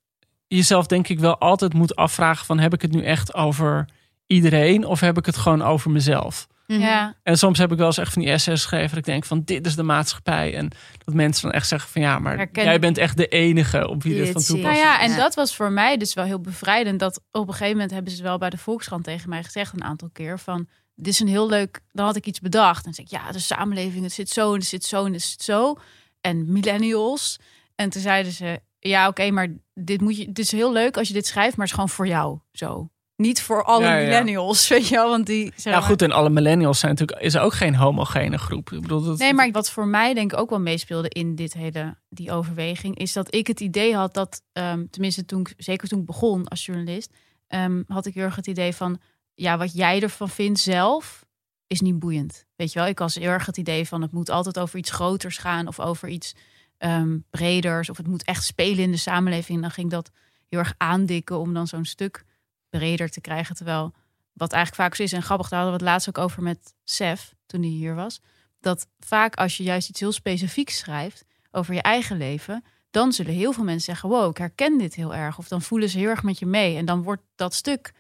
jezelf, 0.48 0.88
denk 0.88 1.08
ik, 1.08 1.20
wel 1.20 1.38
altijd 1.38 1.74
moet 1.74 1.96
afvragen: 1.96 2.46
van 2.46 2.60
heb 2.60 2.74
ik 2.74 2.82
het 2.82 2.92
nu 2.92 3.04
echt 3.04 3.34
over 3.34 3.86
iedereen 4.28 4.86
of 4.86 5.00
heb 5.00 5.18
ik 5.18 5.26
het 5.26 5.38
gewoon 5.38 5.62
over 5.62 5.92
mezelf? 5.92 6.48
Mhm. 6.72 6.82
Ja, 6.82 7.16
En 7.24 7.38
soms 7.38 7.58
heb 7.58 7.72
ik 7.72 7.78
wel 7.78 7.88
eens 7.88 7.98
echt 7.98 8.14
van 8.14 8.22
die 8.22 8.32
essays 8.32 8.62
geschreven 8.62 8.90
dat 8.90 8.98
ik 8.98 9.06
denk 9.06 9.26
van 9.26 9.42
dit 9.46 9.66
is 9.66 9.76
de 9.76 9.84
maatschappij. 9.84 10.56
En 10.56 10.70
dat 11.06 11.14
mensen 11.16 11.44
dan 11.44 11.52
echt 11.52 11.68
zeggen 11.68 11.90
van 11.90 12.02
ja, 12.02 12.20
maar 12.20 12.38
Herken 12.38 12.64
jij 12.64 12.80
bent 12.80 12.98
echt 12.98 13.18
de 13.18 13.28
enige 13.28 13.88
op 13.88 14.04
wie 14.04 14.14
dit 14.16 14.32
van 14.32 14.42
toepassing 14.42 14.62
nou 14.62 14.76
ja, 14.76 15.02
en 15.02 15.10
Ja. 15.10 15.18
dat 15.18 15.36
was 15.36 15.56
voor 15.56 15.72
mij 15.72 15.98
dus 15.98 16.14
wel 16.14 16.26
heel 16.26 16.42
bevrijdend. 16.42 17.00
Dat 17.00 17.22
op 17.32 17.48
een 17.48 17.54
gegeven 17.54 17.74
moment 17.74 17.92
hebben 17.92 18.12
ze 18.14 18.24
wel 18.24 18.38
bij 18.38 18.50
de 18.50 18.58
Volkskrant 18.58 19.04
tegen 19.04 19.30
mij 19.30 19.44
gezegd 19.44 19.74
een 19.74 19.84
aantal 19.84 20.10
keer 20.14 20.40
van 20.40 20.68
dit 20.96 21.14
is 21.14 21.20
een 21.20 21.28
heel 21.28 21.50
leuk. 21.50 21.80
Dan 21.92 22.06
had 22.06 22.16
ik 22.16 22.26
iets 22.26 22.40
bedacht 22.40 22.86
en 22.86 22.94
zei 22.94 23.08
ik 23.08 23.14
ja, 23.14 23.32
de 23.32 23.40
samenleving 23.40 24.04
het 24.04 24.14
zit 24.14 24.30
zo 24.30 24.54
en 24.54 24.60
het 24.60 24.68
zit 24.68 24.84
zo 24.86 25.06
en 25.06 25.14
het 25.14 25.22
zit 25.22 25.42
zo 25.44 25.76
en 26.22 26.52
millennials. 26.52 27.40
En 27.76 27.90
toen 27.90 28.02
zeiden 28.02 28.32
ze 28.32 28.60
ja, 28.80 29.08
oké, 29.08 29.32
maar 29.32 29.48
dit 29.74 30.02
moet 30.02 30.18
je. 30.18 30.26
Dit 30.26 30.40
is 30.46 30.52
heel 30.52 30.72
leuk 30.72 30.98
als 30.98 31.08
je 31.08 31.14
dit 31.14 31.28
schrijft, 31.28 31.58
maar 31.58 31.66
het 31.66 31.76
is 31.76 31.82
gewoon 31.82 31.96
voor 31.96 32.08
jou 32.08 32.40
zo. 32.52 32.90
Niet 33.22 33.42
voor 33.42 33.64
alle 33.64 33.86
Ja, 33.86 33.96
ja. 33.96 34.04
millennials, 34.04 34.68
weet 34.70 34.88
je 34.88 34.96
wel, 34.96 35.10
want 35.10 35.26
die. 35.26 35.52
zeg 35.56 35.74
Ja, 35.74 35.80
maar- 35.80 35.90
goed, 35.90 36.02
en 36.02 36.12
alle 36.12 36.30
millennials 36.30 36.80
zijn 36.80 36.92
natuurlijk 36.92 37.22
is 37.22 37.38
ook 37.38 37.54
geen 37.54 37.76
homogene 37.76 38.38
groep. 38.38 38.72
Ik 38.72 38.82
bedoel, 38.82 39.02
dat, 39.04 39.18
Nee, 39.18 39.34
maar 39.34 39.52
wat 39.52 39.70
voor 39.72 39.88
mij 39.88 40.14
denk 40.14 40.32
ik 40.34 40.40
ook 40.40 40.50
wel 40.50 40.60
meespeelde 40.60 41.10
in 41.10 41.36
dit 41.36 41.54
hele, 41.54 41.96
die 42.10 42.32
overweging, 42.32 42.98
is 42.98 43.14
dat 43.14 43.34
ik 43.36 43.48
het 43.48 43.60
idee 43.60 43.96
had 43.96 44.14
dat, 44.14 44.42
ehm, 44.54 44.86
tenminste 44.90 45.26
toen 45.26 45.40
ik, 45.40 45.54
zeker 45.58 45.88
toen 45.88 46.00
ik 46.00 46.06
begon 46.06 46.48
als 46.48 46.66
journalist, 46.66 47.14
ehm, 47.48 47.82
had 47.88 48.06
ik 48.06 48.14
heel 48.14 48.24
erg 48.24 48.36
het 48.36 48.48
idee 48.48 48.76
van, 48.76 49.00
ja, 49.34 49.58
wat 49.58 49.74
jij 49.74 50.02
ervan 50.02 50.30
vindt 50.30 50.60
zelf, 50.60 51.26
is 51.68 51.82
niet 51.82 52.00
boeiend. 52.00 52.46
Weet 52.56 52.74
je 52.74 52.80
wel, 52.80 52.88
ik 52.88 53.00
had 53.00 53.14
heel 53.14 53.30
erg 53.30 53.46
het 53.46 53.58
idee 53.58 53.88
van, 53.88 54.02
het 54.02 54.12
moet 54.12 54.30
altijd 54.30 54.60
over 54.60 54.78
iets 54.80 54.92
groters 54.92 55.38
gaan 55.38 55.68
of 55.68 55.80
over 55.80 56.10
iets 56.10 56.34
ehm, 56.78 57.18
breders, 57.30 57.90
of 57.90 57.98
het 57.98 58.08
moet 58.08 58.24
echt 58.24 58.44
spelen 58.44 58.84
in 58.84 58.92
de 58.92 58.98
samenleving. 58.98 59.56
En 59.56 59.62
dan 59.62 59.72
ging 59.72 59.90
dat 59.90 60.12
heel 60.50 60.60
erg 60.60 60.74
aandikken 60.78 61.40
om 61.40 61.54
dan 61.54 61.68
zo'n 61.68 61.86
stuk 61.86 62.24
breder 62.72 63.10
te 63.10 63.22
krijgen. 63.22 63.56
Terwijl, 63.56 63.94
wat 64.34 64.52
eigenlijk 64.54 64.84
vaak 64.84 64.96
zo 64.96 65.04
is, 65.04 65.14
en 65.14 65.24
grappig, 65.24 65.50
daar 65.50 65.60
hadden 65.60 65.78
we 65.80 65.84
het 65.86 65.94
laatst 65.94 66.08
ook 66.10 66.18
over 66.18 66.44
met 66.44 66.74
Sef, 66.84 67.34
toen 67.46 67.62
hij 67.62 67.70
hier 67.70 67.96
was 67.96 68.22
dat 68.60 68.88
vaak 69.00 69.36
als 69.36 69.58
je 69.58 69.64
juist 69.64 69.90
iets 69.90 70.00
heel 70.00 70.12
specifieks 70.12 70.78
schrijft 70.78 71.26
over 71.52 71.74
je 71.74 71.82
eigen 71.82 72.18
leven, 72.18 72.64
dan 72.92 73.12
zullen 73.14 73.34
heel 73.34 73.54
veel 73.54 73.64
mensen 73.64 73.86
zeggen: 73.94 74.10
Wow, 74.10 74.30
ik 74.30 74.38
herken 74.38 74.78
dit 74.78 74.96
heel 74.96 75.16
erg. 75.16 75.38
Of 75.38 75.48
dan 75.48 75.62
voelen 75.62 75.90
ze 75.90 75.98
heel 75.98 76.08
erg 76.10 76.24
met 76.24 76.40
je 76.40 76.46
mee. 76.46 76.78
En 76.78 76.86
dan 76.86 77.04
wordt 77.04 77.22
dat 77.36 77.54
stuk 77.54 77.92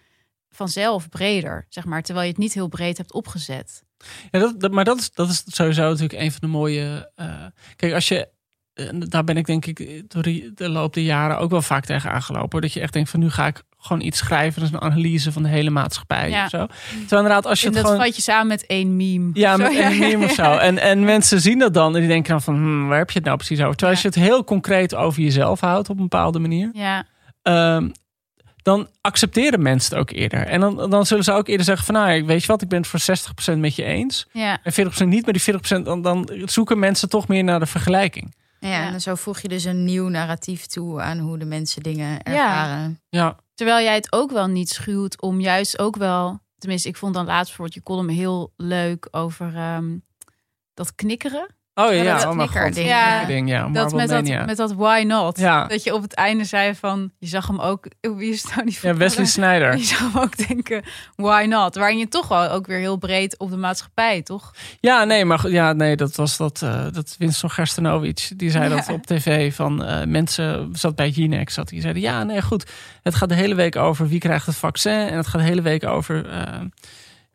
vanzelf 0.50 1.10
breder, 1.10 1.66
zeg 1.70 1.86
maar, 1.86 2.02
terwijl 2.02 2.26
je 2.26 2.32
het 2.32 2.42
niet 2.42 2.54
heel 2.54 2.68
breed 2.68 2.98
hebt 2.98 3.14
opgezet. 3.14 3.84
Ja, 4.32 4.40
dat, 4.40 4.60
dat- 4.60 4.72
maar 4.72 4.84
dat 4.86 5.00
is, 5.00 5.12
dat 5.12 5.30
is 5.30 5.44
sowieso 5.46 5.82
natuurlijk 5.82 6.14
een 6.22 6.32
van 6.32 6.40
de 6.42 6.48
mooie. 6.48 7.12
eh, 7.16 7.46
kijk, 7.76 7.94
als 7.94 8.08
je. 8.08 8.30
En 8.74 9.00
daar 9.00 9.24
ben 9.24 9.38
ik 9.38 9.46
denk 9.46 9.66
ik 9.66 10.04
door 10.12 10.24
de 10.24 10.70
loop 10.70 10.94
der 10.94 11.04
jaren 11.04 11.38
ook 11.38 11.50
wel 11.50 11.62
vaak 11.62 11.86
tegen 11.86 12.12
aangelopen. 12.12 12.62
Dat 12.62 12.74
je 12.74 12.80
echt 12.80 12.94
denkt 12.94 13.10
van 13.10 13.20
nu 13.20 13.30
ga 13.30 13.48
ik 13.48 13.62
gewoon 13.78 14.02
iets 14.02 14.18
schrijven. 14.18 14.62
Dat 14.62 14.70
is 14.70 14.76
een 14.76 14.82
analyse 14.92 15.32
van 15.32 15.44
de 15.44 15.50
hele 15.50 15.70
maatschappij 15.70 16.30
Ja. 16.30 16.44
of 16.44 16.50
zo. 16.50 16.66
Terwijl 16.90 17.22
inderdaad 17.22 17.46
als 17.46 17.62
je 17.62 17.68
En 17.68 17.74
het 17.74 17.82
dat 17.82 17.92
gewoon... 17.92 18.06
vat 18.06 18.16
je 18.16 18.22
samen 18.22 18.48
met 18.48 18.66
één 18.66 18.96
meme. 18.96 19.30
Ja, 19.34 19.52
Zo, 19.58 19.64
met 19.64 19.76
een 19.78 19.98
meme 20.00 20.26
of 20.26 20.32
zo. 20.34 20.58
En, 20.68 20.78
en 20.78 21.04
mensen 21.04 21.42
zien 21.42 21.60
dat 21.60 21.74
dan 21.74 21.94
en 21.94 22.00
die 22.00 22.10
denken 22.10 22.32
dan 22.32 22.42
van... 22.42 22.56
Hmm, 22.56 22.88
waar 22.88 22.98
heb 22.98 23.10
je 23.10 23.18
het 23.18 23.26
nou 23.26 23.38
precies 23.38 23.60
over? 23.62 23.76
Terwijl 23.76 23.98
Ja. 23.98 24.04
als 24.04 24.14
je 24.16 24.20
het 24.22 24.30
heel 24.30 24.44
concreet 24.44 24.96
over 24.96 25.22
jezelf 25.22 25.60
houdt 25.60 25.90
op 25.90 25.96
een 25.96 26.02
bepaalde 26.10 26.40
manier... 26.40 26.70
Ja, 26.74 27.04
ehm, 27.42 27.90
dan 28.64 28.88
accepteren 29.02 29.62
mensen 29.62 29.90
het 29.92 30.00
ook 30.00 30.10
eerder. 30.18 30.48
En 30.48 30.60
dan, 30.60 30.90
dan 30.90 31.06
zullen 31.06 31.24
ze 31.24 31.32
ook 31.32 31.48
eerder 31.48 31.66
zeggen 31.66 31.86
van... 31.86 31.96
nou, 31.96 32.26
weet 32.26 32.42
je 32.42 32.48
wat, 32.48 32.62
ik 32.62 32.68
ben 32.70 32.82
het 32.82 32.88
voor 32.88 33.54
60% 33.54 33.58
met 33.58 33.76
je 33.76 33.84
eens. 33.84 34.28
ja. 34.32 34.58
En 34.64 34.74
40% 34.74 35.08
niet, 35.08 35.26
maar 35.26 35.34
die 35.34 35.80
40% 35.82 35.84
dan, 35.84 36.02
dan 36.02 36.30
zoeken 36.46 36.80
mensen 36.80 37.10
toch 37.10 37.28
meer 37.28 37.44
naar 37.44 37.60
de 37.60 37.66
vergelijking. 37.66 38.36
Ja, 38.62 38.70
Ja. 38.70 38.94
en 38.94 39.02
zo 39.02 39.16
voeg 39.16 39.40
je 39.40 39.48
dus 39.48 39.64
een 39.64 39.84
nieuw 39.84 40.08
narratief 40.08 40.66
toe 40.66 41.02
aan 41.02 41.20
hoe 41.20 41.38
de 41.38 41.46
mensen 41.46 41.84
dingen 41.84 42.24
ervaren. 42.24 43.00
Ja, 43.10 43.36
Terwijl 43.54 43.84
jij 43.84 43.96
het 43.96 44.12
ook 44.14 44.32
wel 44.32 44.48
niet 44.48 44.70
schuwt 44.70 45.22
om 45.22 45.40
juist 45.40 45.80
ook 45.80 45.96
wel. 45.96 46.40
Tenminste, 46.58 46.88
ik 46.90 46.98
vond 46.98 47.14
dan 47.14 47.26
laatst 47.26 47.46
bijvoorbeeld 47.46 47.74
je 47.74 47.84
column 47.84 48.10
heel 48.10 48.54
leuk 48.58 49.08
over 49.12 49.56
ehm, 49.56 49.98
dat 50.74 50.96
knikkeren. 50.96 51.56
Oh 51.74 51.94
ja, 51.94 52.02
Ja, 52.02 52.18
dat 52.18 52.26
oh 52.26 52.34
mijn 52.36 52.50
knikker 52.50 52.62
god. 52.66 52.74
ding, 52.76 52.88
Ja, 52.88 53.26
ding, 53.26 53.50
ja. 53.50 53.68
Dat 53.70 53.94
met, 53.94 54.10
dat 54.10 54.24
Mania. 54.24 54.46
met 54.46 54.58
dat 54.58 54.74
why 54.74 55.04
not. 55.08 55.40
Ja. 55.40 55.66
Dat 55.68 55.84
je 55.84 55.94
op 55.94 56.02
het 56.02 56.14
einde 56.14 56.44
zei 56.44 56.76
van, 56.76 57.12
je 57.20 57.28
zag 57.28 57.48
hem 57.48 57.60
ook, 57.60 57.88
wie 58.02 58.32
is 58.34 58.44
nou 58.44 58.66
die 58.66 58.78
Ja, 58.82 58.96
Wesley? 58.96 59.26
Snyder. 59.26 59.78
Je 59.78 59.84
zag 59.84 60.00
hem 60.00 60.22
ook 60.22 60.48
denken, 60.48 60.84
why 61.16 61.46
not? 61.50 61.76
Waarin 61.76 61.98
je 61.98 62.08
toch 62.08 62.28
wel 62.28 62.50
ook 62.50 62.68
weer 62.68 62.78
heel 62.80 62.98
breed 62.98 63.38
op 63.38 63.50
de 63.50 63.58
maatschappij, 63.58 64.22
toch? 64.22 64.54
Ja, 64.80 65.04
nee, 65.04 65.26
maar 65.26 65.50
ja, 65.50 65.74
nee, 65.74 65.96
dat 65.96 66.16
was 66.16 66.38
dat, 66.38 66.62
eh 66.62 66.86
dat 66.92 67.16
Winston 67.18 67.50
Gerstenovic. 67.52 68.32
Die 68.36 68.52
zei 68.52 68.70
dat 68.70 68.90
op 68.90 69.06
tv 69.06 69.56
van 69.56 69.84
eh, 69.84 70.06
mensen, 70.06 70.70
zat 70.74 70.96
bij 70.96 71.12
Ginex, 71.12 71.54
zat 71.54 71.68
die 71.70 71.82
zeiden, 71.82 72.02
ja, 72.02 72.24
nee, 72.24 72.42
goed. 72.42 72.72
Het 73.04 73.16
gaat 73.16 73.30
de 73.30 73.36
hele 73.36 73.56
week 73.56 73.76
over 73.76 74.08
wie 74.08 74.20
krijgt 74.20 74.46
het 74.46 74.56
vaccin. 74.56 74.92
En 75.08 75.18
het 75.18 75.28
gaat 75.28 75.42
de 75.42 75.48
hele 75.48 75.62
week 75.62 75.86
over 75.86 76.30
eh, 76.30 76.44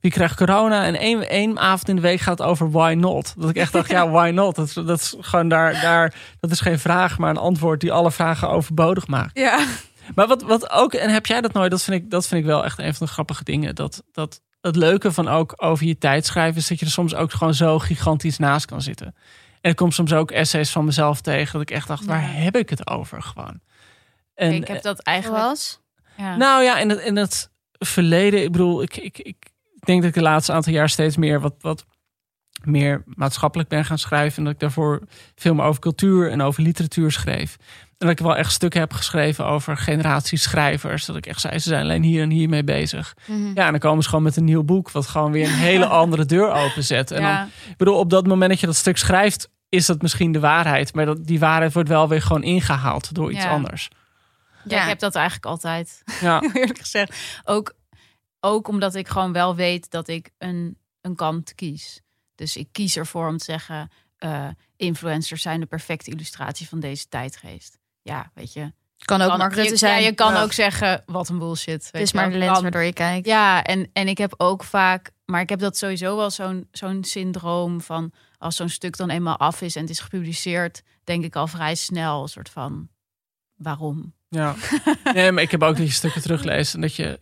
wie 0.01 0.11
krijgt 0.11 0.37
corona. 0.37 0.85
En 0.85 0.95
één, 0.99 1.29
één 1.29 1.59
avond 1.59 1.89
in 1.89 1.97
de 1.97 2.03
week 2.03 2.21
gaat 2.21 2.39
het 2.39 2.47
over 2.47 2.71
why 2.71 2.95
not. 2.99 3.35
Dat 3.39 3.51
ik 3.51 3.57
echt 3.57 3.73
dacht, 3.73 3.91
ja, 3.91 4.09
why 4.19 4.31
not? 4.35 4.55
Dat, 4.55 4.67
is- 4.67 4.73
dat 4.75 5.01
is 5.01 5.15
gewoon 5.21 5.49
daar, 5.49 5.81
daar, 5.81 6.15
dat 6.41 6.51
is 6.51 6.61
geen 6.61 6.79
vraag, 6.79 7.19
maar 7.19 7.31
een 7.31 7.37
antwoord 7.37 7.81
die 7.81 7.93
alle 7.93 8.11
vragen 8.11 8.49
overbodig 8.49 9.07
maakt. 9.07 9.39
Ja. 9.39 9.67
Maar 10.15 10.27
wat, 10.27 10.43
wat 10.43 10.71
ook, 10.71 10.95
en 10.95 11.11
heb 11.11 11.27
jij 11.27 11.41
dat 11.41 11.53
nooit? 11.53 11.71
Dat 11.71 11.83
vind 11.83 12.03
ik, 12.03 12.11
dat 12.11 12.27
vind 12.27 12.41
ik 12.41 12.47
wel 12.47 12.65
echt 12.65 12.79
een 12.79 12.95
van 12.95 13.07
de 13.07 13.13
grappige 13.13 13.45
dingen. 13.45 13.75
Dat, 13.75 14.03
dat 14.13 14.41
het 14.61 14.77
leuke 14.77 15.13
van 15.13 15.29
ook 15.29 15.53
over 15.57 15.87
je 15.87 15.99
tijd 15.99 16.27
schrijven 16.27 16.57
is 16.61 16.69
dat 16.69 16.79
je 16.79 16.85
er 16.87 16.91
soms 16.91 17.15
ook 17.15 17.33
gewoon 17.33 17.55
zo 17.55 17.79
gigantisch 17.79 18.39
naast 18.39 18.67
kan 18.67 18.83
zitten. 18.83 19.15
En 19.61 19.71
ik 19.71 19.77
kom 19.77 19.91
soms 19.91 20.13
ook 20.13 20.31
essays 20.31 20.71
van 20.71 20.85
mezelf 20.85 21.21
tegen 21.21 21.53
dat 21.53 21.63
ik 21.63 21.71
echt 21.71 21.89
dacht, 21.89 22.05
waar 22.05 22.21
Ja. 22.23 22.29
heb 22.29 22.57
ik 22.57 22.71
het 22.71 22.87
over 22.91 23.23
gewoon? 23.23 23.61
En, 24.35 24.53
ik 24.53 24.69
heb 24.69 24.83
dat 24.83 24.99
eigenlijk... 25.01 25.43
Zoals? 25.43 25.81
Ja. 26.17 26.37
nou 26.37 26.63
ja, 26.63 26.79
en 26.79 26.89
het, 26.89 26.99
en 26.99 27.17
het 27.17 27.51
verleden, 27.73 28.43
ik 28.43 28.53
bedoel, 28.53 28.83
ik, 28.83 28.97
ik, 28.97 29.19
ik 29.19 29.37
denk 29.87 30.01
dat 30.01 30.09
ik 30.09 30.15
de 30.17 30.23
laatste 30.23 30.53
aantal 30.53 30.73
jaar 30.73 30.89
steeds 30.89 31.17
meer 31.17 31.41
wat, 31.41 31.55
wat 31.61 31.85
meer 32.65 33.03
maatschappelijk 33.07 33.69
ben 33.69 33.85
gaan 33.85 33.99
schrijven. 33.99 34.39
En 34.39 34.45
dat 34.45 34.53
ik 34.53 34.61
daarvoor 34.61 35.03
veel 35.35 35.55
meer 35.55 35.65
over 35.65 35.81
cultuur 35.81 36.31
en 36.31 36.41
over 36.43 36.63
literatuur 36.63 37.13
schreef. 37.13 37.57
En 37.99 38.07
dat 38.07 38.11
ik 38.11 38.19
wel 38.19 38.37
echt 38.37 38.53
stukken 38.53 38.81
heb 38.81 38.93
geschreven 38.93 39.47
over 39.47 39.77
generaties 39.77 40.43
schrijvers. 40.43 41.05
Dat 41.05 41.17
ik 41.17 41.27
echt 41.27 41.41
zei, 41.41 41.59
ze 41.59 41.69
zijn 41.69 41.83
alleen 41.83 42.03
hier 42.03 42.23
en 42.23 42.31
hier 42.31 42.49
mee 42.49 42.65
bezig. 42.65 43.15
Mhm. 43.27 43.47
Ja, 43.55 43.65
en 43.65 43.71
dan 43.71 43.79
komen 43.79 44.03
ze 44.03 44.09
gewoon 44.09 44.25
met 44.25 44.37
een 44.37 44.45
nieuw 44.45 44.63
boek, 44.63 44.91
wat 44.91 45.07
gewoon 45.07 45.33
weer 45.33 45.47
een 45.47 45.55
hele 45.55 45.87
andere 46.03 46.25
deur 46.27 46.51
openzet. 46.53 47.11
En 47.11 47.21
Ja. 47.21 47.39
dan, 47.39 47.47
ik 47.71 47.77
bedoel, 47.77 47.99
op 47.99 48.11
dat 48.11 48.27
moment 48.27 48.51
dat 48.51 48.61
je 48.61 48.67
dat 48.67 48.77
stuk 48.77 48.97
schrijft, 48.97 49.49
is 49.69 49.87
dat 49.87 50.03
misschien 50.03 50.33
de 50.33 50.41
waarheid. 50.41 50.95
Maar 50.95 51.07
dat, 51.07 51.27
die 51.27 51.39
waarheid 51.39 51.73
wordt 51.73 51.89
wel 51.89 52.09
weer 52.09 52.23
gewoon 52.23 52.43
ingehaald 52.43 53.15
door 53.15 53.33
iets 53.33 53.45
Ja. 53.45 53.51
anders. 53.51 53.89
Ja, 54.65 54.83
ik 54.83 54.89
heb 54.89 54.99
dat 54.99 55.15
eigenlijk 55.15 55.47
altijd. 55.47 56.03
Ja, 56.21 56.41
eerlijk 56.53 56.79
gezegd. 56.79 57.41
Ook, 57.45 57.75
ook 58.41 58.69
omdat 58.69 58.95
ik 58.95 59.09
gewoon 59.09 59.33
wel 59.33 59.55
weet 59.55 59.91
dat 59.91 60.09
ik 60.09 60.31
een, 60.39 60.79
een 61.01 61.15
kant 61.15 61.55
kies. 61.55 62.01
Dus 62.35 62.57
ik 62.57 62.69
kies 62.73 62.97
ervoor 62.97 63.29
om 63.29 63.37
te 63.39 63.45
zeggen... 63.45 63.91
eh, 64.17 64.49
influencers 64.77 65.43
zijn 65.43 65.61
de 65.61 65.67
perfecte 65.67 66.11
illustratie 66.11 66.69
van 66.69 66.81
deze 66.81 67.09
tijdgeest. 67.09 67.79
Ja, 68.03 68.31
weet 68.35 68.53
je. 68.53 68.73
kan 69.05 69.21
ook 69.23 69.29
Kan- 69.29 69.39
Mark 69.39 69.55
Rutte 69.55 69.71
je, 69.71 69.77
zijn. 69.77 70.01
Ja, 70.01 70.07
je 70.09 70.15
kan 70.15 70.33
Ja. 70.33 70.43
ook 70.43 70.53
zeggen, 70.53 71.03
wat 71.07 71.29
een 71.29 71.39
bullshit. 71.39 71.83
het 71.85 71.91
weet 71.91 72.03
is 72.03 72.13
maar 72.13 72.31
de 72.31 72.39
lens 72.39 72.61
waardoor 72.61 72.83
je 72.83 72.93
kijkt. 72.93 73.27
Ja, 73.27 73.63
en, 73.65 73.91
en 73.93 74.09
ik 74.09 74.19
heb 74.19 74.35
ook 74.37 74.65
vaak... 74.65 75.11
Maar 75.25 75.41
ik 75.41 75.49
heb 75.49 75.59
dat 75.59 75.77
sowieso 75.77 76.17
wel 76.17 76.31
zo'n 76.31 76.69
zo'n 76.71 77.05
syndroom 77.05 77.81
van... 77.81 78.13
als 78.39 78.57
zo'n 78.57 78.69
stuk 78.69 78.97
dan 78.97 79.11
eenmaal 79.11 79.37
af 79.37 79.61
is 79.63 79.75
en 79.77 79.81
het 79.83 79.91
is 79.91 80.01
gepubliceerd... 80.01 80.83
denk 81.05 81.25
ik 81.25 81.37
al 81.37 81.47
vrij 81.47 81.75
snel 81.75 82.23
een 82.23 82.29
soort 82.29 82.49
van... 82.51 82.89
waarom? 83.55 84.15
ja. 84.29 84.55
Nee, 85.15 85.33
maar 85.33 85.43
ik 85.43 85.51
heb 85.51 85.63
ook 85.63 85.77
dat 85.77 85.87
je 85.87 85.93
stukken 85.93 86.23
terugleest 86.23 86.75
en 86.75 86.81
dat 86.81 86.95
je, 86.95 87.21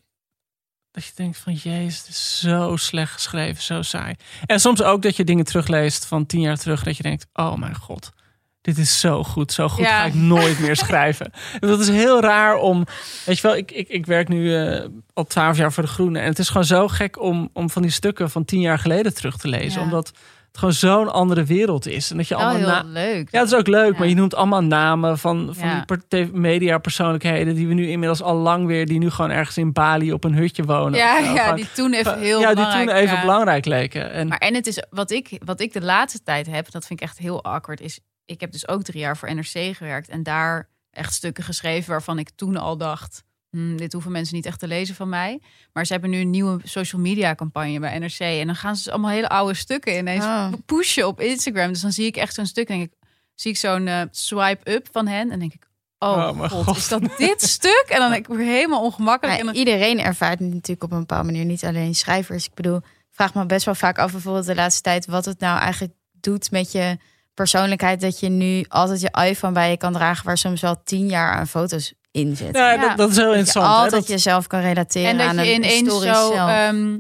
dat 0.95 1.05
je 1.05 1.13
denkt 1.15 1.39
van, 1.39 1.53
jezus, 1.53 1.99
het 1.99 2.09
is 2.09 2.39
zo 2.39 2.77
slecht 2.77 3.13
geschreven, 3.13 3.63
zo 3.63 3.83
saai. 3.83 4.15
En 4.47 4.61
soms 4.61 4.83
ook 4.83 5.03
dat 5.03 5.17
je 5.17 5.25
dingen 5.25 5.45
terugleest 5.45 6.07
van 6.07 6.27
tien 6.27 6.41
jaar 6.41 6.57
terug, 6.57 6.83
dat 6.83 6.97
je 6.97 7.03
denkt, 7.03 7.27
oh 7.33 7.55
mijn 7.55 7.75
god. 7.75 8.13
Dit 8.61 8.79
is 8.79 9.01
zo 9.01 9.25
goed, 9.25 9.53
zo 9.53 9.69
goed 9.69 9.85
Ja. 9.85 9.99
ga 10.01 10.05
ik 10.05 10.15
nooit 10.15 10.59
meer 10.59 10.77
schrijven. 10.77 11.33
En 11.61 11.69
dat 11.69 11.81
is 11.81 11.89
heel 11.89 12.21
raar 12.21 12.57
om, 12.57 12.87
weet 13.25 13.37
je 13.37 13.43
wel, 13.43 13.57
ik, 13.57 13.71
ik, 13.71 13.89
ik 13.89 14.07
werk 14.07 14.29
nu 14.29 14.57
eh, 14.57 14.85
al 15.13 15.25
twaalf 15.25 15.57
jaar 15.57 15.73
voor 15.73 15.83
de 15.83 15.89
Groene. 15.89 16.19
En 16.19 16.29
het 16.29 16.39
is 16.39 16.49
gewoon 16.49 16.65
zo 16.65 16.89
gek 16.89 17.21
om, 17.21 17.51
om 17.53 17.71
van 17.71 17.83
die 17.83 17.91
stukken 17.91 18.31
van 18.31 18.45
tien 18.45 18.61
jaar 18.61 18.79
geleden 18.79 19.15
terug 19.15 19.37
te 19.37 19.49
lezen. 19.49 19.79
Ja. 19.81 19.85
Omdat 19.87 20.13
het 20.55 20.63
gewoon 20.63 20.75
zo'n 21.05 21.13
andere 21.13 21.45
wereld 21.45 21.87
is. 21.87 22.11
En 22.11 22.17
dat 22.17 22.29
je 22.29 22.35
allemaal 22.35 22.81
heel 22.81 22.91
leuk. 22.91 23.31
ja, 23.31 23.39
het 23.41 23.49
is 23.53 23.59
ook 23.59 23.67
leuk, 23.67 23.93
Ja. 23.93 23.99
maar 23.99 24.09
je 24.09 24.15
noemt 24.15 24.35
allemaal 24.35 24.63
namen 24.63 25.19
van, 25.19 25.55
van 25.55 25.69
Ja. 25.69 25.85
die 26.09 26.31
mediapersoonlijkheden 26.33 27.55
die 27.55 27.69
we 27.69 27.75
nu 27.75 27.89
inmiddels 27.89 28.23
al 28.23 28.37
lang 28.37 28.67
weer, 28.67 28.87
die 28.87 28.99
nu 28.99 29.11
gewoon 29.11 29.31
ergens 29.31 29.57
in 29.59 29.73
Bali 29.73 30.13
op 30.13 30.25
een 30.25 30.35
hutje 30.35 30.65
wonen. 30.65 30.99
ja, 30.99 31.19
ja, 31.19 31.53
die 31.53 31.73
toen 31.73 31.93
even 31.93 32.19
heel 32.19 32.41
ja, 32.41 32.47
die 32.47 32.55
belangrijk, 32.57 32.89
toen 32.89 32.97
even 32.99 33.15
ja. 33.15 33.21
belangrijk 33.21 33.65
leken. 33.65 34.11
En, 34.13 34.29
Maar 34.29 34.39
en 34.39 34.55
het 34.55 34.67
is 34.67 34.83
wat 34.91 35.11
ik, 35.11 35.39
wat 35.45 35.61
ik 35.61 35.73
de 35.73 35.83
laatste 35.83 36.23
tijd 36.23 36.47
heb, 36.47 36.71
dat 36.71 36.87
vind 36.87 37.01
ik 37.01 37.07
echt 37.07 37.19
heel 37.19 37.45
awkward, 37.45 37.81
is 37.81 38.01
ik 38.25 38.41
heb 38.41 38.53
dus 38.53 38.69
ook 38.69 38.83
drie 38.83 39.01
jaar 39.01 39.17
voor 39.17 39.35
NRC 39.35 39.77
gewerkt 39.77 40.09
en 40.09 40.23
daar 40.23 40.69
echt 40.91 41.13
stukken 41.15 41.45
geschreven 41.45 41.91
waarvan 41.91 42.19
ik 42.19 42.31
toen 42.35 42.57
al 42.57 42.77
dacht, 42.77 43.25
hmm, 43.55 43.77
dit 43.77 43.93
hoeven 43.93 44.13
mensen 44.13 44.35
niet 44.35 44.47
echt 44.47 44.59
te 44.59 44.67
lezen 44.67 44.95
van 44.95 45.09
mij. 45.09 45.41
Maar 45.73 45.87
ze 45.87 45.93
hebben 45.93 46.11
nu 46.11 46.19
een 46.21 46.31
nieuwe 46.31 46.61
social 46.65 47.01
media 47.01 47.35
campagne 47.35 47.79
bij 47.81 47.99
NRC 47.99 48.19
en 48.19 48.47
dan 48.47 48.57
gaan 48.57 48.77
ze 48.77 48.83
dus 48.83 48.93
allemaal 48.93 49.11
hele 49.11 49.29
oude 49.29 49.55
stukken 49.55 49.97
ineens 49.99 50.25
Oh. 50.25 50.49
pushen 50.67 51.07
op 51.07 51.21
Instagram. 51.21 51.69
Dus 51.73 51.81
dan 51.81 51.93
zie 51.93 52.07
ik 52.07 52.17
echt 52.17 52.35
zo'n 52.35 52.47
stuk, 52.47 52.67
denk 52.67 52.83
ik, 52.83 52.93
zie 53.35 53.51
ik 53.51 53.57
zo'n 53.57 53.87
eh, 53.87 54.01
swipe 54.11 54.71
up 54.73 54.89
van 54.93 55.07
hen 55.07 55.31
en 55.31 55.39
denk 55.39 55.53
ik, 55.55 55.63
oh, 55.99 56.11
Oh, 56.11 56.37
mijn 56.37 56.51
god, 56.51 56.65
God. 56.65 56.77
is 56.77 56.89
dat 56.89 57.03
dit 57.17 57.43
stuk? 57.59 57.85
En 57.89 57.99
dan 57.99 58.13
ik 58.15 58.27
weer 58.27 58.47
helemaal 58.47 58.83
ongemakkelijk. 58.83 59.43
Maar 59.45 59.53
en 59.53 59.59
iedereen 59.59 60.01
ervaart 60.01 60.39
het 60.39 60.49
natuurlijk 60.53 60.83
op 60.85 60.93
een 60.93 60.99
bepaalde 60.99 61.25
manier. 61.25 61.45
Niet 61.45 61.65
alleen 61.65 61.95
schrijvers. 61.95 62.45
Ik 62.47 62.55
bedoel, 62.55 62.77
ik 62.77 62.85
vraag 63.11 63.35
me 63.35 63.47
best 63.47 63.65
wel 63.65 63.75
vaak 63.75 63.99
af, 63.99 64.13
bijvoorbeeld 64.13 64.47
de 64.47 64.55
laatste 64.55 64.83
tijd, 64.83 65.07
wat 65.07 65.25
het 65.25 65.39
nou 65.41 65.59
eigenlijk 65.61 65.93
doet 66.21 66.51
met 66.51 66.73
je 66.73 66.97
persoonlijkheid. 67.35 68.01
Dat 68.01 68.21
je 68.21 68.29
nu 68.29 68.65
altijd 68.69 69.01
je 69.01 69.11
iPhone 69.29 69.53
bij 69.53 69.71
je 69.71 69.77
kan 69.77 69.93
dragen, 69.93 70.25
waar 70.27 70.39
soms 70.39 70.61
wel 70.61 70.83
tien 70.85 71.07
jaar 71.09 71.33
aan 71.35 71.47
foto's 71.47 71.95
in 72.15 72.37
zitten. 72.37 72.63
ja, 72.63 72.73
Ja. 72.73 72.81
Dat, 72.89 72.97
dat 72.97 73.11
is 73.11 73.17
heel 73.17 73.25
dat 73.25 73.33
je 73.35 73.39
interessant. 73.39 73.67
hè, 73.67 73.83
altijd 73.83 74.01
dat- 74.03 74.11
jezelf 74.11 74.47
kan 74.47 74.61
relateren 74.61 75.11
En 75.11 75.17
dat 75.19 75.27
aan 75.27 75.35
je 75.45 75.51
een 75.51 75.57
ineens 75.57 75.81
historisch 75.81 76.17
zo. 76.17 76.33
zelf. 76.35 76.49
ehm, 76.51 76.99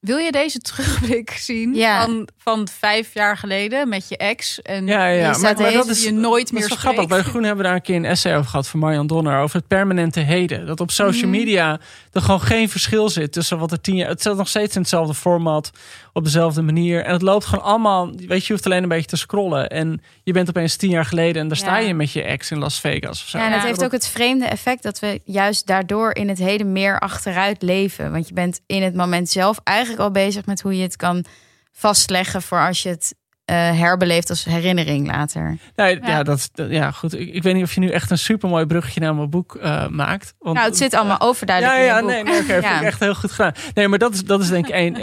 wil 0.00 0.16
je 0.18 0.32
deze 0.32 0.58
terugblik 0.58 1.30
zien 1.30 1.74
Ja. 1.74 2.04
van, 2.04 2.28
van 2.38 2.68
vijf 2.78 3.14
jaar 3.14 3.36
geleden 3.36 3.88
met 3.88 4.08
je 4.08 4.16
ex? 4.16 4.62
En 4.62 4.86
ja, 4.86 5.06
ja, 5.06 5.32
je 5.32 5.38
Maar, 5.40 5.54
dat 5.56 5.72
deze 5.72 5.90
is 5.90 6.04
je 6.04 6.12
nooit 6.12 6.42
dat 6.44 6.52
meer 6.52 6.62
is 6.62 6.68
wel 6.68 6.78
grappig. 6.78 7.06
Bij 7.06 7.22
Groen 7.22 7.42
hebben 7.42 7.56
we 7.62 7.64
daar 7.64 7.74
een 7.74 7.82
keer 7.82 7.96
een 7.96 8.04
essay 8.04 8.36
over 8.36 8.50
gehad 8.50 8.68
van 8.68 8.80
Marjan 8.80 9.06
Donner 9.06 9.40
over 9.40 9.56
het 9.56 9.66
permanente 9.66 10.20
heden. 10.20 10.66
Dat 10.66 10.80
op 10.80 10.90
social 10.90 11.28
Mhm. 11.30 11.38
media 11.38 11.80
er 12.12 12.20
gewoon 12.22 12.40
geen 12.40 12.68
verschil 12.68 13.08
zit 13.08 13.32
tussen 13.32 13.58
wat 13.58 13.72
er 13.72 13.80
tien 13.80 13.96
jaar. 13.96 14.08
Het 14.08 14.22
zit 14.22 14.36
nog 14.36 14.48
steeds 14.48 14.74
in 14.74 14.80
hetzelfde 14.80 15.14
format, 15.14 15.70
op 16.18 16.24
dezelfde 16.24 16.62
manier. 16.62 17.04
En 17.04 17.12
het 17.12 17.22
loopt 17.22 17.44
gewoon 17.44 17.64
allemaal. 17.64 18.06
Weet 18.06 18.28
je, 18.40 18.46
je 18.46 18.52
hoeft 18.52 18.64
alleen 18.66 18.82
een 18.82 18.88
beetje 18.88 19.06
te 19.06 19.16
scrollen. 19.16 19.68
En 19.68 20.02
je 20.22 20.32
bent 20.32 20.48
opeens 20.48 20.76
tien 20.76 20.90
jaar 20.90 21.04
geleden 21.04 21.42
en 21.42 21.48
daar 21.48 21.56
sta 21.56 21.78
Ja. 21.78 21.86
je 21.86 21.94
met 21.94 22.12
je 22.12 22.22
ex 22.22 22.50
in 22.50 22.58
Las 22.58 22.80
Vegas. 22.80 23.22
Of 23.22 23.28
zo. 23.28 23.38
Ja, 23.38 23.44
en 23.44 23.50
dat 23.50 23.60
Ja, 23.60 23.66
heeft 23.66 23.84
ook 23.84 23.92
het 23.92 24.08
vreemde 24.08 24.44
effect 24.46 24.82
dat 24.82 24.98
we 24.98 25.20
juist 25.24 25.66
daardoor 25.66 26.14
in 26.14 26.28
het 26.28 26.38
heden 26.38 26.72
meer 26.72 26.98
achteruit 26.98 27.62
leven. 27.62 28.12
Want 28.12 28.28
je 28.28 28.34
bent 28.34 28.60
in 28.66 28.82
het 28.82 28.94
moment 28.94 29.28
zelf 29.28 29.60
eigenlijk 29.64 30.00
al 30.02 30.10
bezig 30.10 30.46
met 30.46 30.60
hoe 30.60 30.76
je 30.76 30.82
het 30.82 30.96
kan 30.96 31.24
vastleggen 31.72 32.42
voor 32.42 32.66
als 32.66 32.82
je 32.82 32.88
het 32.88 33.14
eh, 33.48 33.56
herbeleeft 33.78 34.30
als 34.30 34.44
herinnering 34.44 35.06
later. 35.06 35.56
Nee, 35.76 35.98
ja. 36.02 36.08
Ja. 36.08 36.22
dat, 36.22 36.50
ja, 36.54 36.90
goed. 36.90 37.14
Ik, 37.18 37.34
ik 37.34 37.42
weet 37.42 37.54
niet 37.54 37.62
of 37.64 37.74
je 37.74 37.80
nu 37.80 37.90
echt 37.90 38.10
een 38.10 38.18
supermooi 38.18 38.66
bruggetje 38.66 39.00
naar 39.00 39.14
mijn 39.14 39.30
boek 39.30 39.54
eh, 39.54 39.86
maakt. 39.86 40.34
Want, 40.38 40.56
Nou, 40.56 40.68
het 40.68 40.76
zit 40.76 40.94
allemaal 40.94 41.20
overduidelijk 41.20 41.78
Ja, 41.78 41.84
ja, 41.84 41.90
in 41.90 41.96
je 41.96 42.00
boek. 42.02 42.10
nee, 42.10 42.22
nee 42.22 42.34
oké, 42.42 42.52
vind 42.52 42.64
Ja. 42.64 42.78
ik 42.80 42.86
echt 42.86 43.00
heel 43.00 43.14
goed 43.14 43.32
gedaan. 43.32 43.52
Nee, 43.74 43.88
maar 43.88 43.98
dat 43.98 44.14
is, 44.14 44.24
dat 44.24 44.40
is 44.40 44.48
denk 44.48 44.66
ik 44.66 44.74
één. 44.74 44.96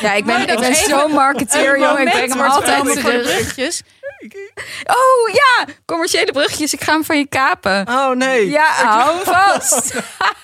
Ja, 0.00 0.14
ik 0.14 0.24
ben, 0.24 0.40
ik 0.48 0.58
ben 0.60 0.74
zo'n 0.74 1.12
marketeer, 1.12 1.78
jongen. 1.78 2.06
Ik 2.06 2.12
breng 2.12 2.32
hem 2.32 2.42
altijd 2.42 2.84
de 2.84 2.92
terug. 3.00 3.56
Oh 4.84 5.32
ja, 5.32 5.66
commerciële 5.84 6.32
bruggetjes. 6.32 6.72
Ik 6.72 6.82
ga 6.82 6.92
hem 6.92 7.04
van 7.04 7.18
je 7.18 7.26
kapen. 7.26 7.88
Oh 7.88 8.10
nee. 8.10 8.50
Ja, 8.50 8.68
hou 8.72 9.16
hem 9.16 9.24
vast. 9.24 9.94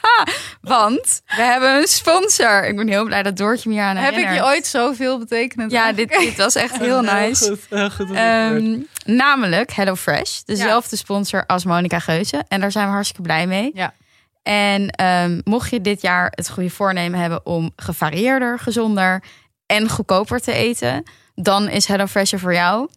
Want 0.60 1.22
we 1.26 1.42
hebben 1.42 1.76
een 1.76 1.86
sponsor. 1.86 2.66
Ik 2.66 2.76
ben 2.76 2.88
heel 2.88 3.04
blij 3.04 3.22
dat 3.22 3.36
Doortje 3.36 3.68
me 3.68 3.74
hier 3.74 3.84
aan 3.84 3.96
Heb 3.96 4.14
ik 4.14 4.32
je 4.32 4.44
ooit 4.44 4.66
zoveel 4.66 5.18
betekenend? 5.18 5.72
Ja, 5.72 5.92
dit, 5.92 6.08
dit 6.08 6.36
was 6.36 6.54
echt 6.54 6.78
heel 6.86 7.00
nice. 7.00 7.44
Heel 7.44 7.56
goed, 7.56 7.66
heel 7.68 7.90
goed. 7.90 8.10
Ehm, 8.10 8.78
namelijk 9.04 9.72
HelloFresh, 9.72 10.40
dezelfde 10.44 10.96
sponsor 10.96 11.46
als 11.46 11.64
Monica 11.64 11.98
Geuze. 11.98 12.44
En 12.48 12.60
daar 12.60 12.72
zijn 12.72 12.86
we 12.86 12.92
hartstikke 12.92 13.22
blij 13.22 13.46
mee. 13.46 13.70
Ja. 13.74 13.94
En 14.42 14.90
ehm, 14.90 15.40
mocht 15.44 15.70
je 15.70 15.80
dit 15.80 16.02
jaar 16.02 16.32
het 16.34 16.50
goede 16.50 16.70
voornemen 16.70 17.20
hebben 17.20 17.46
om 17.46 17.72
gevarieerder, 17.76 18.58
gezonder 18.58 19.22
en 19.66 19.88
goedkoper 19.88 20.40
te 20.40 20.52
eten, 20.52 21.02
dan 21.34 21.68
is 21.68 21.86
HelloFresh 21.86 22.32
er 22.32 22.38
voor 22.38 22.54
jou. 22.54 22.88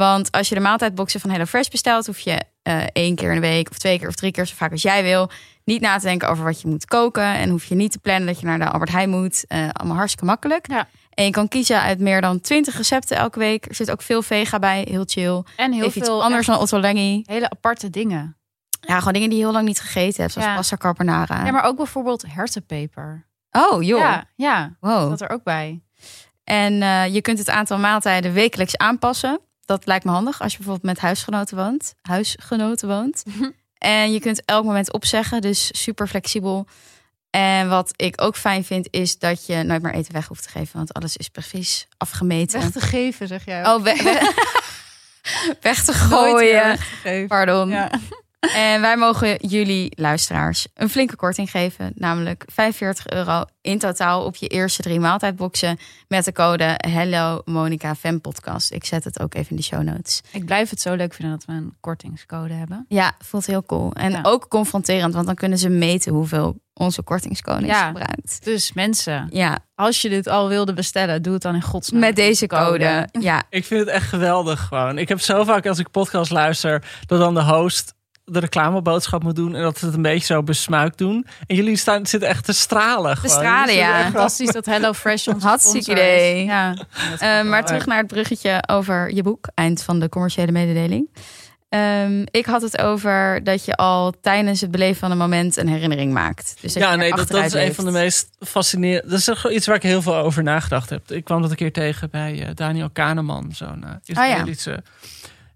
Want 0.00 0.30
als 0.32 0.48
je 0.48 0.54
de 0.54 0.60
maaltijdboxen 0.60 1.20
van 1.20 1.30
HelloFresh 1.30 1.68
bestelt, 1.68 2.06
hoef 2.06 2.18
je 2.20 2.40
eh, 2.62 2.82
één 2.92 3.14
keer 3.14 3.28
in 3.28 3.34
de 3.34 3.40
week 3.48 3.70
of 3.70 3.78
twee 3.78 3.98
keer 3.98 4.08
of 4.08 4.14
drie 4.14 4.32
keer 4.32 4.46
zo 4.46 4.54
vaak 4.56 4.70
als 4.70 4.82
jij 4.82 5.02
wil, 5.02 5.30
niet 5.64 5.80
na 5.80 5.98
te 5.98 6.04
denken 6.06 6.28
over 6.28 6.44
wat 6.44 6.60
je 6.60 6.68
moet 6.68 6.84
koken. 6.84 7.24
En 7.34 7.48
hoef 7.50 7.64
je 7.64 7.74
niet 7.74 7.92
te 7.92 7.98
plannen 7.98 8.26
dat 8.26 8.40
je 8.40 8.46
naar 8.46 8.58
de 8.58 8.68
Albert 8.70 8.90
Heijn 8.90 9.10
moet. 9.10 9.44
Eh, 9.48 9.68
allemaal 9.72 9.96
hartstikke 9.96 10.26
makkelijk. 10.26 10.68
Ja. 10.70 10.88
En 11.10 11.24
je 11.24 11.30
kan 11.30 11.48
kiezen 11.48 11.80
uit 11.82 11.98
meer 11.98 12.20
dan 12.20 12.40
20 12.40 12.76
recepten 12.76 13.16
elke 13.16 13.38
week. 13.38 13.66
Er 13.68 13.74
zit 13.74 13.90
ook 13.90 14.02
veel 14.02 14.22
vega 14.22 14.58
bij, 14.58 14.86
heel 14.90 15.04
chill. 15.06 15.42
En 15.56 15.72
heel 15.72 15.84
Even 15.84 15.98
iets 15.98 16.08
veel 16.08 16.22
anders 16.22 16.46
dan 16.46 16.58
Otto 16.58 16.80
Lengi. 16.80 17.22
hele 17.26 17.50
aparte 17.50 17.90
dingen. 17.90 18.36
Ja, 18.80 18.98
gewoon 18.98 19.12
dingen 19.12 19.28
die 19.28 19.38
je 19.38 19.44
heel 19.44 19.52
lang 19.52 19.66
niet 19.66 19.80
gegeten 19.80 20.20
hebt, 20.20 20.32
zoals 20.32 20.48
Ja. 20.48 20.54
pasta 20.54 20.76
carbonara. 20.76 21.44
Ja, 21.44 21.50
maar 21.52 21.64
ook 21.64 21.76
bijvoorbeeld 21.76 22.24
hertenpeper. 22.28 23.26
Oh, 23.50 23.82
joh. 23.82 23.98
Ja, 24.00 24.24
ja, 24.36 24.76
Wow. 24.80 25.10
dat 25.10 25.20
er 25.20 25.30
ook 25.30 25.42
bij. 25.42 25.80
En 26.44 26.82
eh, 26.82 27.14
je 27.14 27.20
kunt 27.20 27.38
het 27.38 27.50
aantal 27.50 27.78
maaltijden 27.78 28.32
wekelijks 28.32 28.76
aanpassen. 28.76 29.40
Dat 29.70 29.86
lijkt 29.86 30.04
me 30.04 30.10
handig 30.10 30.40
als 30.42 30.52
je 30.52 30.58
bijvoorbeeld 30.58 30.86
met 30.92 30.98
huisgenoten 31.02 31.56
woont. 31.56 31.94
Huisgenoten 32.02 32.88
woont. 32.88 33.22
Mhm. 33.34 33.50
En 33.78 34.12
je 34.12 34.20
kunt 34.20 34.44
elk 34.44 34.64
moment 34.64 34.92
opzeggen, 34.92 35.40
dus 35.40 35.68
super 35.72 36.08
flexibel. 36.08 36.66
En 37.30 37.68
wat 37.68 37.92
ik 37.96 38.20
ook 38.22 38.36
fijn 38.36 38.64
vind, 38.64 38.88
is 38.90 39.18
dat 39.18 39.46
je 39.46 39.62
nooit 39.62 39.82
meer 39.82 39.94
eten 39.94 40.12
weg 40.12 40.26
hoeft 40.26 40.42
te 40.42 40.48
geven. 40.48 40.76
Want 40.76 40.92
alles 40.92 41.16
is 41.16 41.28
precies 41.28 41.86
afgemeten. 41.96 42.60
Weg 42.60 42.70
te 42.70 42.80
geven, 42.80 43.26
zeg 43.28 43.44
jij. 43.44 43.66
Oh, 43.66 43.82
we- 43.82 43.94
we- 44.02 44.32
weg 45.60 45.84
te 45.84 45.92
gooien. 45.92 46.52
weg 46.62 46.76
te 46.78 46.84
geven. 47.02 47.28
Pardon. 47.28 47.68
Ja. 47.68 47.90
En 48.40 48.80
wij 48.80 48.96
mogen 48.96 49.36
jullie 49.48 49.92
luisteraars 49.96 50.66
een 50.74 50.88
flinke 50.88 51.16
korting 51.16 51.50
geven. 51.50 51.92
Namelijk 51.94 52.44
45 52.52 53.06
euro 53.08 53.44
in 53.60 53.78
totaal 53.78 54.24
op 54.24 54.36
je 54.36 54.46
eerste 54.46 54.82
drie 54.82 55.00
maaltijdboxen. 55.00 55.78
Met 56.08 56.24
de 56.24 56.32
code 56.32 56.74
Hello 56.88 57.42
Monica 57.44 57.94
Fem 57.94 58.20
Podcast. 58.20 58.72
Ik 58.72 58.84
zet 58.84 59.04
het 59.04 59.20
ook 59.20 59.34
even 59.34 59.50
in 59.50 59.56
de 59.56 59.62
show 59.62 59.82
notes. 59.82 60.20
Ik 60.32 60.44
blijf 60.46 60.70
het 60.70 60.80
zo 60.80 60.94
leuk 60.94 61.14
vinden 61.14 61.36
dat 61.38 61.44
we 61.46 61.52
een 61.52 61.74
kortingscode 61.80 62.52
hebben. 62.54 62.84
Ja, 62.88 63.12
voelt 63.18 63.46
heel 63.46 63.62
cool. 63.62 63.92
En 63.92 64.10
Ja. 64.10 64.20
ook 64.22 64.48
confronterend, 64.48 65.14
want 65.14 65.26
dan 65.26 65.34
kunnen 65.34 65.58
ze 65.58 65.68
meten 65.68 66.12
hoeveel 66.12 66.60
onze 66.74 67.02
kortingscode 67.02 67.60
is 67.62 67.66
Ja. 67.66 67.86
gebruikt. 67.86 68.44
Dus 68.44 68.72
mensen, 68.72 69.28
Ja, 69.32 69.58
als 69.74 70.00
je 70.02 70.08
dit 70.08 70.26
al 70.28 70.48
wilde 70.48 70.72
bestellen, 70.72 71.22
doe 71.22 71.32
het 71.32 71.42
dan 71.42 71.54
in 71.54 71.62
godsnaam. 71.62 72.00
met 72.00 72.16
deze 72.16 72.46
code. 72.46 73.08
Ja, 73.12 73.42
Ik 73.50 73.64
vind 73.64 73.80
het 73.80 73.88
echt 73.88 74.08
geweldig 74.08 74.60
gewoon. 74.60 74.98
Ik 74.98 75.08
heb 75.08 75.20
zo 75.20 75.44
vaak 75.44 75.66
als 75.66 75.78
ik 75.78 75.90
podcast 75.90 76.30
luister, 76.30 76.84
dat 77.06 77.18
dan 77.18 77.34
de 77.34 77.42
host 77.42 77.94
de 78.32 78.38
reclameboodschap 78.38 79.22
moet 79.22 79.36
doen 79.36 79.54
en 79.54 79.62
dat 79.62 79.78
ze 79.78 79.84
het 79.84 79.94
een 79.94 80.02
beetje 80.02 80.26
zo 80.26 80.42
besmuikt 80.42 80.98
doen. 80.98 81.26
En 81.46 81.56
jullie 81.56 81.76
staan, 81.76 82.06
zitten 82.06 82.28
echt 82.28 82.44
te 82.44 82.52
stralen. 82.52 83.20
Te 83.20 83.28
stralen, 83.28 83.74
ja. 83.74 84.02
Fantastisch 84.02 84.52
dat 84.52 84.66
Hello 84.66 84.92
Fresh 84.92 85.26
ons 85.34 85.42
Hartstikke 85.44 85.90
idee. 85.90 86.44
Ja, 86.44 86.74
Eh, 87.18 87.42
maar 87.42 87.64
terug 87.64 87.86
naar 87.86 87.98
het 87.98 88.06
bruggetje 88.06 88.62
over 88.66 89.14
je 89.14 89.22
boek, 89.22 89.48
eind 89.54 89.82
van 89.82 90.00
de 90.00 90.08
commerciële 90.08 90.52
mededeling. 90.52 91.08
Ehm, 91.68 92.24
ik 92.30 92.46
had 92.46 92.62
het 92.62 92.78
over 92.78 93.44
dat 93.44 93.64
je 93.64 93.76
al 93.76 94.12
tijdens 94.20 94.60
het 94.60 94.70
beleven 94.70 94.96
van 94.96 95.10
een 95.10 95.18
moment 95.18 95.56
een 95.56 95.68
herinnering 95.68 96.12
maakt. 96.12 96.56
Dus 96.60 96.72
dat 96.72 96.82
Ja, 96.82 96.96
nee, 96.96 97.14
dat, 97.14 97.28
dat 97.28 97.44
is 97.44 97.52
een 97.52 97.74
van 97.74 97.84
de 97.84 97.90
meest 97.90 98.28
fascinerende. 98.38 99.08
Dat 99.08 99.18
is 99.18 99.54
iets 99.54 99.66
waar 99.66 99.76
ik 99.76 99.82
heel 99.82 100.02
veel 100.02 100.16
over 100.16 100.42
nagedacht 100.42 100.90
heb. 100.90 101.10
Ik 101.10 101.24
kwam 101.24 101.42
dat 101.42 101.50
een 101.50 101.56
keer 101.56 101.72
tegen 101.72 102.10
bij 102.10 102.46
eh, 102.46 102.54
Daniel 102.54 102.90
Kahneman, 102.90 103.52
zo'n 103.52 103.84
uh, 103.84 103.90
Israëlische 104.04 104.82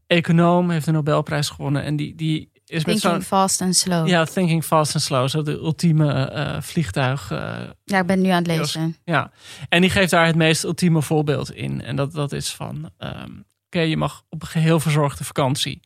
econoom, 0.06 0.70
heeft 0.70 0.84
de 0.84 0.92
Nobelprijs 0.92 1.48
gewonnen. 1.48 1.82
En 1.82 1.96
die, 1.96 2.14
die 2.14 2.50
is 2.66 2.84
met. 2.84 3.00
Thinking 3.00 3.24
fast 3.24 3.60
and 3.60 3.76
slow. 3.76 4.06
Ja. 4.08 4.18
Ja, 4.18 4.24
Thinking 4.24 4.64
Fast 4.64 4.94
and 4.94 5.04
Slow, 5.04 5.28
zo 5.28 5.42
de 5.42 5.52
ultieme 5.52 6.12
eh, 6.12 6.60
vliegtuig. 6.60 7.30
eh, 7.30 7.60
ik 7.84 8.06
ben 8.06 8.20
nu 8.20 8.28
aan 8.28 8.42
het 8.42 8.46
lezen. 8.46 8.96
ja, 9.04 9.30
en 9.68 9.80
die 9.80 9.90
geeft 9.90 10.10
daar 10.10 10.26
het 10.26 10.36
meest 10.36 10.64
ultieme 10.64 11.02
voorbeeld 11.02 11.52
in. 11.52 11.82
En 11.82 11.96
dat, 11.96 12.12
dat 12.12 12.32
is 12.32 12.52
van: 12.52 12.90
ehm, 12.98 13.30
oké, 13.66 13.80
je 13.80 13.96
mag 13.96 14.22
op 14.28 14.42
een 14.42 14.48
geheel 14.48 14.80
verzorgde 14.80 15.24
vakantie. 15.24 15.80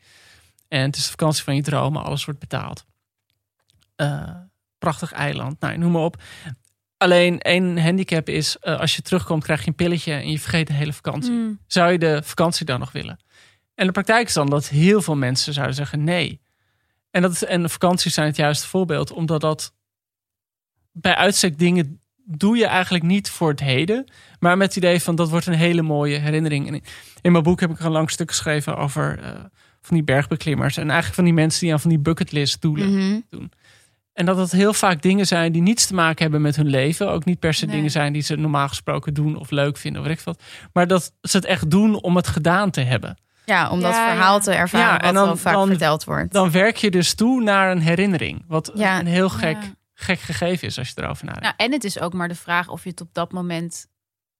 En 0.68 0.81
het 0.83 0.97
is 0.97 1.03
de 1.05 1.11
vakantie 1.11 1.45
van 1.45 1.55
je 1.55 1.62
dromen, 1.62 2.03
alles 2.05 2.24
wordt 2.24 2.41
betaald. 2.41 2.85
Eh, 3.97 4.31
prachtig 4.79 5.12
eiland, 5.12 5.61
nou, 5.61 5.79
noem 5.79 5.93
maar 5.93 6.03
op. 6.03 6.22
Alleen 6.97 7.41
één 7.41 7.79
handicap 7.83 8.29
is: 8.29 8.57
eh, 8.59 8.81
als 8.81 8.97
je 8.97 9.03
terugkomt, 9.03 9.45
krijg 9.45 9.61
je 9.61 9.68
een 9.68 9.74
pilletje 9.74 10.12
en 10.12 10.31
je 10.31 10.39
vergeet 10.41 10.66
de 10.66 10.72
hele 10.72 10.93
vakantie. 10.93 11.31
Mm. 11.33 11.59
Zou 11.66 11.93
je 11.93 11.99
de 11.99 12.20
vakantie 12.24 12.66
dan 12.66 12.79
nog 12.81 12.93
willen? 12.93 13.18
En 13.74 13.87
de 13.87 13.93
praktijk 13.93 14.26
is 14.26 14.33
dan 14.35 14.51
dat 14.51 14.68
heel 14.68 15.03
veel 15.03 15.16
mensen 15.16 15.53
zouden 15.53 15.74
zeggen 15.74 16.05
nee. 16.05 16.41
En, 17.11 17.23
dat 17.23 17.33
is, 17.33 17.45
en 17.45 17.71
vakanties 17.71 18.15
zijn 18.15 18.27
het 18.27 18.37
juiste 18.37 18.67
voorbeeld, 18.67 19.13
omdat 19.13 19.41
dat 19.41 19.75
bij 20.93 21.15
uitstek 21.15 21.59
dingen 21.59 22.01
doe 22.25 22.57
je 22.57 22.67
eigenlijk 22.67 23.05
niet 23.05 23.31
voor 23.31 23.51
het 23.51 23.61
heden, 23.61 24.05
maar 24.39 24.57
met 24.57 24.67
het 24.67 24.77
idee 24.77 25.03
van 25.03 25.17
dat 25.17 25.31
wordt 25.31 25.47
een 25.47 25.53
hele 25.53 25.83
mooie 25.83 26.19
herinnering. 26.19 26.69
En 26.69 26.83
in 27.21 27.33
mijn 27.33 27.45
boek 27.45 27.61
heb 27.61 27.71
ik 27.71 27.81
een 27.81 27.91
lang 27.91 28.11
stuk 28.11 28.31
geschreven 28.31 28.77
over 28.77 29.19
eh, 29.19 29.31
van 29.81 29.97
die 29.97 30.05
bergbeklimmers 30.05 30.77
en 30.77 30.83
eigenlijk 30.83 31.15
van 31.15 31.25
die 31.25 31.33
mensen 31.33 31.61
die 31.61 31.73
aan 31.73 31.81
van 31.81 31.91
die 31.91 31.99
bucketlist 31.99 32.61
doelen. 32.61 32.95
Mhm. 32.95 33.47
En 34.13 34.27
dat 34.27 34.37
dat 34.37 34.51
heel 34.51 34.73
vaak 34.73 35.03
dingen 35.03 35.27
zijn 35.27 35.53
die 35.53 35.63
niets 35.63 35.87
te 35.87 35.95
maken 35.95 36.23
hebben 36.23 36.43
met 36.43 36.57
hun 36.57 36.67
leven. 36.69 37.11
Ook 37.11 37.25
niet 37.25 37.39
per 37.39 37.55
se 37.55 37.67
Nee. 37.67 37.75
dingen 37.75 37.91
zijn 37.91 38.13
die 38.13 38.23
ze 38.23 38.37
normaal 38.37 38.69
gesproken 38.69 39.15
doen 39.15 39.37
of 39.37 39.51
leuk 39.51 39.77
vinden 39.77 40.01
of 40.01 40.07
weet 40.07 40.19
ik 40.19 40.25
wat. 40.25 40.43
Maar 40.73 40.87
dat 40.87 41.13
ze 41.23 41.37
het 41.37 41.47
echt 41.47 41.71
doen 41.71 42.03
om 42.03 42.17
het 42.17 42.27
gedaan 42.27 42.71
te 42.71 42.81
hebben. 42.81 43.17
Ja, 43.49 43.70
om 43.70 43.80
dat 43.80 43.92
Ja, 43.94 44.09
verhaal 44.11 44.34
ja. 44.34 44.40
te 44.42 44.53
ervaren 44.53 44.86
Ja, 44.86 44.92
wat 44.92 45.03
en 45.03 45.14
dan- 45.14 45.38
vaak 45.38 45.55
dan- 45.55 45.68
verteld 45.68 46.05
wordt. 46.05 46.32
Dan 46.32 46.51
werk 46.51 46.76
je 46.76 46.90
dus 46.90 47.14
toe 47.14 47.42
naar 47.42 47.70
een 47.70 47.80
herinnering. 47.80 48.44
Wat 48.49 48.70
Ja. 48.74 48.99
een 48.99 49.07
heel 49.07 49.28
gek, 49.28 49.57
Ja. 49.62 49.68
gek 49.94 50.20
gegeven 50.20 50.68
is 50.68 50.78
als 50.78 50.88
je 50.88 51.03
erover 51.03 51.24
nadenkt. 51.24 51.44
Nou, 51.44 51.55
en 51.57 51.72
het 51.72 51.84
is 51.84 52.01
ook 52.01 52.12
maar 52.12 52.28
de 52.28 52.34
vraag 52.34 52.68
of 52.68 52.84
je 52.84 52.90
het 52.90 53.01
op 53.01 53.09
dat 53.12 53.32
moment 53.32 53.86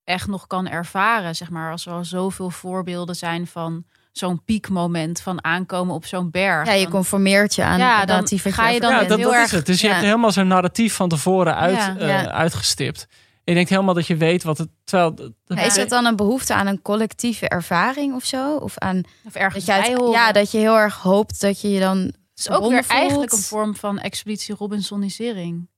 echt 0.05 0.27
nog 0.27 0.47
kan 0.47 0.69
ervaren. 0.69 1.35
Zeg 1.37 1.51
maar, 1.51 1.71
als 1.71 1.87
er 1.87 1.93
al 1.93 2.05
zoveel 2.05 2.51
voorbeelden 2.51 3.15
zijn 3.15 3.47
van 3.47 3.85
zo'n 4.13 4.45
piekmoment 4.45 5.21
van 5.21 5.45
aankomen 5.45 5.95
op 5.95 6.05
zo'n 6.07 6.31
berg. 6.31 6.67
ja, 6.67 6.73
je 6.73 6.83
Dan- 6.83 6.91
conformeert 6.93 7.55
je 7.55 7.63
aan 7.65 7.79
Ja, 7.79 8.05
dan 8.05 8.27
ga 8.29 8.69
je 8.69 8.81
dan 8.81 8.91
ja, 8.91 8.99
dat, 9.05 9.17
heel 9.19 9.27
dat 9.27 9.33
erg- 9.35 9.45
is 9.45 9.51
het. 9.51 9.67
Dus 9.67 9.81
je 9.81 9.89
hebt 9.89 10.03
helemaal 10.03 10.33
zo'n 10.33 10.47
narratief 10.47 10.95
van 10.95 11.09
tevoren 11.09 11.57
uit, 11.57 11.77
Ja. 11.77 11.97
eh, 11.99 12.09
Ja. 12.09 12.31
uitgestipt. 12.31 13.07
Je 13.49 13.55
denkt 13.55 13.71
helemaal 13.71 13.95
dat 13.95 14.07
je 14.07 14.17
weet 14.17 14.43
wat 14.43 14.59
het... 14.59 14.69
Terwijl, 14.85 15.33
Ja, 15.47 15.63
is 15.63 15.77
het 15.77 15.89
dan 15.89 16.05
een 16.05 16.17
behoefte 16.17 16.55
aan 16.55 16.67
een 16.67 16.83
collectieve 16.83 17.49
ervaring 17.49 18.15
of 18.15 18.25
zo? 18.25 18.57
Of 18.57 18.79
aan 18.79 19.03
Of 19.27 19.35
ergens 19.35 19.65
dat 19.65 19.87
je 19.87 19.99
uit- 19.99 20.13
ja, 20.13 20.33
dat 20.33 20.51
je 20.51 20.59
heel 20.59 20.77
erg 20.79 20.97
hoopt 20.97 21.41
dat 21.41 21.61
je 21.61 21.71
je 21.71 21.81
dan 21.81 21.99
Het 21.99 22.15
is 22.35 22.51
ook 22.51 22.69
weer 22.71 22.85
eigenlijk 22.89 23.33
een 23.33 23.39
vorm 23.39 23.77
van 23.77 23.99
expeditie 23.99 24.55
Robinsonisering. 24.55 25.69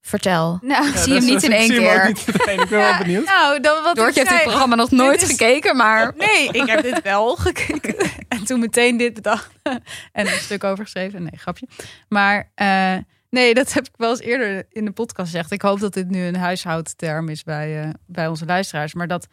Vertel. 0.00 0.58
Nou, 0.62 0.96
zie 0.96 1.12
hem 1.14 1.24
niet 1.24 1.42
in 1.42 1.52
één 1.52 1.68
keer. 1.68 2.06
niet. 2.06 2.26
Ik 2.28 2.44
ben 2.44 2.68
wel 2.68 2.96
benieuwd. 2.98 3.24
nou 3.24 3.60
dan 3.60 3.82
wat 3.82 3.96
Doortje 3.96 4.20
heeft 4.20 4.32
dit 4.32 4.42
programma 4.42 4.74
nog 4.74 4.90
nooit 4.90 5.22
is- 5.22 5.28
gekeken, 5.30 5.76
maar... 5.76 6.12
Nee, 6.16 6.48
ik 6.48 6.66
heb 6.66 6.82
dit 6.82 7.02
wel 7.02 7.36
gekeken. 7.46 8.10
En 8.28 8.44
toen 8.44 8.60
meteen 8.60 8.96
dit 8.96 9.14
bedacht. 9.14 9.50
En 9.62 9.80
een 10.26 10.28
stuk 10.28 10.64
over 10.64 10.84
geschreven. 10.84 11.22
Nee, 11.22 11.36
grapje. 11.38 11.66
Maar 12.08 12.50
eh, 12.54 12.96
nee, 13.32 13.54
dat 13.54 13.72
heb 13.72 13.86
ik 13.86 13.92
wel 13.96 14.10
eens 14.10 14.20
eerder 14.20 14.66
in 14.68 14.84
de 14.84 14.90
podcast 14.90 15.30
gezegd. 15.30 15.50
Ik 15.50 15.62
hoop 15.62 15.80
dat 15.80 15.94
dit 15.94 16.08
nu 16.08 16.24
een 16.24 16.36
huishoudterm 16.36 17.28
is 17.28 17.42
bij, 17.42 17.82
eh, 17.82 17.90
bij 18.06 18.28
onze 18.28 18.44
luisteraars. 18.44 18.94
Maar 18.94 19.08
dat 19.08 19.26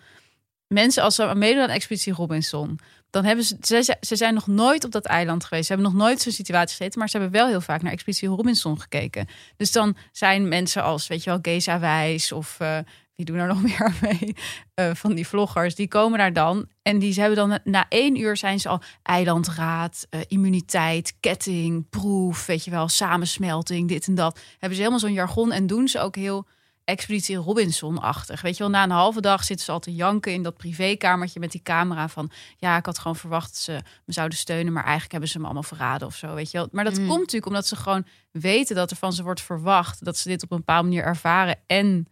mensen 0.68 1.04
als 1.04 1.16
ze 1.16 1.36
meedoen 1.36 1.64
aan 1.64 1.70
Expeditie 1.70 2.14
Robinson... 2.14 2.80
dan 3.10 3.26
hebben 3.26 3.46
ze, 3.46 3.58
ze... 3.62 3.98
Ze 4.02 4.16
zijn 4.16 4.34
nog 4.34 4.48
nooit 4.48 4.84
op 4.84 4.92
dat 4.92 5.06
eiland 5.06 5.44
geweest. 5.44 5.68
Ze 5.68 5.74
hebben 5.74 5.92
nog 5.92 6.02
nooit 6.02 6.22
zo'n 6.22 6.32
situatie 6.32 6.76
gezeten. 6.76 7.00
Maar 7.00 7.10
ze 7.10 7.18
hebben 7.18 7.40
wel 7.40 7.48
heel 7.48 7.62
vaak 7.62 7.82
naar 7.82 7.92
Expeditie 7.92 8.28
Robinson 8.30 8.80
gekeken. 8.80 9.28
Dus 9.58 9.72
dan 9.72 9.98
zijn 10.12 10.48
mensen 10.48 10.84
als, 10.84 11.08
weet 11.08 11.24
je 11.24 11.30
wel, 11.30 11.40
Geza 11.42 11.80
Wijs 11.80 12.32
of... 12.32 12.60
eh, 12.60 12.78
wie 13.20 13.28
doen 13.28 13.38
er 13.38 13.48
nog 13.48 13.62
meer 13.70 13.94
mee? 14.02 14.36
eh, 14.74 14.90
van 14.94 15.14
die 15.16 15.28
vloggers, 15.28 15.76
die 15.76 15.88
komen 15.88 16.18
daar 16.20 16.34
dan. 16.34 16.68
En 16.82 17.00
die 17.00 17.14
ze 17.14 17.20
hebben 17.20 17.50
dan 17.50 17.60
na- 17.64 17.86
één 17.90 18.16
uur 18.20 18.38
zijn 18.38 18.60
ze 18.60 18.70
al 18.70 18.82
eilandraad, 19.04 20.08
eh, 20.10 20.20
immuniteit, 20.28 21.14
ketting, 21.20 21.90
proef, 21.90 22.46
weet 22.46 22.64
je 22.66 22.72
wel, 22.72 22.88
samensmelting, 22.88 23.88
dit 23.88 24.08
en 24.08 24.16
dat. 24.16 24.40
Hebben 24.52 24.70
ze 24.70 24.78
helemaal 24.78 25.00
zo'n 25.00 25.14
jargon 25.14 25.52
en 25.52 25.68
doen 25.68 25.88
ze 25.88 26.00
ook 26.00 26.16
heel 26.16 26.48
Expeditie 26.84 27.36
Robinson-achtig. 27.36 28.42
Weet 28.42 28.58
je 28.58 28.64
wel, 28.64 28.72
na 28.72 28.84
een 28.84 28.90
halve 28.90 29.22
dag 29.22 29.44
zitten 29.44 29.66
ze 29.66 29.72
al 29.72 29.80
te 29.80 29.96
janken 29.96 30.34
in 30.34 30.44
dat 30.44 30.58
privékamertje 30.58 31.40
met 31.40 31.52
die 31.52 31.62
camera 31.62 32.08
van... 32.08 32.32
ja, 32.58 32.78
ik 32.78 32.86
had 32.86 32.98
gewoon 33.00 33.16
verwacht 33.16 33.48
dat 33.48 33.58
ze 33.58 33.72
me 34.06 34.14
zouden 34.14 34.38
steunen... 34.38 34.74
maar 34.74 34.82
eigenlijk 34.84 35.12
hebben 35.12 35.30
ze 35.30 35.38
me 35.40 35.44
allemaal 35.46 35.64
verraden 35.64 36.08
of 36.08 36.16
zo, 36.16 36.34
weet 36.34 36.52
je 36.52 36.58
wel. 36.58 36.68
Maar 36.72 36.84
dat 36.84 36.98
Mm. 37.00 37.08
komt 37.08 37.20
natuurlijk 37.20 37.46
omdat 37.46 37.68
ze 37.68 37.76
gewoon 37.76 38.06
weten 38.32 38.76
dat 38.76 38.92
er 38.92 38.98
van 38.98 39.14
ze 39.14 39.24
wordt 39.24 39.42
verwacht... 39.42 40.06
dat 40.06 40.18
ze 40.18 40.28
dit 40.30 40.44
op 40.44 40.52
een 40.52 40.58
bepaalde 40.58 40.88
manier 40.88 41.04
ervaren 41.04 41.56
en 41.68 42.08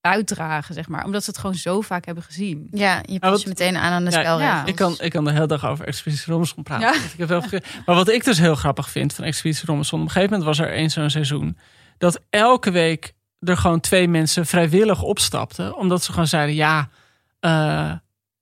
uitdragen, 0.00 0.74
zeg 0.74 0.88
maar. 0.88 1.04
Omdat 1.04 1.24
ze 1.24 1.30
het 1.30 1.38
gewoon 1.38 1.54
zo 1.54 1.80
vaak 1.80 2.04
hebben 2.04 2.24
gezien. 2.24 2.68
Ja, 2.70 3.02
je 3.02 3.18
Maar 3.20 3.30
past 3.30 3.42
je 3.42 3.48
meteen 3.48 3.76
aan 3.76 3.92
aan 3.92 4.04
de 4.04 4.10
Ja, 4.10 4.20
spelregels. 4.20 4.68
Ik 4.68 4.74
kan, 4.74 4.94
ik 4.98 5.10
kan 5.10 5.24
de 5.24 5.32
hele 5.32 5.46
dag 5.46 5.66
over 5.66 5.86
Expeditie 5.86 6.32
Robinson 6.32 6.62
praten. 6.62 6.88
Ja. 6.88 6.94
Ik 6.94 7.18
heb 7.18 7.28
wel 7.28 7.42
maar 7.86 7.94
wat 7.96 8.08
ik 8.08 8.24
dus 8.24 8.38
heel 8.38 8.54
grappig 8.54 8.90
vind 8.90 9.14
van 9.14 9.24
Expeditie 9.24 9.66
Robinson... 9.66 10.00
op 10.00 10.06
een 10.06 10.12
gegeven 10.12 10.38
moment 10.38 10.56
was 10.56 10.66
er 10.66 10.72
één 10.72 10.90
zo'n 10.90 11.10
seizoen... 11.10 11.58
dat 11.98 12.20
elke 12.30 12.70
week 12.70 13.14
er 13.40 13.56
gewoon 13.56 13.80
twee 13.80 14.08
mensen 14.08 14.46
vrijwillig 14.46 15.02
opstapten. 15.02 15.76
Omdat 15.76 16.02
ze 16.02 16.10
gewoon 16.10 16.26
zeiden, 16.26 16.54
ja, 16.54 16.88
eh, 17.40 17.92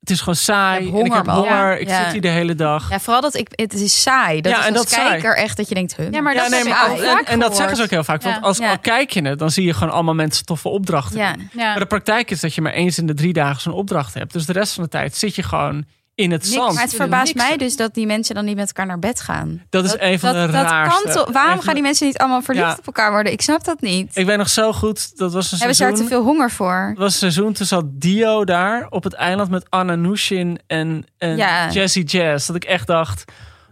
het 0.07 0.14
is 0.14 0.18
gewoon 0.20 0.34
saai. 0.34 0.86
Ik 0.86 0.90
heb 0.92 1.00
en 1.00 1.07
ik 1.07 1.12
heb 1.12 1.26
honger, 1.26 1.40
honger, 1.40 1.70
Ja. 1.70 1.76
ik 1.76 1.88
Ja. 1.88 2.02
zit 2.02 2.12
hier 2.12 2.20
de 2.20 2.28
hele 2.28 2.54
dag. 2.54 2.90
Ja, 2.90 3.00
vooral 3.00 3.20
dat 3.20 3.34
ik, 3.34 3.48
het 3.50 3.72
is 3.74 4.02
saai. 4.02 4.40
Dat 4.40 4.52
Ja, 4.52 4.59
is 4.59 4.64
en 4.66 4.70
als 4.72 4.80
dat 4.82 4.90
is 4.90 4.96
saai. 4.96 5.11
kijker 5.11 5.36
echt 5.36 5.57
dat 5.57 5.68
je 5.68 5.74
denkt, 5.74 5.96
huh, 5.96 6.11
Ja, 6.11 6.20
maar 6.20 6.34
Ja, 6.34 6.40
dat 6.40 6.50
nee, 6.50 6.61
is 6.61 6.66
maar 6.68 7.22
en, 7.24 7.38
dat 7.38 7.57
zeggen 7.57 7.76
ze 7.76 7.82
ook 7.82 7.90
heel 7.90 8.04
vaak. 8.04 8.22
Want 8.22 8.34
Ja. 8.34 8.40
als 8.40 8.59
Ja. 8.59 8.70
al 8.70 8.78
kijk 8.78 9.11
je 9.11 9.22
het, 9.22 9.38
dan 9.38 9.50
zie 9.50 9.64
je 9.66 9.74
gewoon 9.74 9.92
allemaal 9.92 10.14
mensen 10.14 10.44
toffe 10.44 10.68
opdrachten. 10.68 11.18
ja. 11.18 11.32
doen. 11.32 11.48
Ja. 11.52 11.70
Maar 11.70 11.78
de 11.78 11.86
praktijk 11.86 12.30
is 12.30 12.40
dat 12.40 12.54
je 12.54 12.61
maar 12.61 12.72
eens 12.72 12.98
in 12.98 13.07
de 13.07 13.14
drie 13.14 13.32
dagen 13.32 13.61
zo'n 13.61 13.72
opdracht 13.72 14.14
hebt. 14.14 14.32
Dus 14.32 14.46
de 14.46 14.52
rest 14.52 14.72
van 14.74 14.82
de 14.84 14.90
tijd 14.90 15.16
zit 15.16 15.34
je 15.34 15.42
gewoon 15.42 15.84
in 16.16 16.30
het 16.30 16.42
Niks. 16.42 16.54
zand. 16.54 16.72
Maar 16.74 16.82
het 16.82 16.94
verbaast 16.94 17.34
Niks. 17.34 17.48
mij 17.48 17.56
dus 17.56 17.76
dat 17.76 17.94
die 17.94 18.06
mensen 18.06 18.34
dan 18.34 18.44
niet 18.44 18.56
met 18.56 18.66
elkaar 18.66 18.86
naar 18.86 18.98
bed 18.98 19.20
gaan. 19.20 19.62
Dat 19.70 19.84
is 19.84 19.94
een 19.98 20.18
van 20.18 20.32
dat, 20.32 20.46
de 20.46 20.52
dat 20.52 20.64
raarste. 20.64 21.02
kan 21.04 21.12
toch- 21.14 21.32
Waarom 21.32 21.60
gaan 21.60 21.74
die 21.74 21.82
mensen 21.82 22.06
niet 22.06 22.18
allemaal 22.18 22.42
verliefd 22.42 22.66
Ja. 22.66 22.76
op 22.78 22.86
elkaar 22.86 23.10
worden? 23.10 23.32
Ik 23.32 23.40
snap 23.42 23.64
dat 23.64 23.80
niet. 23.80 24.16
Ik 24.16 24.26
weet 24.26 24.36
nog 24.36 24.48
zo 24.48 24.72
goed, 24.72 25.16
dat 25.18 25.32
was 25.32 25.52
een 25.52 25.58
Hebben 25.58 25.76
ze 25.76 25.82
daar 25.82 25.92
seizoen. 25.92 26.08
te 26.08 26.14
veel 26.14 26.22
honger 26.32 26.50
voor? 26.50 26.86
Het 26.88 26.98
was 26.98 27.12
een 27.12 27.18
seizoen, 27.18 27.52
toen 27.52 27.66
zat 27.66 27.84
Dio 27.88 28.44
daar 28.44 28.86
op 28.90 29.04
het 29.04 29.12
eiland 29.14 29.50
met 29.50 29.70
Anna 29.70 29.94
Nushin 29.94 30.58
en, 30.66 31.04
en 31.18 31.36
Ja. 31.36 31.70
Jazzy 31.70 32.00
Jazz. 32.00 32.46
Dat 32.46 32.56
ik 32.56 32.64
echt 32.64 32.86
dacht, 32.86 33.24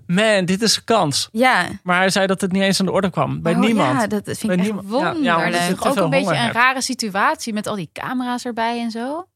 man, 0.06 0.44
dit 0.44 0.62
is 0.62 0.76
een 0.76 0.84
kans. 0.84 1.28
Ja. 1.32 1.64
Maar 1.82 1.96
hij 1.98 2.10
zei 2.10 2.26
dat 2.26 2.40
het 2.40 2.52
niet 2.52 2.62
eens 2.62 2.80
aan 2.80 2.86
de 2.86 2.92
orde 2.92 3.10
kwam. 3.10 3.42
Bij 3.42 3.52
Oh, 3.54 3.58
niemand. 3.60 4.00
Ja, 4.00 4.06
dat 4.06 4.22
vind 4.24 4.40
ik 4.42 4.46
Bij 4.46 4.56
echt 4.56 4.64
niemand. 4.66 4.88
Ja, 4.90 4.94
ja, 4.98 5.04
wonderlijk. 5.04 5.84
Ja, 5.84 5.88
ook 5.90 5.96
een 5.96 6.10
beetje 6.10 6.30
een 6.30 6.36
hebt. 6.36 6.54
rare 6.54 6.82
situatie 6.82 7.52
met 7.52 7.66
al 7.66 7.74
die 7.76 7.90
camera's 7.92 8.44
erbij 8.44 8.80
en 8.80 8.90
zo. 8.90 9.26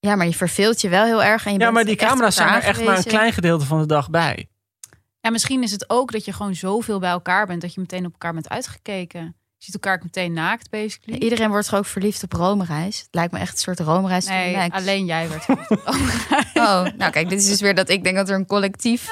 Maar 0.00 0.26
je 0.26 0.34
verveelt 0.34 0.80
je 0.80 0.88
wel 0.88 1.04
heel 1.04 1.22
erg. 1.22 1.46
En 1.46 1.52
je 1.52 1.58
Ja, 1.58 1.64
bent 1.64 1.74
maar 1.74 1.84
die 1.84 1.92
op 1.92 2.08
camera's 2.08 2.34
zijn 2.34 2.48
er 2.48 2.62
echt 2.62 2.84
maar 2.84 2.96
een 2.96 3.04
klein 3.04 3.32
gedeelte 3.32 3.64
van 3.64 3.80
de 3.80 3.86
dag 3.86 4.10
bij. 4.10 4.48
En 5.20 5.32
misschien 5.32 5.62
is 5.62 5.70
het 5.70 5.90
ook 5.90 6.12
dat 6.12 6.24
je 6.24 6.32
gewoon 6.32 6.54
zoveel 6.54 6.98
bij 6.98 7.10
elkaar 7.10 7.46
bent 7.46 7.60
dat 7.60 7.74
je 7.74 7.80
meteen 7.80 8.06
op 8.06 8.12
elkaar 8.12 8.32
bent 8.32 8.48
uitgekeken. 8.48 9.20
Je 9.56 9.64
ziet 9.64 9.74
elkaar 9.74 10.00
meteen 10.02 10.32
naakt, 10.32 10.70
basically. 10.70 11.18
Iedereen 11.18 11.48
wordt 11.48 11.68
toch 11.68 11.78
ook 11.78 11.86
verliefd 11.86 12.22
op 12.22 12.32
Romereis? 12.32 12.98
Het 12.98 13.08
lijkt 13.10 13.32
me 13.32 13.38
echt 13.38 13.52
een 13.52 13.58
soort 13.58 13.80
Romereis. 13.80 14.24
to 14.24 14.32
Nee, 14.32 14.72
alleen 14.72 15.04
jij 15.06 15.28
werd. 15.28 15.46
Oh, 16.54 16.86
nou 16.96 17.10
kijk, 17.10 17.28
dit 17.28 17.40
is 17.40 17.48
dus 17.48 17.60
weer 17.60 17.74
dat 17.74 17.88
ik 17.88 18.04
denk 18.04 18.16
dat 18.16 18.28
er 18.28 18.34
een 18.34 18.46
collectief, 18.46 19.08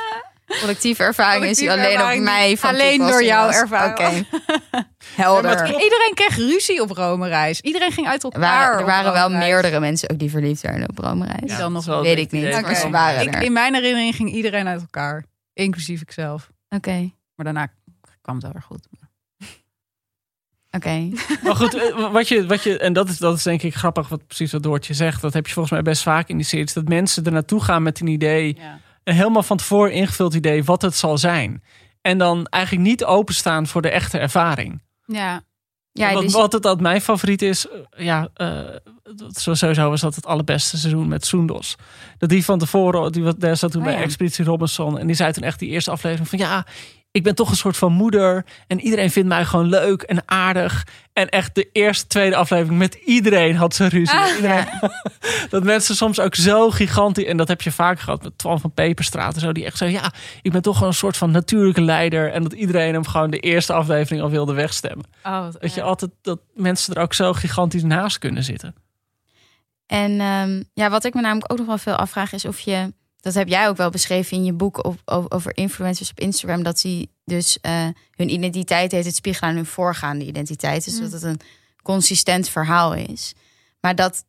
collectieve 0.60 1.02
ervaring 1.02 1.44
is 1.44 1.58
die 1.58 1.70
alleen 1.70 1.84
op 1.86 1.92
ervaring 1.92 2.24
mij 2.24 2.56
van 2.56 2.70
alleen 2.70 2.98
door 2.98 2.98
toepassing 2.98 3.28
jou 3.30 3.46
was. 3.46 3.56
ervaren. 3.56 3.90
Oké, 3.90 4.24
helder. 5.22 5.66
Iedereen 5.66 6.12
kreeg 6.14 6.36
ruzie 6.36 6.80
op 6.82 6.90
Rome-reis. 6.90 7.60
Iedereen 7.60 7.92
ging 7.92 8.06
uit 8.08 8.24
elkaar. 8.24 8.40
waren, 8.40 8.74
er 8.74 8.80
op 8.80 8.86
waren 8.86 9.12
wel 9.12 9.30
meerdere 9.30 9.80
mensen 9.80 10.10
ook 10.10 10.18
die 10.18 10.30
verliefd 10.30 10.62
werden 10.62 10.88
op 10.88 10.98
Romereis. 10.98 11.50
Ja, 11.50 11.58
dan 11.58 11.72
nog 11.72 11.84
wel 11.84 12.02
weet 12.02 12.18
ik 12.18 12.30
niet, 12.30 12.60
maar 12.60 12.74
ze 12.74 12.90
waren 12.90 13.26
Ik, 13.26 13.34
er. 13.34 13.42
in 13.42 13.52
mijn 13.52 13.74
herinnering 13.74 14.14
ging 14.14 14.30
iedereen 14.32 14.66
uit 14.68 14.80
elkaar. 14.80 15.24
Inclusief 15.52 16.00
ikzelf. 16.00 16.50
Oké, 16.68 17.10
Maar 17.34 17.44
daarna 17.46 17.68
kwam 18.22 18.34
het 18.34 18.44
wel 18.44 18.52
weer 18.52 18.62
goed. 18.62 18.86
oké. 20.70 21.08
Maar 21.44 21.56
goed, 21.56 21.74
eh, 21.74 22.12
wat 22.12 22.28
je, 22.28 22.46
wat 22.46 22.62
je, 22.62 22.78
en 22.78 22.92
dat 22.92 23.08
is, 23.08 23.18
dat 23.18 23.36
is 23.36 23.42
denk 23.42 23.62
ik 23.62 23.74
grappig, 23.74 24.08
wat 24.08 24.26
precies 24.26 24.52
wat 24.52 24.62
Doortje 24.62 24.94
zegt. 24.94 25.20
Dat 25.22 25.32
heb 25.32 25.46
je 25.46 25.52
volgens 25.52 25.74
mij 25.74 25.82
best 25.82 26.02
vaak 26.02 26.28
in 26.28 26.36
die 26.36 26.46
series. 26.46 26.72
Dat 26.72 26.88
mensen 26.88 27.24
er 27.24 27.32
naartoe 27.32 27.60
gaan 27.62 27.82
met 27.82 28.00
een 28.00 28.06
idee, 28.06 28.56
Ja. 28.58 28.78
Een 29.06 29.14
helemaal 29.14 29.42
van 29.42 29.56
tevoren 29.56 29.92
ingevuld 29.92 30.34
idee 30.34 30.64
wat 30.64 30.82
het 30.82 30.96
zal 30.96 31.18
zijn. 31.18 31.62
En 32.00 32.18
dan 32.18 32.46
eigenlijk 32.46 32.84
niet 32.86 33.04
openstaan 33.04 33.66
voor 33.66 33.82
de 33.82 33.90
echte 33.90 34.18
ervaring. 34.18 34.82
Ja. 35.04 35.42
Ja, 35.92 36.12
wat, 36.12 36.22
dus- 36.22 36.32
wat 36.32 36.52
het 36.52 36.62
dat 36.62 36.80
mijn 36.80 37.00
favoriet 37.00 37.42
is, 37.42 37.66
eh, 37.68 38.04
ja, 38.04 38.28
zo- 39.34 39.54
sowieso 39.54 39.88
was 39.90 40.00
dat 40.00 40.14
het 40.14 40.26
allerbeste 40.26 40.78
seizoen 40.78 41.08
met 41.08 41.26
Soendos. 41.26 41.74
Dat 42.18 42.28
die 42.28 42.44
van 42.44 42.58
tevoren, 42.58 43.12
die 43.12 43.22
was, 43.22 43.34
daar 43.36 43.56
zat 43.56 43.70
toen 43.70 43.80
Oh, 43.80 43.86
bij 43.86 43.96
ja. 43.96 44.02
Expeditie 44.02 44.44
Robinson. 44.44 44.98
En 44.98 45.06
die 45.06 45.16
zei 45.16 45.32
toen 45.32 45.42
echt 45.42 45.58
die 45.58 45.68
eerste 45.68 45.90
aflevering 45.90 46.28
van 46.28 46.38
ja, 46.38 46.66
ik 47.16 47.22
ben 47.22 47.34
toch 47.34 47.50
een 47.50 47.56
soort 47.56 47.76
van 47.76 47.92
moeder. 47.92 48.44
En 48.66 48.80
iedereen 48.80 49.10
vindt 49.10 49.28
mij 49.28 49.44
gewoon 49.44 49.68
leuk 49.68 50.02
en 50.02 50.22
aardig. 50.24 50.86
En 51.12 51.28
echt 51.28 51.54
de 51.54 51.68
eerste, 51.72 52.06
tweede 52.06 52.36
aflevering 52.36 52.78
met 52.78 52.94
iedereen 52.94 53.56
had 53.56 53.74
ze 53.74 53.88
ruzie. 53.88 54.18
Ah, 54.18 54.34
Iedereen- 54.36 54.66
dat 55.50 55.64
mensen 55.64 55.96
soms 55.96 56.20
ook 56.20 56.34
zo 56.34 56.70
gigantisch, 56.70 57.24
en 57.24 57.36
dat 57.36 57.48
heb 57.48 57.62
je 57.62 57.72
vaak 57.72 58.00
gehad 58.00 58.22
met 58.22 58.38
Twan 58.38 58.60
van 58.60 58.72
Peperstraat 58.72 59.34
en 59.34 59.40
zo, 59.40 59.52
die 59.52 59.64
echt 59.64 59.76
zo, 59.76 59.84
ja, 59.84 60.12
ik 60.42 60.52
ben 60.52 60.62
toch 60.62 60.74
gewoon 60.74 60.88
een 60.88 60.94
soort 60.94 61.16
van 61.16 61.30
natuurlijke 61.30 61.80
leider. 61.80 62.32
En 62.32 62.42
dat 62.42 62.52
iedereen 62.52 62.92
hem 62.94 63.06
gewoon 63.06 63.30
de 63.30 63.38
eerste 63.40 63.72
aflevering 63.72 64.22
al 64.22 64.30
wilde 64.30 64.52
wegstemmen. 64.54 65.06
Oh, 65.24 65.46
Dat 65.60 65.74
je 65.74 65.82
altijd 65.82 66.10
dat 66.22 66.40
mensen 66.54 66.94
er 66.94 67.02
ook 67.02 67.14
zo 67.14 67.32
gigantisch 67.32 67.82
naast 67.82 68.18
kunnen 68.18 68.44
zitten. 68.44 68.74
En 69.86 70.20
ehm, 70.20 70.62
ja, 70.74 70.90
wat 70.90 71.04
ik 71.04 71.14
me 71.14 71.20
namelijk 71.20 71.52
ook 71.52 71.58
nog 71.58 71.66
wel 71.66 71.78
veel 71.78 71.96
afvraag 71.96 72.32
is 72.32 72.44
of 72.44 72.58
je, 72.60 72.92
dat 73.26 73.34
heb 73.34 73.48
jij 73.48 73.68
ook 73.68 73.76
wel 73.76 73.90
beschreven 73.90 74.36
in 74.36 74.44
je 74.44 74.52
boek 74.52 74.92
over 75.04 75.56
influencers 75.56 76.10
op 76.10 76.20
Instagram, 76.20 76.62
dat 76.62 76.80
die 76.80 77.10
dus 77.24 77.60
eh, 77.60 77.88
hun 78.10 78.30
identiteit 78.30 78.92
heeft 78.92 79.06
het 79.06 79.14
spiegelen 79.14 79.50
aan 79.50 79.56
hun 79.56 79.66
voorgaande 79.66 80.24
identiteit. 80.24 80.84
Dus 80.84 80.94
Mm. 80.94 81.00
dat 81.00 81.12
het 81.12 81.22
een 81.22 81.40
consistent 81.82 82.48
verhaal 82.48 82.94
is. 82.94 83.34
Maar 83.80 83.94
dat, 83.94 84.24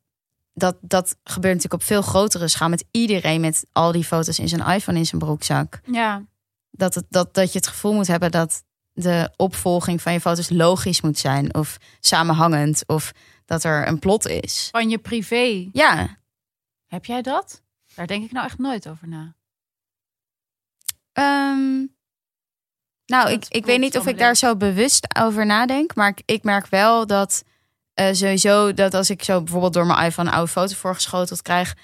dat, 0.54 0.76
dat 0.80 1.16
gebeurt 1.24 1.54
natuurlijk 1.54 1.82
op 1.82 1.88
veel 1.88 2.02
grotere 2.02 2.48
schaal 2.48 2.68
met 2.68 2.84
iedereen 2.90 3.40
met 3.40 3.66
al 3.72 3.92
die 3.92 4.04
foto's 4.04 4.38
in 4.38 4.48
zijn 4.48 4.66
iPhone 4.66 4.98
in 4.98 5.06
zijn 5.06 5.20
broekzak. 5.20 5.80
Ja. 5.84 6.24
Dat, 6.70 6.94
het, 6.94 7.04
dat, 7.08 7.34
dat 7.34 7.52
je 7.52 7.58
het 7.58 7.68
gevoel 7.68 7.92
moet 7.94 8.06
hebben 8.06 8.30
dat 8.30 8.62
de 8.92 9.30
opvolging 9.36 10.02
van 10.02 10.12
je 10.12 10.20
foto's 10.20 10.50
logisch 10.50 11.00
moet 11.00 11.18
zijn 11.18 11.54
of 11.54 11.76
samenhangend 12.00 12.82
of 12.86 13.12
dat 13.44 13.64
er 13.64 13.88
een 13.88 13.98
plot 13.98 14.26
is. 14.26 14.68
Van 14.70 14.88
je 14.90 14.98
privé. 14.98 15.68
Ja, 15.72 16.16
Heb 16.86 17.04
jij 17.04 17.22
dat? 17.22 17.62
Daar 17.98 18.06
denk 18.06 18.24
ik 18.24 18.32
nou 18.32 18.46
echt 18.46 18.58
nooit 18.58 18.88
over 18.88 19.08
na. 19.08 19.34
Ehm, 21.12 21.86
nou, 23.06 23.30
ik, 23.30 23.44
ik 23.48 23.64
weet 23.66 23.80
niet 23.80 23.98
of 23.98 24.06
ik 24.06 24.18
daar 24.18 24.36
zo 24.36 24.56
bewust 24.56 25.16
over 25.20 25.46
nadenk. 25.46 25.94
Maar 25.94 26.08
ik, 26.08 26.22
ik 26.24 26.42
merk 26.42 26.66
wel 26.66 27.06
dat 27.06 27.44
eh, 27.94 28.12
sowieso 28.12 28.74
dat 28.74 28.94
als 28.94 29.10
ik 29.10 29.22
zo 29.22 29.42
bijvoorbeeld 29.42 29.72
door 29.72 29.86
mijn 29.86 30.04
iPhone 30.04 30.28
een 30.28 30.34
oude 30.34 30.50
foto 30.50 30.74
voorgeschoteld 30.74 31.42
krijg, 31.42 31.74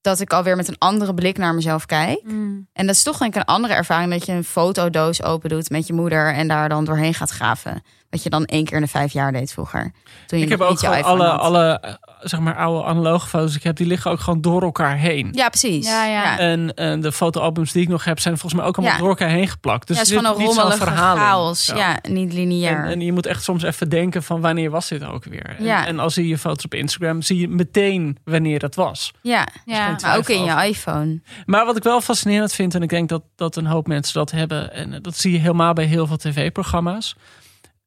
dat 0.00 0.20
ik 0.20 0.32
alweer 0.32 0.56
met 0.56 0.68
een 0.68 0.78
andere 0.78 1.14
blik 1.14 1.38
naar 1.38 1.54
mezelf 1.54 1.86
kijk. 1.86 2.22
Mm. 2.24 2.68
En 2.72 2.86
dat 2.86 2.94
is 2.94 3.02
toch 3.02 3.18
denk 3.18 3.34
ik 3.34 3.40
een 3.40 3.54
andere 3.54 3.74
ervaring 3.74 4.10
dat 4.10 4.26
je 4.26 4.32
een 4.32 4.44
fotodoos 4.44 5.22
open 5.22 5.48
doet 5.48 5.70
met 5.70 5.86
je 5.86 5.92
moeder 5.92 6.34
en 6.34 6.48
daar 6.48 6.68
dan 6.68 6.84
doorheen 6.84 7.14
gaat 7.14 7.30
graven. 7.30 7.82
Wat 8.14 8.22
je 8.22 8.30
dan 8.30 8.44
één 8.44 8.64
keer 8.64 8.76
in 8.76 8.82
de 8.82 8.88
vijf 8.88 9.12
jaar 9.12 9.32
deed 9.32 9.52
vroeger. 9.52 9.92
Toen 10.26 10.38
je 10.38 10.44
Ik 10.44 10.50
heb 10.50 10.60
ook 10.60 10.80
je 10.80 10.86
gewoon 10.86 11.02
alle, 11.02 11.24
had. 11.24 11.40
alle 11.40 11.78
eh, 11.80 11.92
zeg 12.20 12.40
maar, 12.40 12.56
oude 12.56 12.84
analoge 12.88 13.28
foto's 13.28 13.48
die 13.48 13.56
ik 13.58 13.62
heb, 13.64 13.76
die 13.76 13.86
liggen 13.86 14.10
ook 14.10 14.20
gewoon 14.20 14.40
door 14.40 14.62
elkaar 14.62 14.96
heen. 14.96 15.28
Ja, 15.32 15.48
precies. 15.48 15.86
Ja, 15.86 16.04
ja. 16.06 16.38
En, 16.38 16.74
en 16.74 17.00
de 17.00 17.12
fotoalbums 17.12 17.72
die 17.72 17.82
ik 17.82 17.88
nog 17.88 18.04
heb, 18.04 18.18
zijn 18.20 18.38
volgens 18.38 18.60
mij 18.60 18.68
ook 18.70 18.76
allemaal 18.76 18.94
Ja. 18.94 19.00
door 19.00 19.08
elkaar 19.08 19.28
heen 19.28 19.48
geplakt. 19.48 19.86
Dus 19.86 19.96
ja, 19.96 20.02
het 20.02 20.10
is 20.12 20.16
gewoon 20.18 20.40
een 20.40 20.46
rommelige 20.46 20.86
chaos. 20.86 21.66
Ja. 21.66 21.76
Ja, 21.76 21.98
niet 22.10 22.32
lineair. 22.32 22.84
En, 22.84 22.90
en 22.90 23.00
je 23.00 23.12
moet 23.12 23.26
echt 23.26 23.42
soms 23.42 23.62
even 23.62 23.88
denken 23.88 24.22
van 24.22 24.40
wanneer 24.40 24.70
was 24.70 24.88
dit 24.88 25.04
ook 25.04 25.24
weer. 25.24 25.54
En, 25.58 25.64
Ja. 25.64 25.86
en 25.86 25.98
als 25.98 26.14
zie 26.14 26.28
je 26.28 26.38
foto's 26.38 26.64
op 26.64 26.74
Instagram, 26.74 27.22
zie 27.22 27.38
je 27.38 27.48
meteen 27.48 28.18
wanneer 28.24 28.58
dat 28.58 28.74
was. 28.74 29.12
ja, 29.22 29.46
Ja. 29.64 29.86
geen 29.86 29.96
maar 30.02 30.16
ook 30.16 30.28
in 30.28 30.44
je 30.44 30.66
iPhone. 30.66 31.20
Maar 31.46 31.64
wat 31.66 31.76
ik 31.76 31.82
wel 31.82 32.00
fascinerend 32.00 32.52
vind, 32.52 32.74
en 32.74 32.82
ik 32.82 32.88
denk 32.88 33.08
dat, 33.08 33.22
dat 33.36 33.56
een 33.56 33.66
hoop 33.66 33.86
mensen 33.86 34.14
dat 34.14 34.30
hebben, 34.30 34.72
en 34.72 34.92
eh, 34.92 34.98
dat 35.02 35.16
zie 35.16 35.32
je 35.32 35.38
helemaal 35.38 35.72
bij 35.72 35.84
heel 35.84 36.06
veel 36.06 36.16
tv-programma's. 36.16 37.16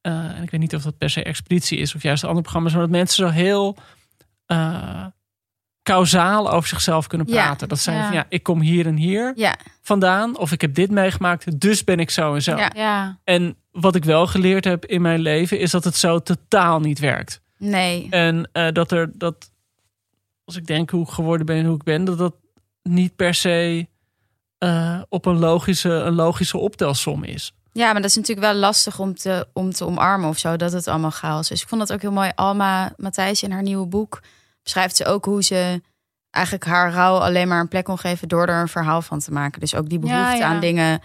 Eh, 0.08 0.36
en 0.36 0.42
ik 0.42 0.50
weet 0.50 0.60
niet 0.60 0.74
of 0.74 0.82
dat 0.82 0.98
per 0.98 1.10
se 1.10 1.22
expeditie 1.22 1.78
is 1.78 1.94
of 1.94 2.02
juist 2.02 2.22
andere 2.24 2.42
programma's, 2.42 2.72
maar 2.72 2.80
dat 2.82 2.90
mensen 2.90 3.26
zo 3.26 3.32
heel 3.32 3.76
eh 4.46 5.06
kausaal 5.82 6.50
over 6.50 6.68
zichzelf 6.68 7.06
kunnen 7.06 7.26
Ja. 7.30 7.32
praten. 7.44 7.68
Dat 7.68 7.78
zijn 7.78 7.96
Ja. 7.96 8.04
van 8.04 8.14
ja, 8.14 8.26
ik 8.28 8.42
kom 8.42 8.60
hier 8.60 8.86
en 8.86 8.96
hier 8.96 9.32
Ja, 9.36 9.56
vandaan, 9.82 10.38
of 10.38 10.52
ik 10.52 10.60
heb 10.60 10.74
dit 10.74 10.90
meegemaakt, 10.90 11.60
dus 11.60 11.84
ben 11.84 11.98
ik 12.00 12.10
zo 12.10 12.34
en 12.34 12.42
zo. 12.42 12.56
Ja. 12.56 12.70
Ja. 12.74 13.18
En 13.24 13.56
wat 13.70 13.94
ik 13.94 14.04
wel 14.04 14.26
geleerd 14.26 14.64
heb 14.64 14.84
in 14.84 15.02
mijn 15.02 15.20
leven, 15.20 15.58
is 15.60 15.70
dat 15.70 15.84
het 15.84 15.96
zo 15.96 16.18
totaal 16.18 16.80
niet 16.80 16.98
werkt. 16.98 17.40
nee. 17.58 18.06
En 18.10 18.48
eh, 18.52 18.72
dat 18.72 18.92
er 18.92 19.10
dat, 19.18 19.50
als 20.44 20.56
ik 20.56 20.66
denk 20.66 20.90
hoe 20.90 21.02
ik 21.02 21.08
geworden 21.08 21.46
ben 21.46 21.56
en 21.56 21.64
hoe 21.66 21.74
ik 21.76 21.82
ben, 21.82 22.04
dat 22.04 22.18
dat 22.18 22.34
niet 22.82 23.16
per 23.16 23.34
se 23.34 23.86
eh, 24.58 25.00
op 25.08 25.26
een 25.26 25.38
logische, 25.38 25.90
een 25.90 26.14
logische 26.14 26.58
optelsom 26.58 27.24
is. 27.24 27.52
Ja, 27.78 27.92
maar 27.92 28.00
dat 28.02 28.10
is 28.10 28.16
natuurlijk 28.16 28.46
wel 28.46 28.56
lastig 28.56 28.98
om 28.98 29.14
te, 29.14 29.46
om 29.52 29.72
te 29.72 29.84
omarmen 29.86 30.28
of 30.28 30.38
zo, 30.38 30.56
dat 30.56 30.72
het 30.72 30.88
allemaal 30.88 31.10
chaos 31.10 31.50
is. 31.50 31.62
Ik 31.62 31.68
vond 31.68 31.80
dat 31.80 31.92
ook 31.92 32.00
heel 32.02 32.12
mooi. 32.12 32.30
Alma 32.34 32.92
Matthijs 32.96 33.42
in 33.42 33.50
haar 33.52 33.62
nieuwe 33.62 33.86
boek 33.86 34.20
beschrijft 34.62 34.96
ze 34.96 35.04
ook 35.04 35.24
hoe 35.24 35.42
ze 35.42 35.82
eigenlijk 36.30 36.64
haar 36.66 36.92
rouw 36.92 37.18
alleen 37.18 37.48
maar 37.48 37.60
een 37.60 37.68
plek 37.68 37.84
kon 37.84 37.98
geven 37.98 38.28
door 38.28 38.46
er 38.46 38.60
een 38.60 38.68
verhaal 38.68 39.02
van 39.02 39.18
te 39.18 39.32
maken. 39.32 39.60
Dus 39.60 39.74
ook 39.74 39.88
die 39.88 39.98
behoefte 39.98 40.22
Ja, 40.22 40.32
ja. 40.34 40.44
aan 40.46 40.60
dingen 40.60 41.00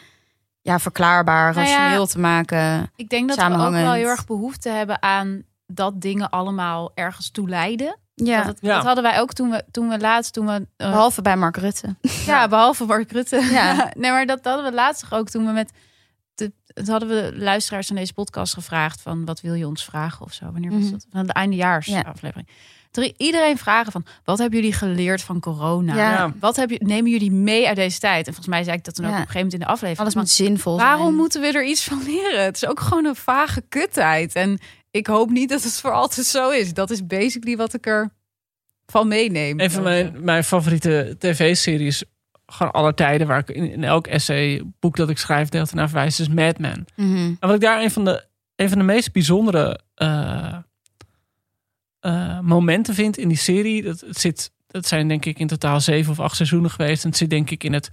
ja, 0.61 0.79
verklaarbaar, 0.79 1.53
Nou 1.53 1.67
ja, 1.67 1.73
rationeel 1.77 2.05
te 2.07 2.19
maken. 2.19 2.91
Ik 2.95 3.09
denk 3.09 3.27
dat 3.29 3.37
we 3.37 3.43
ook 3.43 3.71
wel 3.71 3.91
heel 3.93 4.07
erg 4.07 4.25
behoefte 4.25 4.69
hebben 4.69 5.01
aan 5.01 5.43
dat 5.67 6.01
dingen 6.01 6.29
allemaal 6.29 6.91
ergens 6.95 7.31
toe 7.31 7.49
leiden. 7.49 7.97
Ja, 8.15 8.37
Dat, 8.37 8.45
het- 8.45 8.57
Ja. 8.61 8.75
dat 8.75 8.83
hadden 8.85 9.03
wij 9.03 9.19
ook 9.19 9.33
toen 9.33 9.49
we, 9.49 9.63
toen 9.71 9.89
we 9.89 9.99
laatst, 9.99 10.33
toen 10.33 10.45
we... 10.45 10.67
eh, 10.77 10.89
behalve 10.89 11.21
bij 11.21 11.35
Mark 11.37 11.57
Rutte. 11.57 11.95
ja, 12.25 12.47
behalve 12.47 12.85
Mark 12.85 13.11
Rutte. 13.11 13.41
Ja. 13.51 13.73
nee, 13.97 14.11
maar 14.11 14.25
dat, 14.25 14.43
dat 14.43 14.53
hadden 14.53 14.71
we 14.71 14.77
laatst 14.77 15.05
ook 15.11 15.29
toen 15.29 15.45
we 15.45 15.51
met... 15.51 15.71
Dat 16.73 16.87
hadden 16.87 17.09
we 17.09 17.31
de 17.31 17.43
luisteraars 17.43 17.87
van 17.87 17.95
deze 17.95 18.13
podcast 18.13 18.53
gevraagd 18.53 19.01
van... 19.01 19.25
wat 19.25 19.41
wil 19.41 19.53
je 19.53 19.67
ons 19.67 19.83
vragen 19.85 20.25
of 20.25 20.33
zo? 20.33 20.45
Wanneer 20.51 20.71
was 20.71 20.81
Mhm. 20.81 20.91
dat? 20.91 21.05
Van 21.11 21.25
de 21.25 21.33
eindejaarsaflevering. 21.33 22.47
Ja. 22.47 22.53
Toen 22.91 23.13
iedereen 23.17 23.57
vragen 23.57 23.91
van... 23.91 24.05
wat 24.23 24.37
hebben 24.37 24.59
jullie 24.59 24.73
geleerd 24.75 25.21
van 25.21 25.39
corona? 25.39 25.95
Ja. 25.95 26.33
Wat 26.39 26.55
heb 26.55 26.69
je, 26.69 26.79
nemen 26.83 27.11
jullie 27.11 27.31
mee 27.31 27.67
uit 27.67 27.75
deze 27.75 27.99
tijd? 27.99 28.17
En 28.27 28.33
volgens 28.33 28.47
mij 28.55 28.63
zei 28.63 28.77
ik 28.77 28.83
dat 28.83 28.95
toen 28.95 29.05
ook 29.05 29.11
Ja. 29.11 29.17
op 29.17 29.23
een 29.25 29.31
gegeven 29.31 29.45
moment 29.49 29.61
in 29.61 29.67
de 29.67 29.73
aflevering. 29.73 29.99
Alles 29.99 30.15
moet 30.15 30.29
zinvol 30.29 30.77
Waarom 30.77 31.03
zijn. 31.05 31.15
moeten 31.15 31.41
we 31.41 31.47
er 31.47 31.65
iets 31.65 31.83
van 31.83 32.03
leren? 32.05 32.43
Het 32.43 32.55
is 32.55 32.65
ook 32.65 32.79
gewoon 32.79 33.05
een 33.05 33.15
vage 33.15 33.61
kuttijd. 33.69 34.33
En 34.35 34.59
ik 34.91 35.07
hoop 35.07 35.29
niet 35.29 35.49
dat 35.49 35.63
het 35.63 35.79
voor 35.79 35.91
altijd 35.91 36.25
zo 36.25 36.49
is. 36.49 36.73
Dat 36.73 36.89
is 36.91 37.05
basically 37.05 37.57
wat 37.57 37.73
ik 37.73 37.85
er 37.87 38.09
van 38.85 39.07
meeneem. 39.07 39.59
Een 39.59 39.71
van 39.71 39.83
mijn, 39.83 40.15
mijn 40.23 40.43
favoriete 40.43 41.15
tv-series, 41.19 42.03
gewoon 42.45 42.71
aller 42.71 42.93
tijden, 42.93 43.27
waar 43.27 43.39
ik 43.39 43.49
in, 43.49 43.71
in 43.71 43.83
elk 43.83 44.07
essay, 44.07 44.61
boek 44.79 44.95
dat 44.95 45.09
ik 45.09 45.17
schrijf, 45.17 45.49
deel 45.49 45.65
naar 45.71 45.89
verwijs, 45.89 46.19
is 46.19 46.27
Mad 46.27 46.57
Men. 46.57 46.85
Mhm. 46.95 47.15
En 47.15 47.37
wat 47.39 47.55
ik 47.55 47.61
daar 47.61 47.81
een 47.81 47.91
van 47.91 48.05
de, 48.05 48.25
een 48.55 48.69
van 48.69 48.77
de 48.77 48.83
meest 48.83 49.11
bijzondere 49.11 49.79
eh, 49.95 50.57
eh, 51.99 52.39
momenten 52.39 52.93
vind 52.93 53.17
in 53.17 53.27
die 53.27 53.37
serie, 53.37 53.83
dat 53.83 53.99
het 53.99 54.19
zit, 54.19 54.51
dat 54.73 54.87
zijn 54.87 55.07
denk 55.07 55.25
ik 55.25 55.39
in 55.39 55.47
totaal 55.47 55.81
zeven 55.81 56.11
of 56.11 56.19
acht 56.19 56.35
seizoenen 56.35 56.71
geweest. 56.71 57.03
En 57.03 57.09
het 57.09 57.17
zit 57.17 57.29
denk 57.29 57.49
ik 57.49 57.63
in 57.63 57.73
het 57.73 57.89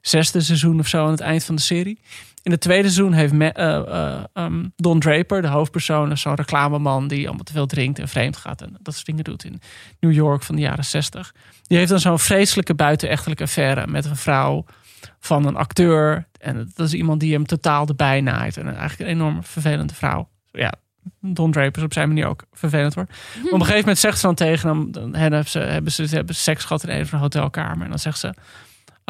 zesde 0.00 0.40
seizoen 0.40 0.78
of 0.78 0.86
zo 0.86 1.04
aan 1.04 1.10
het 1.10 1.20
eind 1.20 1.44
van 1.44 1.54
de 1.54 1.60
serie. 1.60 1.98
In 2.42 2.50
het 2.50 2.60
tweede 2.60 2.90
seizoen 2.90 3.12
heeft 3.12 3.32
eh, 3.32 3.76
eh, 3.76 4.24
ehm, 4.32 4.68
Don 4.76 5.00
Draper, 5.00 5.42
de 5.42 5.48
hoofdpersoon, 5.48 6.16
zo'n 6.18 6.34
reclameman 6.34 7.08
die 7.08 7.26
allemaal 7.26 7.44
te 7.44 7.52
veel 7.52 7.66
drinkt 7.66 7.98
en 7.98 8.08
vreemd 8.08 8.36
gaat 8.36 8.62
en 8.62 8.76
dat 8.80 8.94
soort 8.94 9.06
dingen 9.06 9.24
doet 9.24 9.44
in 9.44 9.60
New 10.00 10.12
York 10.12 10.42
van 10.42 10.54
de 10.54 10.60
jaren 10.60 10.84
zestig. 10.84 11.34
Die 11.62 11.78
heeft 11.78 11.90
dan 11.90 12.00
zo'n 12.00 12.18
vreselijke 12.18 12.74
buitenechtelijke 12.74 13.42
affaire 13.42 13.86
met 13.86 14.04
een 14.04 14.16
vrouw 14.16 14.64
van 15.20 15.46
een 15.46 15.56
acteur. 15.56 16.28
En 16.38 16.70
dat 16.74 16.86
is 16.86 16.94
iemand 16.94 17.20
die 17.20 17.32
hem 17.32 17.46
totaal 17.46 17.86
de 17.86 17.94
bij 17.94 18.20
naait. 18.20 18.56
En 18.56 18.66
eigenlijk 18.66 19.00
een 19.00 19.16
enorm 19.16 19.44
vervelende 19.44 19.94
vrouw. 19.94 20.28
Ja, 20.52 20.72
Don 21.20 21.50
Draper 21.50 21.78
is 21.78 21.84
op 21.84 21.92
zijn 21.92 22.08
manier 22.08 22.26
ook 22.26 22.44
vervelend 22.52 22.94
hoor. 22.94 23.06
Maar 23.08 23.44
op 23.52 23.52
een 23.52 23.60
gegeven 23.60 23.78
moment 23.78 23.98
zegt 23.98 24.18
ze 24.18 24.26
dan 24.26 24.34
tegen 24.34 24.68
hem... 24.68 24.92
Dan 24.92 25.14
hebben 25.14 25.48
ze, 25.48 25.58
hebben 25.58 25.92
ze 25.92 26.02
hebben 26.02 26.34
seks 26.34 26.64
gehad 26.64 26.82
in 26.82 26.98
een 26.98 27.06
van 27.06 27.18
de 27.18 27.24
hotelkamer. 27.24 27.84
En 27.84 27.90
dan 27.90 27.98
zegt 27.98 28.18
ze... 28.18 28.34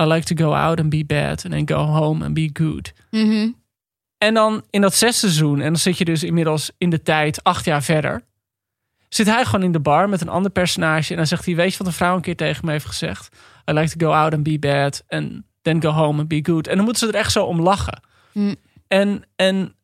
I 0.01 0.05
like 0.05 0.35
to 0.35 0.45
go 0.45 0.53
out 0.53 0.81
and 0.81 0.89
be 0.89 1.05
bad. 1.07 1.45
And 1.45 1.51
then 1.51 1.69
go 1.69 1.85
home 1.85 2.25
and 2.25 2.35
be 2.35 2.51
good. 2.53 2.93
Mhm. 3.11 3.51
En 4.19 4.35
dan 4.35 4.65
in 4.71 4.81
dat 4.81 4.95
zesde 4.95 5.19
seizoen... 5.27 5.61
En 5.61 5.67
dan 5.67 5.77
zit 5.77 5.99
je 5.99 6.05
dus 6.05 6.23
inmiddels 6.23 6.71
in 6.79 6.91
de 6.91 7.03
tijd 7.03 7.45
acht 7.45 7.65
jaar 7.65 7.83
verder... 7.83 8.23
Zit 9.09 9.27
hij 9.27 9.45
gewoon 9.45 9.63
in 9.63 9.73
de 9.73 9.81
bar 9.81 10.09
met 10.09 10.21
een 10.21 10.29
ander 10.29 10.51
personage. 10.51 11.11
En 11.11 11.17
dan 11.17 11.27
zegt 11.27 11.45
hij... 11.45 11.55
Weet 11.55 11.73
je 11.73 11.79
wat 11.79 11.87
een 11.87 11.93
vrouw 11.93 12.15
een 12.15 12.21
keer 12.21 12.37
tegen 12.37 12.65
me 12.65 12.71
heeft 12.71 12.85
gezegd? 12.85 13.37
I 13.71 13.73
like 13.73 13.97
to 13.97 14.07
go 14.07 14.13
out 14.13 14.35
and 14.35 14.43
be 14.43 14.59
bad. 14.59 15.05
And 15.09 15.43
then 15.63 15.83
go 15.83 15.91
home 15.91 16.21
and 16.21 16.29
be 16.29 16.41
good. 16.43 16.67
En 16.67 16.77
dan 16.77 16.85
moeten 16.85 17.07
ze 17.07 17.13
er 17.13 17.21
echt 17.21 17.33
zo 17.33 17.45
om 17.45 17.61
lachen. 17.61 18.01
Hm. 18.33 18.55
En, 18.89 19.23
en 19.37 19.75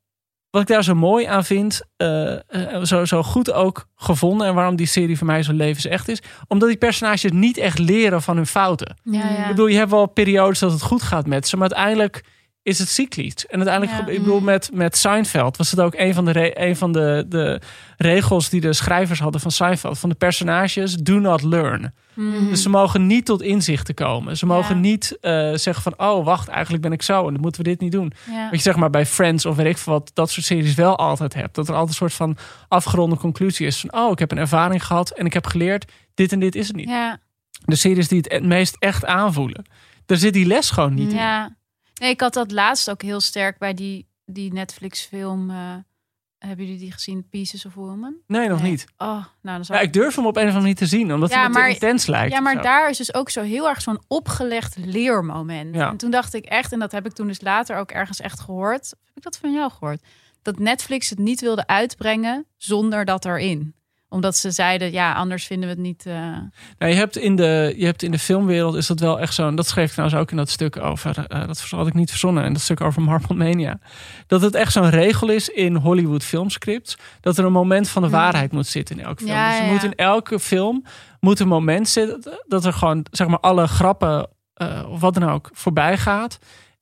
wat 0.59 0.68
ik 0.68 0.74
daar 0.74 0.84
zo 0.84 0.94
mooi 0.94 1.24
aan 1.24 1.44
vind, 1.44 1.80
eh, 1.96 2.32
eh, 2.34 2.82
zo, 2.82 3.04
zo 3.04 3.22
goed 3.22 3.52
ook 3.52 3.86
gevonden 3.96 4.46
en 4.46 4.54
waarom 4.54 4.76
die 4.76 4.86
serie 4.86 5.18
voor 5.18 5.26
mij 5.26 5.42
zo 5.42 5.52
levensecht 5.52 6.09
is, 6.09 6.22
omdat 6.48 6.68
die 6.68 6.78
personages 6.78 7.30
niet 7.30 7.56
echt 7.56 7.78
leren 7.78 8.22
van 8.22 8.36
hun 8.36 8.46
fouten. 8.46 8.96
Ja, 9.04 9.38
Ik 9.42 9.48
bedoel, 9.48 9.66
je 9.66 9.76
hebt 9.76 9.90
wel 9.90 10.06
periodes 10.06 10.59
dat 10.59 10.72
het 10.72 10.82
goed 10.82 11.02
gaat 11.02 11.26
met 11.26 11.48
ze, 11.48 11.56
maar 11.56 11.70
uiteindelijk 11.70 12.24
is 12.69 12.79
het 12.79 12.89
cyclisch. 12.89 13.47
En 13.47 13.57
uiteindelijk, 13.59 13.99
Ja. 14.07 14.12
ik 14.12 14.19
bedoel, 14.19 14.41
met, 14.41 14.71
met 14.73 14.97
Seinfeld 14.97 15.57
was 15.57 15.71
het 15.71 15.81
ook 15.81 15.95
een 15.97 16.14
van, 16.14 16.25
de, 16.25 16.31
re- 16.31 16.51
een 16.55 16.77
van 16.77 16.93
de, 16.93 17.25
de 17.29 17.61
regels 17.97 18.49
die 18.49 18.61
de 18.61 18.73
schrijvers 18.73 19.21
hadden 19.21 19.41
van 19.41 19.51
Seinfeld. 19.51 19.99
Van 19.99 20.09
de 20.09 20.14
personages, 20.14 20.95
do 20.95 21.19
not 21.19 21.43
learn. 21.43 21.95
Mhm. 22.14 22.49
Dus 22.49 22.62
ze 22.62 22.69
mogen 22.69 23.07
niet 23.07 23.25
tot 23.25 23.43
inzichten 23.43 23.95
komen. 23.95 24.37
Ze 24.37 24.47
mogen 24.47 24.75
Ja. 24.75 24.81
niet 24.81 25.16
eh, 25.21 25.33
zeggen 25.55 25.83
van, 25.83 25.95
oh 25.97 26.25
wacht, 26.25 26.49
eigenlijk 26.49 26.83
ben 26.83 26.93
ik 26.93 27.03
zo 27.03 27.27
en 27.27 27.33
dan 27.33 27.41
moeten 27.43 27.62
we 27.62 27.69
dit 27.69 27.81
niet 27.81 27.93
doen. 27.93 28.12
Ja. 28.31 28.45
Wat 28.45 28.55
je 28.57 28.62
zeg 28.62 28.77
maar 28.77 28.91
bij 28.91 29.07
Friends 29.07 29.47
of 29.47 29.57
weet 29.57 29.66
ik 29.66 29.79
veel 29.79 29.93
wat, 29.93 30.11
dat 30.14 30.31
soort 30.31 30.47
series 30.47 30.75
wel 30.75 30.97
altijd 30.99 31.35
hebt. 31.35 31.55
Dat 31.55 31.69
er 31.69 31.73
altijd 31.75 31.91
een 31.91 31.97
soort 31.97 32.14
van 32.14 32.37
afgeronde 32.69 33.16
conclusie 33.16 33.66
is 33.66 33.81
van, 33.81 33.93
oh, 34.01 34.11
ik 34.12 34.19
heb 34.19 34.31
een 34.31 34.39
ervaring 34.39 34.87
gehad 34.87 35.11
en 35.11 35.27
ik 35.27 35.33
heb 35.33 35.47
geleerd, 35.47 35.93
dit 36.14 36.33
en 36.33 36.41
dit 36.41 36.55
is 36.55 36.66
het 36.66 36.77
niet. 36.77 36.89
Ja. 36.89 37.19
De 37.64 37.77
series 37.77 38.09
die 38.09 38.19
het 38.19 38.33
het 38.33 38.45
meest 38.45 38.77
echt 38.79 39.05
aanvoelen. 39.05 39.64
Daar 40.07 40.19
zit 40.19 40.33
die 40.33 40.47
les 40.47 40.71
gewoon 40.71 40.95
niet 40.95 41.12
in. 41.12 41.57
Nee, 41.99 42.11
ik 42.11 42.20
had 42.20 42.34
dat 42.34 42.51
laatst 42.51 42.90
ook 42.90 43.03
heel 43.03 43.20
sterk 43.20 43.59
bij 43.59 43.74
die, 43.74 44.09
die 44.24 44.53
Netflix-film. 44.53 45.51
eh, 45.51 45.74
hebben 46.38 46.64
jullie 46.64 46.80
die 46.80 46.92
gezien? 46.92 47.28
Pieces 47.28 47.66
of 47.66 47.74
Woman? 47.74 48.14
Nee, 48.26 48.49
nog 48.49 48.62
Nee. 48.62 48.70
niet. 48.70 48.84
Oh, 48.96 49.09
nou 49.09 49.24
dan 49.42 49.64
zou 49.64 49.78
Ja, 49.78 49.84
ik 49.84 49.92
durf 49.92 50.14
hem 50.16 50.26
op 50.26 50.36
een 50.36 50.40
of 50.42 50.46
andere 50.46 50.61
manier 50.61 50.74
te 50.76 50.86
zien, 50.86 51.12
omdat 51.14 51.30
Ja, 51.30 51.44
te 51.46 51.51
maar- 51.53 51.68
intens 51.68 52.07
lijkt. 52.07 52.32
Ja, 52.32 52.40
maar 52.40 52.55
zo. 52.55 52.61
daar 52.62 52.90
is 52.90 52.96
dus 52.96 53.14
ook 53.14 53.30
zo 53.30 53.42
heel 53.42 53.68
erg 53.68 53.80
zo'n 53.82 54.03
opgelegd 54.09 54.76
leermoment. 54.76 55.74
Ja. 55.74 55.90
En 55.90 55.96
toen 55.96 56.11
dacht 56.11 56.34
ik 56.34 56.44
echt, 56.44 56.72
en 56.72 56.78
dat 56.78 56.92
heb 56.92 57.07
ik 57.07 57.12
toen 57.12 57.26
dus 57.26 57.40
later 57.40 57.76
ook 57.76 57.90
ergens 57.90 58.20
echt 58.20 58.40
gehoord. 58.40 58.88
Heb 58.90 59.16
ik 59.16 59.22
dat 59.22 59.38
van 59.38 59.53
jou 59.53 59.70
gehoord? 59.70 60.03
Dat 60.42 60.59
Netflix 60.59 61.11
het 61.11 61.18
niet 61.18 61.40
wilde 61.40 61.66
uitbrengen 61.66 62.46
zonder 62.57 63.05
dat 63.05 63.24
erin. 63.24 63.74
Omdat 64.11 64.36
ze 64.36 64.50
zeiden, 64.50 64.92
ja, 64.92 65.12
anders 65.14 65.46
vinden 65.46 65.68
we 65.68 65.74
het 65.74 65.84
niet... 65.84 66.06
eh, 66.06 66.14
Nou, 66.78 66.92
je, 66.92 66.94
hebt 66.98 67.16
in 67.16 67.36
de, 67.36 67.74
je 67.76 67.84
hebt 67.84 68.02
in 68.02 68.11
de 68.11 68.18
filmwereld 68.18 68.74
is 68.74 68.86
dat 68.86 69.00
wel 69.00 69.20
echt 69.20 69.34
zo. 69.34 69.46
En 69.48 69.54
dat 69.54 69.66
schreef 69.66 69.84
ik 69.86 69.92
trouwens 69.92 70.20
ook 70.20 70.30
in 70.30 70.36
dat 70.36 70.48
stuk 70.50 70.76
over. 70.76 71.26
eh, 71.28 71.46
dat 71.46 71.61
had 71.70 71.86
ik 71.86 71.94
niet 71.94 72.11
verzonnen. 72.11 72.44
In 72.44 72.52
dat 72.52 72.62
stuk 72.62 72.80
over 72.80 73.02
Marble 73.02 73.34
Mania. 73.36 73.78
Dat 74.26 74.40
het 74.42 74.54
echt 74.54 74.72
zo'n 74.72 74.90
regel 74.90 75.28
is 75.30 75.48
in 75.48 75.74
Hollywood 75.76 76.24
filmscripts. 76.24 76.96
Dat 77.20 77.38
er 77.38 77.44
een 77.44 77.52
moment 77.52 77.88
van 77.88 78.02
de 78.02 78.09
Hmm. 78.09 78.16
waarheid 78.16 78.52
moet 78.52 78.66
zitten 78.66 78.98
in 78.98 79.04
elke 79.04 79.22
film. 79.22 79.30
Ja, 79.36 79.48
dus 79.50 79.59
er 79.59 79.64
ja. 79.66 79.72
moet 79.72 79.84
in 79.84 79.94
elke 79.94 80.38
film 80.40 80.84
moet 81.20 81.40
een 81.40 81.48
moment 81.48 81.88
zitten. 81.88 82.38
Dat 82.46 82.64
er 82.64 82.72
gewoon 82.72 83.06
zeg 83.11 83.26
maar 83.26 83.40
alle 83.40 83.66
grappen 83.66 84.28
eh, 84.54 84.84
of 84.90 85.00
wat 85.00 85.14
dan 85.14 85.30
ook 85.30 85.50
voorbij 85.52 85.98
gaat. 85.98 86.38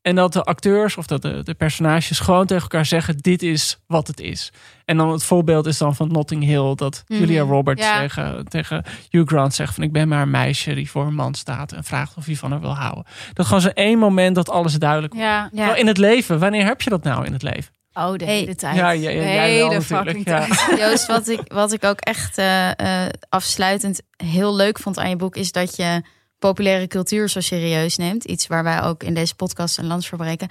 En 0.07 0.15
dat 0.15 0.33
de 0.33 0.43
acteurs 0.43 0.97
of 0.97 1.07
dat 1.07 1.23
de, 1.23 1.43
de 1.43 1.55
personages 1.55 2.19
gewoon 2.21 2.47
tegen 2.47 2.63
elkaar 2.63 2.87
zeggen: 2.87 3.17
dit 3.19 3.43
is 3.43 3.79
wat 3.87 4.07
het 4.07 4.21
is. 4.21 4.53
En 4.85 4.97
dan 4.97 5.11
het 5.13 5.23
voorbeeld 5.25 5.67
is 5.67 5.79
dan 5.79 5.95
van 5.97 6.09
Notting 6.13 6.45
Hill 6.45 6.75
dat 6.75 7.05
Mhm. 7.07 7.21
Julia 7.21 7.43
Roberts 7.43 7.83
Ja. 7.83 7.99
tegen, 7.99 8.45
tegen 8.49 8.85
Hugh 9.11 9.27
Grant 9.29 9.55
zegt 9.55 9.75
van 9.75 9.83
ik 9.85 9.93
ben 9.93 10.09
maar 10.09 10.23
een 10.23 10.31
meisje 10.31 10.75
die 10.75 10.91
voor 10.91 11.07
een 11.07 11.15
man 11.15 11.35
staat 11.35 11.73
en 11.73 11.85
vraagt 11.85 12.17
of 12.17 12.27
hij 12.27 12.35
van 12.37 12.51
haar 12.51 12.61
wil 12.61 12.75
houden. 12.77 13.05
Dat 13.33 13.47
gewoon 13.47 13.61
zo'n 13.61 13.73
één 13.73 13.99
moment 13.99 14.35
dat 14.35 14.51
alles 14.51 14.75
duidelijk 14.75 15.15
wordt. 15.15 15.49
ja. 15.53 15.75
In 15.75 15.87
het 15.87 15.99
leven, 15.99 16.39
wanneer 16.39 16.65
heb 16.65 16.81
je 16.83 16.91
dat 16.91 17.03
nou 17.03 17.25
in 17.25 17.33
het 17.33 17.43
leven? 17.43 17.75
Oh, 17.93 18.15
de 18.15 18.25
Hey. 18.25 18.35
hele 18.35 18.55
tijd. 18.55 18.77
Ja, 18.77 18.91
ja, 18.91 19.11
ja, 19.11 19.19
de 19.21 19.25
wel 19.25 19.69
hele 19.71 19.83
fucking 19.83 20.25
ja. 20.25 20.47
tijd. 20.47 20.67
Joost, 20.81 21.07
wat 21.07 21.29
ik, 21.29 21.41
wat 21.47 21.73
ik 21.73 21.85
ook 21.85 22.01
echt 22.01 22.39
eh, 22.39 23.05
eh, 23.05 23.11
afsluitend 23.29 24.01
heel 24.17 24.57
leuk 24.57 24.79
vond 24.79 24.99
aan 24.99 25.09
je 25.09 25.17
boek, 25.17 25.37
is 25.37 25.53
dat 25.53 25.77
je 25.77 26.03
populaire 26.47 26.87
cultuur 26.87 27.29
zo 27.29 27.41
serieus 27.41 27.97
neemt. 27.97 28.25
Iets 28.25 28.47
waar 28.47 28.65
wij 28.65 28.83
ook 28.83 29.03
in 29.03 29.15
deze 29.15 29.35
podcast 29.35 29.79
een 29.79 29.87
lans 29.87 30.09
voor 30.09 30.19
breken. 30.19 30.49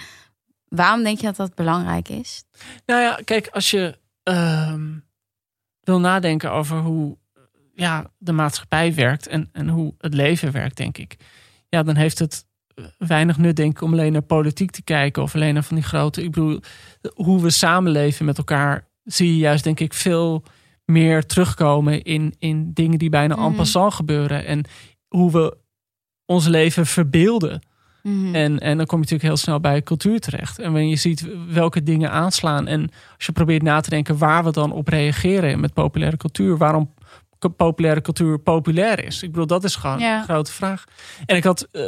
Waarom 0.68 1.04
denk 1.04 1.18
je 1.20 1.26
dat 1.26 1.36
dat 1.36 1.56
belangrijk 1.56 2.10
is? 2.10 2.44
Nou 2.86 3.02
ja, 3.02 3.20
kijk, 3.24 3.48
als 3.48 3.72
je 3.72 3.98
ehm, 4.24 4.84
wil 5.82 6.00
nadenken 6.00 6.52
over 6.52 6.78
hoe 6.78 7.18
ja, 7.76 8.12
de 8.18 8.32
maatschappij 8.32 8.94
werkt 8.94 9.28
en, 9.28 9.50
en 9.52 9.68
hoe 9.70 9.94
het 9.98 10.14
leven 10.14 10.52
werkt, 10.52 10.78
denk 10.78 10.98
ik. 10.98 11.16
Ja, 11.70 11.84
dan 11.84 11.96
heeft 11.96 12.20
het 12.20 12.46
weinig 12.98 13.38
nut, 13.38 13.56
denk 13.56 13.72
ik, 13.72 13.82
om 13.82 13.92
alleen 13.92 14.12
naar 14.12 14.22
politiek 14.22 14.72
te 14.72 14.84
kijken 14.84 15.24
of 15.24 15.36
alleen 15.36 15.54
naar 15.54 15.64
van 15.64 15.76
die 15.76 15.86
grote. 15.86 16.24
Ik 16.24 16.32
bedoel, 16.32 16.60
hoe 17.14 17.42
we 17.42 17.50
samenleven 17.50 18.26
met 18.26 18.38
elkaar, 18.38 18.88
zie 19.04 19.28
je 19.28 19.38
juist, 19.38 19.64
denk 19.64 19.80
ik, 19.80 19.94
veel 19.94 20.44
meer 20.86 21.26
terugkomen 21.26 22.02
in, 22.04 22.36
in 22.40 22.74
dingen 22.74 22.98
die 23.00 23.10
bijna 23.10 23.36
en 23.36 23.42
Mhm. 23.42 23.56
passant 23.56 23.94
gebeuren. 23.94 24.46
En 24.46 24.66
hoe 25.08 25.32
we 25.32 25.58
ons 26.26 26.48
leven 26.48 26.86
verbeelden. 26.86 27.62
En, 28.34 28.60
en 28.60 28.78
dan 28.78 28.86
kom 28.86 28.98
je 28.98 29.04
natuurlijk 29.04 29.22
heel 29.24 29.38
snel 29.38 29.60
bij 29.60 29.82
cultuur 29.82 30.20
terecht. 30.20 30.60
En 30.60 30.72
wanneer 30.72 30.90
je 30.90 30.96
ziet 30.96 31.28
welke 31.50 31.84
dingen 31.84 32.12
aanslaan. 32.12 32.68
En 32.68 32.82
als 33.16 33.26
je 33.26 33.32
probeert 33.32 33.62
na 33.62 33.80
te 33.82 33.90
denken 33.90 34.18
waar 34.18 34.44
we 34.44 34.52
dan 34.52 34.72
op 34.72 34.88
reageren 34.88 35.60
met 35.60 35.74
populaire 35.74 36.18
cultuur. 36.18 36.58
Waarom 36.58 36.94
populaire 37.58 38.02
cultuur 38.02 38.40
populair 38.40 39.04
is. 39.06 39.24
Ik 39.24 39.32
bedoel, 39.32 39.48
dat 39.48 39.64
is 39.64 39.76
gewoon 39.76 40.00
Ja. 40.00 40.18
een 40.18 40.24
grote 40.24 40.52
vraag. 40.52 40.84
En 41.26 41.36
ik 41.36 41.44
had 41.44 41.68
eh, 41.72 41.82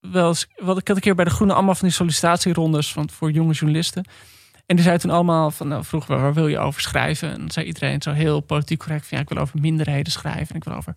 wel 0.00 0.28
eens, 0.28 0.46
wat 0.56 0.78
ik 0.78 0.88
had 0.88 0.96
een 0.96 1.02
keer 1.02 1.14
bij 1.14 1.24
de 1.24 1.30
Groene 1.30 1.52
allemaal 1.54 1.74
van 1.74 1.86
die 1.88 1.96
sollicitatierondes 1.96 2.92
van, 2.92 3.10
voor 3.10 3.30
jonge 3.30 3.52
journalisten. 3.52 4.04
En 4.66 4.76
die 4.76 4.84
zei 4.84 4.98
toen 4.98 5.10
allemaal 5.10 5.50
van, 5.50 5.68
nou, 5.68 5.84
vroeg 5.84 6.06
we, 6.06 6.14
waar 6.16 6.34
wil 6.34 6.48
je 6.48 6.58
over 6.58 6.80
schrijven? 6.80 7.30
En 7.32 7.38
dan 7.38 7.50
zei 7.50 7.66
iedereen 7.66 8.02
zo 8.02 8.12
heel 8.12 8.40
politiek 8.40 8.78
correct 8.78 9.06
van, 9.06 9.16
ja, 9.18 9.22
ik 9.24 9.28
wil 9.30 9.38
over 9.42 9.60
minderheden 9.60 10.12
schrijven. 10.12 10.48
En 10.48 10.56
ik 10.56 10.64
wil 10.64 10.74
over 10.74 10.92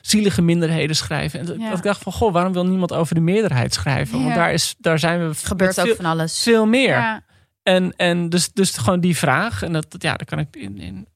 zielige 0.00 0.42
minderheden 0.42 0.96
schrijven. 0.96 1.40
En 1.40 1.46
dat- 1.46 1.56
Ja. 1.58 1.68
dat 1.68 1.78
ik 1.78 1.84
dacht 1.84 2.02
van, 2.02 2.12
goh, 2.12 2.32
waarom 2.32 2.52
wil 2.52 2.66
niemand 2.66 2.92
over 2.92 3.14
de 3.14 3.20
meerderheid 3.20 3.74
schrijven? 3.74 4.22
Want 4.22 4.34
daar, 4.34 4.52
is, 4.52 4.74
daar 4.78 4.98
zijn 4.98 5.28
we 5.28 5.34
gebeurt 5.34 5.78
ook 5.80 5.86
veel, 5.86 5.94
van 5.96 6.04
alles. 6.04 6.42
veel 6.42 6.66
meer. 6.66 6.88
Ja. 6.88 7.22
En, 7.62 7.96
en 7.96 8.28
dus, 8.28 8.52
dus 8.52 8.76
gewoon 8.76 9.00
die 9.00 9.16
vraag, 9.16 9.62
en 9.62 9.72
dat, 9.72 9.90
dat- 9.90 10.02
ja, 10.02 10.14
daar 10.16 10.26
kan 10.26 10.38
ik, 10.38 10.56
in, 10.56 10.78
in, 10.78 11.06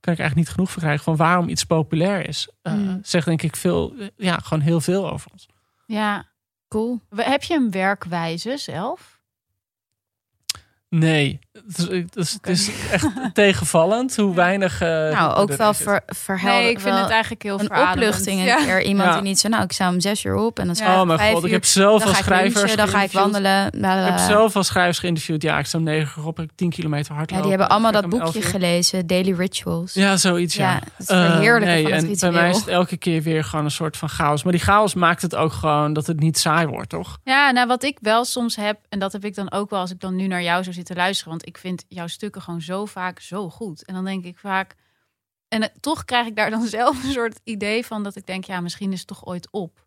kan 0.00 0.12
ik 0.12 0.18
eigenlijk 0.18 0.34
niet 0.36 0.48
genoeg 0.48 0.70
van 0.72 0.82
krijgen 0.82 1.04
van 1.04 1.16
waarom 1.16 1.48
iets 1.48 1.64
populair 1.64 2.28
is. 2.28 2.48
Mm. 2.62 2.98
Zegt 3.02 3.26
denk 3.26 3.42
ik 3.42 3.56
veel, 3.56 3.94
ja, 4.16 4.38
gewoon 4.38 4.62
heel 4.62 4.80
veel 4.80 5.10
over 5.10 5.30
ons. 5.32 5.46
ja. 5.86 6.30
Cool. 6.68 7.00
Heb 7.16 7.42
je 7.42 7.54
een 7.54 7.70
werkwijze 7.70 8.56
zelf? 8.56 9.11
Nee, 10.94 11.38
het 11.52 11.78
is, 11.78 11.84
het 11.88 12.16
is, 12.16 12.34
Oké. 12.36 12.50
het 12.50 12.58
is 12.58 12.70
echt 12.92 13.06
tegenvallend 13.32 14.16
hoe 14.16 14.34
weinig. 14.34 14.80
eh, 14.80 14.88
Nou, 14.88 15.34
ook 15.34 15.50
er 15.50 15.56
wel 15.56 15.74
ver, 15.74 16.00
verhelder. 16.06 16.60
Nee, 16.62 16.70
ik 16.70 16.80
vind 16.80 16.98
het 16.98 17.08
eigenlijk 17.10 17.42
heel 17.42 17.52
een 17.60 17.66
verademend. 17.66 17.96
opluchting. 17.96 18.38
Een 18.40 18.46
Ja. 18.46 18.56
keer 18.64 18.82
iemand 18.82 19.08
Ja. 19.08 19.14
die 19.14 19.22
niet 19.22 19.38
zo, 19.40 19.48
nou, 19.48 19.62
ik 19.62 19.72
sta 19.72 19.88
om 19.88 20.00
zes 20.00 20.24
uur 20.24 20.34
op 20.36 20.58
en 20.58 20.66
dan 20.66 20.76
Ja. 20.78 21.00
Oh 21.00 21.06
mijn 21.06 21.18
god, 21.32 21.38
ik 21.38 21.44
uur. 21.48 21.52
heb 21.52 21.64
zoveel 21.64 21.98
dan 21.98 22.08
ga 22.14 22.18
ik 22.18 22.24
schrijvers 22.24 22.76
dan 22.76 22.88
ga 22.88 23.02
ik 23.02 23.12
wandelen. 23.12 23.66
Ik 23.66 23.72
heb 23.72 23.80
bla. 23.80 24.26
zoveel 24.28 24.62
schrijvers 24.62 24.98
geïnterviewd. 24.98 25.42
Ja, 25.42 25.58
ik 25.58 25.66
sta 25.66 25.78
om 25.78 25.84
negen 25.84 26.20
uur 26.22 26.26
op, 26.28 26.40
ik 26.40 26.50
10 26.54 26.70
kilometer 26.70 27.14
hardlopen. 27.14 27.36
Ja, 27.36 27.40
die 27.42 27.50
hebben 27.50 27.68
allemaal 27.68 27.92
Ik 27.92 28.00
dat 28.10 28.20
boekje 28.20 28.42
gelezen, 28.42 29.06
Daily 29.06 29.32
Rituals. 29.32 29.94
Ja, 29.94 30.16
zoiets, 30.16 30.54
ja. 30.54 30.70
Ja, 30.72 30.80
het 30.96 31.06
verheerlijken 31.06 31.68
nee, 31.68 31.82
van 32.00 32.08
het 32.10 32.22
en 32.22 32.32
bij 32.32 32.40
mij 32.40 32.50
is 32.50 32.56
het 32.56 32.68
elke 32.68 32.96
keer 32.96 33.22
weer 33.22 33.44
gewoon 33.44 33.64
een 33.64 33.70
soort 33.70 33.96
van 33.96 34.08
chaos. 34.08 34.42
Maar 34.42 34.52
die 34.52 34.62
chaos 34.62 34.94
maakt 34.94 35.22
het 35.22 35.34
ook 35.34 35.52
gewoon 35.52 35.92
dat 35.92 36.06
het 36.06 36.20
niet 36.20 36.38
saai 36.38 36.66
wordt, 36.66 36.88
toch? 36.88 37.18
Ja, 37.24 37.50
nou 37.50 37.66
wat 37.66 37.82
ik 37.82 37.98
wel 38.00 38.24
soms 38.24 38.56
heb, 38.56 38.78
en 38.88 38.98
dat 38.98 39.12
heb 39.12 39.24
ik 39.24 39.34
dan 39.34 39.52
ook 39.52 39.70
wel 39.70 39.80
als 39.80 39.90
ik 39.90 40.00
dan 40.00 40.16
nu 40.16 40.26
naar 40.26 40.42
jou 40.42 40.62
zou 40.62 40.64
zitten 40.64 40.80
luisteren, 40.88 41.30
want 41.30 41.46
ik 41.46 41.58
vind 41.58 41.84
jouw 41.88 42.06
stukken 42.06 42.42
gewoon 42.42 42.60
zo 42.60 42.84
vaak 42.84 43.20
zo 43.20 43.50
goed. 43.50 43.84
En 43.84 43.94
dan 43.94 44.04
denk 44.04 44.24
ik 44.24 44.38
vaak, 44.38 44.74
en 45.48 45.72
toch 45.80 46.04
krijg 46.04 46.26
ik 46.26 46.36
daar 46.36 46.50
dan 46.50 46.66
zelf 46.78 47.04
een 47.04 47.10
soort 47.10 47.40
idee 47.44 47.86
van 47.86 48.02
dat 48.02 48.16
ik 48.16 48.26
denk, 48.26 48.44
ja, 48.44 48.60
misschien 48.60 48.92
is 48.92 48.98
het 48.98 49.08
toch 49.08 49.26
ooit 49.26 49.48
op, 49.50 49.81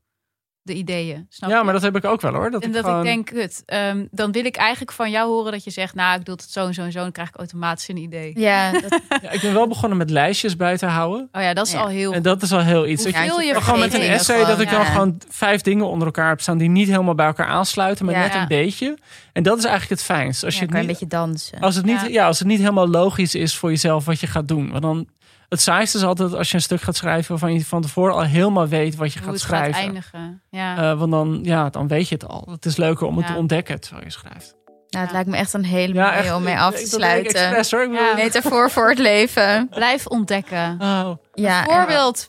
de 0.65 0.73
ideeën. 0.73 1.25
Snap 1.29 1.49
ja, 1.49 1.57
je? 1.57 1.63
maar 1.63 1.73
dat 1.73 1.81
heb 1.81 1.95
ik 1.95 2.05
ook 2.05 2.21
wel 2.21 2.33
hoor. 2.33 2.51
Dat 2.51 2.61
en 2.61 2.67
ik 2.67 2.73
dat 2.73 2.83
gewoon... 2.83 2.99
ik 2.99 3.05
denk, 3.05 3.25
kut, 3.25 3.63
ehm, 3.65 4.05
dan 4.11 4.31
wil 4.31 4.45
ik 4.45 4.55
eigenlijk 4.55 4.91
van 4.91 5.11
jou 5.11 5.29
horen 5.29 5.51
dat 5.51 5.63
je 5.63 5.71
zegt, 5.71 5.95
nou, 5.95 6.19
ik 6.19 6.25
doe 6.25 6.35
het 6.35 6.51
zo 6.51 6.65
en 6.67 6.73
zo 6.73 6.81
en 6.81 6.91
zo, 6.91 6.99
dan 6.99 7.11
krijg 7.11 7.29
ik 7.29 7.35
automatisch 7.35 7.87
een 7.87 7.97
idee. 7.97 8.39
Ja, 8.39 8.71
dat, 8.81 8.99
Ja, 9.21 9.29
ik 9.31 9.41
ben 9.41 9.53
wel 9.53 9.67
begonnen 9.67 9.97
met 9.97 10.09
lijstjes 10.09 10.55
bij 10.55 10.77
te 10.77 10.85
houden. 10.85 11.29
Oh 11.31 11.41
ja, 11.41 11.53
dat 11.53 11.67
is 11.67 11.71
Ja. 11.73 11.79
al 11.79 11.87
heel 11.87 12.13
En 12.13 12.21
dat 12.21 12.41
is 12.41 12.51
al 12.51 12.59
heel 12.59 12.87
iets. 12.87 13.03
Hoeveel 13.03 13.27
Dat 13.37 13.45
je 13.45 13.61
gewoon 13.61 13.79
met 13.79 13.93
een 13.93 14.01
essay 14.01 14.35
gewoon, 14.39 14.49
dat 14.51 14.59
ik 14.59 14.69
dan 14.69 14.85
gewoon 14.85 15.21
vijf 15.29 15.61
dingen 15.61 15.87
onder 15.87 16.05
elkaar 16.07 16.29
heb 16.29 16.41
staan 16.41 16.57
die 16.57 16.69
niet 16.69 16.87
helemaal 16.87 17.15
bij 17.15 17.25
elkaar 17.25 17.47
aansluiten, 17.47 18.05
maar 18.05 18.15
Ja. 18.15 18.21
net 18.21 18.35
een 18.35 18.47
beetje. 18.47 18.97
En 19.33 19.43
dat 19.43 19.57
is 19.57 19.63
eigenlijk 19.63 20.01
het 20.01 20.09
fijnst. 20.09 20.43
Als 20.43 20.53
ja, 20.55 20.59
je 20.61 20.65
kan 20.65 20.75
het 20.75 20.83
een 20.85 20.91
niet, 20.91 20.99
beetje 20.99 21.17
dansen. 21.17 21.59
als 21.59 21.75
het 21.75 21.85
niet, 21.85 22.01
Ja. 22.01 22.07
ja. 22.07 22.25
als 22.27 22.39
het 22.39 22.47
niet 22.47 22.59
helemaal 22.59 22.87
logisch 22.89 23.35
is 23.35 23.55
voor 23.55 23.69
jezelf 23.69 24.05
wat 24.05 24.19
je 24.19 24.27
gaat 24.27 24.47
doen. 24.47 24.69
Want 24.69 24.81
dan 24.81 25.07
het 25.55 25.63
saaiste 25.63 25.97
is 25.97 26.03
altijd 26.03 26.33
als 26.33 26.49
je 26.49 26.55
een 26.55 26.61
stuk 26.61 26.81
gaat 26.81 26.95
schrijven 26.95 27.29
waarvan 27.29 27.53
je 27.53 27.65
van 27.65 27.81
tevoren 27.81 28.13
al 28.13 28.21
helemaal 28.23 28.67
weet 28.67 28.95
wat 28.95 29.13
je 29.13 29.19
hoe 29.19 29.29
gaat 29.29 29.39
schrijven. 29.39 29.73
gaat 29.73 29.83
eindigen. 29.83 30.41
Ja. 30.49 30.91
Eh, 30.91 30.99
want 30.99 31.11
dan, 31.11 31.39
ja, 31.43 31.69
dan 31.69 31.87
weet 31.87 32.07
je 32.09 32.15
het 32.15 32.27
al. 32.27 32.47
Het 32.51 32.65
is 32.65 32.75
leuker 32.77 33.07
om 33.07 33.17
het 33.17 33.27
Ja. 33.27 33.33
te 33.33 33.39
ontdekken 33.39 33.79
terwijl 33.81 34.05
je 34.05 34.11
schrijft. 34.11 34.55
Nou, 34.95 35.07
het 35.07 35.15
Ja. 35.15 35.21
lijkt 35.23 35.29
me 35.29 35.37
echt 35.37 35.53
een 35.53 35.65
hele 35.65 35.93
Ja, 35.93 36.05
mooie 36.05 36.15
echt. 36.15 36.33
om 36.33 36.43
mee 36.43 36.57
af 36.57 36.75
te 36.75 36.87
sluiten. 36.87 37.35
expres, 37.41 37.71
hoor. 37.71 37.81
Ik 37.83 37.89
bedoel- 37.89 38.05
Ja. 38.05 38.15
Metafoor 38.15 38.71
voor 38.71 38.89
het 38.89 38.97
leven. 38.99 39.67
Blijf 39.69 40.07
ontdekken. 40.07 40.77
Oh. 40.81 41.09
Ja, 41.33 41.65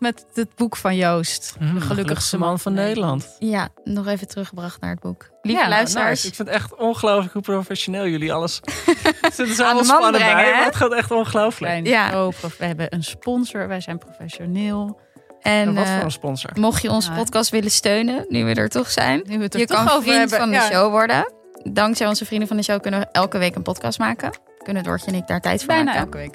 met 0.00 0.26
het 0.34 0.54
boek 0.54 0.76
van 0.76 0.96
Joost. 0.96 1.54
Mm, 1.58 1.74
de 1.74 1.80
gelukkigste 1.80 2.38
man 2.38 2.58
van 2.58 2.72
Nederland. 2.72 3.36
ja, 3.38 3.68
nog 3.84 4.06
even 4.06 4.28
teruggebracht 4.28 4.80
naar 4.80 4.90
het 4.90 5.00
boek. 5.00 5.28
Lieve 5.42 5.62
Ja, 5.62 5.68
luisteraars. 5.68 6.24
Ik 6.24 6.34
vind 6.34 6.48
het 6.48 6.56
echt 6.56 6.74
ongelooflijk 6.76 7.32
hoe 7.32 7.42
professioneel 7.42 8.06
jullie 8.06 8.32
alles. 8.32 8.60
Zitten 9.34 9.54
zo 9.54 9.64
allemaal 9.64 9.84
spannen 9.84 10.20
brengen, 10.20 10.64
het 10.64 10.76
gaat 10.76 10.92
echt 10.92 11.10
ongelooflijk. 11.10 11.86
Ja. 11.86 12.28
we 12.58 12.64
hebben 12.64 12.94
een 12.94 13.04
sponsor, 13.04 13.68
wij 13.68 13.80
zijn 13.80 13.98
professioneel. 13.98 15.00
En 15.40 15.74
wat 15.74 15.84
eh, 15.84 15.94
voor 15.94 16.04
een 16.04 16.10
sponsor? 16.10 16.50
mocht 16.54 16.82
je 16.82 16.90
onze 16.90 17.10
Ja. 17.10 17.16
podcast 17.16 17.50
willen 17.50 17.70
steunen, 17.70 18.24
nu 18.28 18.44
we 18.44 18.54
er 18.54 18.68
toch 18.68 18.90
zijn. 18.90 19.22
Nu 19.26 19.36
we 19.36 19.42
het 19.44 19.54
er 19.54 19.60
Je 19.60 19.66
toch 19.66 19.76
kan 19.76 19.88
over 19.88 20.02
vriend 20.02 20.18
hebben. 20.18 20.38
van 20.38 20.48
de 20.48 20.54
Ja. 20.54 20.62
show 20.62 20.90
worden. 20.90 21.32
Dankzij 21.72 22.06
onze 22.06 22.24
vrienden 22.24 22.48
van 22.48 22.56
de 22.56 22.62
show 22.62 22.80
kunnen 22.80 23.00
we 23.00 23.06
elke 23.12 23.38
week 23.38 23.54
een 23.54 23.62
podcast 23.62 23.98
maken. 23.98 24.30
Kunnen 24.62 24.82
Doortje 24.82 25.06
en 25.10 25.14
ik 25.14 25.26
daar 25.26 25.40
tijd 25.40 25.58
voor 25.58 25.66
Bijna 25.74 25.84
maken. 25.84 26.00
elke 26.00 26.16
week. 26.16 26.34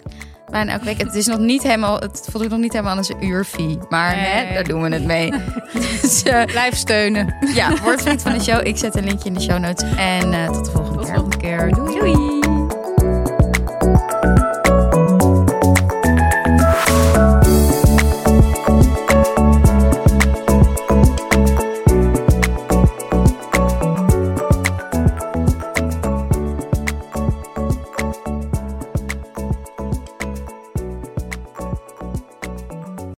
Bijna 0.49 0.71
elke 0.71 0.85
week. 0.85 0.97
Het 0.97 1.13
is 1.15 1.25
nog 1.27 1.39
niet 1.39 1.63
helemaal, 1.63 1.99
het 1.99 2.27
voldoet 2.31 2.49
nog 2.49 2.59
niet 2.59 2.71
helemaal 2.73 2.95
aan 2.97 3.03
zijn 3.03 3.25
uurfee. 3.25 3.79
Maar 3.89 4.15
Nee. 4.15 4.25
hè, 4.25 4.53
daar 4.53 4.63
doen 4.63 4.81
we 4.81 4.89
het 4.89 5.05
mee. 5.05 5.31
dus 6.01 6.23
eh, 6.23 6.43
Blijf 6.45 6.75
steunen. 6.75 7.35
ja, 7.53 7.81
word 7.83 8.01
vriend 8.01 8.21
van 8.21 8.33
de 8.33 8.43
show. 8.43 8.67
Ik 8.67 8.77
zet 8.77 8.95
een 8.95 9.03
linkje 9.03 9.27
in 9.29 9.33
de 9.33 9.41
show 9.41 9.59
notes. 9.59 9.89
En 9.97 10.33
eh, 10.33 10.49
tot 10.51 10.65
de 10.65 10.71
volgende 10.71 11.13
Tot 11.13 11.31
de 11.31 11.37
keer. 11.37 11.59
volgende 11.73 11.91
keer. 11.91 11.99
Doei. 12.13 12.40